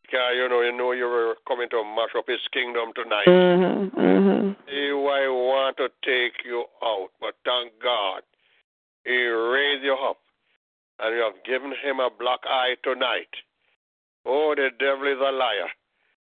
because 0.03 0.33
you 0.35 0.49
know, 0.49 0.63
you 0.63 0.73
know 0.73 0.93
you 0.93 1.05
were 1.05 1.37
coming 1.47 1.69
to 1.69 1.85
mash 1.85 2.17
up 2.17 2.25
his 2.27 2.41
kingdom 2.51 2.93
tonight. 2.95 3.29
Mm-hmm, 3.29 4.01
mm-hmm. 4.01 4.51
See 4.67 4.93
why 4.93 5.21
he 5.23 5.29
want 5.29 5.77
to 5.77 5.89
take 6.03 6.45
you 6.47 6.65
out. 6.83 7.09
But 7.21 7.35
thank 7.45 7.73
God, 7.83 8.23
he 9.05 9.17
raised 9.27 9.85
you 9.85 9.97
up. 10.01 10.17
And 10.99 11.17
you 11.17 11.23
have 11.23 11.45
given 11.45 11.73
him 11.83 12.01
a 12.01 12.11
black 12.19 12.41
eye 12.45 12.77
tonight. 12.85 13.33
Oh, 14.27 14.55
the 14.55 14.69
devil 14.79 15.07
is 15.07 15.19
a 15.19 15.33
liar. 15.33 15.69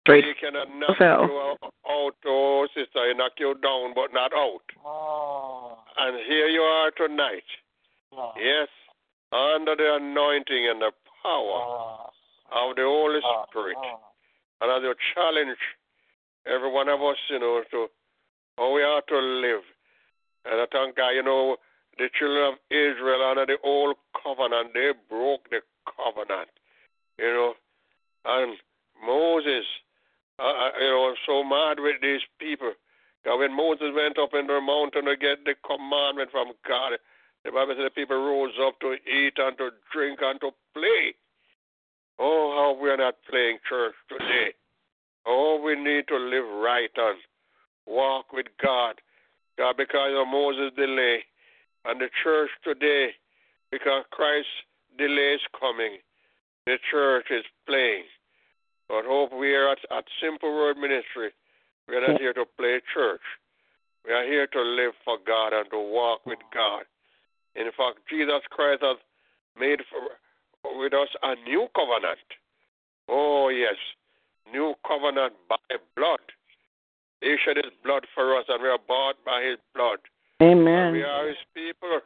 Straight 0.01 0.25
he 0.25 0.33
cannot 0.33 0.67
knock 0.75 0.97
fell. 0.97 1.21
you 1.23 1.55
out, 1.87 2.15
oh 2.25 2.67
sister. 2.73 3.07
He 3.07 3.13
knock 3.17 3.33
you 3.37 3.53
down, 3.61 3.93
but 3.93 4.13
not 4.13 4.33
out. 4.33 4.61
Oh. 4.83 5.77
And 5.97 6.17
here 6.27 6.47
you 6.47 6.61
are 6.61 6.91
tonight. 6.91 7.43
Oh. 8.13 8.31
Yes, 8.37 8.67
under 9.31 9.75
the 9.75 9.95
anointing 9.95 10.67
and 10.69 10.81
the 10.81 10.91
power 11.21 12.09
Oh. 12.51 12.69
of 12.69 12.75
the 12.75 12.81
Holy 12.83 13.19
Oh. 13.23 13.45
Spirit. 13.49 13.77
Oh. 13.77 13.99
And 14.61 14.71
as 14.71 14.81
you 14.83 14.93
challenge 15.13 15.57
every 16.45 16.71
one 16.71 16.89
of 16.89 17.01
us, 17.01 17.17
you 17.29 17.39
know, 17.39 17.61
to 17.71 17.87
how 18.57 18.73
we 18.73 18.81
are 18.83 19.01
to 19.01 19.17
live. 19.17 19.61
And 20.45 20.59
I 20.61 20.65
thank 20.71 20.97
God, 20.97 21.09
you 21.09 21.23
know, 21.23 21.57
the 21.97 22.09
children 22.17 22.53
of 22.53 22.59
Israel 22.71 23.21
under 23.29 23.45
the 23.45 23.57
old 23.63 23.95
covenant, 24.21 24.73
they 24.73 24.91
broke 25.09 25.49
the 25.51 25.61
covenant. 25.85 26.49
You 27.19 27.25
know, 27.33 27.53
and 28.25 28.57
Moses, 29.05 29.65
uh, 30.39 30.69
you 30.79 30.89
know, 30.89 31.09
I'm 31.09 31.15
so 31.25 31.43
mad 31.43 31.79
with 31.79 32.01
these 32.01 32.21
people. 32.39 32.73
Because 33.23 33.39
when 33.39 33.55
Moses 33.55 33.93
went 33.93 34.17
up 34.17 34.33
in 34.33 34.47
the 34.47 34.59
mountain 34.61 35.05
to 35.05 35.15
get 35.15 35.45
the 35.45 35.53
commandment 35.65 36.31
from 36.31 36.53
God, 36.67 36.93
the 37.43 37.51
Bible 37.51 37.73
said 37.77 37.85
the 37.85 37.89
people 37.89 38.17
rose 38.17 38.53
up 38.61 38.79
to 38.81 38.93
eat 38.93 39.33
and 39.37 39.57
to 39.57 39.69
drink 39.93 40.19
and 40.21 40.39
to 40.41 40.51
play. 40.73 41.13
Oh, 42.19 42.53
how 42.57 42.81
we 42.81 42.89
are 42.89 42.97
not 42.97 43.15
playing 43.29 43.57
church 43.67 43.95
today. 44.09 44.53
Oh, 45.25 45.61
we 45.63 45.75
need 45.75 46.07
to 46.07 46.17
live 46.17 46.45
right 46.61 46.89
and 46.95 47.17
walk 47.85 48.33
with 48.33 48.47
God. 48.61 49.01
God, 49.57 49.75
because 49.77 50.13
of 50.15 50.27
Moses' 50.27 50.73
delay, 50.75 51.23
and 51.85 51.99
the 51.99 52.09
church 52.23 52.49
today, 52.63 53.09
because 53.71 54.03
Christ's 54.11 54.49
delay 54.97 55.35
is 55.35 55.41
coming, 55.59 55.97
the 56.65 56.77
church 56.89 57.27
is 57.31 57.45
playing. 57.65 58.03
But 58.87 59.05
hope 59.05 59.31
we 59.33 59.55
are 59.55 59.71
at, 59.71 59.79
at 59.89 60.05
Simple 60.21 60.53
Word 60.53 60.77
Ministry. 60.77 61.31
We 61.87 61.95
are 61.95 62.07
not 62.07 62.19
here 62.19 62.33
to 62.33 62.45
play 62.57 62.81
church. 62.93 63.21
We 64.05 64.13
are 64.13 64.25
here 64.25 64.47
to 64.47 64.61
live 64.61 64.93
for 65.05 65.17
God 65.25 65.53
and 65.53 65.69
to 65.71 65.79
walk 65.79 66.25
with 66.25 66.39
God. 66.53 66.83
In 67.55 67.65
fact, 67.77 67.99
Jesus 68.09 68.41
Christ 68.49 68.81
has 68.81 68.97
made 69.59 69.79
for, 69.89 70.79
with 70.79 70.93
us 70.93 71.09
a 71.23 71.35
new 71.47 71.67
covenant. 71.75 72.19
Oh, 73.07 73.49
yes, 73.49 73.75
new 74.51 74.73
covenant 74.87 75.33
by 75.49 75.57
blood. 75.95 76.19
He 77.21 77.35
shed 77.45 77.57
his 77.57 77.73
blood 77.83 78.05
for 78.15 78.37
us, 78.37 78.45
and 78.47 78.61
we 78.61 78.69
are 78.69 78.79
bought 78.87 79.15
by 79.25 79.43
his 79.43 79.57
blood. 79.75 79.99
Amen. 80.41 80.93
We 80.93 81.03
are 81.03 81.27
his 81.27 81.37
people. 81.53 81.99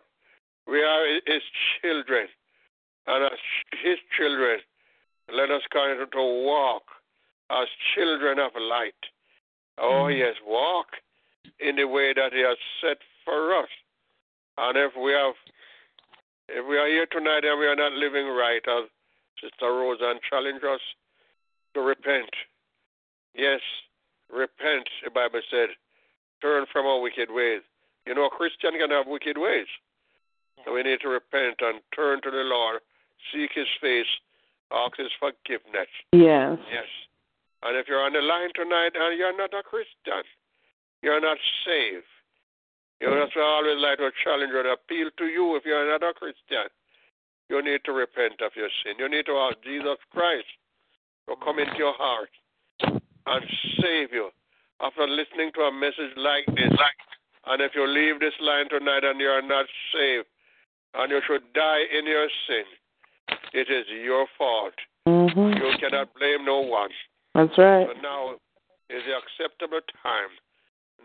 We 0.67 0.81
are 0.81 1.05
his 1.25 1.41
children. 1.81 2.27
And 3.07 3.25
as 3.25 3.39
his 3.83 3.97
children, 4.17 4.59
let 5.33 5.51
us 5.51 5.61
continue 5.71 6.05
to 6.05 6.45
walk 6.45 6.83
as 7.49 7.67
children 7.95 8.39
of 8.39 8.51
light. 8.59 8.93
Oh, 9.77 10.07
mm. 10.09 10.17
yes, 10.17 10.35
walk 10.45 10.87
in 11.59 11.75
the 11.75 11.85
way 11.85 12.13
that 12.13 12.33
he 12.33 12.41
has 12.41 12.57
set 12.81 12.97
for 13.23 13.55
us. 13.55 13.69
And 14.57 14.77
if 14.77 14.93
we 14.95 15.11
have 15.11 15.35
if 16.47 16.65
we 16.67 16.77
are 16.77 16.87
here 16.87 17.07
tonight 17.11 17.43
and 17.43 17.59
we 17.59 17.65
are 17.65 17.75
not 17.75 17.91
living 17.93 18.27
right, 18.27 18.61
as 18.67 18.85
Sister 19.41 19.65
Roseann 19.65 20.19
challenged 20.29 20.63
us 20.63 20.79
to 21.73 21.81
repent. 21.81 22.29
Yes, 23.33 23.59
repent, 24.31 24.87
the 25.03 25.09
Bible 25.09 25.41
said. 25.49 25.69
Turn 26.41 26.65
from 26.71 26.85
our 26.85 27.01
wicked 27.01 27.29
ways. 27.31 27.61
You 28.05 28.13
know, 28.13 28.25
a 28.25 28.29
Christian 28.29 28.77
can 28.79 28.91
have 28.91 29.07
wicked 29.07 29.37
ways. 29.37 29.67
So 30.63 30.73
we 30.73 30.83
need 30.83 30.99
to 31.01 31.09
repent 31.09 31.57
and 31.61 31.81
turn 31.95 32.21
to 32.21 32.31
the 32.31 32.45
Lord, 32.45 32.79
seek 33.33 33.51
his 33.53 33.69
face, 33.81 34.09
ask 34.71 34.97
his 34.97 35.11
forgiveness. 35.19 35.89
Yes. 36.11 36.57
Yes. 36.71 36.89
And 37.63 37.77
if 37.77 37.87
you're 37.87 38.03
on 38.03 38.13
the 38.13 38.21
line 38.21 38.53
tonight 38.53 38.93
and 38.93 39.17
you're 39.17 39.35
not 39.35 39.53
a 39.53 39.63
Christian, 39.63 40.23
you're 41.01 41.21
not 41.21 41.37
saved. 41.65 42.05
You 43.01 43.07
mm. 43.07 43.11
know, 43.11 43.19
that's 43.25 43.35
why 43.35 43.41
I 43.41 43.57
always 43.61 43.81
like 43.81 43.97
to 43.99 44.11
challenge 44.23 44.53
and 44.53 44.67
appeal 44.69 45.09
to 45.17 45.25
you 45.25 45.55
if 45.55 45.65
you're 45.65 45.89
not 45.89 46.03
a 46.03 46.13
Christian. 46.13 46.69
You 47.49 47.61
need 47.61 47.81
to 47.85 47.93
repent 47.93 48.41
of 48.41 48.53
your 48.55 48.69
sin. 48.81 48.97
You 48.97 49.09
need 49.09 49.25
to 49.27 49.37
ask 49.37 49.57
Jesus 49.61 50.01
Christ 50.09 50.49
to 51.29 51.35
come 51.43 51.59
into 51.59 51.77
your 51.77 51.93
heart 51.93 52.29
and 52.81 53.43
save 53.81 54.13
you. 54.13 54.29
After 54.81 55.07
listening 55.07 55.51
to 55.55 55.61
a 55.61 55.71
message 55.71 56.13
like 56.17 56.45
this, 56.53 56.73
and 57.45 57.61
if 57.61 57.71
you 57.75 57.87
leave 57.87 58.19
this 58.19 58.35
line 58.41 58.67
tonight 58.67 59.05
and 59.05 59.19
you 59.19 59.27
are 59.27 59.45
not 59.45 59.65
saved, 59.93 60.27
and 60.95 61.11
you 61.11 61.21
should 61.27 61.43
die 61.53 61.83
in 61.97 62.05
your 62.05 62.27
sin, 62.47 62.65
it 63.55 63.71
is 63.71 63.85
your 64.03 64.27
fault. 64.37 64.75
Mm-hmm. 65.07 65.63
You 65.63 65.71
cannot 65.79 66.13
blame 66.19 66.43
no 66.43 66.59
one. 66.59 66.89
That's 67.33 67.57
right. 67.57 67.87
So 67.87 68.01
now 68.01 68.35
is 68.89 69.01
the 69.07 69.15
acceptable 69.15 69.79
time. 70.03 70.31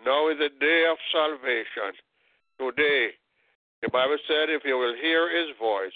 Now 0.05 0.29
is 0.29 0.39
the 0.39 0.51
day 0.59 0.85
of 0.91 0.99
salvation. 1.15 1.95
Today, 2.59 3.15
the 3.83 3.89
Bible 3.89 4.19
said, 4.27 4.51
if 4.51 4.63
you 4.65 4.77
will 4.77 4.95
hear 5.01 5.31
his 5.31 5.55
voice, 5.59 5.95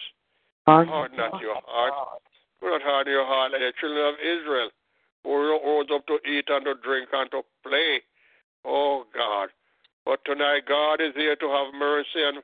harden 0.66 1.16
not 1.16 1.40
your 1.40 1.58
heart. 1.66 2.22
Do 2.60 2.70
not 2.70 2.82
harden 2.82 3.12
your 3.12 3.26
heart 3.26 3.52
like 3.52 3.60
the 3.60 3.72
children 3.80 4.06
of 4.06 4.14
Israel 4.22 4.70
who 5.24 5.34
rose 5.34 5.86
up 5.92 6.06
to 6.06 6.18
eat 6.28 6.46
and 6.48 6.64
to 6.64 6.74
drink 6.82 7.08
and 7.12 7.30
to 7.32 7.42
play. 7.66 8.00
Oh 8.64 9.04
God. 9.14 9.48
But 10.04 10.20
tonight 10.24 10.62
God 10.68 11.00
is 11.00 11.14
here 11.16 11.36
to 11.36 11.48
have 11.48 11.74
mercy 11.74 12.22
and, 12.22 12.38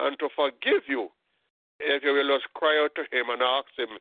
and 0.00 0.18
to 0.18 0.28
forgive 0.34 0.82
you. 0.88 1.08
If 1.84 2.02
you 2.04 2.12
will 2.12 2.38
just 2.38 2.52
cry 2.54 2.78
out 2.82 2.94
to 2.94 3.02
him 3.16 3.30
and 3.30 3.42
ask 3.42 3.66
him 3.76 3.98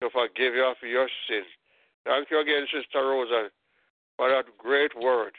to 0.00 0.10
forgive 0.10 0.54
you 0.54 0.64
of 0.64 0.76
your 0.82 1.08
sins. 1.28 1.46
Thank 2.04 2.30
you 2.30 2.40
again, 2.40 2.66
Sister 2.72 2.98
Rosa, 2.98 3.48
for 4.16 4.28
that 4.28 4.44
great 4.58 4.90
word. 5.00 5.32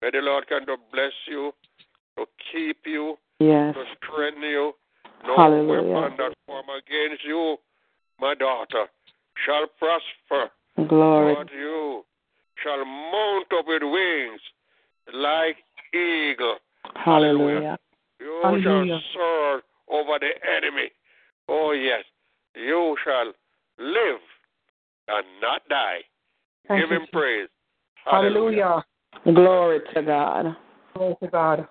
May 0.00 0.10
the 0.10 0.18
Lord 0.18 0.46
can 0.46 0.64
to 0.66 0.76
bless 0.92 1.12
you, 1.26 1.52
to 2.16 2.26
keep 2.52 2.86
you, 2.86 3.18
Yes. 3.40 3.74
to 3.74 3.84
strengthen 3.96 4.42
you. 4.42 4.74
No 5.26 5.36
Hallelujah. 5.36 5.82
weapon 5.82 6.16
that 6.18 6.34
form 6.46 6.66
against 6.70 7.24
you, 7.24 7.58
my 8.20 8.34
daughter, 8.34 8.86
shall 9.44 9.66
prosper. 9.78 10.52
Glory. 10.86 11.34
But 11.34 11.52
you 11.52 12.04
shall 12.62 12.84
mount 12.84 13.52
up 13.52 13.66
with 13.66 13.82
wings 13.82 14.40
like 15.12 15.56
eagle. 15.92 16.58
Hallelujah. 16.94 17.78
You 18.20 18.40
Hallelujah. 18.42 19.00
shall 19.00 19.02
soar 19.12 19.62
over 19.88 20.18
the 20.20 20.30
enemy. 20.46 20.90
Oh, 21.48 21.72
yes. 21.72 22.04
You 22.54 22.96
shall 23.04 23.32
live 23.78 24.20
and 25.08 25.26
not 25.42 25.62
die. 25.68 25.98
Thank 26.68 26.82
Give 26.82 26.90
you, 26.90 26.96
him 26.96 27.02
Jesus. 27.02 27.12
praise. 27.12 27.48
Hallelujah. 28.04 28.84
Glory 29.24 29.80
to 29.94 30.02
God. 30.02 30.56
Glory 30.94 31.16
to 31.22 31.28
God. 31.28 31.68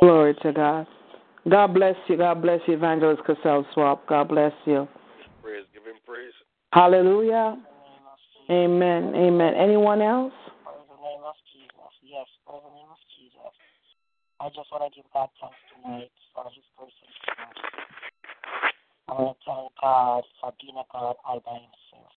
Glory 0.00 0.34
to 0.42 0.52
God. 0.52 0.86
God 1.48 1.74
bless 1.74 1.96
you. 2.08 2.16
God 2.16 2.42
bless 2.42 2.60
you, 2.66 2.74
Evangelist 2.74 3.22
Cassell 3.26 3.66
Swap. 3.74 4.06
God 4.06 4.28
bless 4.28 4.52
you. 4.64 4.88
Praise. 5.42 5.64
Give 5.72 5.84
him 5.84 6.00
praise. 6.06 6.32
Hallelujah. 6.72 7.56
Amen. 8.50 9.14
Amen. 9.14 9.54
Anyone 9.54 10.02
else? 10.02 10.32
In 10.68 10.84
the 10.88 11.00
name 11.00 11.24
of 11.24 11.34
Jesus. 11.52 11.92
Yes, 12.02 12.26
in 12.48 12.60
the 12.60 12.72
name 12.76 12.90
of 12.90 13.00
Jesus. 13.16 13.54
I 14.40 14.48
just 14.48 14.68
want 14.72 14.84
to 14.84 14.90
give 14.94 15.08
God 15.12 15.28
thanks 15.40 15.56
tonight 15.72 16.10
for 16.34 16.44
his 16.52 16.64
grace 16.76 16.92
I 19.04 19.12
want 19.20 19.36
to 19.36 19.44
thank 19.44 19.72
God 19.80 20.24
for 20.40 20.52
being 20.60 20.80
a 20.80 20.86
God 20.88 21.16
all 21.28 21.40
by 21.44 21.60
himself. 21.60 22.12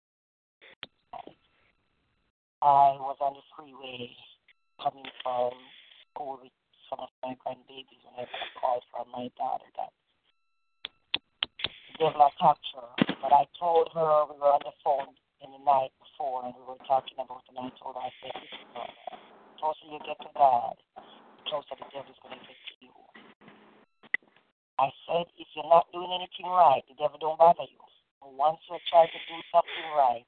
I 2.64 2.96
was 2.96 3.20
on 3.20 3.36
the 3.36 3.44
freeway 3.52 4.16
coming 4.80 5.06
from 5.20 5.52
school 6.10 6.40
with 6.42 6.56
some 6.88 7.04
of 7.04 7.12
my 7.20 7.36
grandbabies 7.44 8.00
when 8.08 8.16
I 8.16 8.26
got 8.26 8.40
a 8.40 8.52
call 8.56 8.80
from 8.88 9.12
my 9.12 9.28
daughter 9.36 9.68
that 9.76 9.92
the 11.60 12.08
devil 12.08 12.24
attacked 12.24 12.64
her. 12.80 12.90
But 13.20 13.36
I 13.36 13.44
told 13.60 13.92
her 13.92 14.32
we 14.32 14.40
were 14.40 14.56
on 14.56 14.64
the 14.64 14.72
phone 14.80 15.12
in 15.44 15.52
the 15.52 15.62
night 15.68 15.92
before 16.00 16.48
and 16.48 16.56
we 16.56 16.64
were 16.64 16.80
talking 16.88 17.20
about 17.20 17.44
it 17.44 17.52
and 17.52 17.68
I 17.68 17.70
told 17.84 18.00
her, 18.00 18.04
I 18.08 18.16
said, 18.24 18.32
listen, 18.32 18.64
the 18.72 18.88
closer 19.60 19.86
you 19.92 20.00
get 20.08 20.18
to 20.24 20.32
God, 20.40 20.80
the 20.96 21.44
closer 21.52 21.76
the 21.76 21.88
devil's 21.92 22.16
going 22.24 22.40
to 22.40 22.48
get 22.48 22.56
to 22.56 22.74
you. 22.77 22.77
I 24.78 24.94
said, 25.10 25.26
if 25.42 25.48
you're 25.58 25.66
not 25.66 25.90
doing 25.92 26.14
anything 26.14 26.46
right, 26.46 26.86
the 26.86 26.94
devil 26.96 27.18
don't 27.18 27.38
bother 27.38 27.66
you. 27.66 27.82
But 28.22 28.34
once 28.34 28.62
you 28.70 28.78
try 28.90 29.06
to 29.06 29.20
do 29.26 29.38
something 29.50 29.88
right, 29.98 30.26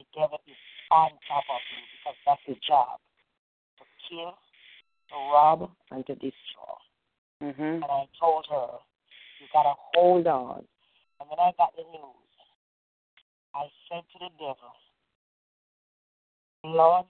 the 0.00 0.06
devil 0.16 0.40
is 0.48 0.56
on 0.90 1.12
top 1.28 1.44
of 1.52 1.60
you 1.68 1.82
because 2.00 2.16
that's 2.24 2.44
his 2.48 2.56
job. 2.64 2.96
To 3.78 3.84
kill, 4.08 4.32
to 5.12 5.16
rob, 5.28 5.70
and 5.92 6.06
to 6.08 6.14
destroy. 6.16 6.76
Mm-hmm. 7.44 7.84
And 7.84 7.90
I 7.92 8.08
told 8.18 8.46
her, 8.48 8.80
you 9.40 9.46
gotta 9.52 9.76
hold 9.94 10.26
on. 10.26 10.64
And 11.20 11.28
when 11.28 11.38
I 11.38 11.52
got 11.56 11.76
the 11.76 11.84
news, 11.92 12.32
I 13.54 13.68
said 13.88 14.04
to 14.12 14.18
the 14.20 14.32
devil, 14.38 14.72
Lord 16.64 17.06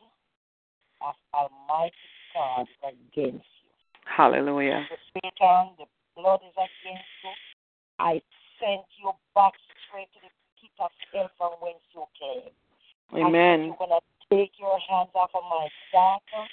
of 1.03 1.15
Almighty 1.35 1.95
God 2.35 2.67
against 2.83 3.47
you. 3.63 3.71
Hallelujah. 4.05 4.87
The 4.91 4.97
Satan, 5.15 5.75
the 5.79 5.87
blood 6.17 6.41
is 6.47 6.57
against 6.57 7.11
you. 7.25 7.33
I 7.99 8.21
sent 8.59 8.87
you 9.01 9.13
back 9.35 9.53
straight 9.87 10.09
to 10.15 10.21
the 10.25 10.33
pit 10.61 10.73
of 10.81 10.91
hell 11.13 11.31
from 11.37 11.53
whence 11.61 11.85
you 11.95 12.05
came. 12.17 12.53
Amen. 13.17 13.61
said, 13.61 13.67
You're 13.67 13.81
gonna 13.81 14.01
take 14.31 14.55
your 14.59 14.79
hands 14.89 15.11
off 15.15 15.31
of 15.35 15.45
my 15.51 15.67
daughter 15.93 16.45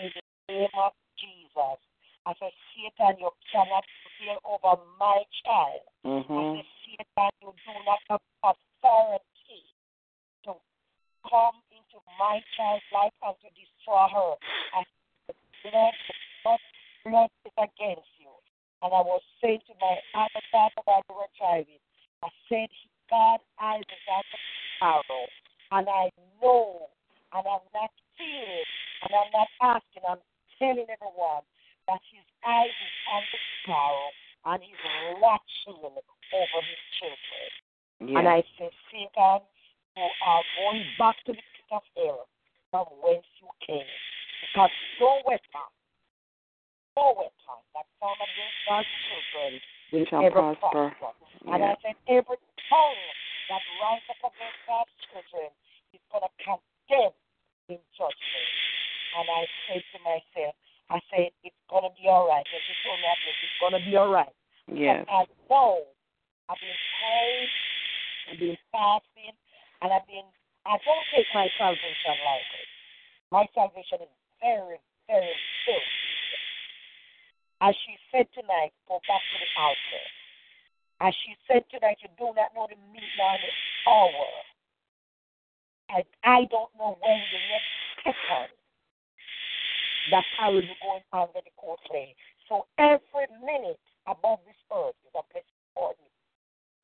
in 0.00 0.10
the 0.14 0.22
name 0.52 0.74
of 0.78 0.92
Jesus. 1.20 1.78
I 2.26 2.32
said, 2.38 2.52
Satan, 2.76 3.16
you 3.20 3.30
cannot 3.52 3.84
prevail 4.04 4.38
over 4.44 4.80
my 4.98 5.22
child. 5.44 5.84
I 6.04 6.08
Mm-hmm. 6.08 6.56
said, 6.56 6.68
Satan, 6.84 7.30
you 7.42 7.50
do 7.52 7.72
not 7.84 8.00
have 8.08 8.20
authority 8.42 9.62
to 10.44 10.52
come 11.28 11.56
into 11.72 11.98
my 12.18 12.40
child's 12.56 12.84
life 12.92 13.16
and 13.24 13.36
to 13.44 13.48
destroy 13.56 14.04
her. 14.12 14.32
I 14.76 14.80
said, 15.26 15.36
blood, 15.64 15.94
blood, 16.44 16.62
blood 17.04 17.30
is 17.44 17.56
against. 17.58 18.08
And 18.82 18.94
I 18.94 19.02
was 19.02 19.22
saying 19.42 19.60
to 19.66 19.74
my 19.80 19.98
other 20.14 20.44
daughter 20.52 20.82
while 20.84 21.02
we 21.10 21.14
were 21.18 21.32
driving, 21.38 21.82
I 22.22 22.28
said, 22.48 22.70
God 23.10 23.40
eyes 23.58 23.82
is 23.82 24.04
on 24.06 24.22
the 24.30 24.40
sparrow. 24.76 25.24
And 25.72 25.86
I 25.88 26.10
know, 26.40 26.86
and 27.34 27.44
I'm 27.44 27.66
not 27.74 27.92
fearing, 28.16 28.68
and 29.02 29.10
I'm 29.14 29.30
not 29.34 29.50
asking, 29.60 30.02
I'm 30.06 30.22
telling 30.58 30.86
everyone 30.86 31.44
that 31.88 32.02
his 32.12 32.24
eyes 32.46 32.70
is 32.70 32.96
on 33.10 33.22
the 33.32 33.40
sparrow 33.62 34.10
and 34.46 34.62
he's 34.62 34.82
watching 35.18 35.78
over 35.82 36.60
his 36.62 36.82
children. 36.98 38.16
And 38.16 38.28
I 38.28 38.44
said, 38.56 38.70
Satan, 38.90 39.42
you 39.96 40.06
are 40.06 40.44
going 40.62 40.84
back 40.98 41.16
to 41.26 41.32
the 41.32 41.42
pit 41.42 41.70
of 41.72 41.82
hell 41.96 42.28
from 42.70 42.86
whence 43.02 43.26
you 43.42 43.48
came. 43.66 43.88
Because 44.46 44.70
no 45.00 45.18
weapon, 45.26 45.68
no 46.98 47.14
weapon 47.14 47.58
that 47.78 47.86
against 48.02 48.58
God's 48.66 48.90
children 49.06 49.50
will 49.94 50.06
Shall 50.10 50.26
ever 50.26 50.42
prosper. 50.58 50.90
prosper. 50.98 51.26
And 51.46 51.62
I 51.62 51.78
said, 51.86 51.94
every 52.10 52.38
tongue 52.66 53.04
that 53.46 53.62
rises 53.78 54.18
up 54.26 54.34
against 54.34 54.60
God's 54.66 54.94
children 55.06 55.48
is 55.94 56.02
going 56.10 56.26
to 56.26 56.32
condemn 56.42 57.14
in 57.70 57.78
judgment. 57.94 58.50
And 59.14 59.26
I 59.30 59.42
said 59.70 59.82
to 59.94 59.98
myself, 60.02 60.52
I 60.90 60.98
said, 61.14 61.30
it's 61.46 61.62
going 61.70 61.86
to 61.86 61.94
be 61.94 62.10
all 62.10 62.26
right. 62.26 62.44
Told 62.44 62.98
me, 62.98 63.06
I 63.06 63.16
said, 63.22 63.34
it's 63.38 63.58
going 63.62 63.76
to 63.78 63.84
be 63.86 63.94
all 63.94 64.10
right. 64.10 64.34
Yes. 64.68 65.06
I 65.08 65.24
know 65.48 65.86
I've 66.50 66.60
been 66.60 66.80
praying, 66.98 67.48
I've 68.28 68.40
been 68.40 68.58
fasting, 68.72 69.34
and 69.80 69.88
I've 69.92 70.04
been, 70.08 70.26
I 70.66 70.76
don't 70.84 71.06
take 71.14 71.28
my 71.32 71.48
salvation 71.56 72.16
lightly. 72.24 72.64
My 73.32 73.44
salvation 73.56 74.04
is 74.04 74.12
very, 74.40 74.80
very 75.08 75.36
serious. 75.64 76.37
As 77.60 77.74
she 77.86 77.98
said 78.12 78.30
tonight, 78.34 78.70
go 78.86 79.02
back 79.10 79.18
to 79.18 79.36
the 79.42 79.50
altar. 79.58 80.04
As 81.00 81.14
she 81.26 81.34
said 81.46 81.66
tonight, 81.70 81.98
you 82.02 82.10
do 82.14 82.30
not 82.34 82.54
know 82.54 82.70
the 82.70 82.78
midnight 82.94 83.42
hour. 83.86 84.30
I, 85.90 86.04
I 86.22 86.46
don't 86.50 86.70
know 86.78 86.94
when 87.02 87.18
the 87.18 87.42
next 87.50 87.74
second 88.04 88.54
that 90.10 90.24
I 90.40 90.48
will 90.50 90.62
be 90.62 90.76
going 90.82 91.02
under 91.12 91.42
the 91.42 91.50
court 91.56 91.80
play. 91.90 92.14
So 92.48 92.66
every 92.78 93.26
minute 93.42 93.80
above 94.06 94.38
this 94.46 94.58
earth 94.70 94.94
is 95.02 95.14
a 95.18 95.22
blessing 95.32 95.62
for 95.74 95.94
me. 95.98 96.08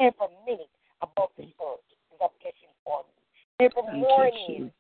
Every 0.03 0.31
minute 0.43 0.75
above 1.03 1.31
this 1.39 1.55
earth 1.63 1.87
is 2.11 2.19
a 2.19 2.31
blessing 2.43 2.75
for 2.83 3.07
me. 3.07 3.15
Every 3.63 3.87
morning, 3.95 4.73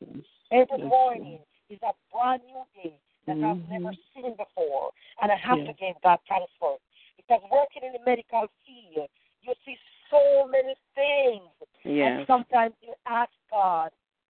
every 0.51 0.83
morning 0.83 1.39
is 1.71 1.79
a 1.87 1.95
brand 2.11 2.43
new 2.51 2.67
day 2.75 2.99
that 3.27 3.37
I've 3.37 3.57
Mhm. 3.57 3.69
never 3.69 3.93
seen 4.13 4.35
before. 4.35 4.93
And 5.21 5.33
I 5.33 5.37
have 5.37 5.59
Yes. 5.59 5.67
to 5.69 5.73
give 5.75 6.01
God 6.03 6.21
thanks 6.29 6.53
for 6.59 6.75
it. 6.75 6.83
Because 7.17 7.43
working 7.51 7.83
in 7.83 7.93
the 7.93 7.99
medical 8.01 8.49
field, 8.67 9.09
you 9.43 9.55
see 9.65 9.79
so 10.11 10.47
many 10.47 10.75
things. 10.95 11.51
And 11.85 12.27
sometimes 12.27 12.75
you 12.83 12.95
ask 13.07 13.33
God, 13.51 13.93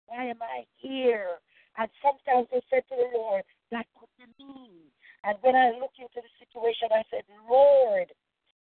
why 0.07 0.25
am 0.25 0.43
I 0.43 0.67
here? 0.77 1.41
And 1.77 1.91
sometimes 2.03 2.49
you 2.53 2.61
say 2.71 2.81
to 2.81 2.97
the 2.97 3.11
Lord, 3.15 3.45
that 3.71 3.87
could 3.95 4.09
be 4.17 4.45
me. 4.45 4.91
And 5.25 5.37
when 5.43 5.57
I 5.57 5.71
look 5.71 5.93
into 5.99 6.21
the 6.21 6.29
situation, 6.39 6.89
I 6.93 7.05
said, 7.11 7.25
Lord, 7.49 8.13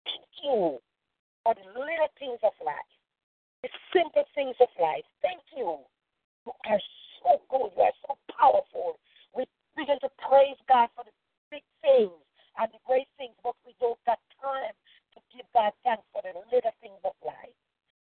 thank 0.04 0.26
you 0.42 0.80
for 1.44 1.54
the 1.54 1.64
little 1.78 2.08
things 2.18 2.38
of 2.42 2.52
life, 2.64 2.76
the 3.62 3.68
simple 3.92 4.24
things 4.34 4.56
of 4.60 4.68
life. 4.80 5.04
Thank 5.22 5.40
you. 5.56 5.78
You 6.46 6.52
are 6.66 6.80
so 7.22 7.40
good. 7.48 7.72
You 7.76 7.82
are 7.82 7.98
so 8.06 8.18
powerful. 8.38 8.98
Begin 9.78 10.02
to 10.02 10.10
praise 10.26 10.58
God 10.66 10.90
for 10.98 11.06
the 11.06 11.14
big 11.54 11.62
things 11.78 12.18
and 12.58 12.66
the 12.74 12.82
great 12.82 13.06
things, 13.14 13.38
but 13.46 13.54
we 13.62 13.78
don't 13.78 13.98
got 14.02 14.18
time 14.42 14.74
to 15.14 15.18
give 15.30 15.46
God 15.54 15.70
thanks 15.86 16.02
for 16.10 16.18
the 16.26 16.34
little 16.50 16.74
things 16.82 16.98
of 17.06 17.14
life 17.22 17.54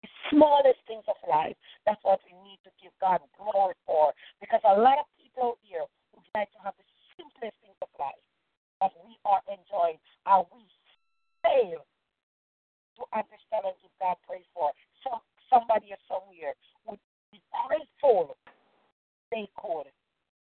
the 0.02 0.10
smallest 0.34 0.82
things 0.90 1.06
of 1.06 1.18
life. 1.30 1.56
That's 1.86 2.02
what 2.02 2.20
we 2.26 2.34
need 2.42 2.58
to 2.66 2.72
give 2.82 2.94
God 2.98 3.22
glory 3.38 3.78
for. 3.86 4.14
Because 4.42 4.62
a 4.66 4.78
lot 4.78 4.98
of 4.98 5.08
people 5.18 5.58
here 5.62 5.86
would 6.18 6.28
like 6.34 6.50
to 6.58 6.60
have 6.66 6.74
the 6.78 6.88
simplest 7.14 7.58
things 7.62 7.78
of 7.82 7.90
life 8.02 8.26
that 8.82 8.92
we 9.06 9.14
are 9.30 9.42
enjoying, 9.46 10.02
and 10.26 10.42
we 10.50 10.66
fail 11.46 11.86
to 12.98 13.02
understand 13.14 13.70
and 13.70 13.78
give 13.78 13.94
God 14.02 14.18
praise 14.26 14.46
for. 14.58 14.74
Some 15.06 15.22
somebody 15.54 15.94
or 15.94 16.02
somewhere 16.10 16.58
would 16.90 17.02
be 17.30 17.42
grateful 17.54 18.34
they 19.30 19.46
could 19.60 19.92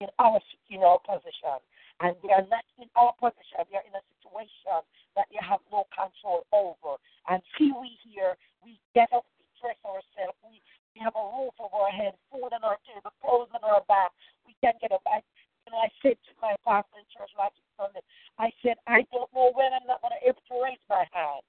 in 0.00 0.08
our 0.18 0.40
in 0.70 0.80
our 0.82 0.98
position. 1.02 1.60
And 2.02 2.18
they 2.26 2.34
are 2.34 2.46
not 2.50 2.66
in 2.80 2.90
our 2.98 3.14
position. 3.22 3.62
They 3.70 3.78
are 3.78 3.86
in 3.86 3.94
a 3.94 4.02
situation 4.18 4.82
that 5.14 5.30
they 5.30 5.38
have 5.38 5.62
no 5.70 5.86
control 5.94 6.42
over. 6.50 6.98
And 7.30 7.38
see 7.54 7.70
we 7.70 7.94
here, 8.02 8.34
we 8.66 8.82
get 8.98 9.14
up, 9.14 9.22
we 9.38 9.46
dress 9.62 9.78
ourselves, 9.86 10.34
we, 10.42 10.58
we 10.94 10.98
have 10.98 11.14
a 11.14 11.24
roof 11.38 11.54
over 11.62 11.86
our 11.86 11.94
head, 11.94 12.18
food 12.34 12.50
on 12.50 12.66
our 12.66 12.82
table, 12.82 13.14
clothes 13.22 13.54
on 13.54 13.62
our 13.62 13.86
back. 13.86 14.10
We 14.42 14.58
can't 14.58 14.74
get 14.82 14.90
up. 14.90 15.06
I, 15.06 15.22
you 15.64 15.70
know, 15.70 15.86
I 15.86 15.90
said 16.02 16.18
to 16.18 16.32
my 16.42 16.58
pastor 16.66 16.98
in 16.98 17.06
church 17.14 17.30
last 17.38 17.54
Sunday, 17.78 18.02
I 18.42 18.50
said, 18.60 18.74
I 18.90 19.06
don't 19.14 19.30
know 19.30 19.54
when 19.54 19.70
I'm 19.70 19.86
not 19.86 20.02
going 20.02 20.18
to 20.18 20.22
able 20.26 20.42
to 20.50 20.56
raise 20.58 20.82
my 20.90 21.06
hand. 21.14 21.46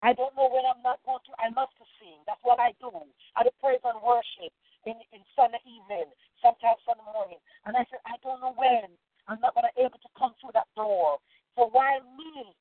I 0.00 0.16
don't 0.16 0.32
know 0.32 0.48
when 0.48 0.64
I'm 0.64 0.80
not 0.80 1.04
going 1.04 1.20
to. 1.28 1.32
I 1.36 1.52
to 1.52 1.86
sing. 2.00 2.24
That's 2.24 2.40
what 2.40 2.56
I 2.56 2.72
do. 2.80 2.88
I 3.36 3.44
do 3.44 3.52
praise 3.60 3.84
and 3.84 4.00
worship 4.00 4.52
in, 4.88 4.96
in 5.12 5.20
Sunday 5.36 5.60
evening, 5.68 6.08
sometimes 6.40 6.80
Sunday 6.88 7.04
morning. 7.12 7.40
And 7.68 7.76
I 7.76 7.84
said, 7.92 8.00
I 8.08 8.16
don't 8.24 8.40
know 8.40 8.56
when 8.56 8.88
I'm 9.28 9.40
not 9.44 9.52
going 9.52 9.68
to 9.68 9.74
be 9.76 9.84
able 9.84 10.00
to 10.00 10.12
come 10.16 10.32
through 10.40 10.56
that 10.56 10.72
door. 10.72 11.20
So 11.52 11.68
while 11.68 12.00
me, 12.16 12.56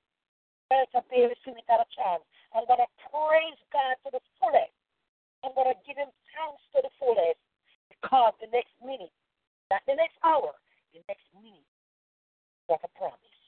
Erica 0.68 1.00
Bailey, 1.08 1.40
Cynic 1.48 1.64
got 1.72 1.80
a 1.80 1.88
chance, 1.96 2.28
I'm 2.52 2.68
going 2.68 2.84
to 2.84 2.92
praise 3.08 3.62
God 3.72 3.96
to 4.04 4.10
the 4.12 4.24
fullest. 4.44 4.76
I'm 5.48 5.56
going 5.56 5.72
to 5.72 5.80
give 5.88 5.96
him 5.96 6.12
thanks 6.36 6.64
to 6.76 6.84
the 6.84 6.92
fullest 7.00 7.40
because 7.88 8.36
the 8.44 8.52
next 8.52 8.76
minute, 8.84 9.16
not 9.72 9.80
the 9.88 9.96
next 9.96 10.20
hour, 10.28 10.52
the 10.92 11.00
next 11.08 11.24
minute, 11.40 11.64
like 12.68 12.84
a 12.84 12.92
promise. 13.00 13.40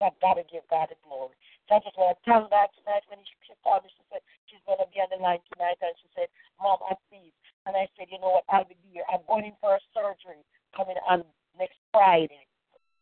I've 0.00 0.16
got 0.24 0.40
to 0.40 0.44
give 0.48 0.64
God 0.72 0.88
the 0.88 0.96
glory. 1.04 1.36
So 1.70 1.78
I 1.78 1.86
just 1.86 1.94
want 1.94 2.18
to 2.18 2.50
God 2.50 2.66
tonight 2.74 3.06
when 3.06 3.22
she, 3.22 3.30
she 3.46 3.54
called 3.62 3.86
me, 3.86 3.94
she 3.94 4.02
said 4.10 4.26
she's 4.50 4.58
going 4.66 4.82
to 4.82 4.90
be 4.90 4.98
on 4.98 5.06
the 5.14 5.22
line 5.22 5.38
tonight, 5.54 5.78
and 5.78 5.94
she 6.02 6.10
said, 6.18 6.26
Mom, 6.58 6.82
I 6.82 6.98
please. 7.06 7.30
And 7.62 7.78
I 7.78 7.86
said, 7.94 8.10
you 8.10 8.18
know 8.18 8.42
what, 8.42 8.46
I'll 8.50 8.66
be 8.66 8.74
here. 8.90 9.06
I'm 9.06 9.22
going 9.30 9.46
in 9.46 9.54
for 9.62 9.78
a 9.78 9.82
surgery 9.94 10.42
coming 10.74 10.98
on 11.06 11.22
next 11.54 11.78
Friday. 11.94 12.42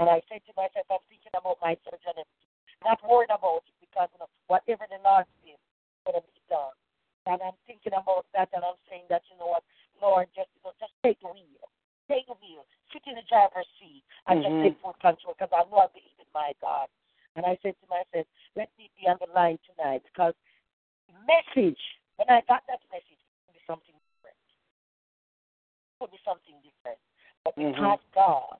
And 0.05 0.13
I 0.13 0.21
said 0.29 0.45
to 0.45 0.53
myself, 0.53 0.85
I'm 0.93 1.01
thinking 1.09 1.33
about 1.33 1.57
my 1.65 1.81
surgery. 1.81 2.29
Not 2.85 3.01
worried 3.09 3.33
about 3.33 3.65
it 3.65 3.73
because 3.81 4.13
you 4.13 4.21
know, 4.21 4.29
whatever 4.53 4.85
the 4.85 5.01
Lord 5.01 5.25
says 5.41 5.57
is 5.57 6.05
going 6.05 6.21
to 6.21 6.29
be 6.29 6.45
done. 6.53 6.77
And 7.25 7.41
I'm 7.41 7.57
thinking 7.65 7.97
about 7.97 8.29
that, 8.37 8.53
and 8.53 8.61
I'm 8.69 8.77
saying 8.93 9.09
that, 9.09 9.25
you 9.33 9.41
know 9.41 9.57
what, 9.57 9.65
Lord, 9.97 10.29
just 10.37 10.53
you 10.53 10.61
know, 10.61 10.77
just 10.77 10.93
take 11.01 11.17
the 11.25 11.33
wheel. 11.33 11.65
Take 12.05 12.29
the 12.29 12.37
wheel. 12.37 12.69
Sit 12.93 13.09
in 13.09 13.17
the 13.17 13.25
driver's 13.33 13.69
seat 13.81 14.05
and 14.29 14.45
just 14.45 14.61
Mhm. 14.61 14.61
take 14.61 14.77
full 14.85 14.97
control 15.01 15.33
because 15.33 15.57
I 15.57 15.65
know 15.73 15.81
I 15.81 15.89
believe 15.89 16.21
in 16.21 16.29
my 16.37 16.53
God. 16.61 16.93
And 17.39 17.47
I 17.47 17.55
said 17.63 17.79
to 17.79 17.87
myself, 17.87 18.27
let 18.59 18.67
me 18.83 18.91
be 18.99 19.07
on 19.07 19.15
the 19.23 19.31
line 19.31 19.63
tonight 19.63 20.03
because 20.11 20.35
message, 21.23 21.79
when 22.19 22.27
I 22.27 22.43
got 22.51 22.67
that 22.67 22.83
message, 22.91 23.15
it 23.15 23.31
could 23.47 23.55
be 23.55 23.63
something 23.63 23.95
different. 23.95 24.43
It 24.43 25.95
could 26.03 26.11
be 26.11 26.19
something 26.27 26.59
different. 26.67 26.99
But 27.47 27.55
Mhm. 27.55 27.79
because 27.79 28.03
God, 28.11 28.59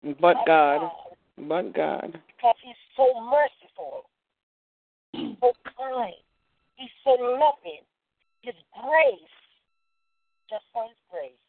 But 0.00 0.40
because 0.40 0.46
God. 0.48 1.16
But 1.36 1.72
God. 1.74 2.22
because 2.28 2.56
He's 2.64 2.80
so 2.96 3.12
merciful, 3.20 4.08
He's 5.12 5.38
so 5.38 5.52
kind, 5.76 6.16
He's 6.76 6.90
so 7.04 7.12
loving, 7.12 7.84
His 8.40 8.56
grace, 8.72 9.36
just 10.48 10.64
for 10.72 10.88
His 10.88 10.96
grace, 11.10 11.44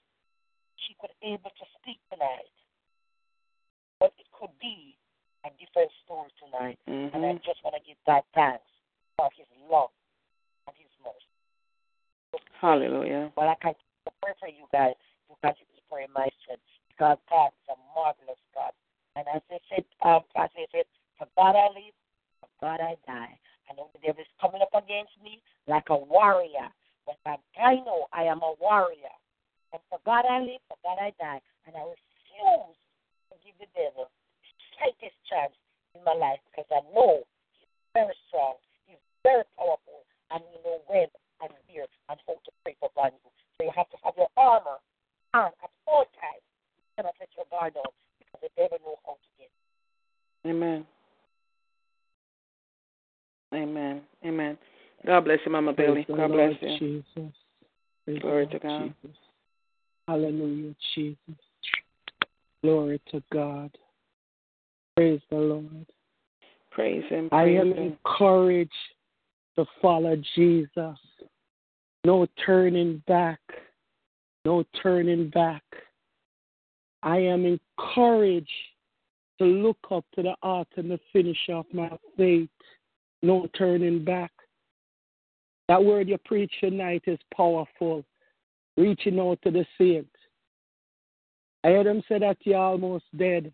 she 0.75 0.93
could 0.95 1.15
able 1.21 1.51
to 1.51 1.65
speak 1.79 2.01
tonight. 2.11 2.51
But 3.99 4.11
it 4.19 4.27
could 4.33 4.51
be 4.59 4.98
a 5.45 5.49
different 5.59 5.91
story 6.03 6.29
tonight. 6.39 6.79
And 6.87 7.25
I 7.25 7.33
Mhm. 7.33 7.43
just 7.43 7.63
want 7.63 7.75
to 7.75 7.81
give 7.81 7.97
God 8.05 8.23
thanks 8.33 8.65
for 9.17 9.29
His 9.35 9.47
love 9.69 9.91
and 10.67 10.75
His 10.77 10.91
mercy. 10.99 12.41
Hallelujah. 12.59 13.31
But 13.35 13.47
I 13.47 13.55
can 13.55 13.75
pray 14.21 14.33
for 14.39 14.47
you 14.47 14.67
guys 14.71 14.95
to 15.29 15.35
continue 15.41 15.75
to 15.75 15.81
pray 15.89 16.07
my 16.07 16.29
strength 16.41 16.63
because 16.89 17.17
God 17.29 17.51
is 17.53 17.69
a 17.69 17.77
marvelous 17.95 18.39
God. 18.53 18.73
And 19.15 19.27
as 19.27 19.41
I 19.49 19.59
said, 19.69 19.85
um, 20.01 20.23
as 20.35 20.49
I 20.55 20.65
said, 20.71 20.85
for 21.17 21.27
God 21.35 21.55
I 21.55 21.67
live, 21.69 21.95
for 22.41 22.49
God 22.61 22.79
I 22.81 22.95
die. 23.07 23.39
I 23.69 23.73
know 23.75 23.89
the 23.93 23.99
devil 23.99 24.21
is 24.21 24.27
coming 24.41 24.61
up 24.61 24.73
against 24.73 25.13
me 25.23 25.41
like 25.67 25.89
a 25.89 25.95
warrior, 25.95 26.69
but 27.05 27.17
I 27.25 27.75
know 27.85 28.07
I 28.13 28.23
am 28.23 28.41
a 28.41 28.53
warrior. 28.59 29.13
And 29.71 29.81
for 29.89 29.99
God 30.05 30.25
I 30.25 30.39
live, 30.41 30.61
for 30.67 30.77
God 30.83 30.97
I 30.99 31.13
die. 31.19 31.41
And 31.65 31.75
I 31.75 31.81
refuse 31.81 32.75
to 33.29 33.35
give 33.45 33.55
the 33.59 33.67
devil 33.77 34.09
the 34.79 34.95
this 35.03 35.15
chance 35.27 35.53
in 35.95 36.01
my 36.03 36.15
life 36.15 36.39
because 36.49 36.67
I 36.71 36.81
know 36.95 37.23
he's 37.53 37.71
very 37.93 38.15
strong, 38.27 38.55
he's 38.87 39.01
very 39.23 39.43
powerful, 39.59 40.03
and 40.31 40.43
you 40.55 40.59
know 40.63 40.79
when 40.87 41.07
and 41.43 41.51
where 41.67 41.87
and 42.09 42.19
how 42.27 42.33
to 42.33 42.51
pray 42.63 42.75
for 42.79 42.89
you. 42.95 43.31
So 43.59 43.67
you 43.67 43.71
have 43.75 43.89
to 43.91 43.97
have 44.03 44.15
your 44.17 44.31
armor 44.37 44.79
on 45.33 45.51
at 45.63 45.71
all 45.87 46.05
times. 46.19 46.43
You 46.79 46.83
cannot 46.95 47.15
let 47.19 47.29
your 47.35 47.45
guard 47.51 47.73
down 47.75 47.91
because 48.19 48.39
the 48.41 48.51
devil 48.55 48.77
knows 48.85 49.01
how 49.05 49.15
to 49.19 49.29
get. 49.37 49.51
Amen. 50.47 50.85
Amen. 53.53 54.01
Amen. 54.25 54.57
God 55.05 55.21
bless 55.21 55.39
you, 55.45 55.51
Mama 55.51 55.73
Bailey. 55.73 56.03
Praise 56.03 56.07
the 56.07 56.13
God 56.15 56.31
Lord 56.31 56.59
bless 56.59 56.79
you. 56.79 57.03
Jesus. 57.15 57.33
Praise 58.05 58.19
Glory 58.21 58.45
the 58.45 58.51
to 58.51 58.59
God. 58.59 58.93
Jesus. 59.03 59.17
Hallelujah, 60.07 60.75
Jesus. 60.95 61.35
Glory 62.63 63.01
to 63.11 63.23
God. 63.31 63.71
Praise 64.99 65.21
the 65.29 65.37
Lord. 65.37 65.85
Praise 66.71 67.05
Him. 67.07 67.29
I 67.31 67.43
am 67.43 67.71
Him. 67.71 67.95
encouraged 68.05 68.73
to 69.55 69.65
follow 69.81 70.17
Jesus. 70.35 70.97
No 72.03 72.27
turning 72.45 73.01
back. 73.07 73.39
No 74.43 74.65
turning 74.83 75.29
back. 75.29 75.63
I 77.01 77.15
am 77.15 77.45
encouraged 77.45 78.49
to 79.37 79.45
look 79.45 79.77
up 79.89 80.03
to 80.15 80.21
the 80.21 80.35
art 80.43 80.67
and 80.75 80.91
the 80.91 80.99
finish 81.13 81.47
of 81.47 81.65
my 81.71 81.89
faith. 82.17 82.49
No 83.23 83.47
turning 83.57 84.03
back. 84.03 84.31
That 85.69 85.81
word 85.81 86.09
you 86.09 86.17
preach 86.25 86.51
tonight 86.59 87.03
is 87.07 87.19
powerful. 87.33 88.03
reaching 88.75 89.17
out 89.17 89.39
to 89.43 89.51
the 89.51 89.65
saints. 89.77 90.09
I 91.63 91.69
heard 91.69 91.85
them 91.85 92.03
say 92.09 92.19
that 92.19 92.35
you're 92.43 92.57
almost 92.57 93.05
dead. 93.17 93.53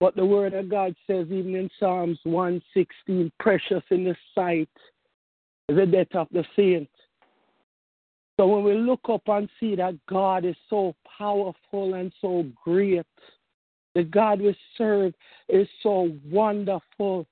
But 0.00 0.16
the 0.16 0.24
word 0.24 0.54
of 0.54 0.70
God 0.70 0.96
says, 1.06 1.26
even 1.30 1.54
in 1.54 1.70
Psalms 1.78 2.18
116, 2.24 3.30
precious 3.38 3.82
in 3.90 4.04
the 4.04 4.16
sight 4.34 4.68
is 5.68 5.76
the 5.76 5.86
death 5.86 6.14
of 6.14 6.26
the 6.32 6.44
saints. 6.56 6.90
So 8.38 8.46
when 8.46 8.64
we 8.64 8.74
look 8.74 9.00
up 9.10 9.20
and 9.26 9.50
see 9.60 9.76
that 9.76 9.94
God 10.08 10.46
is 10.46 10.56
so 10.70 10.94
powerful 11.18 11.94
and 11.94 12.10
so 12.22 12.46
great, 12.64 13.04
the 13.94 14.02
God 14.02 14.40
we 14.40 14.56
serve 14.78 15.12
is 15.50 15.68
so 15.82 16.10
wonderful. 16.30 17.26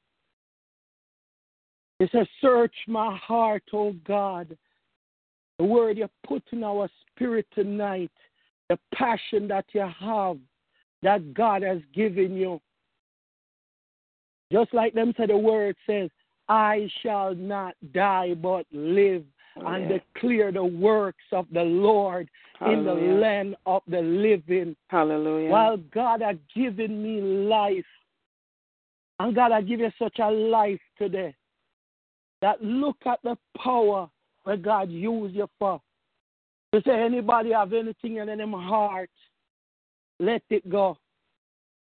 It 2.00 2.10
says, 2.12 2.26
Search 2.42 2.74
my 2.86 3.16
heart, 3.16 3.62
O 3.72 3.94
God. 4.06 4.56
The 5.58 5.64
word 5.64 5.96
you 5.96 6.08
put 6.26 6.42
in 6.52 6.62
our 6.62 6.90
spirit 7.10 7.46
tonight, 7.54 8.12
the 8.68 8.78
passion 8.94 9.48
that 9.48 9.64
you 9.72 9.88
have, 9.98 10.36
that 11.02 11.34
God 11.34 11.62
has 11.62 11.78
given 11.94 12.34
you. 12.34 12.60
Just 14.50 14.72
like 14.72 14.94
them 14.94 15.12
said, 15.16 15.30
the 15.30 15.36
word 15.36 15.76
says, 15.86 16.10
I 16.48 16.88
shall 17.02 17.34
not 17.34 17.74
die 17.92 18.34
but 18.34 18.66
live 18.72 19.22
oh, 19.58 19.66
and 19.66 19.88
declare 19.88 20.50
the 20.50 20.64
works 20.64 21.24
of 21.32 21.46
the 21.52 21.62
Lord 21.62 22.30
in 22.66 22.84
the 22.84 22.94
land 22.94 23.56
of 23.66 23.82
the 23.86 24.00
living. 24.00 24.74
Hallelujah. 24.88 25.50
While 25.50 25.76
God 25.76 26.22
has 26.22 26.36
given 26.54 27.02
me 27.02 27.20
life, 27.20 27.84
and 29.20 29.34
God 29.34 29.52
has 29.52 29.64
given 29.64 29.86
you 29.86 29.92
such 29.98 30.18
a 30.18 30.30
life 30.30 30.80
today, 30.96 31.34
that 32.40 32.62
look 32.62 32.96
at 33.06 33.20
the 33.22 33.36
power 33.62 34.08
that 34.46 34.62
God 34.62 34.90
used 34.90 35.34
you 35.34 35.48
for. 35.58 35.80
To 36.74 36.82
say 36.86 37.00
anybody 37.00 37.52
have 37.52 37.72
anything 37.72 38.16
in 38.16 38.26
them 38.26 38.52
heart, 38.52 39.10
let 40.18 40.42
it 40.50 40.68
go. 40.68 40.96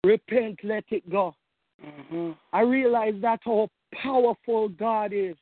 Repent, 0.03 0.59
let 0.63 0.85
it 0.89 1.09
go. 1.09 1.35
Mhm. 1.83 2.35
I 2.53 2.61
realize 2.61 3.15
that's 3.21 3.43
how 3.43 3.69
powerful 3.93 4.69
God 4.69 5.13
is. 5.13 5.37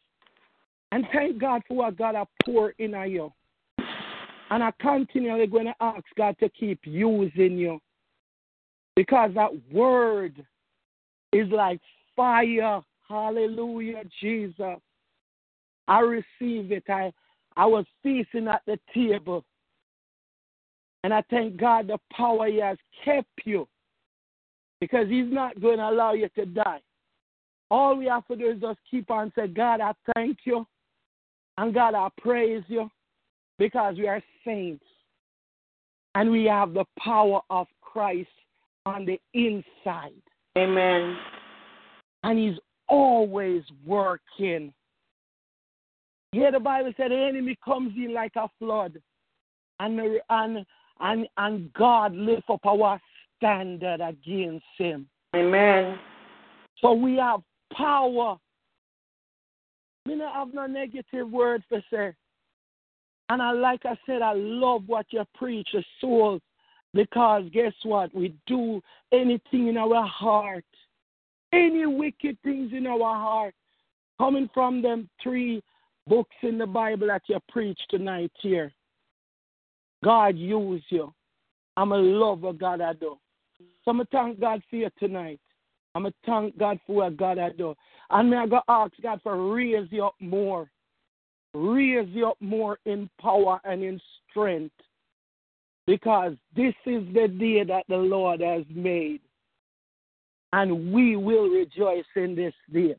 And 0.91 1.07
thank 1.11 1.38
God 1.38 1.63
for 1.67 1.77
what 1.77 1.97
God 1.97 2.15
has 2.15 2.27
poured 2.45 2.76
in 2.77 2.91
you. 3.09 3.34
And 4.49 4.63
I 4.63 4.72
continually 4.80 5.47
going 5.47 5.65
to 5.65 5.76
ask 5.81 6.03
God 6.15 6.38
to 6.39 6.49
keep 6.49 6.80
using 6.85 7.57
you. 7.57 7.81
Because 8.95 9.34
that 9.34 9.51
word 9.72 10.45
is 11.34 11.49
like 11.49 11.81
fire. 12.15 12.81
Hallelujah, 13.07 14.03
Jesus. 14.22 14.80
I 15.88 15.99
receive 15.99 16.72
it. 16.72 16.89
I, 16.89 17.11
I 17.55 17.65
was 17.65 17.85
feasting 18.01 18.47
at 18.47 18.61
the 18.65 18.80
table. 18.93 19.43
And 21.06 21.14
I 21.14 21.22
thank 21.30 21.57
God 21.57 21.86
the 21.86 21.99
power 22.11 22.48
He 22.48 22.60
has 22.61 22.80
kept 23.03 23.30
you. 23.44 23.68
Because 24.82 25.07
He's 25.07 25.32
not 25.32 25.61
going 25.61 25.77
to 25.77 25.88
allow 25.88 26.14
you 26.14 26.27
to 26.30 26.48
die. 26.48 26.82
All 27.69 27.95
we 27.95 28.07
have 28.07 28.26
to 28.26 28.36
do 28.36 28.49
is 28.49 28.60
just 28.60 28.80
keep 28.90 29.11
on 29.11 29.32
saying, 29.36 29.53
God, 29.53 29.82
I 29.82 29.94
thank 30.15 30.40
you. 30.45 30.65
And 31.60 31.76
God, 31.76 31.94
I 31.94 32.07
praise 32.19 32.64
you. 32.68 32.90
Because 33.60 33.98
we 33.98 34.07
are 34.07 34.19
saints. 34.44 34.84
And 36.15 36.32
we 36.32 36.45
have 36.45 36.73
the 36.73 36.86
power 36.98 37.41
of 37.52 37.68
Christ 37.82 38.27
on 38.88 39.06
the 39.06 39.22
inside. 39.36 40.23
Amen. 40.57 41.18
And 42.23 42.40
He's 42.40 42.57
always 42.90 43.61
working. 43.86 44.73
Here 46.32 46.52
the 46.52 46.60
Bible 46.60 46.94
said 46.98 47.11
the 47.11 47.15
enemy 47.15 47.60
comes 47.64 47.94
in 47.95 48.11
like 48.11 48.36
a 48.38 48.49
flood. 48.57 48.99
And, 49.80 49.99
and, 50.32 50.65
and, 50.99 51.27
and 51.38 51.72
God 51.73 52.13
lift 52.13 52.49
up 52.49 52.65
our 52.65 52.99
standard 53.38 54.01
against 54.01 54.65
him. 54.77 55.07
Amen. 55.35 55.97
So 56.81 56.93
we 56.93 57.15
have 57.17 57.41
power. 57.73 58.38
We 60.05 60.17
don't 60.17 60.34
have 60.34 60.53
no 60.53 60.65
negative 60.67 61.30
word 61.30 61.63
to 61.72 61.81
say. 61.91 62.13
And 63.30 63.41
I, 63.41 63.51
like 63.51 63.81
I 63.85 63.97
said, 64.05 64.22
I 64.22 64.34
love 64.34 64.84
what 64.88 65.07
you 65.09 65.23
preach, 65.34 65.69
the 65.73 65.84
soul, 65.99 66.39
because 66.93 67.43
guess 67.51 67.73
what? 67.84 68.13
We 68.13 68.35
do 68.45 68.81
anything 69.11 69.67
in 69.67 69.77
our 69.77 70.05
heart, 70.05 70.65
any 71.51 71.85
wicked 71.85 72.38
things 72.43 72.72
in 72.72 72.85
our 72.85 72.99
heart, 72.99 73.55
coming 74.19 74.49
from 74.53 74.81
them 74.81 75.09
three 75.22 75.61
books 76.07 76.35
in 76.43 76.59
the 76.59 76.67
Bible 76.67 77.07
that 77.07 77.23
you 77.27 77.39
preach 77.49 77.80
tonight 77.89 78.31
here. 78.41 78.72
God 80.06 80.38
use 80.38 80.84
you. 80.90 81.11
I'm 81.76 81.91
a 81.91 81.98
lover, 81.98 82.53
God 82.53 82.80
I 82.80 82.94
do. 82.94 83.18
So 83.84 83.91
I'm 83.91 84.02
a 84.02 84.06
thank 84.06 84.40
God 84.40 84.61
for 84.69 84.76
you 84.76 84.90
tonight. 84.99 85.40
I'm 85.95 86.06
a 86.06 86.14
thank 86.26 86.57
God 86.60 86.80
for 86.86 86.98
what 86.98 87.18
God 87.18 87.40
I 87.40 87.49
do. 87.49 87.73
And 88.11 88.34
I'm 88.34 88.49
going 88.49 88.61
to 88.61 88.72
ask 88.72 88.94
God 89.02 89.19
for 89.23 89.52
raise 89.52 89.88
you 89.90 90.06
up 90.06 90.15
more. 90.19 90.69
Raise 91.56 92.07
you 92.10 92.27
up 92.27 92.38
more 92.40 92.77
in 92.86 93.10
power 93.19 93.60
and 93.64 93.82
in 93.82 93.99
strength. 94.30 94.76
Because 95.88 96.34
this 96.56 96.76
is 96.86 97.03
the 97.14 97.27
day 97.27 97.64
that 97.64 97.86
the 97.90 97.98
Lord 97.98 98.41
has 98.41 98.64
made. 98.69 99.22
And 100.53 100.94
we 100.94 101.15
will 101.15 101.49
rejoice 101.49 102.06
in 102.15 102.36
this 102.36 102.53
day. 102.72 102.95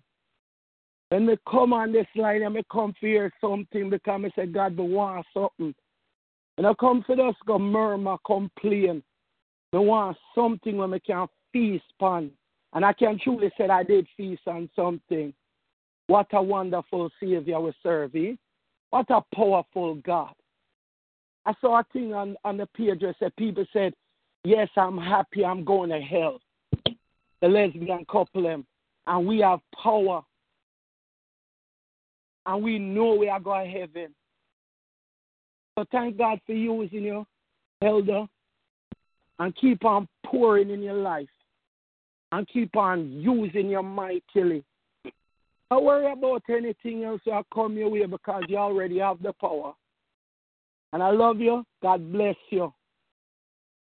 When 1.10 1.26
me 1.26 1.36
come 1.48 1.72
on 1.72 1.92
this 1.92 2.06
line 2.16 2.42
and 2.42 2.54
me 2.54 2.62
come 2.70 2.92
for 2.98 3.06
hear 3.06 3.32
something 3.40 3.90
because 3.90 4.22
I 4.24 4.30
say, 4.34 4.46
God, 4.46 4.76
me 4.76 4.84
want 4.84 5.24
something. 5.32 5.72
And 6.58 6.66
I 6.66 6.72
come 6.74 7.04
for 7.06 7.20
us 7.20 7.34
go 7.46 7.58
murmur, 7.58 8.16
complain. 8.24 9.02
Me 9.72 9.78
want 9.78 10.16
something 10.34 10.76
when 10.76 10.90
me 10.90 11.00
can 11.00 11.26
feast 11.52 11.84
upon. 11.98 12.30
And 12.72 12.84
I 12.84 12.92
can 12.92 13.18
truly 13.18 13.50
say 13.58 13.68
I 13.68 13.82
did 13.82 14.06
feast 14.16 14.42
on 14.46 14.70
something. 14.74 15.34
What 16.06 16.28
a 16.32 16.42
wonderful 16.42 17.10
Savior 17.20 17.60
we 17.60 17.72
serve. 17.82 18.14
Eh? 18.14 18.34
What 18.90 19.06
a 19.10 19.22
powerful 19.34 19.96
God. 19.96 20.32
I 21.44 21.54
saw 21.60 21.80
a 21.80 21.84
thing 21.92 22.14
on, 22.14 22.36
on 22.44 22.56
the 22.56 22.66
page 22.66 23.02
where 23.02 23.14
said 23.18 23.34
people 23.36 23.64
said, 23.72 23.94
Yes, 24.44 24.68
I'm 24.76 24.96
happy 24.96 25.44
I'm 25.44 25.64
going 25.64 25.90
to 25.90 26.00
hell. 26.00 26.40
The 27.42 27.48
lesbian 27.48 28.04
couple 28.10 28.44
them. 28.44 28.64
And 29.06 29.26
we 29.26 29.40
have 29.40 29.60
power. 29.82 30.22
And 32.46 32.62
we 32.62 32.78
know 32.78 33.14
we 33.14 33.28
are 33.28 33.40
going 33.40 33.72
to 33.72 33.78
heaven. 33.78 34.14
So 35.78 35.84
thank 35.92 36.16
God 36.16 36.40
for 36.46 36.52
using 36.52 37.02
you, 37.04 37.26
elder. 37.82 38.26
And 39.38 39.54
keep 39.56 39.84
on 39.84 40.08
pouring 40.24 40.70
in 40.70 40.82
your 40.82 40.94
life. 40.94 41.28
And 42.32 42.48
keep 42.48 42.74
on 42.76 43.12
using 43.12 43.68
your 43.68 43.82
mightily. 43.82 44.64
Don't 45.70 45.84
worry 45.84 46.10
about 46.10 46.42
anything 46.48 47.04
else 47.04 47.20
that 47.26 47.44
come 47.52 47.76
your 47.76 47.90
way 47.90 48.06
because 48.06 48.44
you 48.48 48.56
already 48.56 48.98
have 48.98 49.22
the 49.22 49.32
power. 49.34 49.74
And 50.92 51.02
I 51.02 51.10
love 51.10 51.40
you. 51.40 51.64
God 51.82 52.12
bless 52.12 52.36
you. 52.50 52.72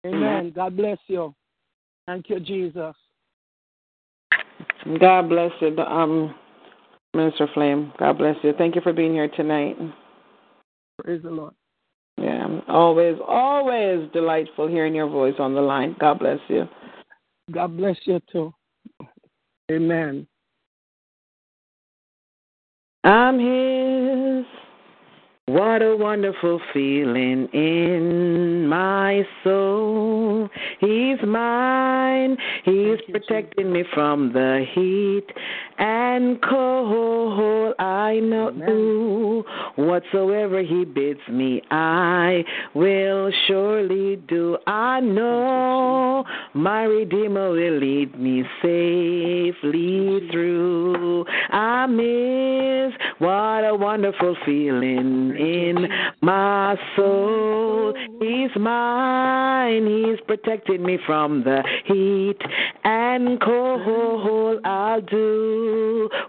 Amen. 0.05 0.23
Amen. 0.23 0.53
God 0.55 0.77
bless 0.77 0.99
you. 1.07 1.35
Thank 2.07 2.31
you, 2.31 2.41
Jesus. 2.41 2.95
God 5.01 5.29
bless 5.29 5.51
you, 5.61 5.77
um, 5.79 6.35
Minister 7.15 7.49
Flame. 7.55 7.93
God 7.99 8.19
bless 8.19 8.37
you. 8.43 8.53
Thank 8.57 8.75
you 8.75 8.81
for 8.81 8.93
being 8.93 9.13
here 9.13 9.29
tonight. 9.29 9.77
Praise 11.03 11.23
the 11.23 11.31
Lord. 11.31 11.55
Yeah, 12.19 12.61
always, 12.69 13.17
always 13.27 14.11
delightful 14.13 14.69
hearing 14.69 14.95
your 14.95 15.09
voice 15.09 15.35
on 15.39 15.55
the 15.55 15.61
line. 15.61 15.97
God 16.01 16.19
bless 16.19 16.39
you. 16.49 16.67
God 17.53 17.77
bless 17.77 17.97
you 18.05 18.21
too. 18.33 18.53
Amen. 19.71 20.27
I'm 23.05 23.39
His. 23.39 24.47
What 25.49 25.81
a 25.81 25.95
wonderful 25.95 26.61
feeling 26.73 27.47
in 27.53 28.67
my 28.67 29.23
soul. 29.45 30.49
He's 30.81 31.19
mine. 31.25 32.37
He's 32.65 32.99
protecting 33.13 33.73
me 33.73 33.85
from 33.95 34.33
the 34.33 34.65
heat 34.75 35.27
and 35.79 36.41
cold. 36.43 37.75
I 37.79 38.21
know 38.21 38.51
do 38.51 39.45
whatsoever 39.77 40.63
He 40.63 40.85
bids 40.85 41.21
me, 41.31 41.63
I 41.71 42.45
will 42.75 43.31
surely 43.47 44.17
do. 44.29 44.57
I 44.67 45.01
know 45.01 46.25
my 46.55 46.85
Redeemer 46.85 47.51
will 47.51 47.79
lead 47.79 48.19
me 48.19 48.45
safely 48.63 50.29
through. 50.31 51.25
I 51.51 51.87
miss 51.87 52.95
what 53.19 53.65
a 53.65 53.75
wonderful 53.75 54.37
feeling 54.45 55.37
in 55.37 55.89
my 56.23 56.77
soul. 56.97 57.95
He's 58.21 58.55
mine. 58.57 59.87
He's 59.87 60.21
protecting 60.27 60.83
me 60.83 60.99
from 61.07 61.45
the 61.45 61.63
heat 61.85 62.39
and 62.85 63.41
cold. 63.41 64.61
I'll 64.65 65.01
do 65.01 65.66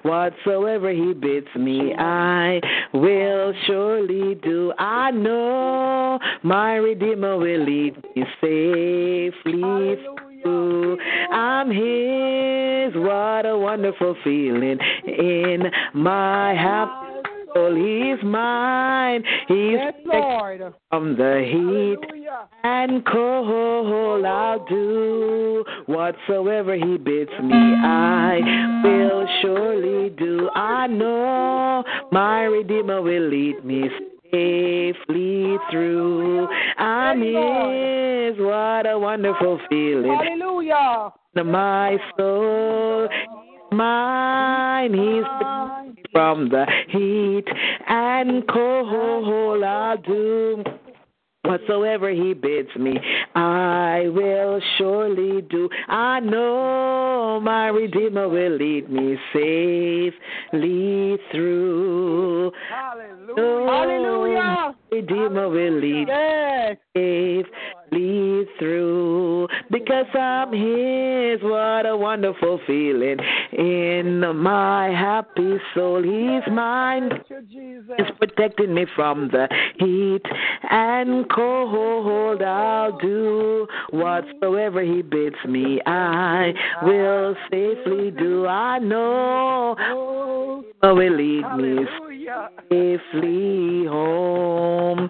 whatsoever 0.03 0.91
he 0.91 1.13
bids 1.13 1.47
me. 1.55 1.93
I 1.97 2.59
will 2.93 3.53
surely 3.65 4.35
do. 4.35 4.73
I 4.77 5.11
know 5.11 6.19
my 6.43 6.75
Redeemer 6.75 7.37
will 7.37 7.63
lead 7.63 7.95
me 8.15 8.23
safely 8.41 9.97
through. 10.43 10.97
I'm 11.31 11.69
his. 11.69 12.95
What 12.95 13.45
a 13.45 13.57
wonderful 13.57 14.15
feeling 14.23 14.77
in 15.05 15.63
my 15.93 16.55
soul. 16.55 17.06
He's 17.65 18.23
mine. 18.23 19.23
He's 19.47 19.73
Yes, 19.73 19.93
Lord. 20.05 20.73
from 20.89 21.15
the 21.17 21.41
heat 21.45 21.99
Hallelujah. 22.09 22.47
and 22.63 23.05
cold. 23.05 24.25
I'll 24.25 24.65
do 24.65 25.63
whatsoever 25.87 26.75
he 26.75 26.97
bids 26.97 27.31
me. 27.41 27.55
I 27.55 28.81
will 28.83 29.27
surely 29.41 30.09
do. 30.11 30.49
I 30.55 30.87
know 30.87 31.83
my 32.11 32.43
Redeemer 32.43 33.01
will 33.01 33.27
lead 33.29 33.63
me 33.65 33.89
safely 34.31 35.57
through. 35.71 36.47
I'm 36.77 37.21
his. 37.21 38.37
What 38.39 38.85
a 38.85 38.97
wonderful 38.99 39.59
feeling 39.69 40.13
Hallelujah. 40.13 41.11
my 41.35 41.97
soul. 42.17 43.07
Mine, 43.71 44.93
he's 44.93 45.25
from 46.11 46.49
the 46.49 46.65
heat 46.89 47.45
and 47.87 48.47
cold. 48.47 49.63
I'll 49.63 49.97
do 49.97 50.63
whatsoever 51.43 52.09
he 52.09 52.33
bids 52.33 52.69
me. 52.77 52.99
I 53.35 54.07
will 54.07 54.61
surely 54.77 55.41
do. 55.43 55.69
I 55.87 56.19
know 56.19 57.39
my 57.41 57.67
Redeemer 57.67 58.27
will 58.27 58.57
lead 58.57 58.89
me 58.89 59.17
safely 59.33 61.17
through. 61.31 62.51
Hallelujah. 62.69 63.71
Hallelujah. 63.71 64.75
Redeemer 64.91 65.49
will 65.49 65.79
lead 65.79 66.07
Yes. 66.07 67.45
Safely 67.91 68.47
through 68.59 69.47
because 69.71 70.05
I'm 70.13 70.51
His. 70.51 71.41
What 71.41 71.85
a 71.85 71.95
wonderful 71.95 72.59
feeling 72.65 73.17
in 73.51 74.19
my 74.37 74.87
happy 74.87 75.57
soul. 75.75 76.01
He's 76.03 76.51
mine. 76.53 77.11
He's 77.27 78.11
protecting 78.17 78.73
me 78.73 78.85
from 78.95 79.29
the 79.29 79.47
heat 79.79 80.23
and 80.69 81.29
cold. 81.29 82.41
I'll 82.41 82.97
do 82.97 83.67
whatsoever 83.91 84.81
He 84.81 85.01
bids 85.01 85.35
me. 85.47 85.79
I 85.85 86.53
will 86.83 87.35
safely 87.51 88.11
do. 88.11 88.47
I 88.47 88.79
know 88.79 90.63
He 90.81 90.87
will 90.87 91.15
lead 91.15 91.45
me 91.57 91.85
Hallelujah. 92.27 92.49
safely 92.69 93.85
home. 93.85 95.09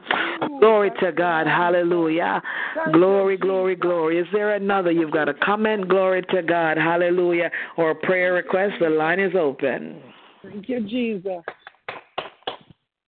Glory 0.60 0.92
to 1.02 1.12
God. 1.12 1.48
Hallelujah. 1.48 2.42
Glory, 2.94 3.38
glory, 3.38 3.76
glory. 3.76 4.20
Is 4.20 4.28
there 4.32 4.56
another? 4.56 4.92
You've 4.92 5.12
got 5.12 5.28
a 5.28 5.34
comment. 5.34 5.88
Glory 5.88 6.24
to 6.30 6.44
God. 6.44 6.78
Hallelujah. 6.78 7.50
Or 7.78 7.92
a 7.92 7.96
prayer 7.96 8.34
request. 8.34 8.74
The 8.80 8.90
line 8.90 9.20
is 9.20 9.34
open. 9.36 10.02
Thank 10.44 10.70
you, 10.70 10.82
Jesus. 10.88 11.44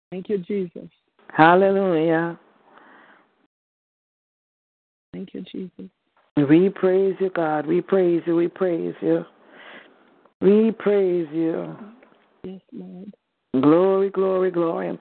Thank 0.09 0.29
you, 0.29 0.39
Jesus. 0.39 0.89
Hallelujah. 1.33 2.39
Thank 5.13 5.33
you, 5.33 5.41
Jesus. 5.41 5.89
We 6.49 6.69
praise 6.69 7.15
you, 7.19 7.29
God. 7.29 7.67
We 7.67 7.81
praise 7.81 8.23
you. 8.25 8.35
We 8.35 8.47
praise 8.47 8.95
you. 9.01 9.25
We 10.41 10.71
praise 10.71 11.27
you. 11.31 11.77
Yes, 12.43 12.61
Lord. 12.73 13.13
Glory, 13.59 14.09
glory, 14.09 14.49
glory. 14.49 14.97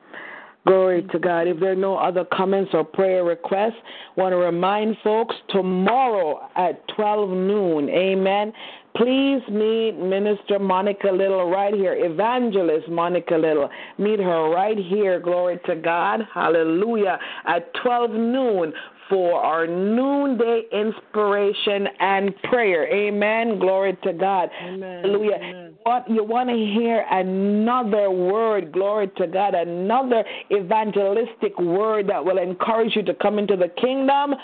Glory 0.66 1.06
to 1.12 1.18
God. 1.20 1.47
If 1.47 1.60
there 1.60 1.70
are 1.70 1.77
no 1.77 1.97
other 1.97 2.24
comments 2.32 2.72
or 2.74 2.82
prayer 2.82 3.22
requests, 3.22 3.78
want 4.16 4.32
to 4.32 4.39
remind 4.39 4.97
folks 5.05 5.36
tomorrow 5.51 6.51
at 6.56 6.82
12 6.97 7.31
noon, 7.31 7.89
amen. 7.89 8.52
Please 8.97 9.40
meet 9.48 9.93
Minister 9.93 10.59
Monica 10.59 11.12
Little 11.12 11.48
right 11.48 11.72
here, 11.72 11.94
Evangelist 11.97 12.89
Monica 12.89 13.36
Little. 13.36 13.70
Meet 13.98 14.18
her 14.18 14.51
right 14.51 14.77
here, 14.77 15.20
glory 15.20 15.60
to 15.66 15.77
God, 15.77 16.22
hallelujah, 16.35 17.20
at 17.47 17.72
12 17.85 18.10
noon 18.10 18.72
for 19.11 19.41
our 19.43 19.66
noonday 19.66 20.62
inspiration 20.73 21.89
and 21.99 22.35
prayer. 22.45 22.87
Amen. 22.87 23.59
Glory 23.59 23.99
to 24.05 24.12
God. 24.15 24.49
Amen. 24.62 25.03
Hallelujah. 25.03 25.35
Amen. 25.35 25.74
What 25.82 26.09
you 26.09 26.23
want 26.24 26.49
to 26.49 26.57
hear 26.57 27.05
another 27.11 28.11
word, 28.11 28.73
glory 28.73 29.09
to 29.16 29.27
God, 29.27 29.55
another 29.55 30.24
evangelistic 30.53 31.59
word 31.59 32.09
that 32.09 32.24
will 32.24 32.39
encourage 32.39 32.95
you 32.95 33.03
to 33.03 33.15
come 33.15 33.39
into 33.39 33.57
the 33.57 33.69
kingdom. 33.81 34.35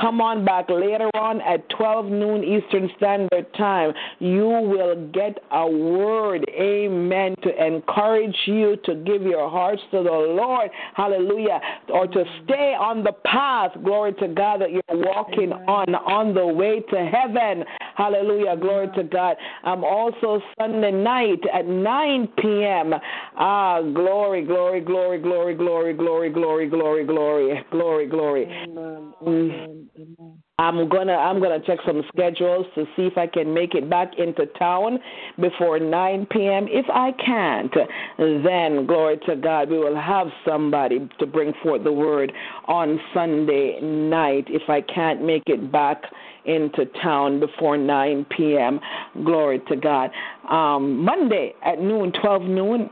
Come 0.00 0.20
on 0.20 0.44
back 0.44 0.68
later 0.68 1.08
on 1.14 1.40
at 1.40 1.66
12 1.70 2.06
noon 2.06 2.44
Eastern 2.44 2.90
Standard 2.98 3.46
Time. 3.54 3.92
You 4.18 4.44
will 4.44 5.08
get 5.08 5.38
a 5.50 5.66
word, 5.66 6.44
amen, 6.50 7.34
to 7.42 7.66
encourage 7.66 8.36
you 8.44 8.76
to 8.84 8.94
give 8.94 9.22
your 9.22 9.48
hearts 9.48 9.80
to 9.92 10.02
the 10.02 10.10
Lord, 10.10 10.70
hallelujah, 10.94 11.60
or 11.88 12.06
to 12.06 12.24
stay 12.44 12.76
on 12.78 13.04
the 13.04 13.12
path, 13.24 13.72
glory 13.84 14.12
to 14.14 14.28
God, 14.28 14.60
that 14.60 14.70
you're 14.70 14.82
walking 14.88 15.52
on, 15.52 15.94
on 15.94 16.34
the 16.34 16.46
way 16.46 16.80
to 16.90 16.96
heaven, 16.96 17.64
hallelujah, 17.96 18.56
glory 18.56 18.88
to 18.96 19.04
God. 19.04 19.36
I'm 19.64 19.78
um, 19.78 19.84
also, 19.84 20.40
Sunday 20.58 20.92
night 20.92 21.40
at 21.52 21.66
9 21.66 22.28
p.m., 22.38 22.94
ah, 23.36 23.80
glory, 23.82 24.44
glory, 24.44 24.80
glory, 24.80 25.18
glory, 25.20 25.54
glory, 25.54 25.94
glory, 25.94 26.30
glory, 26.32 26.68
glory, 26.68 27.04
glory, 27.04 27.64
glory, 27.70 28.06
glory. 28.06 28.44
Amen. 28.44 29.12
Mm. 29.22 29.26
Amen. 29.26 29.88
Amen. 29.98 30.42
I'm 30.58 30.88
gonna 30.88 31.12
I'm 31.12 31.38
gonna 31.38 31.60
check 31.60 31.80
some 31.86 32.02
schedules 32.08 32.64
to 32.76 32.86
see 32.96 33.02
if 33.02 33.18
I 33.18 33.26
can 33.26 33.52
make 33.52 33.74
it 33.74 33.90
back 33.90 34.12
into 34.16 34.46
town 34.58 34.98
before 35.38 35.78
9 35.78 36.26
p.m. 36.30 36.66
If 36.70 36.86
I 36.88 37.12
can't, 37.12 37.74
then 38.16 38.86
glory 38.86 39.18
to 39.26 39.36
God, 39.36 39.68
we 39.68 39.78
will 39.78 40.00
have 40.00 40.28
somebody 40.46 41.10
to 41.18 41.26
bring 41.26 41.52
forth 41.62 41.84
the 41.84 41.92
word 41.92 42.32
on 42.68 42.98
Sunday 43.12 43.78
night. 43.82 44.46
If 44.48 44.70
I 44.70 44.80
can't 44.80 45.22
make 45.22 45.42
it 45.44 45.70
back 45.70 46.04
into 46.46 46.86
town 47.02 47.40
before 47.40 47.76
9 47.76 48.26
p.m., 48.36 48.80
glory 49.24 49.60
to 49.68 49.76
God. 49.76 50.10
Um, 50.50 51.04
Monday 51.04 51.54
at 51.64 51.80
noon, 51.80 52.12
12 52.20 52.42
noon, 52.42 52.90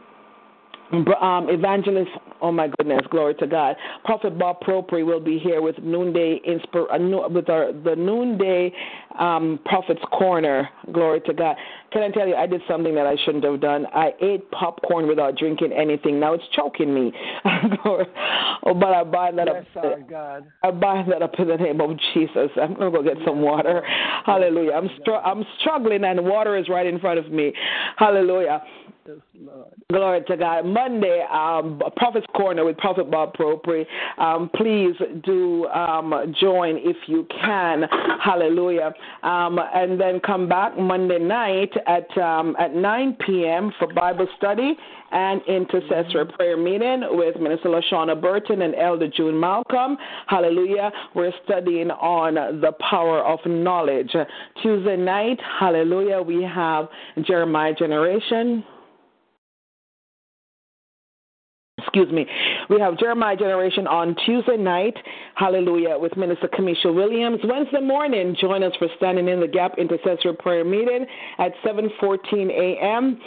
um, 1.20 1.48
evangelist, 1.48 2.10
oh 2.40 2.52
my 2.52 2.68
goodness, 2.78 3.02
glory 3.10 3.34
to 3.36 3.46
God. 3.46 3.76
Prophet 4.04 4.38
Bob 4.38 4.60
Propri 4.60 5.04
will 5.04 5.20
be 5.20 5.38
here 5.38 5.60
with 5.62 5.78
noonday 5.78 6.40
inspir- 6.48 6.92
uh, 6.92 7.28
with 7.28 7.48
our 7.48 7.72
the 7.72 7.96
noonday 7.96 8.72
um, 9.18 9.60
Prophet's 9.64 10.02
Corner. 10.12 10.68
Glory 10.92 11.20
to 11.22 11.32
God. 11.32 11.56
Can 11.92 12.02
I 12.02 12.10
tell 12.10 12.26
you, 12.26 12.34
I 12.34 12.46
did 12.46 12.60
something 12.68 12.94
that 12.96 13.06
I 13.06 13.16
shouldn't 13.24 13.44
have 13.44 13.60
done. 13.60 13.86
I 13.94 14.12
ate 14.20 14.50
popcorn 14.50 15.06
without 15.06 15.36
drinking 15.36 15.72
anything. 15.72 16.18
Now 16.18 16.34
it's 16.34 16.44
choking 16.52 16.92
me. 16.92 17.12
oh, 17.84 18.04
but 18.64 18.92
I 18.92 19.04
bind 19.04 19.38
that 19.38 19.46
Yes, 19.46 19.64
up. 19.76 19.84
our 19.84 20.00
God. 20.00 20.52
I 20.64 20.70
bind 20.70 21.12
that 21.12 21.22
up 21.22 21.34
in 21.38 21.48
the 21.48 21.56
name 21.56 21.80
of 21.80 21.90
Jesus. 22.12 22.50
I'm 22.60 22.74
gonna 22.74 22.90
go 22.90 23.02
get 23.02 23.16
some 23.24 23.42
water. 23.42 23.82
Hallelujah. 24.26 24.72
I'm 24.72 24.90
str- 25.00 25.12
I'm 25.12 25.44
struggling, 25.60 26.04
and 26.04 26.24
water 26.24 26.56
is 26.56 26.68
right 26.68 26.86
in 26.86 26.98
front 26.98 27.18
of 27.18 27.30
me. 27.30 27.52
Hallelujah. 27.96 28.62
Yes, 29.06 29.18
Lord. 29.39 29.66
Glory 29.93 30.22
to 30.28 30.36
God. 30.36 30.64
Monday, 30.64 31.26
um, 31.31 31.81
Prophet's 31.97 32.26
Corner 32.35 32.64
with 32.64 32.78
Prophet 32.78 33.10
Bob 33.10 33.35
Propri. 33.35 33.85
Um, 34.16 34.51
please 34.55 34.94
do 35.24 35.66
um, 35.66 36.35
join 36.40 36.76
if 36.78 36.97
you 37.06 37.26
can. 37.31 37.85
Hallelujah. 38.22 38.94
Um, 39.22 39.59
and 39.74 40.01
then 40.01 40.20
come 40.20 40.48
back 40.48 40.78
Monday 40.78 41.18
night 41.18 41.72
at 41.86 42.16
um, 42.16 42.56
at 42.59 42.74
9 42.74 43.16
p.m. 43.26 43.72
for 43.78 43.93
Bible 43.93 44.26
study 44.39 44.74
and 45.10 45.43
intercessory 45.47 46.26
prayer 46.26 46.56
meeting 46.56 47.02
with 47.10 47.39
Minister 47.39 47.68
Lashana 47.68 48.20
Burton 48.20 48.62
and 48.62 48.74
Elder 48.74 49.09
June 49.09 49.39
Malcolm. 49.39 49.98
Hallelujah. 50.26 50.90
We're 51.14 51.32
studying 51.44 51.90
on 51.90 52.35
the 52.60 52.72
power 52.90 53.20
of 53.20 53.39
knowledge. 53.47 54.12
Tuesday 54.62 54.97
night, 54.97 55.39
hallelujah, 55.60 56.20
we 56.22 56.43
have 56.43 56.89
Jeremiah 57.26 57.74
Generation. 57.74 58.64
Excuse 61.85 62.11
me. 62.11 62.27
We 62.70 62.81
have 62.81 62.98
Jeremiah 62.98 63.36
Generation 63.36 63.86
on 63.86 64.16
Tuesday 64.24 64.56
night, 64.56 64.97
hallelujah, 65.35 65.97
with 65.98 66.16
Minister 66.16 66.48
Kamisha 66.48 66.94
Williams. 66.94 67.40
Wednesday 67.44 67.81
morning, 67.81 68.36
join 68.40 68.62
us 68.62 68.73
for 68.78 68.89
Standing 68.97 69.28
in 69.28 69.40
the 69.40 69.48
Gap 69.48 69.78
Intercessory 69.78 70.35
Prayer 70.35 70.65
Meeting 70.65 71.06
at 71.39 71.52
7.14 71.65 72.51
a.m. 72.51 73.20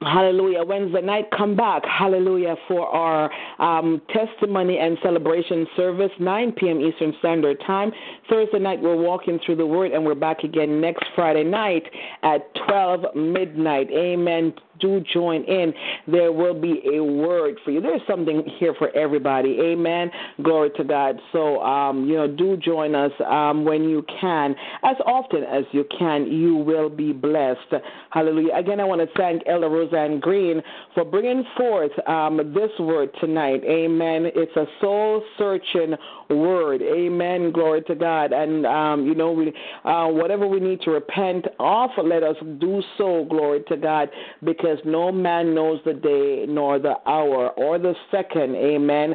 Hallelujah. 0.00 0.62
Wednesday 0.62 1.00
night, 1.00 1.24
come 1.36 1.56
back. 1.56 1.82
Hallelujah. 1.84 2.54
For 2.68 2.86
our 2.86 3.30
um, 3.58 4.00
testimony 4.12 4.78
and 4.78 4.96
celebration 5.02 5.66
service, 5.76 6.12
9 6.20 6.52
p.m. 6.52 6.80
Eastern 6.80 7.12
Standard 7.18 7.60
Time. 7.66 7.90
Thursday 8.30 8.60
night, 8.60 8.80
we're 8.80 8.96
walking 8.96 9.40
through 9.44 9.56
the 9.56 9.66
Word, 9.66 9.90
and 9.90 10.04
we're 10.04 10.14
back 10.14 10.44
again 10.44 10.80
next 10.80 11.04
Friday 11.16 11.42
night 11.42 11.82
at 12.22 12.42
12 12.68 13.16
midnight. 13.16 13.88
Amen. 13.90 14.54
Do 14.80 15.00
join 15.12 15.44
in. 15.44 15.72
There 16.06 16.32
will 16.32 16.58
be 16.58 16.82
a 16.94 17.02
word 17.02 17.56
for 17.64 17.70
you. 17.70 17.80
There's 17.80 18.00
something 18.08 18.42
here 18.58 18.74
for 18.78 18.94
everybody. 18.96 19.58
Amen. 19.60 20.10
Glory 20.42 20.70
to 20.76 20.84
God. 20.84 21.18
So, 21.32 21.60
um, 21.62 22.08
you 22.08 22.16
know, 22.16 22.28
do 22.28 22.56
join 22.56 22.94
us 22.94 23.12
um, 23.26 23.64
when 23.64 23.84
you 23.88 24.04
can. 24.20 24.54
As 24.84 24.96
often 25.06 25.44
as 25.44 25.64
you 25.72 25.84
can, 25.98 26.26
you 26.26 26.56
will 26.56 26.90
be 26.90 27.12
blessed. 27.12 27.74
Hallelujah. 28.10 28.54
Again, 28.54 28.80
I 28.80 28.84
want 28.84 29.00
to 29.00 29.08
thank 29.16 29.42
Elder 29.46 29.68
Roseann 29.68 30.20
Green 30.20 30.62
for 30.94 31.04
bringing 31.04 31.44
forth 31.56 31.92
um, 32.06 32.36
this 32.54 32.70
word 32.78 33.10
tonight. 33.20 33.62
Amen. 33.64 34.26
It's 34.34 34.54
a 34.56 34.66
soul 34.80 35.22
searching 35.38 35.94
word. 36.28 36.82
Amen. 36.82 37.52
Glory 37.52 37.82
to 37.82 37.94
God. 37.94 38.32
And, 38.32 38.66
um, 38.66 39.06
you 39.06 39.14
know, 39.14 39.32
we, 39.32 39.52
uh, 39.84 40.08
whatever 40.08 40.46
we 40.46 40.60
need 40.60 40.80
to 40.82 40.90
repent 40.90 41.46
of, 41.58 41.90
let 42.04 42.22
us 42.22 42.36
do 42.58 42.82
so. 42.98 43.26
Glory 43.28 43.62
to 43.68 43.76
God. 43.76 44.10
Because 44.44 44.67
no 44.84 45.12
man 45.12 45.54
knows 45.54 45.80
the 45.84 45.94
day 45.94 46.44
nor 46.48 46.78
the 46.78 46.94
hour 47.06 47.50
or 47.50 47.78
the 47.78 47.94
second. 48.10 48.56
Amen. 48.56 49.14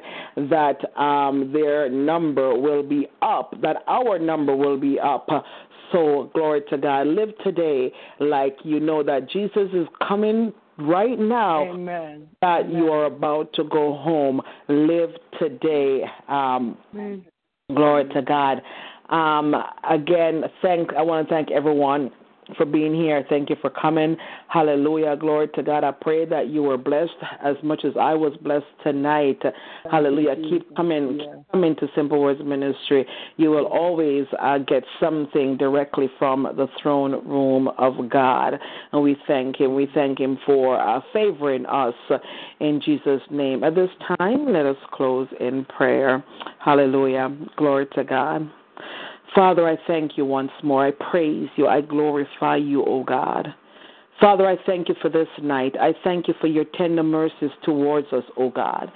That 0.50 0.78
um, 1.00 1.52
their 1.54 1.90
number 1.90 2.58
will 2.58 2.84
be 2.84 3.08
up, 3.22 3.60
that 3.62 3.78
our 3.88 4.20
number 4.20 4.56
will 4.56 4.80
be 4.80 5.00
up. 5.00 5.28
So, 5.92 6.32
glory 6.34 6.62
to 6.70 6.78
God. 6.78 7.08
Live 7.08 7.30
today 7.44 7.92
like 8.20 8.58
you 8.64 8.80
know 8.80 9.04
that 9.04 9.30
Jesus 9.30 9.70
is 9.74 9.88
coming 10.08 10.54
right 10.78 11.20
now 11.20 11.70
Amen. 11.70 12.28
that 12.42 12.62
Amen. 12.62 12.76
you 12.76 12.88
are 12.88 13.06
about 13.06 13.54
to 13.54 13.64
go 13.64 13.96
home. 13.98 14.42
Live 14.68 15.12
today. 15.40 16.04
Um, 16.28 16.78
glory 17.70 18.06
to 18.14 18.22
God. 18.22 18.62
Um, 19.10 19.54
again, 19.90 20.44
thank 20.62 20.94
I 20.94 21.02
want 21.02 21.28
to 21.28 21.34
thank 21.34 21.52
everyone 21.52 22.12
for 22.58 22.66
being 22.66 22.94
here. 22.94 23.26
Thank 23.30 23.50
you 23.50 23.56
for 23.62 23.70
coming. 23.70 24.18
Hallelujah. 24.48 25.16
Glory 25.16 25.48
to 25.56 25.64
God. 25.64 25.84
I 25.84 25.92
pray 25.92 26.26
that 26.26 26.48
you 26.48 26.64
were 26.64 26.78
blessed 26.78 27.12
as 27.44 27.56
much 27.64 27.86
as 27.86 27.94
I 28.00 28.14
was 28.14 28.34
blessed 28.42 28.66
tonight. 28.84 29.42
Hallelujah. 29.90 30.36
Keep 30.36 30.76
coming, 30.76 31.20
keep 31.20 31.52
coming 31.52 31.76
to 31.78 31.88
Simple 31.96 32.22
Words 32.22 32.42
Ministry. 32.44 33.06
You 33.38 33.52
will 33.52 33.68
always 33.68 34.26
uh, 34.40 34.60
get 34.60 34.84
something 35.00 35.58
directly 35.58 36.10
from 36.20 36.44
the 36.44 36.68
throne 36.82 37.12
room 37.28 37.70
of 37.78 38.10
God. 38.10 38.60
And 38.92 39.04
we 39.04 39.18
thank 39.28 39.60
Him. 39.60 39.76
We 39.76 39.88
thank 39.94 40.20
Him 40.20 40.38
for 40.46 40.80
uh, 40.80 41.02
favoring 41.12 41.66
us 41.66 41.96
in 42.60 42.82
Jesus' 42.84 43.22
name. 43.30 43.64
At 43.64 43.76
this 43.76 43.90
time, 44.18 44.52
let 44.52 44.66
us 44.66 44.78
close 44.92 45.28
in 45.40 45.66
prayer. 45.66 46.24
Hallelujah. 46.60 47.36
Glory 47.58 47.88
to 47.94 48.04
God. 48.04 48.50
Father, 49.36 49.68
I 49.68 49.78
thank 49.88 50.18
you 50.18 50.26
once 50.26 50.52
more. 50.62 50.86
I 50.86 50.92
praise 50.92 51.50
you. 51.56 51.68
I 51.68 51.82
glorify 51.82 52.58
you, 52.58 52.84
O 52.86 53.04
God. 53.04 53.54
Father, 54.24 54.48
I 54.48 54.56
thank 54.66 54.88
you 54.88 54.96
for 55.02 55.10
this 55.10 55.28
night. 55.42 55.76
I 55.78 55.94
thank 56.02 56.30
you 56.30 56.34
for 56.40 56.48
your 56.48 56.64
tender 56.64 57.04
mercies 57.04 57.50
towards 57.66 58.08
us, 58.14 58.24
O 58.38 58.50
God. 58.50 58.90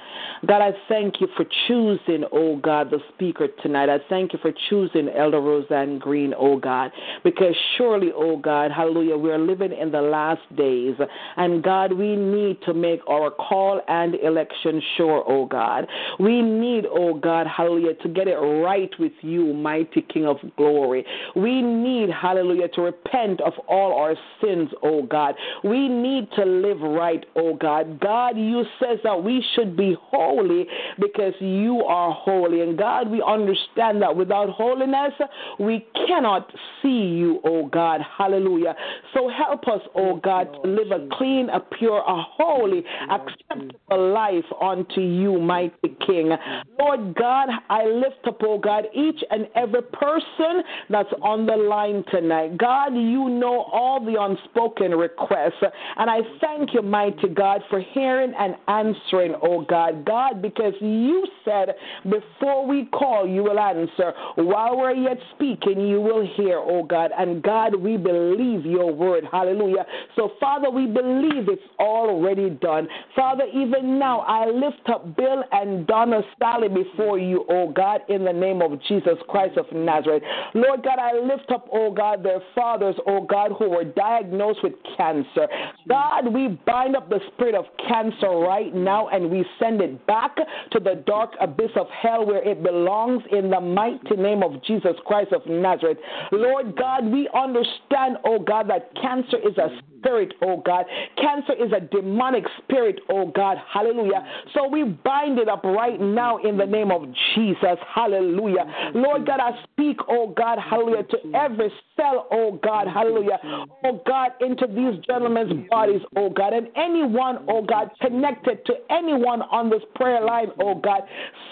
God, 0.45 0.61
I 0.61 0.71
thank 0.87 1.19
you 1.19 1.27
for 1.35 1.43
choosing, 1.67 2.23
O 2.31 2.55
God, 2.55 2.91
the 2.91 2.99
speaker 3.13 3.49
tonight. 3.61 3.89
I 3.89 3.97
thank 4.07 4.31
you 4.31 4.39
for 4.41 4.53
choosing 4.69 5.09
Elder 5.09 5.41
Roseann 5.41 5.99
Green, 5.99 6.33
O 6.37 6.57
God, 6.57 6.91
because 7.25 7.53
surely, 7.77 8.13
O 8.15 8.37
God, 8.37 8.71
hallelujah, 8.71 9.17
we 9.17 9.29
are 9.29 9.37
living 9.37 9.73
in 9.73 9.91
the 9.91 9.99
last 9.99 10.39
days. 10.55 10.95
And 11.35 11.61
God, 11.61 11.91
we 11.91 12.15
need 12.15 12.61
to 12.61 12.73
make 12.73 13.01
our 13.09 13.29
call 13.29 13.81
and 13.89 14.15
election 14.15 14.81
sure, 14.95 15.29
O 15.29 15.45
God. 15.45 15.87
We 16.21 16.41
need, 16.41 16.85
O 16.85 17.13
God, 17.13 17.47
hallelujah, 17.47 17.95
to 17.95 18.07
get 18.07 18.29
it 18.29 18.37
right 18.37 18.91
with 18.97 19.11
you, 19.19 19.53
mighty 19.53 20.03
King 20.03 20.25
of 20.25 20.37
glory. 20.55 21.05
We 21.35 21.61
need, 21.61 22.11
hallelujah, 22.11 22.69
to 22.75 22.81
repent 22.83 23.41
of 23.41 23.51
all 23.67 23.93
our 23.93 24.15
sins, 24.41 24.69
O 24.81 25.03
God. 25.03 25.16
We 25.63 25.87
need 25.87 26.29
to 26.35 26.45
live 26.45 26.81
right, 26.81 27.25
oh 27.35 27.55
God. 27.55 27.99
God, 27.99 28.37
you 28.37 28.63
says 28.79 28.99
that 29.03 29.23
we 29.23 29.43
should 29.55 29.75
be 29.75 29.95
holy 29.99 30.65
because 30.99 31.33
you 31.39 31.83
are 31.83 32.11
holy. 32.11 32.61
And 32.61 32.77
God, 32.77 33.09
we 33.09 33.21
understand 33.21 34.01
that 34.01 34.15
without 34.15 34.49
holiness, 34.49 35.13
we 35.59 35.85
cannot 36.07 36.51
see 36.81 36.89
you, 36.89 37.39
oh 37.43 37.67
God. 37.67 38.01
Hallelujah. 38.17 38.75
So 39.13 39.29
help 39.29 39.67
us, 39.67 39.81
oh 39.95 40.17
God, 40.17 40.51
to 40.63 40.69
live 40.69 40.91
a 40.91 41.07
clean, 41.17 41.49
a 41.49 41.59
pure, 41.59 41.99
a 41.99 42.21
holy, 42.21 42.83
acceptable 43.09 44.13
life 44.13 44.45
unto 44.61 45.01
you, 45.01 45.39
mighty 45.39 45.95
King. 46.05 46.31
Lord 46.79 47.15
God, 47.15 47.49
I 47.69 47.85
lift 47.85 48.27
up, 48.27 48.37
oh 48.43 48.59
God, 48.59 48.85
each 48.93 49.23
and 49.29 49.47
every 49.55 49.81
person 49.81 50.63
that's 50.89 51.09
on 51.21 51.45
the 51.45 51.55
line 51.55 52.03
tonight. 52.11 52.57
God, 52.57 52.93
you 52.93 53.29
know 53.29 53.65
all 53.71 54.03
the 54.03 54.19
unspoken 54.19 54.96
requests. 54.97 55.61
And 55.97 56.09
I 56.09 56.19
thank 56.41 56.73
you, 56.73 56.81
mighty 56.81 57.29
God, 57.29 57.61
for 57.69 57.79
hearing 57.79 58.33
and 58.37 58.55
answering, 58.67 59.35
oh 59.41 59.61
God. 59.61 60.05
God, 60.05 60.41
because 60.41 60.73
you 60.81 61.25
said 61.45 61.75
before 62.03 62.65
we 62.67 62.85
call, 62.85 63.27
you 63.27 63.43
will 63.43 63.59
answer. 63.59 64.13
While 64.35 64.77
we're 64.77 64.93
yet 64.93 65.17
speaking, 65.35 65.81
you 65.81 66.01
will 66.01 66.27
hear, 66.35 66.57
oh 66.57 66.83
God. 66.83 67.11
And 67.17 67.41
God, 67.43 67.75
we 67.75 67.97
believe 67.97 68.65
your 68.65 68.93
word. 68.93 69.23
Hallelujah. 69.31 69.85
So, 70.15 70.31
Father, 70.39 70.69
we 70.69 70.85
believe 70.85 71.47
it's 71.47 71.61
already 71.79 72.49
done. 72.49 72.87
Father, 73.15 73.45
even 73.53 73.99
now, 73.99 74.21
I 74.21 74.45
lift 74.45 74.89
up 74.89 75.15
Bill 75.15 75.43
and 75.51 75.85
Donna 75.87 76.21
Sally 76.39 76.67
before 76.69 77.19
you, 77.19 77.45
oh 77.49 77.71
God, 77.71 78.01
in 78.09 78.25
the 78.25 78.33
name 78.33 78.61
of 78.61 78.81
Jesus 78.87 79.17
Christ 79.27 79.57
of 79.57 79.65
Nazareth. 79.71 80.23
Lord 80.53 80.83
God, 80.83 80.99
I 80.99 81.13
lift 81.13 81.51
up, 81.51 81.67
oh 81.71 81.91
God, 81.91 82.23
their 82.23 82.41
fathers, 82.55 82.95
oh 83.07 83.21
God, 83.25 83.51
who 83.57 83.69
were 83.69 83.83
diagnosed 83.83 84.59
with 84.63 84.73
cancer. 84.95 85.47
God, 85.87 86.33
we 86.33 86.59
bind 86.65 86.95
up 86.95 87.09
the 87.09 87.19
spirit 87.33 87.55
of 87.55 87.65
cancer 87.87 88.29
right 88.29 88.73
now 88.73 89.07
and 89.09 89.29
we 89.29 89.45
send 89.59 89.81
it 89.81 90.05
back 90.07 90.35
to 90.35 90.79
the 90.79 91.03
dark 91.05 91.31
abyss 91.39 91.71
of 91.75 91.87
hell 91.89 92.25
where 92.25 92.47
it 92.47 92.63
belongs 92.63 93.23
in 93.31 93.49
the 93.49 93.59
mighty 93.59 94.15
name 94.15 94.43
of 94.43 94.63
Jesus 94.63 94.93
Christ 95.05 95.33
of 95.33 95.45
Nazareth. 95.47 95.97
Lord 96.31 96.75
God, 96.77 97.05
we 97.05 97.29
understand, 97.33 98.17
oh 98.25 98.39
God, 98.39 98.69
that 98.69 98.91
cancer 99.01 99.37
is 99.37 99.57
a 99.57 99.69
spirit, 99.97 100.33
oh 100.41 100.61
God. 100.65 100.85
Cancer 101.19 101.53
is 101.53 101.71
a 101.71 101.79
demonic 101.79 102.45
spirit, 102.63 102.99
oh 103.09 103.31
God. 103.33 103.57
Hallelujah. 103.71 104.25
So 104.53 104.67
we 104.67 104.83
bind 104.83 105.39
it 105.39 105.49
up 105.49 105.63
right 105.63 105.99
now 105.99 106.37
in 106.37 106.57
the 106.57 106.65
name 106.65 106.91
of 106.91 107.03
Jesus. 107.35 107.77
Hallelujah. 107.93 108.91
Lord 108.93 109.25
God, 109.25 109.39
I 109.39 109.51
speak, 109.63 109.97
oh 110.09 110.33
God, 110.35 110.59
hallelujah, 110.59 111.03
to 111.03 111.17
every 111.35 111.71
cell, 111.95 112.27
oh 112.31 112.59
God, 112.63 112.87
hallelujah. 112.87 113.39
Oh 113.83 114.01
God, 114.05 114.31
into 114.41 114.67
these 114.77 115.03
gentlemen's 115.05 115.67
bodies, 115.69 116.01
oh 116.15 116.29
God, 116.29 116.53
and 116.53 116.67
anyone, 116.75 117.39
oh 117.47 117.61
God, 117.61 117.89
connected 118.01 118.65
to 118.65 118.73
anyone 118.89 119.41
on 119.43 119.69
this 119.69 119.81
prayer 119.95 120.23
line, 120.23 120.47
oh 120.61 120.75
God, 120.75 121.01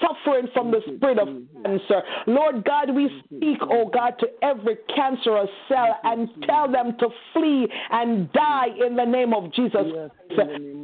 suffering 0.02 0.48
from 0.54 0.72
the 0.72 0.82
spirit 0.96 1.20
of 1.20 1.28
cancer. 1.64 2.02
Lord 2.28 2.64
God, 2.64 2.94
we 2.94 3.10
speak, 3.26 3.58
oh 3.64 3.90
God, 3.92 4.14
to 4.20 4.28
every 4.42 4.78
cancerous 4.96 5.50
cell 5.68 5.98
and 6.04 6.30
tell 6.48 6.72
them 6.72 6.96
to 7.00 7.10
flee 7.34 7.68
and 7.92 8.32
die 8.34 8.68
in 8.86 8.96
the 8.96 9.06
name 9.06 9.34
of 9.34 9.52
Jesus. 9.54 9.86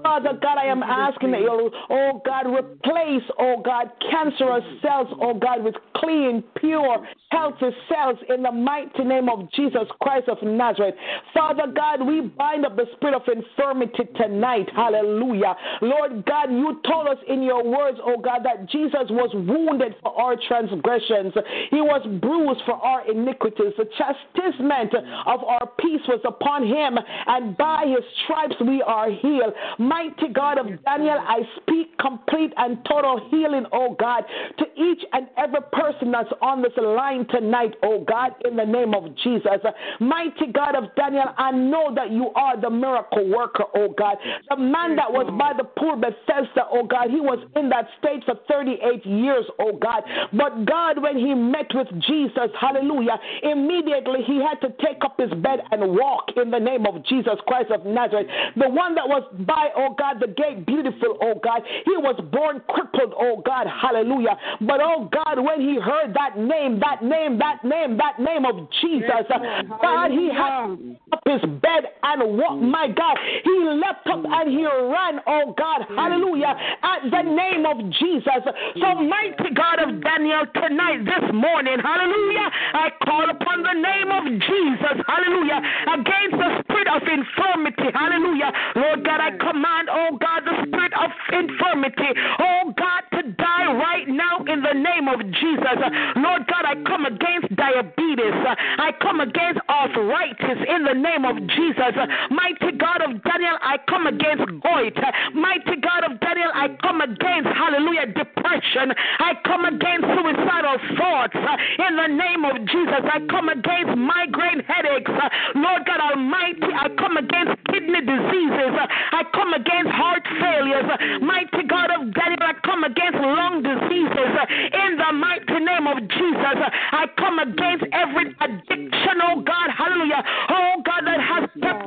Father 0.04 0.34
God, 0.42 0.58
I 0.58 0.66
am 0.66 0.84
asking 0.84 1.32
that 1.32 1.42
you, 1.42 1.72
oh 1.90 2.22
God, 2.26 2.48
replace, 2.48 3.24
oh 3.40 3.62
God, 3.64 3.92
cancerous 4.10 4.64
cells, 4.82 5.08
oh 5.22 5.34
God, 5.34 5.64
with 5.64 5.76
clean, 5.96 6.44
pure, 6.60 7.08
healthy 7.30 7.70
cells 7.90 8.18
in 8.30 8.44
the 8.44 8.52
mighty 8.52 9.04
name 9.04 9.30
of 9.30 9.52
Jesus 9.52 9.88
Christ 10.02 10.28
of 10.30 10.38
Nazareth. 10.44 10.96
Father 11.34 11.72
God, 11.74 12.06
we 12.06 12.31
bind 12.38 12.66
up 12.66 12.76
the 12.76 12.86
spirit 12.96 13.16
of 13.16 13.22
infirmity 13.28 14.04
tonight. 14.16 14.70
Hallelujah. 14.76 15.56
Lord 15.82 16.26
God, 16.26 16.52
you 16.52 16.80
told 16.88 17.08
us 17.08 17.18
in 17.28 17.44
your 17.44 17.64
words, 17.64 17.98
oh 18.04 18.18
God, 18.18 18.42
that 18.44 18.70
Jesus 18.70 19.10
was 19.10 19.32
wounded 19.34 19.96
for 20.02 20.20
our 20.20 20.36
transgressions, 20.48 21.34
he 21.70 21.82
was 21.82 22.02
bruised 22.22 22.62
for 22.66 22.76
our 22.76 23.10
iniquities. 23.10 23.74
The 23.78 23.90
chastisement 23.98 24.94
of 25.26 25.44
our 25.44 25.70
peace 25.80 26.02
was 26.08 26.22
upon 26.26 26.66
him, 26.66 26.98
and 27.28 27.58
by 27.58 27.86
his 27.86 28.04
stripes 28.24 28.56
we 28.62 28.82
are 28.82 29.10
healed. 29.10 29.54
Mighty 29.80 30.30
God 30.34 30.58
of 30.58 30.68
Daniel, 30.84 31.18
I 31.20 31.40
speak 31.62 31.98
complete 31.98 32.54
and 32.58 32.78
total 32.86 33.28
healing, 33.30 33.66
oh 33.72 33.96
God, 34.00 34.24
to 34.58 34.66
each 34.82 35.04
and 35.14 35.28
every 35.38 35.62
person 35.72 36.12
that's 36.12 36.32
on 36.42 36.62
this 36.62 36.72
line 36.78 37.28
tonight, 37.28 37.76
oh 37.84 38.04
God, 38.04 38.32
in 38.46 38.56
the 38.56 38.66
name 38.66 38.94
of 38.94 39.16
Jesus. 39.18 39.62
Mighty 40.00 40.52
God 40.54 40.76
of 40.76 40.96
Daniel, 40.96 41.26
I 41.38 41.52
know 41.52 41.94
that 41.96 42.12
you 42.12 42.21
are 42.36 42.60
the 42.60 42.70
miracle 42.70 43.28
worker, 43.30 43.64
oh 43.76 43.94
God. 43.98 44.18
The 44.50 44.58
man 44.58 44.96
that 44.96 45.12
was 45.12 45.28
by 45.38 45.54
the 45.56 45.64
pool 45.64 45.96
Bethesda, 45.96 46.68
oh 46.72 46.86
God, 46.86 47.10
he 47.10 47.20
was 47.20 47.40
in 47.56 47.70
that 47.70 47.88
state 48.00 48.24
for 48.26 48.36
38 48.48 49.06
years, 49.06 49.46
oh 49.60 49.78
God. 49.78 50.04
But 50.34 50.66
God, 50.66 51.02
when 51.02 51.18
he 51.18 51.34
met 51.34 51.74
with 51.74 51.88
Jesus, 52.08 52.50
hallelujah, 52.60 53.18
immediately 53.44 54.22
he 54.26 54.42
had 54.42 54.60
to 54.62 54.74
take 54.84 55.04
up 55.04 55.20
his 55.20 55.32
bed 55.42 55.62
and 55.72 55.96
walk 55.96 56.30
in 56.36 56.52
the 56.52 56.60
name 56.60 56.86
of 56.86 57.04
Jesus 57.06 57.22
Jesus 57.22 57.40
Christ 57.46 57.72
of 57.72 57.86
Nazareth, 57.86 58.28
the 58.56 58.70
one 58.70 58.96
that 58.96 59.08
was 59.08 59.24
by, 59.46 59.70
oh 59.76 59.96
God, 59.98 60.18
the 60.20 60.28
gate 60.28 60.66
beautiful, 60.66 61.18
oh 61.22 61.40
God. 61.44 61.62
He 61.86 61.96
was 61.98 62.20
born 62.32 62.62
crippled, 62.68 63.14
oh 63.18 63.42
God, 63.46 63.68
hallelujah. 63.68 64.38
But 64.62 64.80
oh 64.82 65.10
God, 65.12 65.40
when 65.40 65.62
he 65.62 65.80
heard 65.80 66.14
that 66.14 66.38
name, 66.38 66.80
that 66.80 67.04
name, 67.04 67.38
that 67.38 67.64
name, 67.64 67.98
that 67.98 68.20
name 68.20 68.46
of 68.46 68.68
Jesus, 68.82 69.28
God, 69.30 70.12
he 70.12 70.30
had 70.34 70.78
up 71.14 71.22
his 71.26 71.42
bed 71.62 71.94
and 72.20 72.38
walked, 72.38 72.62
mm. 72.62 72.72
my 72.72 72.88
God. 72.88 73.18
He 73.44 73.56
leapt 73.80 74.08
up 74.08 74.20
mm. 74.20 74.32
and 74.32 74.50
he 74.52 74.66
ran, 74.66 75.22
oh 75.28 75.54
God, 75.58 75.88
mm. 75.88 75.96
hallelujah, 75.96 76.54
at 76.84 77.02
the 77.08 77.24
name 77.24 77.66
of 77.66 77.78
Jesus. 77.96 78.44
So, 78.76 78.88
mighty 79.00 79.54
God 79.54 79.80
of 79.80 80.02
Daniel, 80.04 80.44
tonight, 80.54 81.06
this 81.06 81.26
morning, 81.32 81.78
hallelujah, 81.80 82.50
I 82.74 82.90
call 83.04 83.30
upon 83.30 83.64
the 83.64 83.78
name 83.78 84.10
of 84.12 84.26
Jesus, 84.28 84.96
hallelujah, 85.08 85.60
against 85.96 86.36
the 86.36 86.50
spirit 86.66 86.90
of 86.92 87.02
infirmity, 87.08 87.90
hallelujah. 87.94 88.52
Lord 88.76 89.06
God, 89.06 89.20
I 89.22 89.32
command, 89.38 89.88
oh 89.92 90.18
God, 90.18 90.44
the 90.46 90.56
spirit 90.68 90.94
of 90.98 91.10
infirmity, 91.32 92.12
oh 92.40 92.74
God, 92.76 93.02
to 93.16 93.22
die 93.38 93.68
right 93.74 94.08
now 94.08 94.44
in 94.48 94.62
the 94.62 94.74
name 94.74 95.08
of 95.08 95.22
Jesus. 95.38 95.78
Lord 96.18 96.48
God, 96.48 96.66
I 96.66 96.76
come 96.88 97.06
against 97.06 97.54
diabetes, 97.56 98.36
I 98.78 98.92
come 99.02 99.20
against 99.20 99.62
arthritis 99.70 100.60
in 100.68 100.84
the 100.84 100.98
name 100.98 101.26
of 101.26 101.38
Jesus. 101.48 101.94
Mighty 102.32 102.78
God 102.78 103.02
of 103.02 103.24
Daniel, 103.24 103.58
I 103.62 103.78
come 103.88 104.08
against 104.08 104.46
gout. 104.62 104.98
Mighty 105.34 105.78
God 105.82 106.04
of 106.10 106.20
Daniel, 106.20 106.52
I 106.54 106.70
come 106.82 107.02
against, 107.02 107.50
hallelujah, 107.54 108.08
depression. 108.08 108.94
I 109.20 109.34
come 109.46 109.66
against 109.66 110.06
suicidal 110.12 110.78
thoughts 110.98 111.36
in 111.36 111.96
the 111.96 112.08
name 112.08 112.46
of 112.46 112.56
Jesus. 112.68 113.04
I 113.06 113.20
come 113.30 113.50
against 113.50 113.98
migraine 113.98 114.64
headaches. 114.68 115.12
Lord 115.56 115.86
God 115.86 116.00
Almighty, 116.00 116.72
I 116.74 116.90
come 116.98 117.18
against 117.18 117.62
kidney 117.72 118.02
diseases. 118.02 118.74
I 119.12 119.24
come 119.34 119.54
against 119.54 119.92
heart 119.92 120.24
failures. 120.40 120.88
Mighty 121.22 121.68
God 121.68 121.90
of 121.92 122.14
Daniel, 122.14 122.42
I 122.42 122.54
come 122.66 122.84
against 122.84 123.20
lung 123.20 123.64
diseases 123.64 124.34
in 124.74 124.98
the 124.98 125.12
mighty 125.14 125.60
name 125.60 125.88
of 125.88 125.98
Jesus. 126.10 126.58
I 126.92 127.06
come 127.18 127.40
against 127.40 127.86
every 127.94 128.36
addiction, 128.42 129.16
oh 129.24 129.42
God, 129.42 129.70
hallelujah. 129.76 130.24
Oh 130.50 130.82
God, 130.86 131.06
that 131.06 131.20
has 131.22 131.50
kept 131.62 131.86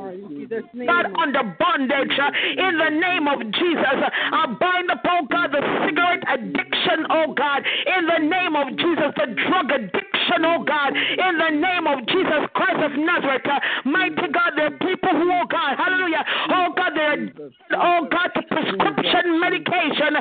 God 0.85 1.05
under 1.17 1.43
bondage 1.59 2.19
uh, 2.19 2.31
in 2.57 2.77
the 2.77 2.89
name 2.89 3.27
of 3.27 3.39
Jesus. 3.53 3.97
Uh, 3.97 4.09
I 4.11 4.45
bind 4.59 4.91
up, 4.91 5.01
oh 5.05 5.25
God, 5.29 5.51
the 5.51 5.61
cigarette 5.85 6.23
addiction, 6.29 7.05
oh 7.09 7.33
God, 7.33 7.63
in 7.65 8.05
the 8.05 8.19
name 8.27 8.55
of 8.55 8.67
Jesus, 8.77 9.11
the 9.17 9.27
drug 9.47 9.71
addiction, 9.71 10.14
oh 10.45 10.63
God, 10.63 10.95
in 10.95 11.37
the 11.37 11.51
name 11.51 11.87
of 11.87 12.05
Jesus 12.07 12.43
Christ 12.53 12.81
of 12.81 12.91
Nazareth. 12.97 13.45
Uh, 13.45 13.59
mighty 13.85 14.27
God, 14.31 14.53
there 14.55 14.67
are 14.67 14.77
people 14.81 15.11
who, 15.11 15.31
oh 15.31 15.45
God, 15.49 15.77
hallelujah, 15.77 16.23
oh 16.49 16.73
God, 16.75 16.91
they're, 16.95 17.29
oh 17.77 18.07
God, 18.09 18.29
to 18.35 18.41
prescription 18.49 19.39
medication. 19.39 20.13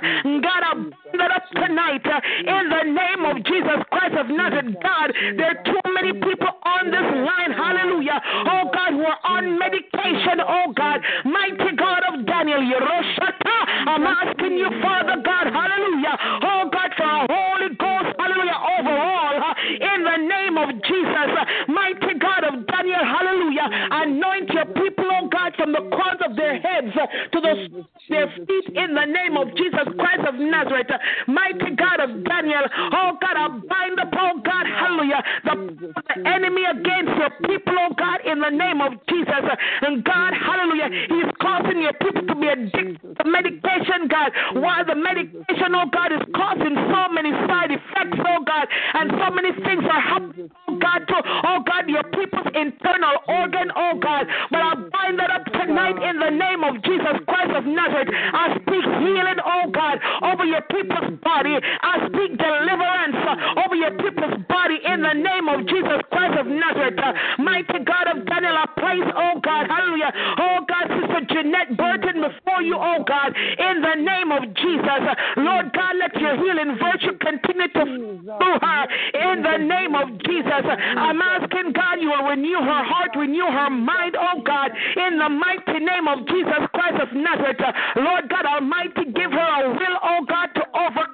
God, 0.43 0.63
I 0.63 0.73
bind 0.75 1.19
that 1.19 1.31
up 1.31 1.47
tonight 1.55 2.05
uh, 2.07 2.21
in 2.45 2.65
the 2.69 2.85
name 2.93 3.23
of 3.25 3.45
Jesus 3.45 3.81
Christ 3.91 4.17
of 4.19 4.29
Nazareth. 4.29 4.77
God, 4.83 5.13
there 5.37 5.57
are 5.57 5.63
too 5.65 5.83
many 5.95 6.13
people 6.13 6.53
on 6.65 6.91
this 6.91 7.09
line, 7.25 7.53
hallelujah, 7.53 8.21
oh 8.51 8.71
God, 8.73 8.93
who 8.93 9.05
are 9.05 9.21
on 9.25 9.59
medication, 9.59 10.41
oh 10.41 10.73
God, 10.75 11.01
mighty 11.25 11.77
God 11.77 12.03
of 12.13 12.27
Daniel, 12.27 12.61
Yeroshata, 12.61 13.57
I'm 13.87 14.05
asking 14.07 14.59
you, 14.59 14.69
Father 14.83 15.23
God, 15.25 15.47
hallelujah, 15.53 16.17
oh 16.43 16.69
God, 16.73 16.91
for 16.97 17.05
a 17.05 17.27
Holy 17.29 17.75
Ghost, 17.77 18.14
hallelujah, 18.25 18.59
overall, 18.81 19.55
in 19.69 20.05
the 20.05 20.17
name 20.17 20.57
of 20.57 20.69
Jesus, 20.83 21.29
mighty 21.69 22.19
God 22.19 22.45
of 22.45 22.67
Daniel, 22.67 23.05
hallelujah, 23.05 23.69
anoint 23.69 24.49
your 24.51 24.67
people, 24.67 25.04
oh 25.25 25.29
God, 25.29 25.55
from 25.57 25.73
the 25.73 25.81
crowns 25.91 26.21
of 26.25 26.37
their 26.37 26.61
heads 26.61 26.93
uh, 26.95 27.07
to 27.33 27.41
the 27.41 27.85
their 28.09 28.29
feet 28.29 28.69
in 28.77 28.95
the 28.95 29.07
name 29.07 29.37
of 29.37 29.49
Jesus. 29.57 29.89
Christ 29.97 30.29
of 30.29 30.35
Nazareth, 30.37 30.93
mighty 31.27 31.73
God 31.77 32.01
of 32.01 32.25
Daniel, 32.25 32.65
oh 32.93 33.17
God, 33.21 33.37
I 33.37 33.49
bind 33.49 34.01
up, 34.01 34.13
oh 34.13 34.41
God, 34.45 34.67
hallelujah, 34.69 35.23
the, 35.45 35.55
the 35.89 36.29
enemy 36.29 36.65
against 36.69 37.17
your 37.17 37.33
people, 37.49 37.75
oh 37.81 37.95
God, 37.97 38.21
in 38.29 38.41
the 38.41 38.51
name 38.51 38.81
of 38.81 38.93
Jesus, 39.09 39.45
and 39.83 40.05
God, 40.05 40.35
hallelujah, 40.37 40.91
He's 41.09 41.31
causing 41.41 41.81
your 41.81 41.95
people 41.95 42.27
to 42.29 42.35
be 42.35 42.49
addicted 42.49 43.01
to 43.01 43.25
medication, 43.25 44.09
God, 44.09 44.33
while 44.61 44.85
the 44.85 44.95
medication, 44.95 45.73
oh 45.73 45.89
God, 45.89 46.13
is 46.13 46.25
causing 46.37 46.77
so 46.77 47.09
many 47.09 47.33
side 47.49 47.73
effects, 47.73 48.21
oh 48.21 48.45
God, 48.45 48.67
and 48.69 49.11
so 49.17 49.33
many 49.33 49.53
things 49.65 49.85
are 49.89 50.05
happening, 50.05 50.51
oh 50.69 50.77
God, 50.77 51.09
to, 51.09 51.17
oh 51.49 51.65
God, 51.65 51.89
your 51.89 52.05
people's 52.13 52.53
internal 52.53 53.17
organ, 53.29 53.73
oh 53.77 53.97
God, 53.97 54.27
but 54.51 54.61
I 54.61 54.75
bind 54.93 55.14
that 55.17 55.31
up 55.31 55.45
tonight 55.53 55.99
in 56.03 56.19
the 56.19 56.31
name 56.31 56.65
of 56.65 56.83
Jesus 56.83 57.17
Christ 57.27 57.53
of 57.55 57.65
Nazareth. 57.65 58.11
I 58.11 58.59
speak 58.63 58.85
healing, 58.85 59.41
oh 59.45 59.71
God, 59.71 59.99
over 60.23 60.45
your 60.45 60.63
people's 60.71 61.19
body. 61.23 61.55
I 61.57 62.09
speak 62.09 62.37
deliverance 62.39 63.19
uh, 63.23 63.63
over 63.65 63.77
your 63.77 63.95
people's 63.99 64.43
body 64.49 64.79
in 64.83 65.03
the 65.03 65.15
name 65.15 65.47
of 65.49 65.67
Jesus 65.67 66.01
Christ 66.11 66.37
of 66.39 66.47
Nazareth. 66.47 66.99
Uh, 66.99 67.13
mighty 67.43 67.79
God 67.85 68.07
of 68.13 68.27
Daniel, 68.27 68.57
I 68.59 68.67
place, 68.79 69.09
oh 69.15 69.41
God, 69.43 69.67
hallelujah, 69.71 70.13
oh 70.39 70.59
God, 70.67 70.85
Sister 70.91 71.21
Jeanette 71.31 71.77
Burton 71.77 72.23
before 72.23 72.63
you, 72.63 72.77
oh 72.79 73.05
God, 73.07 73.35
in 73.35 73.83
the 73.83 73.94
of 74.37 74.55
Jesus. 74.55 75.01
Lord 75.37 75.73
God, 75.73 75.95
let 75.99 76.15
your 76.21 76.37
healing 76.37 76.77
virtue 76.77 77.17
continue 77.19 77.69
to 77.69 77.85
through 77.85 78.59
her 78.61 78.83
in 79.15 79.43
the 79.43 79.57
name 79.59 79.95
of 79.95 80.09
Jesus. 80.25 80.65
I'm 80.67 81.21
asking 81.23 81.73
God, 81.73 82.01
you 82.01 82.11
will 82.11 82.29
renew 82.29 82.59
her 82.59 82.83
heart, 82.85 83.11
renew 83.17 83.47
her 83.47 83.71
mind, 83.71 84.17
oh 84.19 84.43
God, 84.45 84.71
in 84.97 85.19
the 85.19 85.29
mighty 85.29 85.79
name 85.85 86.09
of 86.09 86.27
Jesus 86.27 86.63
Christ 86.75 87.01
of 87.01 87.09
Nazareth. 87.15 87.63
Lord 87.97 88.29
God 88.29 88.47
Almighty, 88.47 89.13
give 89.15 89.31
her 89.31 89.51
a 89.65 89.71
will, 89.71 89.97
oh 90.03 90.25
God, 90.29 90.49
to 90.55 90.63
overcome 90.75 91.14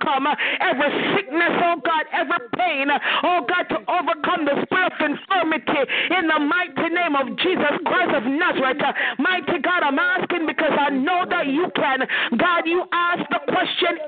every 0.60 0.90
sickness, 1.14 1.54
oh 1.62 1.78
God, 1.84 2.04
every 2.12 2.42
pain, 2.56 2.88
oh 3.22 3.46
God, 3.46 3.64
to 3.70 3.78
overcome 3.86 4.44
the 4.44 4.56
spirit 4.66 4.92
of 4.92 5.00
infirmity 5.00 5.82
in 6.18 6.26
the 6.26 6.40
mighty 6.40 6.88
name 6.90 7.14
of 7.14 7.36
Jesus 7.38 7.74
Christ 7.86 8.14
of 8.14 8.24
Nazareth. 8.24 8.82
Mighty 9.18 9.58
God, 9.62 9.82
I'm 9.82 9.98
asking 9.98 10.46
because 10.46 10.72
I 10.74 10.90
know 10.90 11.24
that 11.28 11.46
you 11.46 11.70
can. 11.76 12.06
God, 12.36 12.66
you 12.66 12.84
ask 12.92 13.22
the 13.30 13.40
question, 13.52 13.98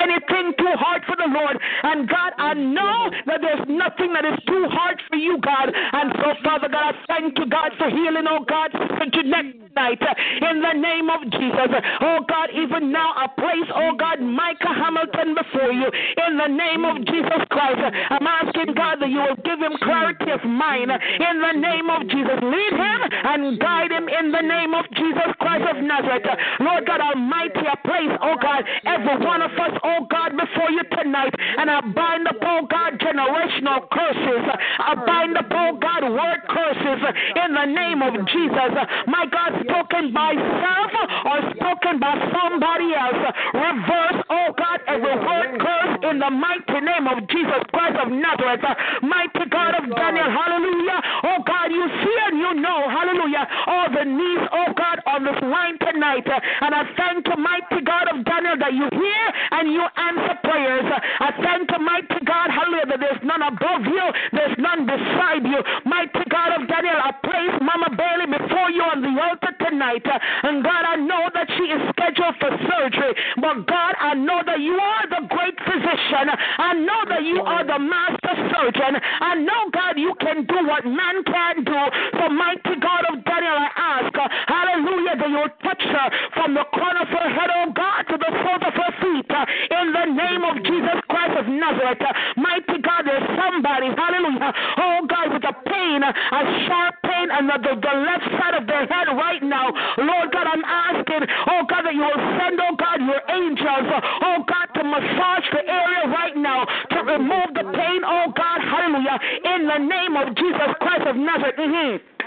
anything 0.00 0.54
too 0.58 0.74
hard 0.78 1.02
for 1.06 1.16
the 1.16 1.28
Lord? 1.28 1.58
And 1.82 2.08
God, 2.08 2.32
I 2.38 2.54
know 2.54 3.10
that 3.26 3.40
there's 3.40 3.66
nothing 3.68 4.12
that 4.14 4.24
is 4.24 4.38
too 4.46 4.66
hard 4.70 5.00
for 5.08 5.16
you, 5.16 5.38
God. 5.40 5.72
And 5.72 6.12
so, 6.16 6.34
Father 6.44 6.68
God, 6.68 6.94
I 6.94 7.04
thank 7.06 7.38
you, 7.38 7.46
God, 7.46 7.72
for 7.78 7.88
healing, 7.88 8.26
oh 8.28 8.44
God, 8.44 8.70
Sister 8.72 9.06
Jeanette 9.12 9.62
tonight 9.72 10.02
in 10.40 10.60
the 10.60 10.74
name 10.76 11.08
of 11.08 11.22
Jesus. 11.30 11.70
Oh 12.00 12.20
God, 12.28 12.50
even 12.54 12.92
now 12.92 13.12
I 13.16 13.26
place, 13.26 13.68
oh 13.74 13.96
God, 13.98 14.20
Micah 14.20 14.74
Hamilton 14.74 15.34
before 15.42 15.72
you 15.72 15.88
in 16.26 16.38
the 16.38 16.46
name 16.46 16.84
of 16.86 17.02
Jesus 17.04 17.42
Christ. 17.50 17.82
I'm 17.82 18.26
asking 18.26 18.74
God 18.74 19.02
that 19.02 19.10
you 19.10 19.18
will 19.18 19.40
give 19.42 19.58
him 19.58 19.74
clarity 19.82 20.30
of 20.30 20.42
mind 20.46 20.90
in 20.90 21.36
the 21.42 21.54
name 21.58 21.90
of 21.90 22.06
Jesus. 22.06 22.38
Lead 22.42 22.74
him 22.78 23.00
and 23.10 23.58
guide 23.58 23.90
him 23.90 24.06
in 24.06 24.30
the 24.30 24.42
name 24.42 24.74
of 24.74 24.86
Jesus 24.94 25.30
Christ 25.40 25.66
of 25.66 25.82
Nazareth. 25.82 26.26
Lord 26.60 26.86
God 26.86 27.00
Almighty, 27.00 27.66
I 27.66 27.76
place, 27.82 28.14
oh 28.22 28.36
God, 28.38 28.62
every 28.86 29.18
one 29.24 29.42
of 29.42 29.50
us, 29.58 29.74
oh 29.82 30.06
God, 30.06 30.38
before 30.38 30.70
you 30.70 30.82
tonight. 30.94 31.34
And 31.58 31.70
I 31.70 31.80
bind 31.80 32.28
up, 32.28 32.38
oh 32.42 32.66
God, 32.70 32.98
generational 33.02 33.88
curses. 33.90 34.44
I 34.78 34.94
bind 34.94 35.36
up, 35.36 35.50
oh 35.50 35.78
God, 35.80 36.06
word 36.06 36.40
curses 36.48 37.00
in 37.34 37.54
the 37.54 37.66
name 37.66 38.02
of 38.02 38.14
Jesus. 38.30 38.72
My 39.06 39.26
God, 39.26 39.58
spoken 39.66 40.12
by 40.12 40.34
self 40.34 40.92
or 41.26 41.38
spoken 41.56 41.98
by 41.98 42.14
somebody 42.30 42.94
else. 42.94 43.20
Reverse, 43.54 44.20
oh 44.30 44.54
God, 44.56 44.80
every 44.86 45.16
word 45.32 45.60
curse 45.60 45.96
in 46.10 46.18
the 46.20 46.30
mighty 46.30 46.78
name 46.84 47.06
of 47.08 47.24
Jesus 47.28 47.62
Christ 47.72 47.96
of 47.96 48.12
Nazareth. 48.12 48.64
Mighty 49.02 49.44
God 49.48 49.72
of 49.80 49.84
Daniel, 49.96 50.28
hallelujah. 50.28 50.98
Oh 51.24 51.40
God, 51.46 51.72
you 51.72 51.84
see 52.04 52.16
and 52.28 52.36
you 52.38 52.52
know, 52.60 52.78
hallelujah, 52.88 53.44
all 53.66 53.88
the 53.88 54.04
needs, 54.04 54.44
oh 54.52 54.68
God, 54.76 55.00
on 55.06 55.24
this 55.24 55.40
line 55.42 55.78
tonight. 55.80 56.26
And 56.28 56.74
I 56.74 56.84
thank 56.96 57.26
you, 57.26 57.36
mighty 57.40 57.80
God 57.84 58.12
of 58.12 58.24
Daniel, 58.24 58.56
that 58.60 58.74
you 58.74 58.86
hear 58.92 59.24
and 59.56 59.72
you 59.72 59.84
answer 59.96 60.36
prayers. 60.44 60.86
I 61.20 61.30
thank 61.40 61.70
you, 61.70 61.80
mighty 61.80 62.20
God, 62.24 62.52
hallelujah, 62.52 62.88
that 62.92 63.00
there's 63.00 63.22
none 63.24 63.42
above 63.42 63.88
you, 63.88 64.04
there's 64.32 64.56
none 64.58 64.84
beside 64.84 65.44
you. 65.46 65.60
Mighty 65.88 66.24
God 66.28 66.60
of 66.60 66.68
Daniel, 66.68 66.98
I 66.98 67.12
place 67.24 67.56
Mama 67.62 67.88
Bailey 67.96 68.28
before 68.28 68.68
you 68.70 68.82
on 68.82 69.00
the 69.00 69.12
altar 69.22 69.54
tonight. 69.64 70.04
And 70.42 70.62
God, 70.62 70.84
I 70.84 70.96
know 70.96 71.30
that 71.32 71.48
she 71.56 71.64
is 71.70 71.80
scheduled 71.94 72.36
for 72.38 72.50
surgery. 72.68 73.14
But 73.40 73.66
God, 73.66 73.94
I 73.98 74.14
know 74.14 74.42
that 74.44 74.60
you 74.60 74.74
are 74.74 75.06
the 75.08 75.21
great 75.28 75.56
physician. 75.62 76.26
I 76.32 76.74
know 76.74 77.00
that 77.08 77.22
you 77.22 77.42
are 77.42 77.64
the 77.64 77.78
master 77.78 78.34
surgeon. 78.50 78.98
I 78.98 79.34
know, 79.36 79.70
God, 79.72 79.98
you 79.98 80.14
can 80.20 80.44
do 80.46 80.58
what 80.66 80.84
man 80.84 81.24
can 81.24 81.64
do. 81.64 81.80
So, 82.18 82.28
mighty 82.30 82.76
God 82.80 83.02
of 83.10 83.24
Daniel, 83.24 83.58
I 83.58 83.70
ask, 83.76 84.14
hallelujah, 84.48 85.16
that 85.18 85.30
you'll 85.30 85.54
touch 85.62 85.82
her 85.82 86.06
from 86.34 86.54
the 86.54 86.64
corner 86.72 87.02
of 87.02 87.08
her 87.08 87.28
head, 87.30 87.50
oh 87.52 87.72
God, 87.72 88.02
to 88.10 88.16
the 88.18 88.30
soles 88.42 88.64
of 88.66 88.74
her 88.74 88.92
feet. 89.00 89.30
Uh, 89.30 89.44
in 89.80 89.92
the 89.92 90.06
name 90.14 90.42
of 90.44 90.56
Jesus 90.64 90.98
Christ 91.08 91.34
of 91.38 91.46
Nazareth. 91.48 92.02
Mighty 92.36 92.78
God, 92.82 93.02
there's 93.06 93.26
somebody, 93.36 93.88
hallelujah, 93.94 94.52
oh 94.78 95.06
God, 95.08 95.32
with 95.32 95.44
a 95.44 95.54
pain, 95.68 96.00
a 96.02 96.40
sharp 96.66 96.94
pain, 97.04 97.28
and 97.30 97.48
the, 97.48 97.56
the, 97.62 97.74
the 97.80 97.94
left 98.04 98.26
side 98.38 98.54
of 98.56 98.66
their 98.66 98.86
head 98.86 99.08
right 99.12 99.42
now. 99.42 99.70
Lord 99.98 100.32
God, 100.32 100.46
I'm 100.46 100.64
asking, 100.64 101.22
oh 101.48 101.62
God, 101.68 101.82
that 101.86 101.94
you 101.94 102.04
will 102.04 102.22
send, 102.40 102.60
oh 102.60 102.74
God, 102.76 102.98
your 103.00 103.22
angels, 103.30 103.86
oh 104.24 104.44
God, 104.46 104.66
to 104.82 104.88
massage 104.88 105.46
the 105.52 105.62
area 105.70 106.10
right 106.10 106.36
now, 106.36 106.66
to 106.90 106.98
remove 107.06 107.54
the 107.54 107.62
pain, 107.72 108.02
oh 108.04 108.32
God, 108.34 108.60
hallelujah, 108.66 109.18
in 109.54 109.66
the 109.66 109.78
name 109.78 110.16
of 110.16 110.34
Jesus 110.34 110.74
Christ 110.80 111.06
of 111.06 111.16
Nazareth. 111.16 111.54
Mm-hmm. 111.58 112.21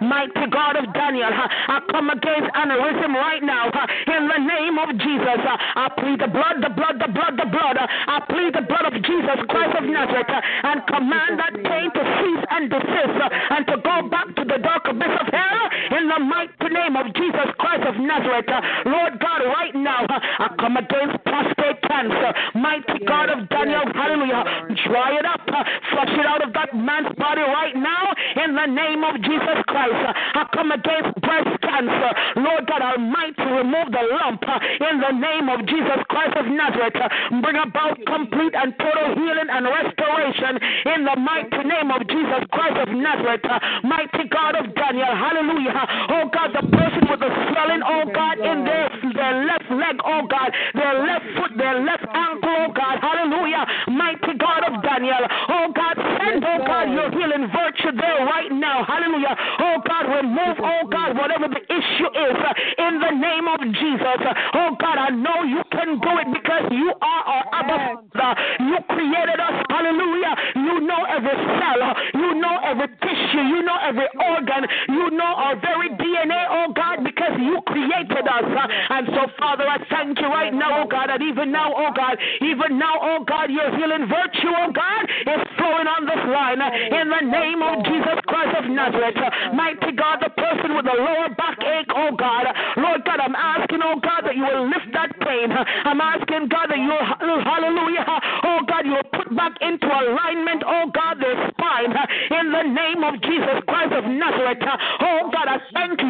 Mighty 0.00 0.46
God 0.50 0.78
of 0.78 0.94
Daniel, 0.94 1.26
I 1.26 1.82
come 1.90 2.10
against 2.10 2.54
aneurysm 2.54 3.10
right 3.18 3.42
now 3.42 3.66
in 4.06 4.22
the 4.30 4.38
name 4.38 4.78
of 4.78 4.94
Jesus. 4.94 5.40
I 5.42 5.90
plead 5.98 6.22
the 6.22 6.30
blood, 6.30 6.62
the 6.62 6.70
blood, 6.70 7.02
the 7.02 7.10
blood, 7.10 7.34
the 7.34 7.50
blood. 7.50 7.74
I 7.74 8.22
plead 8.30 8.54
the 8.54 8.62
blood 8.62 8.86
of 8.86 8.94
Jesus 9.02 9.38
Christ 9.50 9.74
of 9.74 9.84
Nazareth 9.90 10.30
and 10.30 10.86
command 10.86 11.42
that 11.42 11.54
pain 11.66 11.90
to 11.90 12.02
cease 12.22 12.44
and 12.50 12.70
desist 12.70 13.18
and 13.50 13.66
to 13.66 13.76
go 13.82 14.06
back 14.06 14.30
to 14.38 14.44
the 14.46 14.58
dark 14.62 14.86
abyss 14.86 15.14
of 15.18 15.28
hell 15.34 15.62
in 15.98 16.14
the 16.14 16.20
mighty 16.22 16.70
name 16.70 16.94
of 16.94 17.10
Jesus 17.18 17.50
Christ 17.58 17.90
of 17.90 17.98
Nazareth. 17.98 18.46
Lord 18.86 19.18
God, 19.18 19.40
right 19.50 19.74
now 19.74 20.06
I 20.06 20.46
come 20.62 20.78
against 20.78 21.18
prostate 21.26 21.82
cancer. 21.90 22.30
Mighty 22.54 23.02
God 23.02 23.34
of 23.34 23.48
Daniel, 23.50 23.82
hallelujah. 23.90 24.78
Dry 24.86 25.18
it 25.18 25.26
up, 25.26 25.42
flush 25.42 26.14
it 26.14 26.26
out 26.26 26.46
of 26.46 26.54
that 26.54 26.70
man's 26.70 27.10
body 27.18 27.42
right 27.42 27.74
now 27.74 28.14
in 28.46 28.54
the 28.54 28.66
name 28.70 29.02
of 29.02 29.18
Jesus 29.26 29.55
Christ. 29.66 29.96
I 30.34 30.42
come 30.52 30.70
against 30.72 31.16
breast 31.20 31.52
cancer. 31.62 32.10
Lord 32.36 32.66
God 32.66 32.82
Almighty, 32.82 33.44
remove 33.44 33.88
the 33.92 34.04
lump 34.12 34.42
uh, 34.46 34.58
in 34.60 35.00
the 35.00 35.12
name 35.12 35.48
of 35.48 35.66
Jesus 35.66 36.00
Christ 36.08 36.36
of 36.36 36.46
Nazareth. 36.46 36.96
Bring 37.42 37.56
about 37.56 37.98
complete 38.06 38.54
and 38.54 38.74
total 38.78 39.14
healing 39.16 39.50
and 39.50 39.64
restoration 39.66 40.60
in 40.94 41.04
the 41.04 41.16
mighty 41.16 41.62
name 41.64 41.90
of 41.90 42.06
Jesus 42.08 42.42
Christ 42.52 42.76
of 42.84 42.88
Nazareth. 42.92 43.44
Mighty 43.84 44.28
God 44.28 44.56
of 44.56 44.74
Daniel, 44.74 45.12
hallelujah. 45.12 45.74
Oh 46.12 46.28
God, 46.32 46.52
the 46.52 46.64
person 46.70 47.02
with 47.08 47.20
the 47.20 47.30
swelling, 47.30 47.82
oh 47.84 48.04
God, 48.12 48.38
in 48.38 48.64
their, 48.64 48.86
their 49.14 49.34
left 49.46 49.68
leg, 49.70 49.96
oh 50.04 50.26
God, 50.26 50.50
their 50.74 50.94
left 51.04 51.26
foot, 51.36 51.52
their 51.56 51.80
left 51.82 52.06
ankle, 52.12 52.48
oh 52.48 52.72
God, 52.72 52.98
hallelujah. 53.00 53.64
Mighty 53.88 54.34
God 54.38 54.62
of 54.66 54.82
Daniel, 54.82 55.22
oh 55.48 55.72
God, 55.74 55.96
send, 55.96 56.44
oh 56.44 56.60
God, 56.66 56.92
your 56.92 57.10
healing 57.10 57.48
virtue 57.52 57.92
there 57.96 58.26
right 58.26 58.52
now, 58.52 58.84
hallelujah. 58.84 59.34
Oh 59.58 59.76
God, 59.86 60.04
remove, 60.10 60.56
oh 60.60 60.82
God, 60.90 61.16
whatever 61.16 61.48
the 61.48 61.62
issue 61.62 62.10
is 62.10 62.36
uh, 62.36 62.86
in 62.88 63.00
the 63.00 63.12
name 63.16 63.46
of 63.48 63.60
Jesus. 63.60 64.20
Oh 64.54 64.76
God, 64.78 64.98
I 64.98 65.10
know 65.10 65.42
you 65.44 65.62
can 65.72 65.98
do 65.98 66.12
it 66.20 66.28
because 66.32 66.64
you 66.70 66.92
are 67.00 67.22
our 67.24 67.44
Abba 67.52 67.76
Father. 68.12 68.30
You 68.60 68.76
created 68.88 69.40
us, 69.40 69.56
hallelujah. 69.70 70.34
You 70.56 70.74
know 70.86 71.02
every 71.08 71.36
cell, 71.58 71.80
you 72.14 72.34
know 72.40 72.56
every 72.64 72.88
tissue, 73.00 73.44
you 73.52 73.62
know 73.62 73.78
every 73.82 74.08
organ, 74.18 74.66
you 74.88 75.10
know 75.10 75.32
our 75.36 75.56
very 75.60 75.90
DNA, 75.90 76.40
oh 76.50 76.72
God, 76.72 77.04
because 77.04 77.36
you 77.38 77.60
created 77.66 78.26
us. 78.26 78.46
And 78.90 79.06
so, 79.12 79.28
Father, 79.38 79.64
I 79.68 79.78
thank 79.90 80.18
you 80.20 80.26
right 80.26 80.52
now, 80.52 80.84
oh 80.84 80.88
God, 80.88 81.10
and 81.10 81.22
even 81.22 81.52
now, 81.52 81.72
oh 81.76 81.90
God, 81.94 82.18
even 82.40 82.78
now, 82.78 82.94
oh 83.00 83.24
God, 83.24 83.50
your 83.50 83.70
healing 83.76 84.08
virtue, 84.08 84.52
oh 84.52 84.72
God, 84.72 85.02
is 85.26 85.42
flowing 85.56 85.86
on 85.86 86.06
this 86.06 86.22
line 86.30 86.60
in 86.60 87.06
the 87.10 87.22
name 87.30 87.62
of 87.62 87.84
Jesus 87.84 88.18
Christ 88.36 88.52
of 88.60 88.68
Nazareth. 88.68 89.16
Mighty 89.56 89.96
God, 89.96 90.20
the 90.20 90.28
person 90.36 90.76
with 90.76 90.84
the 90.84 90.92
lower 90.92 91.32
back 91.40 91.56
ache, 91.64 91.88
oh 91.96 92.12
God. 92.12 92.44
Lord 92.76 93.00
God, 93.08 93.16
I'm 93.16 93.32
asking, 93.32 93.80
oh 93.80 93.96
God, 93.96 94.28
that 94.28 94.36
you 94.36 94.44
will 94.44 94.68
lift 94.68 94.92
that 94.92 95.08
pain. 95.24 95.48
I'm 95.48 96.00
asking, 96.04 96.52
God, 96.52 96.68
that 96.68 96.76
you 96.76 96.92
will, 96.92 97.40
hallelujah, 97.40 98.04
oh 98.44 98.60
God, 98.68 98.84
you 98.84 98.92
will 98.92 99.08
put 99.08 99.32
back 99.32 99.56
into 99.64 99.88
alignment, 99.88 100.62
oh 100.68 100.92
God, 100.92 101.16
their 101.16 101.48
spine 101.48 101.96
in 101.96 102.52
the 102.52 102.64
name 102.68 103.00
of 103.08 103.16
Jesus 103.24 103.56
Christ 103.64 103.96
of 103.96 104.04
Nazareth. 104.04 104.60
Oh 105.00 105.32
God, 105.32 105.48
I 105.48 105.56
thank 105.72 105.96
you, 106.04 106.06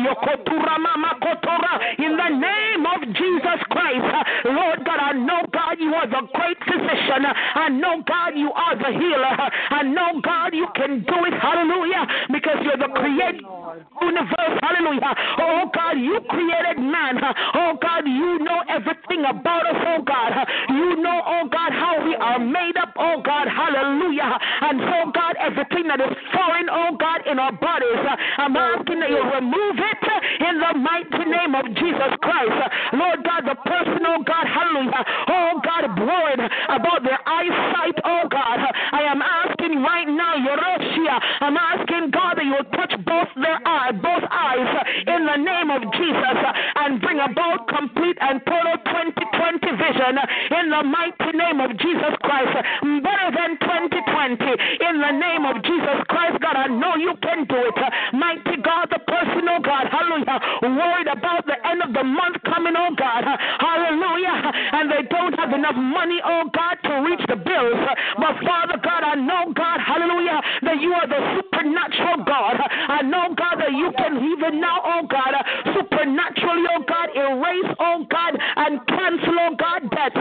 in 1.99 2.17
the 2.17 2.29
name 2.29 2.87
of 2.87 3.01
Jesus 3.15 3.61
Christ. 3.71 4.07
Lord 4.45 4.85
God, 4.85 5.01
I 5.01 5.13
know, 5.13 5.43
God, 5.53 5.77
you 5.79 5.95
are 5.95 6.07
the 6.07 6.27
great 6.35 6.59
physician. 6.65 7.27
I 7.27 7.69
know, 7.69 8.03
God, 8.07 8.37
you 8.37 8.53
are 8.53 8.77
the 8.77 8.93
healer. 8.93 9.35
I 9.71 9.83
know, 9.83 10.21
God, 10.23 10.55
you 10.55 10.67
can 10.75 11.03
do 11.03 11.25
it. 11.27 11.35
Hallelujah. 11.41 12.07
Because 12.33 12.59
you're 12.63 12.81
the 12.81 12.93
creator 12.95 13.47
of 13.47 13.79
the 13.79 14.07
universe. 14.07 14.55
Hallelujah. 14.63 15.13
Oh 15.39 15.71
God, 15.73 15.99
you 15.99 16.21
created 16.29 16.79
man. 16.79 17.21
Oh 17.55 17.77
God, 17.81 18.07
you 18.07 18.39
know 18.41 18.63
everything 18.69 19.25
about 19.29 19.67
us. 19.67 19.81
Oh 19.87 20.03
God, 20.03 20.33
you 20.71 20.97
know, 21.03 21.23
oh 21.27 21.49
God, 21.49 21.73
how 21.73 22.05
we 22.05 22.15
are 22.17 22.39
made 22.39 22.77
up. 22.77 22.93
Oh 22.97 23.23
God, 23.23 23.49
hallelujah. 23.49 24.39
And 24.63 24.81
so 24.81 25.11
God, 25.13 25.35
everything 25.41 25.89
that 25.89 26.01
is 26.01 26.15
foreign, 26.33 26.69
oh 26.71 26.97
God, 26.99 27.27
in 27.27 27.39
our 27.39 27.53
bodies, 27.53 28.03
I'm 28.39 28.57
asking 28.57 29.01
that 29.01 29.11
you 29.11 29.23
remove 29.23 29.77
it 29.79 30.05
in 30.41 30.61
the 30.61 30.73
mighty 30.79 31.25
name 31.25 31.55
of 31.55 31.67
Jesus 31.75 32.13
Christ. 32.23 32.59
Lord 32.95 33.25
God, 33.25 33.43
the 33.47 33.57
person, 33.67 34.03
oh 34.07 34.23
God, 34.23 34.47
hallelujah. 34.47 35.05
Oh 35.29 35.61
God, 35.63 35.85
worried 35.99 36.43
about 36.69 37.03
their 37.03 37.21
eyesight. 37.27 37.97
Oh 38.05 38.29
God, 38.31 38.59
I 38.93 39.03
am 39.03 39.23
asking 39.23 39.83
right 39.83 40.09
now, 40.09 40.37
Yoroshia. 40.37 41.17
I'm 41.41 41.57
asking 41.57 42.06
God 42.11 42.39
that 42.39 42.45
you 42.45 42.55
will 42.55 42.71
touch 42.73 42.95
both 43.05 43.31
their 43.37 43.61
eye, 43.67 43.93
both 43.93 44.25
eyes 44.31 44.71
in 45.07 45.27
the 45.27 45.39
name 45.39 45.71
of 45.71 45.83
Jesus 45.93 46.39
and 46.77 47.01
bring 47.01 47.19
about 47.21 47.69
complete 47.69 48.17
and 48.21 48.41
total 48.47 48.77
2020 48.87 49.77
vision 49.77 50.15
in 50.55 50.71
the 50.71 50.83
mighty 50.87 51.33
name 51.35 51.61
of 51.61 51.75
Jesus 51.79 52.15
Christ. 52.23 52.55
Better 53.03 53.29
than 53.35 53.59
2020 53.59 54.87
in 54.87 54.95
the 55.01 55.13
name 55.13 55.45
of 55.45 55.63
Jesus 55.65 55.99
Christ. 56.07 56.39
God, 56.41 56.57
I 56.57 56.69
know 56.69 56.95
you 56.97 57.15
can 57.23 57.45
do 57.49 57.57
it. 57.57 57.79
Mighty 58.13 58.61
God, 58.63 58.89
the 58.93 59.01
person, 59.03 59.49
oh 59.49 59.61
God, 59.61 59.89
hallelujah, 59.91 60.39
worried 60.63 61.09
about 61.09 61.47
the 61.47 61.59
end 61.67 61.83
of 61.83 61.93
the 61.93 62.05
month 62.05 62.37
coming, 62.45 62.75
oh 62.77 62.95
God, 62.95 63.25
hallelujah, 63.25 64.53
and 64.77 64.91
they 64.91 65.03
don't 65.09 65.35
have 65.39 65.53
enough 65.53 65.77
money, 65.77 66.21
oh 66.25 66.51
God, 66.53 66.77
to 66.85 66.93
reach 67.03 67.25
the 67.29 67.37
bills. 67.37 67.81
But 68.19 68.37
Father 68.45 68.79
God, 68.83 69.03
I 69.03 69.15
know, 69.17 69.53
God, 69.55 69.81
hallelujah, 69.81 70.41
that 70.63 70.81
you 70.81 70.93
are 70.93 71.07
the 71.09 71.21
supernatural 71.35 71.96
God. 72.25 72.57
I 72.57 73.03
know, 73.03 73.35
God, 73.37 73.61
that 73.61 73.73
you 73.73 73.93
can 73.97 74.17
even 74.25 74.61
now, 74.61 74.81
oh 74.85 75.03
God, 75.07 75.33
supernaturally, 75.75 76.67
oh 76.73 76.83
God, 76.89 77.09
erase, 77.15 77.73
oh 77.79 78.07
God, 78.09 78.33
and 78.35 78.81
cancel, 78.87 79.37
oh 79.37 79.55
God, 79.59 79.91
debts 79.91 80.19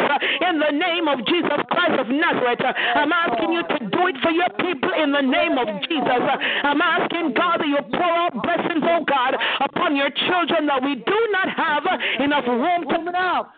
in 0.49 0.59
the 0.59 0.71
name 0.71 1.07
of 1.07 1.25
Jesus 1.25 1.59
Christ 1.71 1.97
of 1.99 2.07
Nazareth. 2.07 2.61
I'm 2.61 3.11
asking 3.11 3.51
you 3.53 3.63
to 3.63 3.79
do 3.89 4.01
it 4.07 4.17
for 4.21 4.31
your 4.31 4.51
people 4.59 4.91
in 4.99 5.11
the 5.11 5.23
name 5.23 5.57
of 5.57 5.67
Jesus. 5.87 6.21
I'm 6.63 6.81
asking, 6.81 7.33
God, 7.33 7.63
that 7.63 7.69
you 7.69 7.81
pour 7.89 8.13
out 8.13 8.33
blessings, 8.37 8.83
oh 8.83 9.03
God, 9.07 9.33
upon 9.61 9.95
your 9.95 10.09
children 10.29 10.67
that 10.67 10.83
we 10.83 10.95
do 10.95 11.19
not 11.31 11.49
have 11.49 11.85
enough 12.19 12.45
room 12.47 12.83
to 12.89 13.05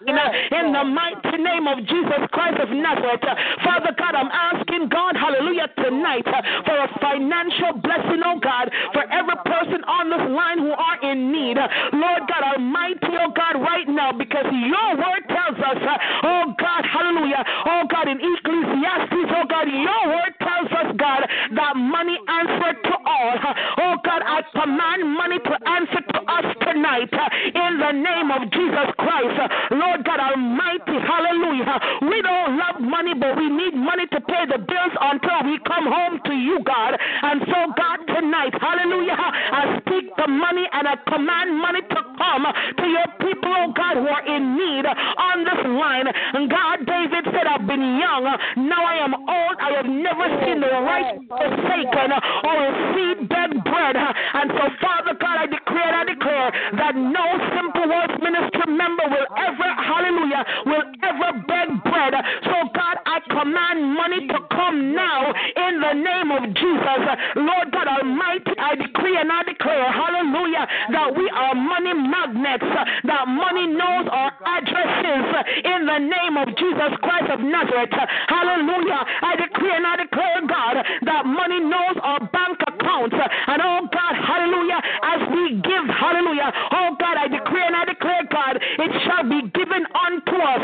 in, 0.08 0.16
in 0.16 0.72
the 0.72 0.84
mighty 0.84 1.38
name 1.38 1.68
of 1.68 1.80
Jesus 1.84 2.22
Christ 2.32 2.60
of 2.64 2.70
Nazareth. 2.70 3.24
Father 3.64 3.92
God, 3.98 4.16
I'm 4.16 4.32
asking 4.32 4.90
God, 4.90 5.16
hallelujah, 5.16 5.68
tonight 5.76 6.24
for 6.64 6.78
a 6.78 6.88
financial 7.00 7.76
blessing, 7.84 8.07
oh 8.24 8.40
God, 8.40 8.72
for 8.94 9.04
every 9.12 9.38
person 9.46 9.84
on 9.86 10.10
this 10.10 10.26
line 10.32 10.60
who 10.60 10.72
are 10.72 10.98
in 11.04 11.32
need. 11.32 11.58
Lord 11.94 12.24
God 12.28 12.44
Almighty, 12.56 13.14
oh 13.20 13.32
God, 13.36 13.60
right 13.62 13.88
now, 13.88 14.12
because 14.12 14.46
your 14.52 14.90
word 14.96 15.24
tells 15.28 15.58
us, 15.60 15.80
oh 16.24 16.54
God, 16.60 16.82
hallelujah, 16.86 17.44
oh 17.66 17.84
God, 17.90 18.08
in 18.08 18.20
Ecclesiastes, 18.20 19.32
oh 19.36 19.46
God, 19.48 19.68
your 19.68 20.04
word 20.12 20.34
tells 20.40 20.70
us, 20.72 20.90
God, 20.98 21.22
that 21.56 21.74
money 21.76 22.18
answered 22.28 22.78
to 22.84 22.96
all. 23.06 23.36
Oh 23.78 23.96
God, 24.04 24.22
I 24.24 24.42
command 24.52 25.04
money 25.16 25.40
to 25.40 25.56
answer 25.68 26.02
to 26.02 26.20
us 26.28 26.48
tonight 26.64 27.12
in 27.54 27.72
the 27.80 27.92
name 27.92 28.32
of 28.32 28.50
Jesus 28.52 28.90
Christ. 28.98 29.38
Lord 29.72 30.04
God 30.06 30.20
Almighty, 30.20 30.98
hallelujah. 31.00 31.78
We 32.10 32.22
don't 32.22 32.58
love 32.58 32.82
money, 32.82 33.14
but 33.14 33.38
we 33.38 33.50
need 33.50 33.74
money 33.76 34.08
to 34.08 34.20
pay 34.22 34.46
the 34.50 34.60
bills 34.60 34.94
until 35.00 35.40
we 35.46 35.60
come 35.66 35.86
home 35.86 36.20
to 36.26 36.34
you, 36.34 36.60
God. 36.64 36.98
And 36.98 37.42
so, 37.48 37.74
God, 37.76 37.97
tonight, 38.06 38.54
hallelujah, 38.60 39.18
I 39.18 39.80
speak 39.82 40.12
the 40.18 40.28
money 40.28 40.66
and 40.72 40.88
I 40.88 40.96
command 41.08 41.58
money 41.58 41.82
to 41.82 42.02
come 42.18 42.46
to 42.46 42.86
your 42.86 43.10
people, 43.22 43.54
oh 43.54 43.74
God, 43.74 43.98
who 43.98 44.08
are 44.08 44.26
in 44.26 44.58
need 44.58 44.86
on 44.86 45.44
this 45.44 45.62
line. 45.66 46.08
And 46.08 46.50
God, 46.50 46.86
David 46.86 47.26
said, 47.34 47.48
I've 47.48 47.66
been 47.66 47.98
young, 47.98 48.26
now 48.68 48.82
I 48.84 49.02
am 49.02 49.14
old, 49.14 49.56
I 49.60 49.70
have 49.82 49.90
never 49.90 50.26
seen 50.44 50.62
the 50.62 50.70
right 50.86 51.18
forsaken 51.28 52.10
or 52.14 52.56
a 52.58 52.72
seed 52.94 53.30
beg 53.30 53.52
bread. 53.64 53.96
And 53.98 54.52
so, 54.54 54.64
Father 54.82 55.14
God, 55.18 55.38
I 55.42 55.46
declare 55.48 55.94
I 55.94 56.04
declare 56.06 56.50
that 56.78 56.94
no 56.96 57.26
simple 57.56 57.88
words 57.90 58.14
ministry 58.22 58.70
member 58.70 59.06
will 59.10 59.30
ever, 59.38 59.70
hallelujah, 59.82 60.44
will 60.66 60.86
ever 61.04 61.30
beg 61.48 61.70
bread. 61.84 62.14
So, 62.44 62.56
God, 62.74 62.98
I 63.06 63.18
command 63.30 63.96
money 63.96 64.28
to 64.28 64.40
come 64.52 64.94
now 64.94 65.32
in 65.32 65.82
the 65.82 65.94
name 65.94 66.30
of 66.32 66.44
Jesus. 66.54 67.02
Lord 67.36 67.72
God 67.72 67.87
Almighty, 67.88 68.54
I 68.60 68.76
decree 68.76 69.18
and 69.18 69.32
I 69.32 69.44
declare, 69.44 69.88
hallelujah, 69.92 70.68
that 70.92 71.10
we 71.16 71.30
are 71.30 71.56
money 71.56 71.94
magnets, 71.94 72.68
that 73.08 73.26
money 73.28 73.68
knows 73.68 74.06
our 74.12 74.32
addresses 74.46 75.26
in 75.64 75.86
the 75.88 76.00
name 76.00 76.36
of 76.38 76.48
Jesus 76.58 76.92
Christ 77.02 77.32
of 77.32 77.40
Nazareth. 77.40 77.96
Hallelujah. 78.28 79.02
I 79.22 79.36
decree 79.36 79.74
and 79.74 79.86
I 79.88 79.96
declare, 80.04 80.42
God, 80.48 80.76
that 81.06 81.26
money 81.26 81.60
knows 81.60 81.96
our 82.04 82.20
bank 82.30 82.60
account 82.68 82.78
account. 82.88 83.14
And 83.14 83.62
oh 83.62 83.88
God, 83.92 84.14
hallelujah, 84.16 84.80
as 85.04 85.22
we 85.32 85.62
give, 85.62 85.86
hallelujah, 85.88 86.52
oh 86.72 86.96
God, 87.00 87.18
I 87.18 87.28
decree 87.28 87.64
and 87.66 87.76
I 87.76 87.86
declare, 87.86 88.24
God, 88.32 88.56
it 88.58 88.92
shall 89.06 89.24
be 89.28 89.50
given 89.52 89.84
unto 89.92 90.36
us 90.38 90.64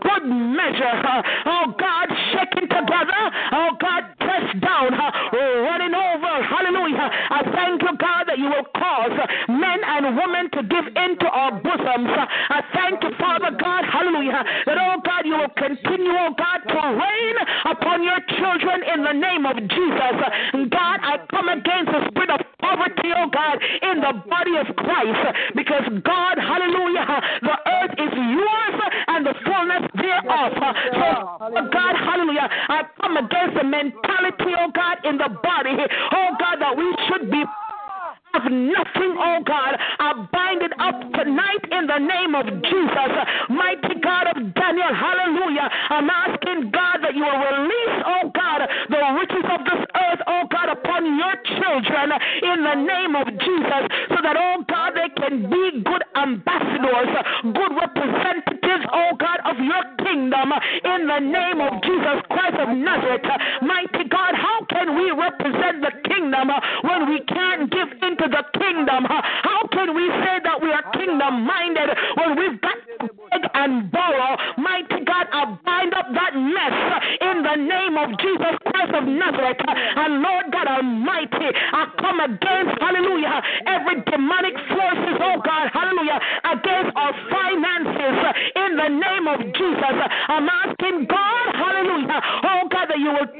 good 0.00 0.24
measure. 0.26 0.96
Oh 1.46 1.74
God, 1.78 2.06
shaken 2.32 2.68
together, 2.68 3.22
oh 3.52 3.76
God, 3.80 4.02
pressed 4.18 4.60
down, 4.60 4.92
running 4.92 5.94
over, 5.94 6.32
hallelujah. 6.44 7.08
I 7.30 7.42
thank 7.54 7.82
you, 7.82 7.94
God, 7.98 8.24
that 8.26 8.38
you 8.38 8.48
will 8.48 8.68
cause 8.74 9.16
men 9.48 9.80
and 9.84 10.16
women 10.16 10.50
to 10.56 10.62
into 10.88 11.26
our 11.28 11.52
bosoms. 11.60 12.10
I 12.48 12.62
thank 12.74 13.02
you, 13.02 13.10
Father 13.18 13.50
God, 13.56 13.84
hallelujah, 13.84 14.42
that 14.66 14.78
oh 14.78 15.00
God, 15.04 15.26
you 15.26 15.36
will 15.36 15.54
continue, 15.56 16.12
oh 16.16 16.34
God, 16.36 16.58
to 16.68 16.80
reign 16.96 17.36
upon 17.66 18.02
your 18.02 18.20
children 18.38 18.82
in 18.94 19.04
the 19.04 19.12
name 19.12 19.46
of 19.46 19.56
Jesus. 19.56 20.16
God, 20.70 20.98
I 21.02 21.18
come 21.30 21.48
against 21.48 21.92
the 21.92 22.00
spirit 22.10 22.30
of 22.30 22.40
poverty, 22.60 23.10
oh 23.16 23.28
God, 23.30 23.58
in 23.82 24.00
the 24.00 24.12
body 24.28 24.54
of 24.56 24.68
Christ, 24.76 25.54
because 25.54 25.84
God, 26.04 26.38
hallelujah, 26.38 27.06
the 27.42 27.56
earth 27.66 27.94
is 27.98 28.12
yours 28.14 28.76
and 29.08 29.26
the 29.26 29.34
fullness 29.44 29.84
thereof. 29.96 30.52
So, 30.56 31.08
God, 31.72 31.94
hallelujah, 31.96 32.48
I 32.68 32.82
come 33.00 33.16
against 33.16 33.54
the 33.56 33.64
mentality, 33.64 34.52
oh 34.58 34.70
God, 34.74 34.98
in 35.04 35.18
the 35.18 35.28
body, 35.42 35.76
oh 36.12 36.28
God, 36.38 36.56
that 36.60 36.76
we 36.76 36.86
should 37.08 37.30
be 37.30 37.42
of 38.34 38.44
nothing, 38.50 39.12
oh 39.18 39.42
God. 39.44 39.74
I 39.98 40.12
bind 40.32 40.62
it 40.62 40.72
up 40.78 41.00
tonight 41.12 41.64
in 41.70 41.86
the 41.86 41.98
name 41.98 42.34
of 42.34 42.46
Jesus. 42.46 43.12
Mighty 43.50 44.00
God 44.00 44.30
of 44.34 44.54
Daniel, 44.54 44.94
hallelujah. 44.94 45.68
I'm 45.90 46.10
asking 46.10 46.70
God 46.70 47.02
that 47.02 47.14
you 47.14 47.24
will 47.24 47.40
release, 47.40 47.96
oh 48.06 48.30
God, 48.34 48.60
the 48.88 49.00
riches 49.18 49.46
of 49.50 49.60
this 49.66 49.82
earth, 49.94 50.20
oh 50.26 50.44
God, 50.50 50.68
upon 50.70 51.18
your 51.18 51.34
children 51.58 52.12
in 52.42 52.58
the 52.62 52.76
name 52.86 53.14
of 53.16 53.26
Jesus, 53.26 53.82
so 54.14 54.18
that, 54.22 54.36
oh 54.38 54.64
God, 54.68 54.94
they 54.94 55.10
can 55.18 55.50
be 55.50 55.82
good 55.82 56.04
ambassadors, 56.14 57.10
good 57.42 57.72
representatives, 57.74 58.84
oh 58.92 59.16
God, 59.18 59.38
of 59.46 59.58
your 59.58 59.84
kingdom 60.06 60.52
in 60.84 61.06
the 61.06 61.20
name 61.20 61.60
of 61.60 61.82
Jesus 61.82 62.18
Christ 62.30 62.56
of 62.62 62.76
Nazareth. 62.76 63.26
Mighty 63.62 64.08
God, 64.08 64.34
how 64.34 64.64
can 64.70 64.94
we 64.94 65.10
represent 65.10 65.82
the 65.82 65.92
kingdom 66.08 66.50
when 66.82 67.08
we 67.10 67.20
can't 67.26 67.70
give 67.70 67.90
into 68.02 68.19
the 68.28 68.44
kingdom? 68.58 69.04
How 69.06 69.66
can 69.72 69.94
we 69.94 70.08
say 70.20 70.40
that 70.44 70.60
we 70.60 70.72
are 70.72 70.84
kingdom 70.92 71.46
minded 71.46 71.90
when 72.16 72.36
we've 72.36 72.60
got 72.60 72.76
to 73.00 73.08
beg 73.30 73.42
and 73.54 73.90
borrow? 73.90 74.36
Mighty 74.58 75.04
God, 75.04 75.26
I 75.32 75.56
bind 75.64 75.94
up 75.94 76.06
that 76.12 76.34
mess 76.34 76.76
in 77.20 77.42
the 77.42 77.56
name 77.56 77.96
of 77.96 78.10
Jesus 78.18 78.54
Christ 78.66 78.92
of 78.94 79.04
Nazareth. 79.06 79.60
And 79.66 80.22
Lord 80.22 80.52
God 80.52 80.66
Almighty, 80.68 81.48
I 81.54 81.86
come 82.00 82.20
against, 82.20 82.74
hallelujah, 82.80 83.42
every 83.66 84.02
demonic 84.10 84.54
forces, 84.68 85.16
oh 85.20 85.40
God, 85.44 85.70
hallelujah, 85.72 86.20
against 86.50 86.96
our 86.96 87.12
finances 87.30 88.16
in 88.56 88.76
the 88.76 88.88
name 88.88 89.26
of 89.28 89.40
Jesus. 89.54 89.96
I'm 90.28 90.48
asking 90.48 91.06
God, 91.06 91.54
hallelujah, 91.54 92.20
oh 92.44 92.68
God, 92.68 92.86
that 92.90 92.98
you 92.98 93.12
will. 93.12 93.30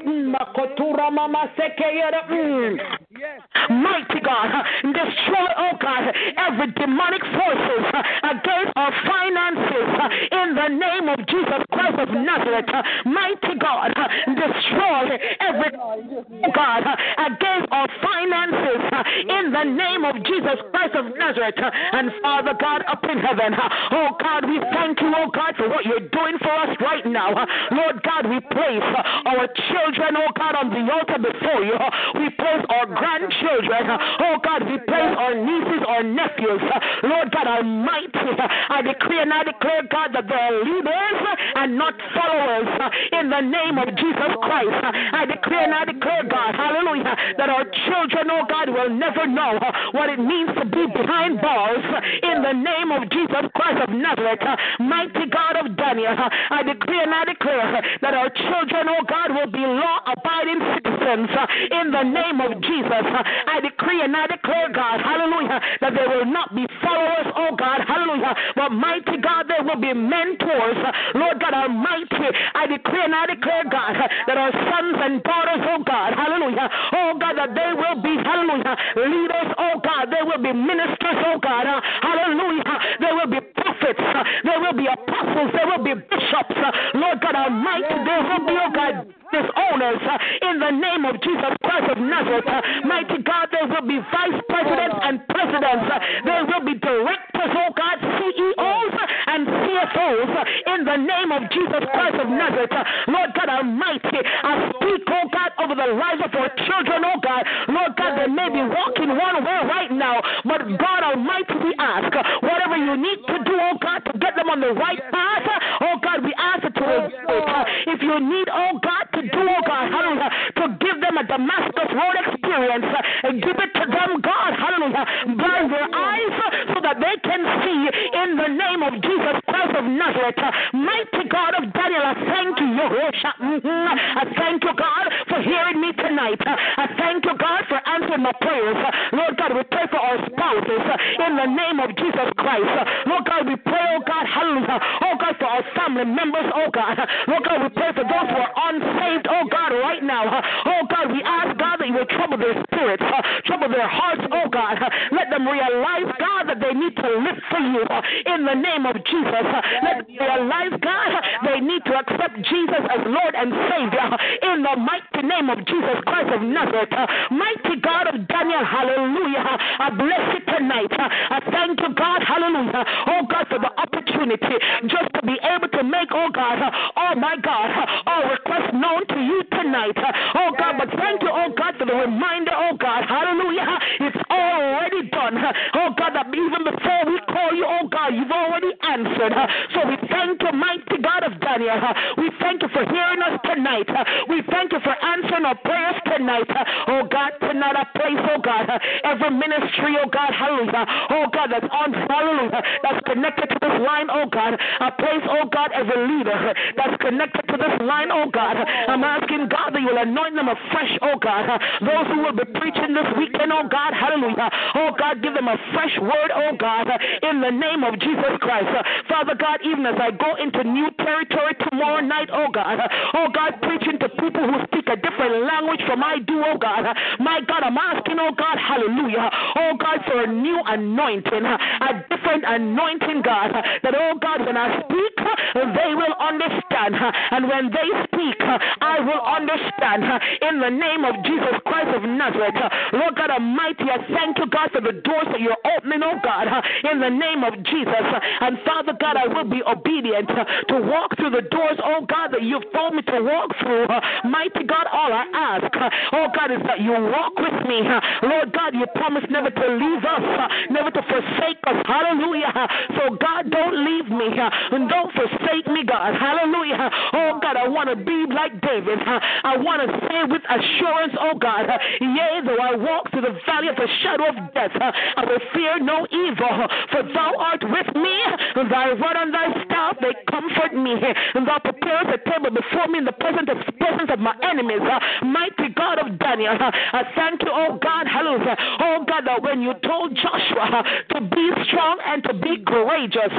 Mighty 3.69 4.19
God, 4.25 4.49
destroy, 4.81 5.47
oh 5.57 5.77
God, 5.79 6.03
every 6.37 6.71
demonic 6.73 7.21
forces 7.21 7.85
against 8.23 8.73
our 8.75 8.91
finances 9.05 9.89
in 10.31 10.47
the 10.55 10.67
name 10.73 11.05
of 11.07 11.19
Jesus 11.29 11.61
Christ 11.71 11.99
of 12.01 12.09
Nazareth. 12.09 12.67
Mighty 13.05 13.55
God, 13.61 13.93
destroy 14.25 15.21
every 15.39 15.71
oh 15.77 16.51
God 16.51 16.83
against 17.21 17.67
our 17.71 17.87
finances 18.01 18.81
in 19.29 19.53
the 19.53 19.65
name 19.69 20.03
of 20.03 20.15
Jesus 20.25 20.57
Christ 20.73 20.95
of 20.95 21.05
Nazareth. 21.15 21.61
And 21.61 22.11
Father 22.21 22.57
God 22.59 22.83
up 22.89 23.03
in 23.05 23.19
heaven, 23.19 23.53
oh 23.91 24.17
God, 24.19 24.49
we 24.49 24.59
thank 24.73 24.99
you, 24.99 25.13
oh 25.15 25.29
God, 25.29 25.55
for 25.55 25.69
what 25.69 25.85
you're 25.85 26.09
doing 26.09 26.37
for 26.41 26.51
us 26.51 26.75
right 26.81 27.05
now. 27.05 27.29
Lord 27.71 28.01
God, 28.03 28.25
we 28.25 28.39
place 28.51 28.89
our 29.29 29.45
children, 29.69 30.17
oh 30.17 30.31
God, 30.35 30.55
on 30.57 30.73
the 30.73 30.83
altar 30.91 31.21
before 31.21 31.61
you. 31.63 31.77
We 32.19 32.29
place 32.35 32.65
our 32.69 32.87
grandchildren, 33.19 33.83
oh 34.23 34.37
God, 34.43 34.63
we 34.63 34.77
place 34.87 35.13
our 35.17 35.35
nieces, 35.35 35.83
our 35.87 36.03
nephews. 36.03 36.61
Lord 37.03 37.31
God 37.31 37.47
Almighty, 37.47 38.31
I 38.39 38.81
decree 38.81 39.19
and 39.19 39.33
I 39.33 39.43
declare, 39.43 39.83
God, 39.91 40.15
that 40.15 40.27
they're 40.27 40.63
leaders 40.63 41.19
and 41.55 41.77
not 41.77 41.95
followers 42.15 42.69
in 43.11 43.29
the 43.29 43.41
name 43.41 43.77
of 43.77 43.87
Jesus 43.95 44.31
Christ. 44.39 44.79
I 45.11 45.25
declare 45.27 45.63
and 45.67 45.75
I 45.75 45.83
declare, 45.85 46.23
God, 46.23 46.55
hallelujah, 46.55 47.15
that 47.37 47.49
our 47.49 47.65
children, 47.87 48.31
oh 48.31 48.45
God, 48.47 48.69
will 48.69 48.91
never 48.95 49.27
know 49.27 49.59
what 49.91 50.09
it 50.09 50.19
means 50.19 50.51
to 50.55 50.65
be 50.65 50.87
behind 50.87 51.41
bars 51.41 51.83
in 52.23 52.43
the 52.43 52.55
name 52.55 52.91
of 52.95 53.09
Jesus 53.11 53.43
Christ 53.55 53.79
of 53.83 53.89
Nazareth. 53.91 54.43
Mighty 54.79 55.27
God 55.27 55.59
of 55.59 55.75
Daniel, 55.75 56.15
I 56.15 56.63
decree 56.63 57.01
and 57.01 57.11
I 57.11 57.25
declare 57.25 57.83
that 58.01 58.13
our 58.13 58.29
children, 58.29 58.87
oh 58.87 59.03
God, 59.03 59.35
will 59.35 59.51
be 59.51 59.63
law 59.63 59.99
abiding 60.07 60.61
citizens 60.79 61.29
in 61.71 61.91
the 61.91 62.03
name 62.03 62.39
of 62.39 62.61
Jesus. 62.61 63.00
I 63.05 63.59
decree 63.61 64.01
and 64.01 64.15
I 64.15 64.27
declare, 64.27 64.69
God, 64.69 65.01
hallelujah, 65.01 65.59
that 65.81 65.93
they 65.93 66.07
will 66.07 66.25
not 66.25 66.53
be 66.55 66.65
followers, 66.81 67.27
oh 67.35 67.55
God, 67.55 67.81
hallelujah, 67.87 68.35
but 68.55 68.69
mighty 68.71 69.17
God, 69.17 69.47
they 69.47 69.61
will 69.63 69.79
be 69.79 69.93
mentors. 69.93 70.77
Lord 71.15 71.39
God 71.39 71.53
Almighty, 71.53 72.27
I 72.55 72.67
decree 72.67 73.03
and 73.03 73.15
I 73.15 73.25
declare, 73.27 73.65
God, 73.69 73.95
that 74.27 74.37
our 74.37 74.51
sons 74.51 74.97
and 75.01 75.23
daughters, 75.23 75.61
oh 75.65 75.83
God, 75.83 76.13
hallelujah, 76.13 76.67
oh 76.93 77.17
God, 77.19 77.35
that 77.37 77.51
they 77.55 77.71
will 77.73 77.97
be, 78.01 78.13
hallelujah, 78.21 78.75
leaders, 78.95 79.49
oh 79.57 79.79
God, 79.83 80.11
they 80.11 80.23
will 80.23 80.41
be 80.41 80.53
ministers, 80.53 81.17
oh 81.25 81.39
God, 81.41 81.65
hallelujah, 81.65 82.75
they 82.99 83.11
will 83.11 83.31
be 83.31 83.41
prophets, 83.55 84.01
there 84.43 84.59
will 84.59 84.77
be 84.77 84.87
apostles, 84.87 85.51
there 85.53 85.67
will 85.67 85.83
be 85.83 85.95
bishops, 85.95 86.57
Lord 86.93 87.21
God 87.21 87.35
Almighty, 87.35 87.95
there 88.05 88.21
will 88.23 88.45
be, 88.45 88.55
oh 88.55 88.71
God, 88.73 88.93
owners 89.39 90.01
uh, 90.03 90.49
in 90.49 90.59
the 90.59 90.71
name 90.71 91.05
of 91.05 91.15
Jesus 91.23 91.53
Christ 91.63 91.87
of 91.91 91.97
Nazareth. 91.97 92.47
Uh, 92.47 92.61
mighty 92.83 93.23
God, 93.23 93.47
there 93.51 93.67
will 93.67 93.87
be 93.87 93.99
vice 94.11 94.39
presidents 94.49 94.97
and 95.03 95.15
presidents. 95.27 95.85
Uh, 95.87 95.99
there 96.25 96.43
will 96.45 96.65
be 96.65 96.75
directors, 96.79 97.51
oh 97.55 97.71
God, 97.75 97.97
CEOs 98.01 98.95
and 99.27 99.47
CFOs 99.47 100.31
in 100.75 100.79
the 100.85 100.97
name 100.97 101.31
of 101.31 101.47
Jesus 101.51 101.83
Christ 101.91 102.17
of 102.19 102.27
Nazareth. 102.27 102.75
Lord 103.07 103.31
God 103.35 103.49
Almighty, 103.49 104.19
I 104.19 104.71
speak, 104.75 105.03
oh 105.07 105.27
God, 105.31 105.50
over 105.61 105.75
the 105.77 105.93
lives 105.93 106.21
of 106.25 106.33
our 106.33 106.49
children, 106.65 107.05
oh 107.05 107.19
God. 107.21 107.43
Lord 107.69 107.93
God, 107.95 108.17
they 108.17 108.29
may 108.29 108.49
be 108.49 108.61
walking 108.65 109.13
one 109.13 109.37
way 109.45 109.59
right 109.69 109.91
now, 109.93 110.21
but 110.43 110.65
God 110.65 111.01
Almighty, 111.13 111.55
we 111.61 111.71
ask 111.77 112.09
uh, 112.09 112.23
whatever 112.41 112.77
you 112.77 112.97
need 112.97 113.21
to 113.29 113.37
do, 113.45 113.55
oh 113.55 113.77
God, 113.77 114.01
to 114.09 114.13
get 114.17 114.35
them 114.35 114.49
on 114.49 114.59
the 114.59 114.73
right 114.73 115.01
path, 115.13 115.45
uh, 115.45 115.85
oh 115.85 115.95
God, 116.01 116.25
we 116.25 116.33
ask 116.37 116.65
that 116.65 116.75
you 116.75 116.85
will. 117.29 117.45
If 117.93 117.99
you 118.01 118.15
need, 118.19 118.47
oh 118.49 118.81
God, 118.81 119.05
to 119.13 119.21
do, 119.21 119.41
oh 119.41 119.63
God, 119.65 119.85
hallelujah, 119.93 120.31
to 120.57 120.65
give 120.81 120.97
them 121.01 121.17
a 121.17 121.23
Damascus 121.23 121.89
Road 121.93 122.15
experience, 122.25 122.85
uh, 122.89 123.27
and 123.29 123.41
give 123.41 123.57
it 123.57 123.71
to 123.77 123.85
them, 123.85 124.21
God, 124.21 124.51
hallelujah, 124.57 125.05
blind 125.37 125.69
their 125.69 125.87
eyes 125.93 126.35
so 126.73 126.77
that 126.81 126.97
they 126.97 127.15
can 127.21 127.41
see 127.61 127.79
in 128.17 128.29
the 128.37 128.49
name 128.49 128.81
of 128.81 128.93
Jesus 129.01 129.37
Christ 129.45 129.73
of 129.77 129.85
Nazareth. 129.85 130.41
Mighty 130.73 131.23
God 131.29 131.53
of 131.61 131.63
Daniel, 131.73 132.01
I 132.01 132.15
thank 132.17 132.59
you, 132.59 132.69
Yehoshua. 132.73 133.31
Mm-hmm. 133.41 134.17
I 134.17 134.23
thank 134.37 134.63
you, 134.63 134.73
God, 134.75 135.05
for 135.29 135.39
hearing 135.51 135.83
me 135.83 135.91
tonight. 135.99 136.39
I 136.47 136.87
thank 136.95 137.27
you, 137.27 137.35
God, 137.35 137.67
for 137.67 137.79
answering 137.83 138.23
my 138.23 138.31
prayers. 138.39 138.79
Lord 139.11 139.35
God, 139.35 139.51
we 139.51 139.63
pray 139.67 139.83
for 139.91 139.99
our 139.99 140.17
spouses 140.31 140.83
in 141.27 141.31
the 141.35 141.47
name 141.51 141.83
of 141.83 141.91
Jesus 141.99 142.31
Christ. 142.39 142.71
Lord 143.11 143.27
God, 143.27 143.43
we 143.51 143.59
pray, 143.59 143.83
oh 143.91 144.01
God, 144.07 144.23
hallelujah, 144.23 144.79
oh 144.79 145.15
God, 145.19 145.35
for 145.35 145.49
our 145.51 145.63
family 145.75 146.07
members, 146.07 146.47
oh 146.55 146.71
God. 146.71 146.95
Lord 147.27 147.43
God, 147.43 147.57
we 147.67 147.69
pray 147.75 147.91
for 147.91 148.07
those 148.07 148.27
who 148.31 148.39
are 148.39 148.53
unsaved, 148.71 149.27
oh 149.27 149.45
God, 149.51 149.75
right 149.75 150.03
now. 150.03 150.23
Oh 150.31 150.87
God, 150.87 151.11
we 151.11 151.19
ask, 151.19 151.51
God, 151.59 151.83
that 151.83 151.87
you 151.87 151.99
will 151.99 152.07
trouble 152.15 152.39
their 152.39 152.55
spirits, 152.71 153.03
trouble 153.43 153.67
their 153.67 153.89
hearts, 153.91 154.23
oh 154.31 154.47
God. 154.47 154.79
Let 155.11 155.27
them 155.29 155.43
realize, 155.43 156.07
God, 156.15 156.47
that 156.47 156.63
they 156.63 156.71
need 156.71 156.95
to 156.95 157.09
live 157.19 157.39
for 157.51 157.59
you 157.59 157.83
in 158.31 158.45
the 158.47 158.55
name 158.55 158.87
of 158.87 158.95
Jesus. 159.03 159.45
Let 159.83 160.07
them 160.07 160.15
realize, 160.15 160.73
God, 160.79 161.11
they 161.43 161.59
need 161.59 161.83
to 161.91 161.93
accept 161.99 162.39
Jesus 162.47 162.83
as 162.87 163.01
Lord 163.03 163.33
and 163.35 163.51
Savior 163.67 164.07
in 164.53 164.63
the 164.63 164.75
mighty 164.79 165.23
name 165.27 165.40
of 165.49 165.65
Jesus 165.65 165.97
Christ 166.05 166.29
of 166.35 166.41
Nazareth. 166.41 166.93
Mighty 167.31 167.81
God 167.81 168.13
of 168.13 168.27
Daniel, 168.27 168.65
hallelujah. 168.65 169.57
I 169.79 169.89
bless 169.95 170.25
you 170.37 170.41
tonight. 170.45 170.91
I 170.93 171.39
thank 171.49 171.79
you, 171.81 171.95
God, 171.95 172.21
hallelujah. 172.21 172.85
Oh 173.07 173.23
God, 173.25 173.47
for 173.49 173.59
the 173.59 173.71
opportunity 173.79 174.55
just 174.85 175.09
to 175.15 175.21
be 175.25 175.37
able 175.41 175.69
to 175.69 175.83
make, 175.83 176.09
oh 176.11 176.29
God, 176.29 176.59
oh 176.61 177.15
my 177.15 177.35
God, 177.41 177.67
all 178.05 178.29
requests 178.29 178.73
known 178.73 179.07
to 179.07 179.19
you 179.19 179.41
tonight. 179.51 179.97
Oh 180.35 180.53
God, 180.57 180.77
but 180.77 180.89
thank 180.99 181.21
you, 181.23 181.31
oh 181.31 181.49
God, 181.57 181.73
for 181.79 181.85
the 181.85 181.95
reminder, 181.95 182.51
oh 182.53 182.77
God, 182.77 183.07
hallelujah. 183.07 183.79
It's 184.05 184.21
already 184.29 185.09
done. 185.09 185.37
Oh 185.73 185.89
God, 185.97 186.13
that 186.13 186.27
even 186.29 186.61
before 186.67 187.01
we 187.07 187.17
call 187.31 187.51
you, 187.55 187.65
oh 187.65 187.87
God, 187.87 188.13
you've 188.13 188.31
already 188.31 188.71
answered. 188.83 189.33
So 189.73 189.87
we 189.87 189.97
thank 190.09 190.41
you, 190.43 190.51
mighty 190.53 190.97
God 191.01 191.23
of 191.23 191.39
Daniel. 191.39 191.79
We 192.17 192.29
thank 192.39 192.61
you 192.61 192.69
for 192.69 192.83
hearing 192.85 193.21
us 193.23 193.39
tonight. 193.45 193.89
We 194.29 194.43
thank 194.51 194.71
you 194.71 194.79
for 194.83 194.91
answering 194.91 195.30
our 195.39 195.55
prayers 195.63 195.95
tonight. 196.05 196.49
Oh 196.87 197.07
God, 197.07 197.31
tonight 197.39 197.75
I 197.79 197.85
place, 197.95 198.21
oh 198.27 198.41
God, 198.43 198.67
every 199.03 199.31
ministry, 199.31 199.95
oh 199.95 200.09
God, 200.11 200.31
hallelujah. 200.35 200.85
Oh 201.09 201.25
God, 201.31 201.47
that's 201.51 201.69
on, 201.71 201.93
hallelujah, 201.93 202.61
that's 202.83 203.01
connected 203.07 203.47
to 203.47 203.57
this 203.63 203.77
line, 203.79 204.11
oh 204.11 204.27
God. 204.27 204.59
I 204.59 204.89
place, 204.91 205.23
oh 205.29 205.47
God, 205.47 205.71
every 205.71 205.99
leader 206.11 206.53
that's 206.75 206.97
connected 206.99 207.47
to 207.47 207.55
this 207.55 207.75
line, 207.87 208.11
oh 208.11 208.27
God. 208.27 208.59
I'm 208.59 209.03
asking 209.03 209.47
God 209.47 209.71
that 209.71 209.81
you 209.81 209.93
will 209.93 210.01
anoint 210.01 210.35
them 210.35 210.49
afresh, 210.49 210.93
oh 211.01 211.15
God. 211.15 211.47
Those 211.79 212.07
who 212.11 212.17
will 212.27 212.35
be 212.35 212.47
preaching 212.59 212.91
this 212.91 213.07
weekend, 213.15 213.53
oh 213.53 213.67
God, 213.69 213.95
hallelujah. 213.95 214.49
Oh 214.75 214.91
God, 214.97 215.23
give 215.23 215.33
them 215.33 215.47
a 215.47 215.57
fresh 215.71 215.95
word, 216.01 216.31
oh 216.33 216.57
God, 216.57 216.89
in 217.23 217.39
the 217.39 217.53
name 217.53 217.85
of 217.87 217.95
Jesus 217.99 218.35
Christ. 218.41 218.67
Father 219.07 219.35
God, 219.37 219.61
even 219.63 219.85
as 219.85 219.95
I 219.95 220.11
go 220.11 220.35
into 220.35 220.63
new 220.65 220.89
territory 220.99 221.55
tomorrow 221.69 222.01
night, 222.01 222.29
oh 222.33 222.49
God, 222.51 222.79
oh 223.15 223.27
God, 223.31 223.61
preaching 223.61 223.99
to 223.99 224.09
people 224.17 224.43
who 224.43 224.57
speak 224.67 224.87
a 224.89 224.97
different 224.97 225.10
language 225.19 225.81
from 225.87 226.03
I 226.03 226.19
do, 226.19 226.43
oh 226.45 226.57
God. 226.57 226.85
My 227.19 227.41
God, 227.41 227.63
I'm 227.63 227.77
asking, 227.77 228.17
oh 228.19 228.31
God, 228.37 228.57
hallelujah, 228.57 229.29
oh 229.55 229.73
God, 229.79 229.99
for 230.05 230.23
a 230.23 230.27
new 230.27 230.59
anointing, 230.65 231.45
a 231.45 232.05
different 232.09 232.43
anointing, 232.47 233.21
God, 233.23 233.51
that, 233.53 233.93
oh 233.95 234.17
God, 234.21 234.45
when 234.45 234.57
I 234.57 234.79
speak, 234.83 235.15
they 235.55 235.91
will 235.95 236.15
understand. 236.19 236.95
And 237.31 237.47
when 237.47 237.71
they 237.71 237.89
speak, 238.07 238.39
I 238.41 238.99
will 238.99 239.23
understand. 239.23 240.03
In 240.41 240.59
the 240.59 240.69
name 240.69 241.05
of 241.05 241.15
Jesus 241.23 241.55
Christ 241.65 241.95
of 241.95 242.03
Nazareth, 242.03 242.55
Lord 242.93 243.15
God 243.15 243.29
Almighty, 243.31 243.85
I 243.89 243.99
thank 244.13 244.37
you, 244.37 244.47
God, 244.47 244.71
for 244.71 244.81
the 244.81 244.93
doors 244.93 245.27
that 245.31 245.39
you're 245.39 245.59
opening, 245.77 246.01
oh 246.03 246.19
God, 246.23 246.47
in 246.91 246.99
the 246.99 247.09
name 247.09 247.43
of 247.43 247.55
Jesus. 247.63 248.05
And 248.41 248.57
Father 248.65 248.93
God, 248.99 249.17
I 249.17 249.27
will 249.27 249.49
be 249.49 249.61
obedient 249.63 250.27
to 250.27 250.75
walk 250.81 251.15
through 251.17 251.31
the 251.31 251.45
doors, 251.49 251.77
oh 251.83 252.05
God, 252.07 252.31
that 252.33 252.43
you've 252.43 252.67
told 252.73 252.95
me 252.95 253.01
to 253.03 253.21
walk 253.21 253.51
through. 253.59 253.87
Mighty 254.29 254.63
God, 254.65 254.87
all 255.01 255.11
I 255.13 255.25
ask, 255.33 255.73
uh, 255.73 255.89
oh 256.13 256.27
God, 256.29 256.53
is 256.53 256.61
that 256.69 256.79
you 256.81 256.93
walk 256.93 257.33
with 257.41 257.57
me. 257.65 257.81
Uh, 257.81 257.97
Lord 258.29 258.53
God, 258.53 258.77
you 258.77 258.85
promised 258.93 259.29
never 259.33 259.49
to 259.49 259.65
leave 259.81 260.03
us, 260.05 260.21
uh, 260.21 260.47
never 260.69 260.91
to 260.93 261.01
forsake 261.01 261.57
us. 261.65 261.79
Hallelujah. 261.89 262.53
So, 262.97 263.17
God, 263.17 263.49
don't 263.49 263.77
leave 263.81 264.09
me 264.13 264.29
and 264.37 264.89
don't 264.89 265.11
forsake 265.13 265.67
me, 265.67 265.83
God. 265.83 266.13
Hallelujah. 266.15 266.89
Oh 267.13 267.39
God, 267.41 267.55
I 267.57 267.67
want 267.67 267.89
to 267.89 267.97
be 267.97 268.25
like 268.29 268.53
David. 268.61 268.99
I 269.01 269.57
want 269.57 269.81
to 269.83 269.89
say 270.07 270.23
with 270.29 270.43
assurance, 270.45 271.13
oh 271.19 271.37
God, 271.37 271.67
yea, 271.99 272.41
though 272.45 272.61
I 272.61 272.75
walk 272.75 273.11
through 273.11 273.25
the 273.25 273.35
valley 273.45 273.69
of 273.69 273.75
the 273.75 273.89
shadow 274.03 274.29
of 274.29 274.37
death, 274.53 274.75
I 274.77 275.23
will 275.25 275.41
fear 275.53 275.79
no 275.79 276.07
evil, 276.11 276.53
for 276.91 277.03
thou 277.13 277.35
art 277.39 277.63
with 277.63 277.89
me, 277.95 278.15
and 278.55 278.71
thy 278.71 278.91
rod 278.93 279.17
and 279.17 279.33
thy 279.33 279.47
staff, 279.65 279.97
they 280.01 280.13
comfort 280.29 280.73
me. 280.75 280.95
And 281.35 281.47
thou 281.47 281.59
preparest 281.59 282.13
a 282.13 282.19
table 282.29 282.51
before 282.51 282.87
me 282.87 282.99
in 282.99 283.05
the 283.05 283.17
presence 283.17 283.49
of, 283.49 283.57
presence 283.77 284.09
of 284.11 284.19
my 284.19 284.35
enemies. 284.43 284.81
Uh, 284.91 284.99
mighty 285.25 285.73
God 285.73 285.99
of 285.99 286.19
Daniel, 286.19 286.51
I 286.59 287.03
thank 287.15 287.41
you, 287.43 287.51
oh 287.51 287.79
God, 287.81 288.07
hallelujah. 288.07 288.57
Oh 288.79 289.05
God, 289.07 289.23
that 289.25 289.41
when 289.41 289.61
you 289.61 289.73
told 289.87 290.15
Joshua 290.15 290.83
to 291.15 291.21
be 291.21 291.45
strong 291.67 291.97
and 292.03 292.23
to 292.27 292.33
be 292.33 292.59
courageous, 292.67 293.31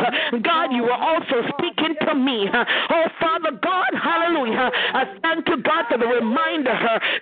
God, 0.42 0.72
you 0.72 0.82
were 0.84 0.96
also 0.96 1.44
speaking 1.58 1.94
to 2.08 2.14
me. 2.14 2.48
Oh 2.48 3.06
Father 3.20 3.52
God, 3.60 3.92
hallelujah. 3.92 4.70
I 4.72 5.04
thank 5.20 5.48
you, 5.48 5.62
God, 5.62 5.84
for 5.92 5.98
the 5.98 6.06
reminder 6.06 6.72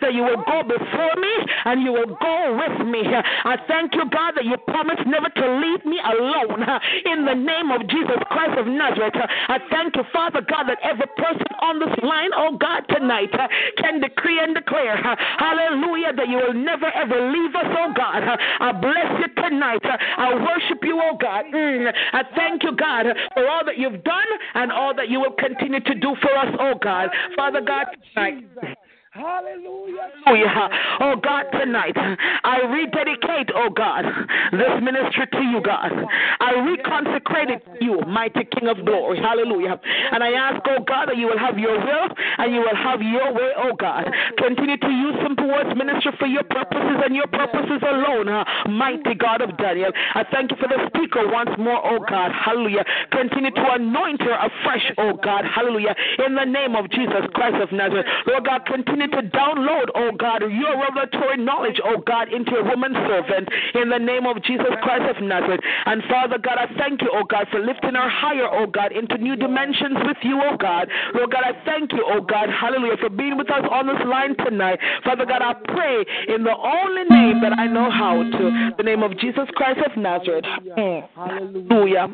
that 0.00 0.14
you 0.14 0.22
will 0.22 0.44
go 0.46 0.62
before 0.62 1.14
me 1.18 1.34
and 1.64 1.82
you 1.82 1.92
will 1.92 2.14
go 2.14 2.36
with 2.54 2.86
me. 2.86 3.02
I 3.02 3.56
thank 3.66 3.94
you, 3.94 4.06
God, 4.10 4.38
that 4.38 4.44
you 4.44 4.56
promised 4.68 5.06
never 5.06 5.28
to 5.28 5.46
leave 5.58 5.84
me 5.84 5.98
alone. 5.98 6.62
In 7.04 7.24
the 7.24 7.34
name 7.34 7.70
of 7.70 7.82
Jesus 7.88 8.22
Christ 8.30 8.58
of 8.58 8.66
Nazareth, 8.66 9.18
I 9.48 9.58
thank 9.70 9.96
you, 9.96 10.04
Father 10.12 10.40
God, 10.40 10.68
that 10.68 10.78
every 10.82 11.08
person 11.16 11.50
on 11.62 11.80
this 11.80 11.94
line, 12.02 12.30
oh 12.36 12.56
God, 12.56 12.86
tonight 12.88 13.30
can 13.78 14.00
decree 14.20 14.40
and 14.42 14.54
declare, 14.54 14.96
hallelujah, 14.96 16.12
that 16.12 16.28
you 16.28 16.36
will 16.36 16.54
never 16.54 16.86
ever 16.94 17.30
leave 17.30 17.54
us, 17.54 17.66
oh 17.78 17.92
God. 17.96 18.22
I 18.60 18.72
bless 18.72 19.20
you 19.20 19.42
tonight. 19.42 19.82
I 19.84 20.34
worship 20.34 20.82
you, 20.82 21.00
oh 21.02 21.16
God. 21.16 21.46
Mm. 21.52 21.92
I 22.12 22.22
thank 22.36 22.62
you, 22.62 22.76
God, 22.76 23.06
for 23.34 23.48
all 23.48 23.64
that 23.64 23.78
you've 23.78 24.04
done 24.04 24.30
and 24.54 24.72
all 24.72 24.94
that 24.94 25.08
you 25.08 25.20
will 25.20 25.34
continue 25.38 25.80
to 25.80 25.94
do 25.94 26.14
for 26.20 26.36
us, 26.36 26.54
oh 26.58 26.74
God. 26.82 27.08
Father 27.36 27.60
God, 27.60 27.86
tonight. 28.14 28.69
Hallelujah. 29.12 30.70
Oh 31.00 31.16
God, 31.16 31.44
tonight 31.50 31.96
I 31.98 32.62
rededicate, 32.70 33.50
oh 33.56 33.68
God, 33.68 34.04
this 34.52 34.70
ministry 34.80 35.26
to 35.32 35.42
you, 35.50 35.60
God. 35.64 35.90
I 36.38 36.52
reconsecrate 36.62 37.50
it 37.50 37.64
to 37.66 37.84
you, 37.84 38.00
mighty 38.06 38.46
King 38.54 38.68
of 38.68 38.84
glory. 38.86 39.18
Hallelujah. 39.18 39.80
And 40.12 40.22
I 40.22 40.30
ask, 40.30 40.62
oh 40.64 40.84
God, 40.86 41.08
that 41.08 41.16
you 41.16 41.26
will 41.26 41.38
have 41.38 41.58
your 41.58 41.74
will 41.74 42.08
and 42.38 42.54
you 42.54 42.60
will 42.60 42.76
have 42.76 43.02
your 43.02 43.34
way, 43.34 43.50
oh 43.58 43.74
God. 43.74 44.06
Continue 44.38 44.76
to 44.76 44.88
use 44.88 45.16
Simple 45.26 45.48
Words 45.48 45.74
Ministry 45.76 46.12
for 46.16 46.26
your 46.26 46.44
purposes 46.44 47.02
and 47.04 47.16
your 47.16 47.26
purposes 47.26 47.82
alone, 47.82 48.28
huh? 48.28 48.44
mighty 48.70 49.14
God 49.18 49.42
of 49.42 49.58
Daniel. 49.58 49.90
I 50.14 50.22
thank 50.30 50.52
you 50.52 50.56
for 50.56 50.68
the 50.68 50.86
speaker 50.86 51.26
once 51.26 51.50
more, 51.58 51.82
oh 51.82 51.98
God. 52.08 52.30
Hallelujah. 52.30 52.84
Continue 53.10 53.50
to 53.50 53.64
anoint 53.74 54.22
her 54.22 54.38
afresh, 54.38 54.86
oh 54.98 55.18
God. 55.18 55.44
Hallelujah. 55.52 55.96
In 56.24 56.36
the 56.36 56.44
name 56.44 56.76
of 56.76 56.88
Jesus 56.90 57.26
Christ 57.34 57.56
of 57.56 57.72
Nazareth. 57.72 58.06
Lord 58.26 58.46
God, 58.46 58.64
continue 58.66 58.99
to 59.08 59.22
download, 59.22 59.88
oh 59.94 60.12
God, 60.18 60.42
your 60.42 60.78
revelatory 60.78 61.38
knowledge, 61.38 61.80
oh 61.84 62.02
God, 62.06 62.32
into 62.32 62.52
your 62.52 62.64
woman 62.64 62.92
servant 62.92 63.48
in 63.74 63.88
the 63.88 63.98
name 63.98 64.26
of 64.26 64.42
Jesus 64.42 64.72
Christ 64.82 65.16
of 65.16 65.22
Nazareth. 65.22 65.60
And 65.86 66.02
Father 66.08 66.38
God, 66.38 66.58
I 66.58 66.66
thank 66.78 67.02
you, 67.02 67.10
oh 67.12 67.24
God, 67.24 67.46
for 67.50 67.60
lifting 67.60 67.94
her 67.94 68.08
higher, 68.08 68.48
oh 68.50 68.66
God, 68.66 68.92
into 68.92 69.18
new 69.18 69.36
dimensions 69.36 69.96
with 70.04 70.18
you, 70.22 70.40
oh 70.42 70.56
God. 70.56 70.88
Lord 71.14 71.30
God, 71.30 71.44
I 71.44 71.52
thank 71.64 71.92
you, 71.92 72.04
oh 72.06 72.20
God, 72.20 72.48
hallelujah, 72.48 72.96
for 73.00 73.08
being 73.08 73.36
with 73.36 73.50
us 73.50 73.64
on 73.70 73.86
this 73.86 74.02
line 74.06 74.36
tonight. 74.36 74.78
Father 75.04 75.24
God, 75.24 75.42
I 75.42 75.54
pray 75.72 76.04
in 76.34 76.44
the 76.44 76.56
only 76.56 77.04
name 77.08 77.40
that 77.42 77.52
I 77.52 77.66
know 77.66 77.90
how 77.90 78.22
to, 78.22 78.70
the 78.76 78.82
name 78.82 79.02
of 79.02 79.16
Jesus 79.18 79.48
Christ 79.54 79.80
of 79.84 79.96
Nazareth. 79.96 80.44
Mm. 80.76 81.08
Hallelujah. 81.14 82.08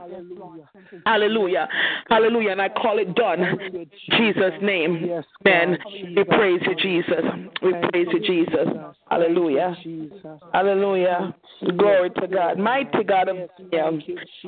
Hallelujah. 1.04 1.68
Hallelujah. 2.08 2.50
And 2.50 2.62
I 2.62 2.68
call 2.68 2.98
it 2.98 3.14
done. 3.14 3.58
Jesus' 4.10 4.52
name. 4.62 5.08
Amen. 5.46 5.78
We 6.16 6.24
praise 6.24 6.60
you, 6.66 6.74
Jesus. 6.78 7.24
We 7.62 7.72
praise 7.72 8.06
you, 8.12 8.20
Jesus. 8.20 8.68
Hallelujah. 9.10 9.76
Hallelujah. 10.52 11.34
Glory 11.76 12.10
to 12.10 12.26
God. 12.26 12.58
Mighty 12.58 13.04
God 13.04 13.28
of 13.28 13.36
Daniel. 13.70 14.00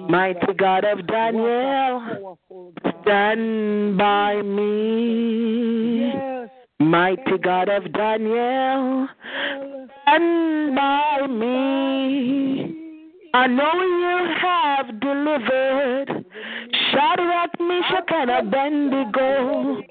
Mighty 0.08 0.52
God 0.56 0.84
of 0.84 1.06
Daniel. 1.06 2.36
Stand 3.02 3.98
by 3.98 4.42
me. 4.42 6.12
Mighty 6.80 7.38
God 7.42 7.68
of 7.68 7.92
Daniel. 7.92 9.08
Stand 10.04 10.76
by 10.76 11.26
me. 11.26 12.87
I 13.34 13.46
know 13.46 13.72
you 13.74 14.34
have 14.40 15.00
delivered 15.00 16.24
Shadrach, 16.90 17.60
Meshach, 17.60 18.10
and 18.10 18.30
Abednego. 18.30 19.82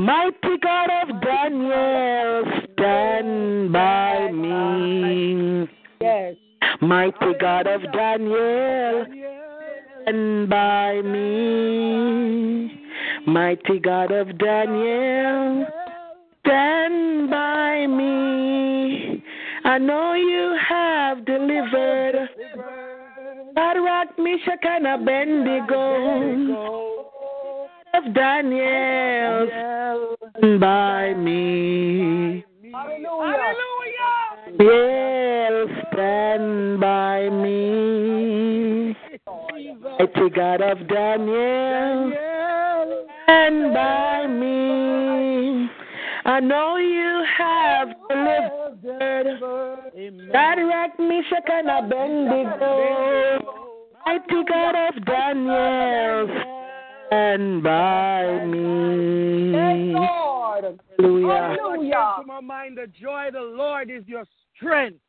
Mighty 0.00 0.58
God 0.60 0.90
of 1.02 1.20
Daniel, 1.22 2.44
stand 2.72 3.72
by 3.72 4.30
me. 4.32 5.68
Yes. 6.00 6.34
Mighty 6.80 7.34
God 7.40 7.68
of 7.68 7.80
Daniel, 7.92 9.06
stand 10.02 10.50
by 10.50 11.00
me. 11.02 12.72
Mighty 13.26 13.78
God 13.78 14.10
of 14.10 14.36
Daniel, 14.36 15.66
stand 16.44 17.30
by 17.30 17.86
me. 17.86 19.22
I 19.66 19.78
know 19.78 20.12
you 20.12 20.56
have 20.68 21.24
delivered 21.24 22.28
Shadrach, 23.56 24.18
Meshach, 24.18 24.62
and 24.62 24.86
Abednego 24.86 26.54
of 27.94 28.14
Daniel 28.14 29.48
by 30.60 31.14
me. 31.14 32.44
Hallelujah. 32.72 33.14
Yes, 34.60 35.68
stand 35.92 36.80
by 36.80 37.30
me. 37.30 38.94
Mighty 39.98 40.28
God 40.34 40.60
of 40.60 40.86
Daniel, 40.88 42.12
stand 43.24 43.72
by 43.72 44.26
me. 44.26 45.70
I 46.26 46.40
know 46.40 46.76
you 46.78 47.24
have 47.36 47.88
delivered 48.08 48.78
Shadrach, 50.32 50.98
Meshach, 50.98 51.48
and 51.52 51.68
Abednego. 51.68 53.38
Mighty 54.06 54.44
God 54.48 54.74
of 54.88 55.04
Daniel, 55.04 56.28
stand 57.08 57.62
by 57.62 58.44
me. 58.46 59.92
Lord. 59.92 60.80
Hallelujah. 60.98 61.56
Hallelujah. 61.58 62.14
To 62.20 62.26
my 62.26 62.40
mind, 62.40 62.78
the 62.78 62.86
joy 62.86 63.28
of 63.28 63.34
the 63.34 63.40
Lord 63.40 63.90
is 63.90 64.04
your 64.06 64.24
strength. 64.56 65.00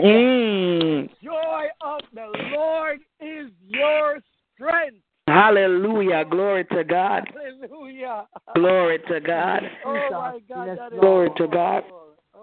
Mm. 0.00 1.10
Joy 1.22 1.66
of 1.80 2.00
the 2.14 2.30
Lord 2.54 3.00
is 3.20 3.50
your 3.66 4.20
strength. 4.54 5.02
Hallelujah. 5.30 6.24
Glory 6.28 6.64
to 6.64 6.82
God. 6.84 7.30
Hallelujah. 7.32 8.26
Glory 8.54 8.98
to 9.08 9.20
God. 9.20 9.62
Oh 9.84 10.08
my 10.10 10.38
God. 10.48 10.78
Glory 10.98 11.30
to 11.36 11.46
God. 11.46 11.84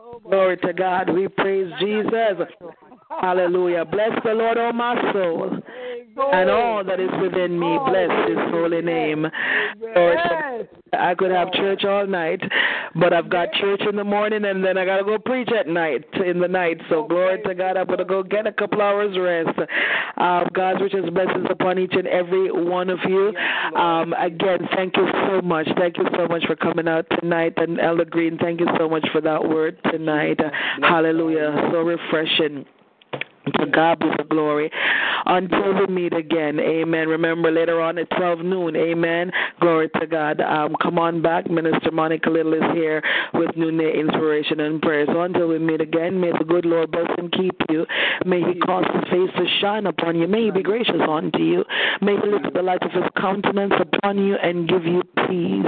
Oh 0.09 0.19
Glory 0.19 0.57
to 0.57 0.73
God. 0.73 1.09
We 1.09 1.27
praise 1.27 1.71
Jesus. 1.79 2.47
Hallelujah. 3.09 3.83
Bless 3.85 4.11
the 4.23 4.33
Lord, 4.33 4.57
O 4.57 4.71
my 4.71 4.95
soul, 5.13 5.59
and 6.33 6.49
all 6.49 6.83
that 6.83 6.99
is 6.99 7.09
within 7.21 7.59
me. 7.59 7.77
Bless 7.85 8.09
his 8.29 8.37
holy 8.51 8.81
name. 8.81 9.25
I 10.93 11.15
could 11.15 11.31
have 11.31 11.51
church 11.53 11.83
all 11.83 12.07
night, 12.07 12.41
but 12.95 13.13
I've 13.13 13.29
got 13.29 13.51
church 13.53 13.81
in 13.89 13.95
the 13.95 14.03
morning 14.03 14.45
and 14.45 14.63
then 14.63 14.77
I 14.77 14.85
got 14.85 14.97
to 14.97 15.03
go 15.03 15.17
preach 15.17 15.49
at 15.57 15.67
night, 15.67 16.05
in 16.25 16.39
the 16.39 16.47
night. 16.47 16.79
So 16.89 17.05
glory 17.07 17.41
to 17.43 17.53
God. 17.53 17.77
I'm 17.77 17.87
going 17.87 17.99
to 17.99 18.05
go 18.05 18.23
get 18.23 18.47
a 18.47 18.51
couple 18.51 18.81
hours 18.81 19.17
rest. 19.17 19.57
Uh, 20.17 20.45
God's 20.53 20.81
richest 20.81 21.13
blessings 21.13 21.47
upon 21.49 21.79
each 21.79 21.93
and 21.93 22.07
every 22.07 22.51
one 22.51 22.89
of 22.89 22.99
you. 23.07 23.33
Um, 23.75 24.13
again, 24.13 24.67
thank 24.75 24.95
you 24.95 25.07
so 25.27 25.41
much. 25.41 25.67
Thank 25.77 25.97
you 25.97 26.05
so 26.15 26.27
much 26.27 26.45
for 26.45 26.55
coming 26.55 26.87
out 26.87 27.05
tonight. 27.19 27.53
And 27.57 27.79
Elder 27.79 28.05
Green, 28.05 28.37
thank 28.37 28.59
you 28.59 28.67
so 28.77 28.89
much 28.89 29.05
for 29.11 29.21
that 29.21 29.47
word 29.47 29.77
tonight. 29.83 29.96
Hallelujah. 30.81 31.69
So 31.71 31.81
refreshing. 31.81 32.65
To 33.55 33.65
God 33.65 33.99
be 33.99 34.07
the 34.17 34.23
glory. 34.23 34.69
Until 35.25 35.73
we 35.73 35.87
meet 35.93 36.13
again, 36.13 36.59
amen. 36.59 37.07
Remember 37.07 37.51
later 37.51 37.81
on 37.81 37.97
at 37.97 38.09
12 38.11 38.39
noon, 38.39 38.75
amen. 38.75 39.31
Glory 39.59 39.89
to 39.99 40.07
God. 40.07 40.41
Um, 40.41 40.75
come 40.81 40.99
on 40.99 41.21
back. 41.21 41.49
Minister 41.49 41.91
Monica 41.91 42.29
Little 42.29 42.53
is 42.53 42.63
here 42.73 43.01
with 43.33 43.55
noonday 43.55 43.99
inspiration 43.99 44.59
and 44.59 44.81
prayer. 44.81 45.05
So 45.07 45.21
until 45.21 45.47
we 45.47 45.59
meet 45.59 45.81
again, 45.81 46.19
may 46.19 46.31
the 46.37 46.45
good 46.45 46.65
Lord 46.65 46.91
bless 46.91 47.09
and 47.17 47.31
keep 47.31 47.55
you. 47.69 47.85
May 48.25 48.41
He 48.41 48.59
cause 48.59 48.85
His 48.93 49.03
face 49.09 49.29
to 49.37 49.45
shine 49.59 49.85
upon 49.85 50.17
you. 50.17 50.27
May 50.27 50.45
He 50.45 50.51
be 50.51 50.63
gracious 50.63 51.01
unto 51.09 51.39
you. 51.39 51.63
May 52.01 52.15
He 52.15 52.29
lift 52.29 52.53
the 52.53 52.61
light 52.61 52.83
of 52.83 52.91
His 52.91 53.09
countenance 53.19 53.73
upon 53.79 54.17
you 54.17 54.35
and 54.35 54.67
give 54.67 54.85
you 54.85 55.03
peace. 55.27 55.65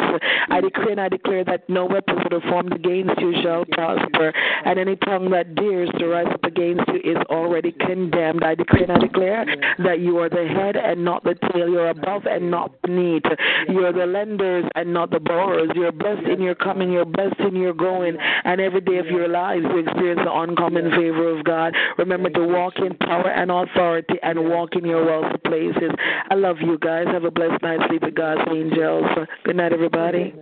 I 0.50 0.62
decree 0.62 0.92
and 0.92 1.02
I 1.02 1.10
declare 1.10 1.44
that 1.46 1.70
no 1.70 1.86
weapon 1.86 2.16
that 2.24 2.34
are 2.34 2.50
formed 2.50 2.74
against 2.74 3.20
you 3.20 3.34
shall 3.44 3.66
prosper, 3.66 4.34
and 4.66 4.80
any 4.80 4.96
tongue 4.98 5.30
that 5.32 5.56
dares 5.56 5.90
to 6.00 6.08
rise 6.08 6.32
up 6.32 6.44
against 6.44 6.88
you 6.88 7.12
is 7.12 7.18
already 7.30 7.69
condemned. 7.72 8.44
I 8.44 8.56
decree 8.56 8.84
and 8.84 8.92
I 8.92 8.98
declare 8.98 9.46
that 9.80 10.00
you 10.00 10.18
are 10.20 10.30
the 10.30 10.48
head 10.48 10.76
and 10.76 11.04
not 11.04 11.24
the 11.24 11.36
tail. 11.52 11.70
You're 11.70 11.90
above 11.90 12.26
and 12.26 12.50
not 12.50 12.82
beneath. 12.82 13.24
You're 13.68 13.94
the 13.94 14.06
lenders 14.06 14.66
and 14.76 14.94
not 14.94 15.12
the 15.12 15.20
borrowers. 15.20 15.70
You're 15.76 15.92
blessed 15.92 16.28
in 16.28 16.42
your 16.42 16.56
coming. 16.56 16.92
You're 16.92 17.06
blessed 17.06 17.40
in 17.40 17.56
your 17.56 17.74
going. 17.74 18.18
And 18.44 18.62
every 18.62 18.82
day 18.82 18.98
of 18.98 19.08
your 19.08 19.28
lives, 19.28 19.66
you 19.70 19.80
experience 19.80 20.22
the 20.24 20.34
uncommon 20.34 20.92
favor 20.92 21.38
of 21.38 21.44
God. 21.44 21.74
Remember 21.98 22.30
to 22.30 22.46
walk 22.46 22.74
in 22.78 22.96
power 22.98 23.30
and 23.30 23.52
authority 23.52 24.16
and 24.24 24.50
walk 24.50 24.76
in 24.76 24.86
your 24.86 25.06
wealthy 25.06 25.38
places. 25.46 25.92
I 26.30 26.36
love 26.36 26.58
you 26.62 26.78
guys. 26.78 27.08
Have 27.08 27.24
a 27.24 27.32
blessed 27.32 27.62
night. 27.62 27.80
Sleep 27.90 28.04
with 28.04 28.16
God's 28.16 28.42
angels. 28.52 29.06
Good 29.44 29.56
night, 29.56 29.74
everybody. 29.74 30.34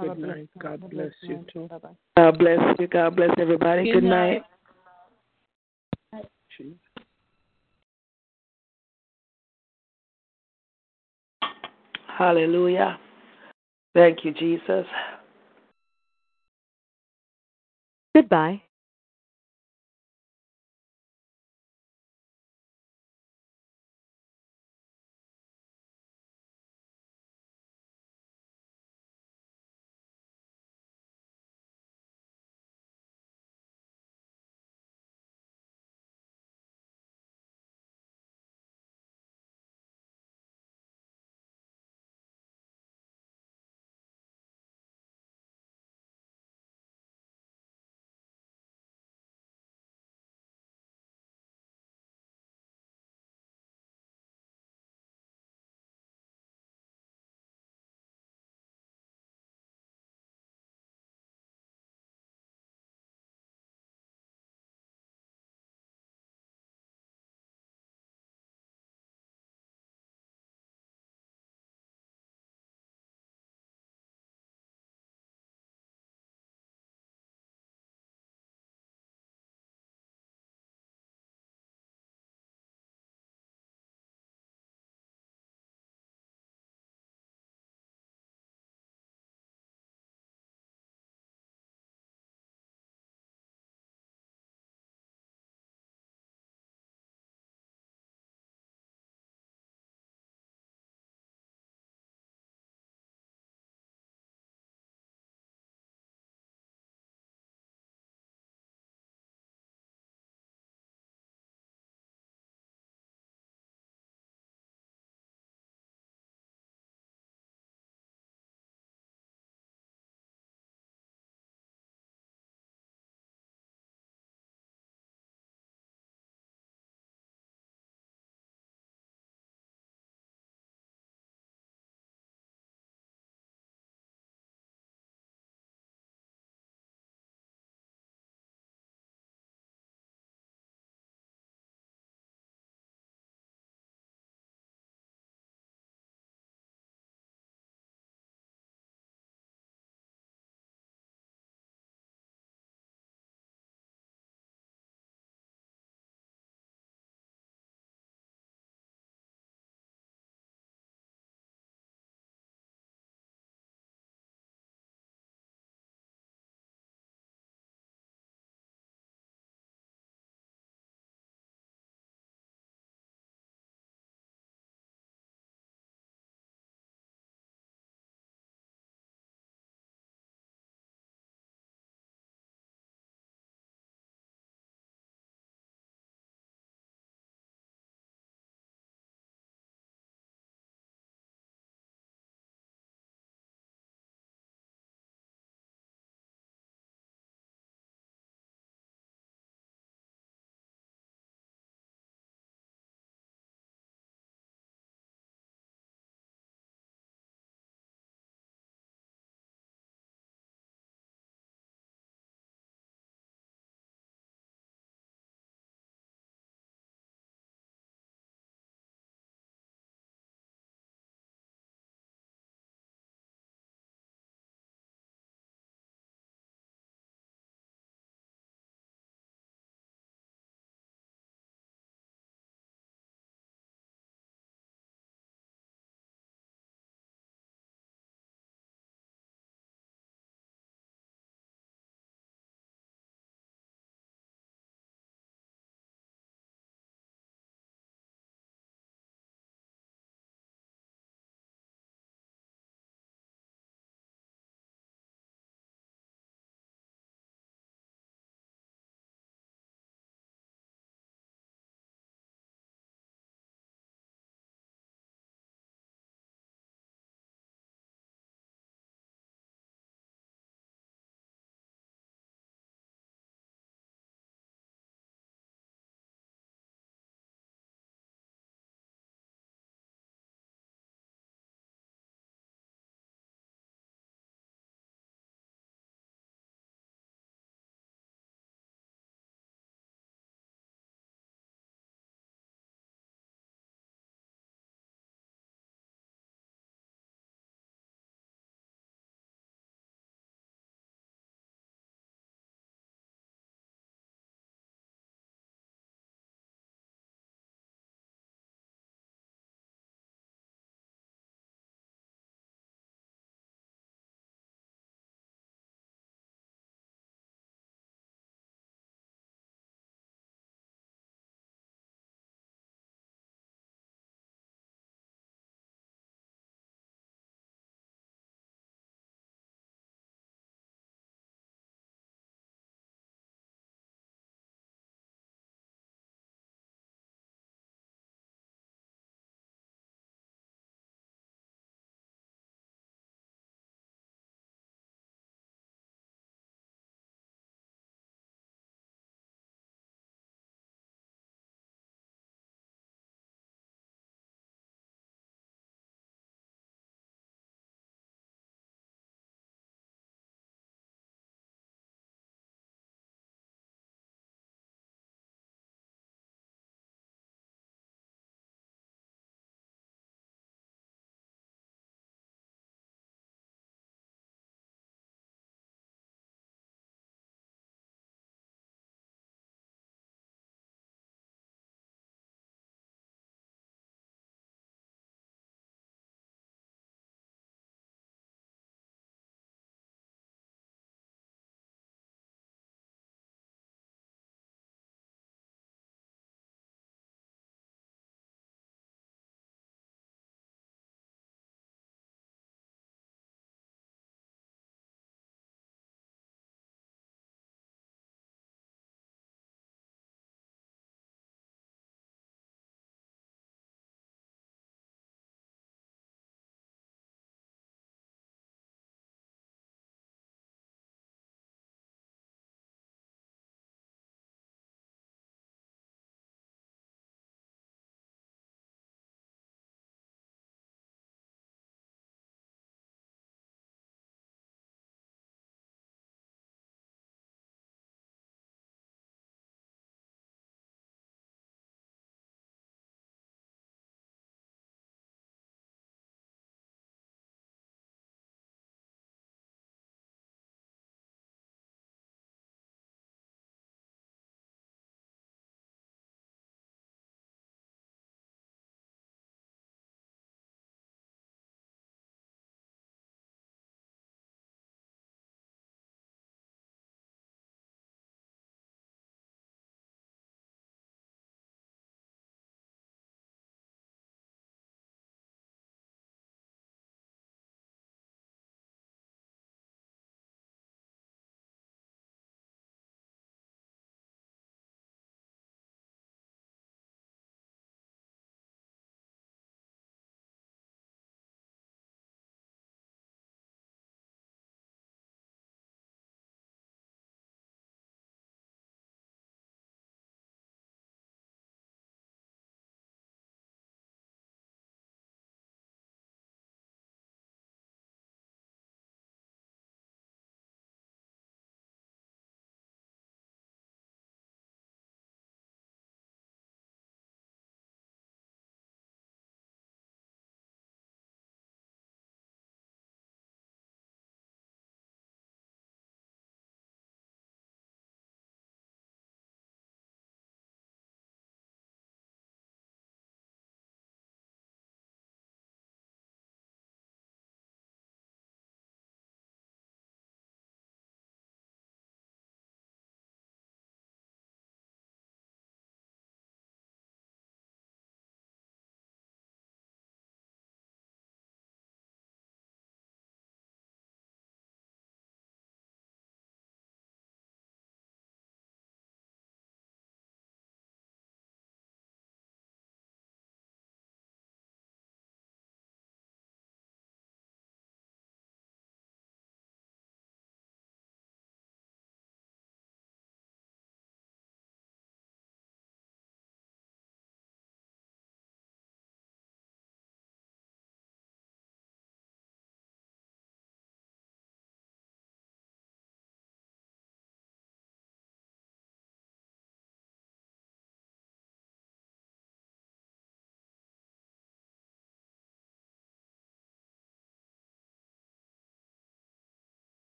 Good 0.00 0.18
night. 0.18 0.48
God 0.58 0.90
bless 0.90 1.12
you 1.22 1.44
too. 1.52 1.68
God 2.16 2.38
bless 2.38 2.58
you. 2.78 2.86
God 2.86 3.16
bless 3.16 3.30
everybody. 3.38 3.92
Good, 3.92 4.04
night. 4.04 4.42
Hallelujah. 12.18 12.98
Thank 13.94 14.24
you, 14.24 14.32
Jesus. 14.34 14.86
Goodbye. 18.14 18.60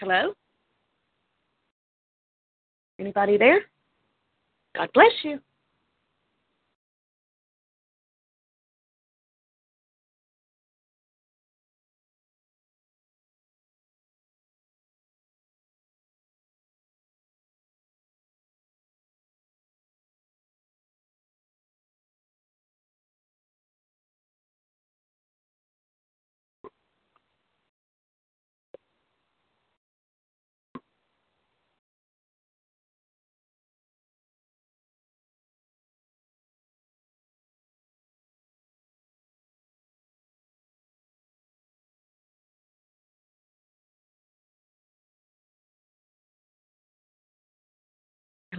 Hello? 0.00 0.32
Anybody 2.98 3.36
there? 3.36 3.60
God 4.74 4.88
bless 4.94 5.12
you. 5.22 5.40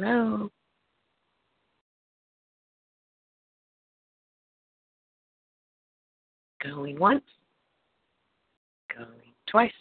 Hello? 0.01 0.49
Going 6.63 6.97
once. 6.97 7.23
Going 8.95 9.07
twice. 9.47 9.71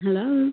Hello. 0.00 0.52